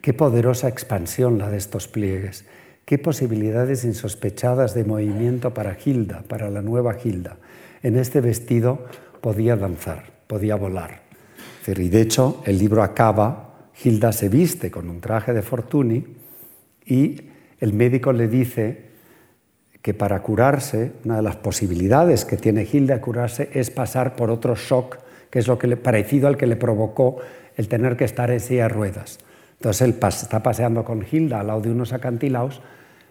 Qué 0.01 0.15
poderosa 0.15 0.69
expansión 0.69 1.37
la 1.37 1.51
de 1.51 1.59
estos 1.59 1.87
pliegues, 1.87 2.47
qué 2.87 2.97
posibilidades 2.97 3.85
insospechadas 3.85 4.73
de 4.73 4.85
movimiento 4.85 5.53
para 5.53 5.75
Gilda, 5.75 6.23
para 6.27 6.49
la 6.49 6.63
nueva 6.63 6.95
Gilda. 6.95 7.37
En 7.83 7.99
este 7.99 8.23
vestido 8.23 8.87
podía 9.21 9.57
danzar, 9.57 10.05
podía 10.27 10.57
volar. 10.57 11.03
Y 11.67 11.89
de 11.91 12.01
hecho, 12.01 12.43
el 12.47 12.59
libro 12.59 12.83
acaba, 12.83 13.69
Gilda 13.75 14.11
se 14.13 14.31
viste 14.31 14.71
con 14.71 14.89
un 14.89 15.03
traje 15.03 15.35
de 15.35 15.43
Fortuny 15.43 16.07
y 16.87 17.21
el 17.61 17.75
médico 17.75 18.13
le 18.15 18.27
dice 18.27 18.90
que 19.83 19.95
para 19.95 20.21
curarse, 20.23 20.93
una 21.05 21.17
de 21.17 21.23
las 21.23 21.37
posibilidades 21.37 22.25
que 22.25 22.37
tiene 22.37 22.65
Gilda 22.65 22.95
de 22.95 23.01
curarse 23.01 23.51
es 23.55 23.71
pasar 23.71 24.15
por 24.15 24.31
otro 24.31 24.55
shock, 24.55 24.99
que 25.31 25.39
es 25.39 25.49
lo 25.49 25.59
que 25.59 25.67
le, 25.67 25.77
parecido 25.77 26.29
al 26.29 26.37
que 26.37 26.47
le 26.47 26.57
provocó 26.57 27.17
el 27.57 27.69
tener 27.69 27.97
que 27.97 28.05
estar 28.05 28.31
en 28.31 28.41
silla 28.41 28.65
de 28.65 28.69
ruedas. 28.69 29.19
Entonces 29.59 29.83
él 29.83 29.97
está 30.01 30.43
paseando 30.43 30.85
con 30.85 31.05
Hilda 31.11 31.41
al 31.41 31.47
lado 31.47 31.61
de 31.61 31.71
unos 31.71 31.93
acantilados 31.93 32.61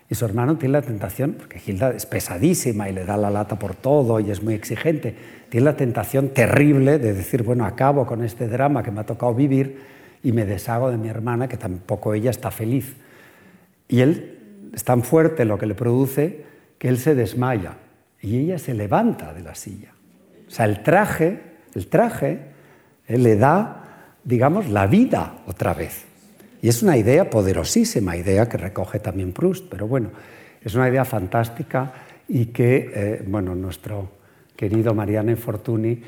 y 0.10 0.16
su 0.16 0.26
hermano 0.26 0.58
tiene 0.58 0.74
la 0.74 0.82
tentación, 0.82 1.34
porque 1.34 1.62
Hilda 1.64 1.92
es 1.92 2.06
pesadísima 2.06 2.90
y 2.90 2.94
le 2.94 3.06
da 3.06 3.18
la 3.18 3.30
lata 3.30 3.58
por 3.58 3.76
todo 3.76 4.20
y 4.20 4.32
es 4.32 4.42
muy 4.42 4.56
exigente, 4.56 5.16
tiene 5.50 5.66
la 5.66 5.78
tentación 5.78 6.30
terrible 6.30 6.98
de 6.98 7.14
decir, 7.14 7.44
bueno, 7.44 7.66
acabo 7.66 8.06
con 8.06 8.24
este 8.24 8.48
drama 8.48 8.84
que 8.84 8.92
me 8.92 9.02
ha 9.02 9.06
tocado 9.06 9.34
vivir 9.34 9.80
y 10.24 10.32
me 10.32 10.46
deshago 10.46 10.92
de 10.92 10.98
mi 10.98 11.10
hermana, 11.10 11.48
que 11.48 11.58
tampoco 11.58 12.14
ella 12.14 12.32
está 12.32 12.52
feliz. 12.52 12.96
Y 13.88 14.02
él 14.02 14.70
es 14.74 14.84
tan 14.84 15.04
fuerte 15.04 15.46
lo 15.46 15.58
que 15.58 15.66
le 15.66 15.76
produce 15.76 16.49
que 16.80 16.88
él 16.88 16.98
se 16.98 17.14
desmaya 17.14 17.74
y 18.22 18.38
ella 18.38 18.58
se 18.58 18.74
levanta 18.74 19.34
de 19.34 19.44
la 19.44 19.54
silla. 19.54 19.92
O 20.48 20.52
sea, 20.52 20.66
el 20.66 20.82
traje, 20.82 21.40
el 21.76 21.88
traje 21.88 22.40
le 23.08 23.36
da, 23.36 24.16
digamos, 24.24 24.70
la 24.70 24.88
vida 24.88 25.44
otra 25.46 25.76
vez. 25.76 26.06
Y 26.62 26.70
es 26.70 26.82
una 26.82 26.98
idea 26.98 27.30
poderosísima, 27.30 28.18
idea 28.18 28.50
que 28.50 28.58
recoge 28.58 29.00
también 29.00 29.32
Proust, 29.32 29.66
pero 29.70 29.88
bueno, 29.88 30.10
es 30.62 30.74
una 30.76 30.90
idea 30.90 31.06
fantástica 31.06 31.94
y 32.28 32.48
que, 32.48 32.92
eh, 32.94 33.24
bueno, 33.28 33.56
nuestro 33.56 34.10
querido 34.56 34.94
Mariano 34.94 35.36
Fortuny, 35.38 36.02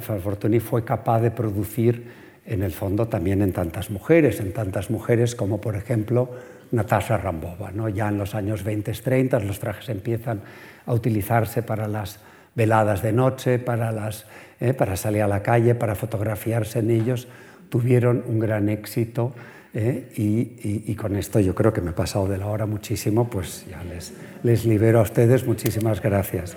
Fortuny 0.00 0.58
fue 0.58 0.84
capaz 0.84 1.20
de 1.20 1.30
producir 1.30 2.22
en 2.44 2.62
el 2.62 2.72
fondo 2.72 3.06
también 3.06 3.42
en 3.42 3.52
tantas 3.52 3.90
mujeres, 3.90 4.40
en 4.40 4.52
tantas 4.52 4.90
mujeres 4.90 5.36
como 5.36 5.60
por 5.60 5.76
ejemplo 5.76 6.30
Natasha 6.72 7.16
Rambova. 7.16 7.70
¿no? 7.70 7.88
Ya 7.88 8.08
en 8.08 8.18
los 8.18 8.34
años 8.34 8.64
20-30 8.64 9.40
los 9.44 9.60
trajes 9.60 9.88
empiezan 9.88 10.40
a 10.84 10.92
utilizarse 10.92 11.62
para 11.62 11.86
las 11.86 12.18
veladas 12.54 13.02
de 13.02 13.12
noche, 13.12 13.58
para, 13.58 13.92
las, 13.92 14.26
eh, 14.60 14.74
para 14.74 14.96
salir 14.96 15.22
a 15.22 15.28
la 15.28 15.42
calle, 15.42 15.74
para 15.74 15.94
fotografiarse 15.94 16.80
en 16.80 16.90
ellos. 16.90 17.28
Tuvieron 17.68 18.24
un 18.26 18.38
gran 18.38 18.68
éxito 18.68 19.32
¿eh? 19.74 20.12
y, 20.16 20.94
con 20.96 21.16
esto 21.16 21.40
yo 21.40 21.54
creo 21.54 21.72
que 21.72 21.80
me 21.80 21.90
he 21.90 21.94
pasado 21.94 22.28
de 22.28 22.38
la 22.38 22.46
hora 22.46 22.66
muchísimo, 22.66 23.28
pues 23.30 23.64
ya 23.70 23.82
les, 23.84 24.12
les 24.42 24.64
libero 24.64 24.98
a 24.98 25.02
ustedes. 25.02 25.46
Muchísimas 25.46 26.02
gracias. 26.02 26.56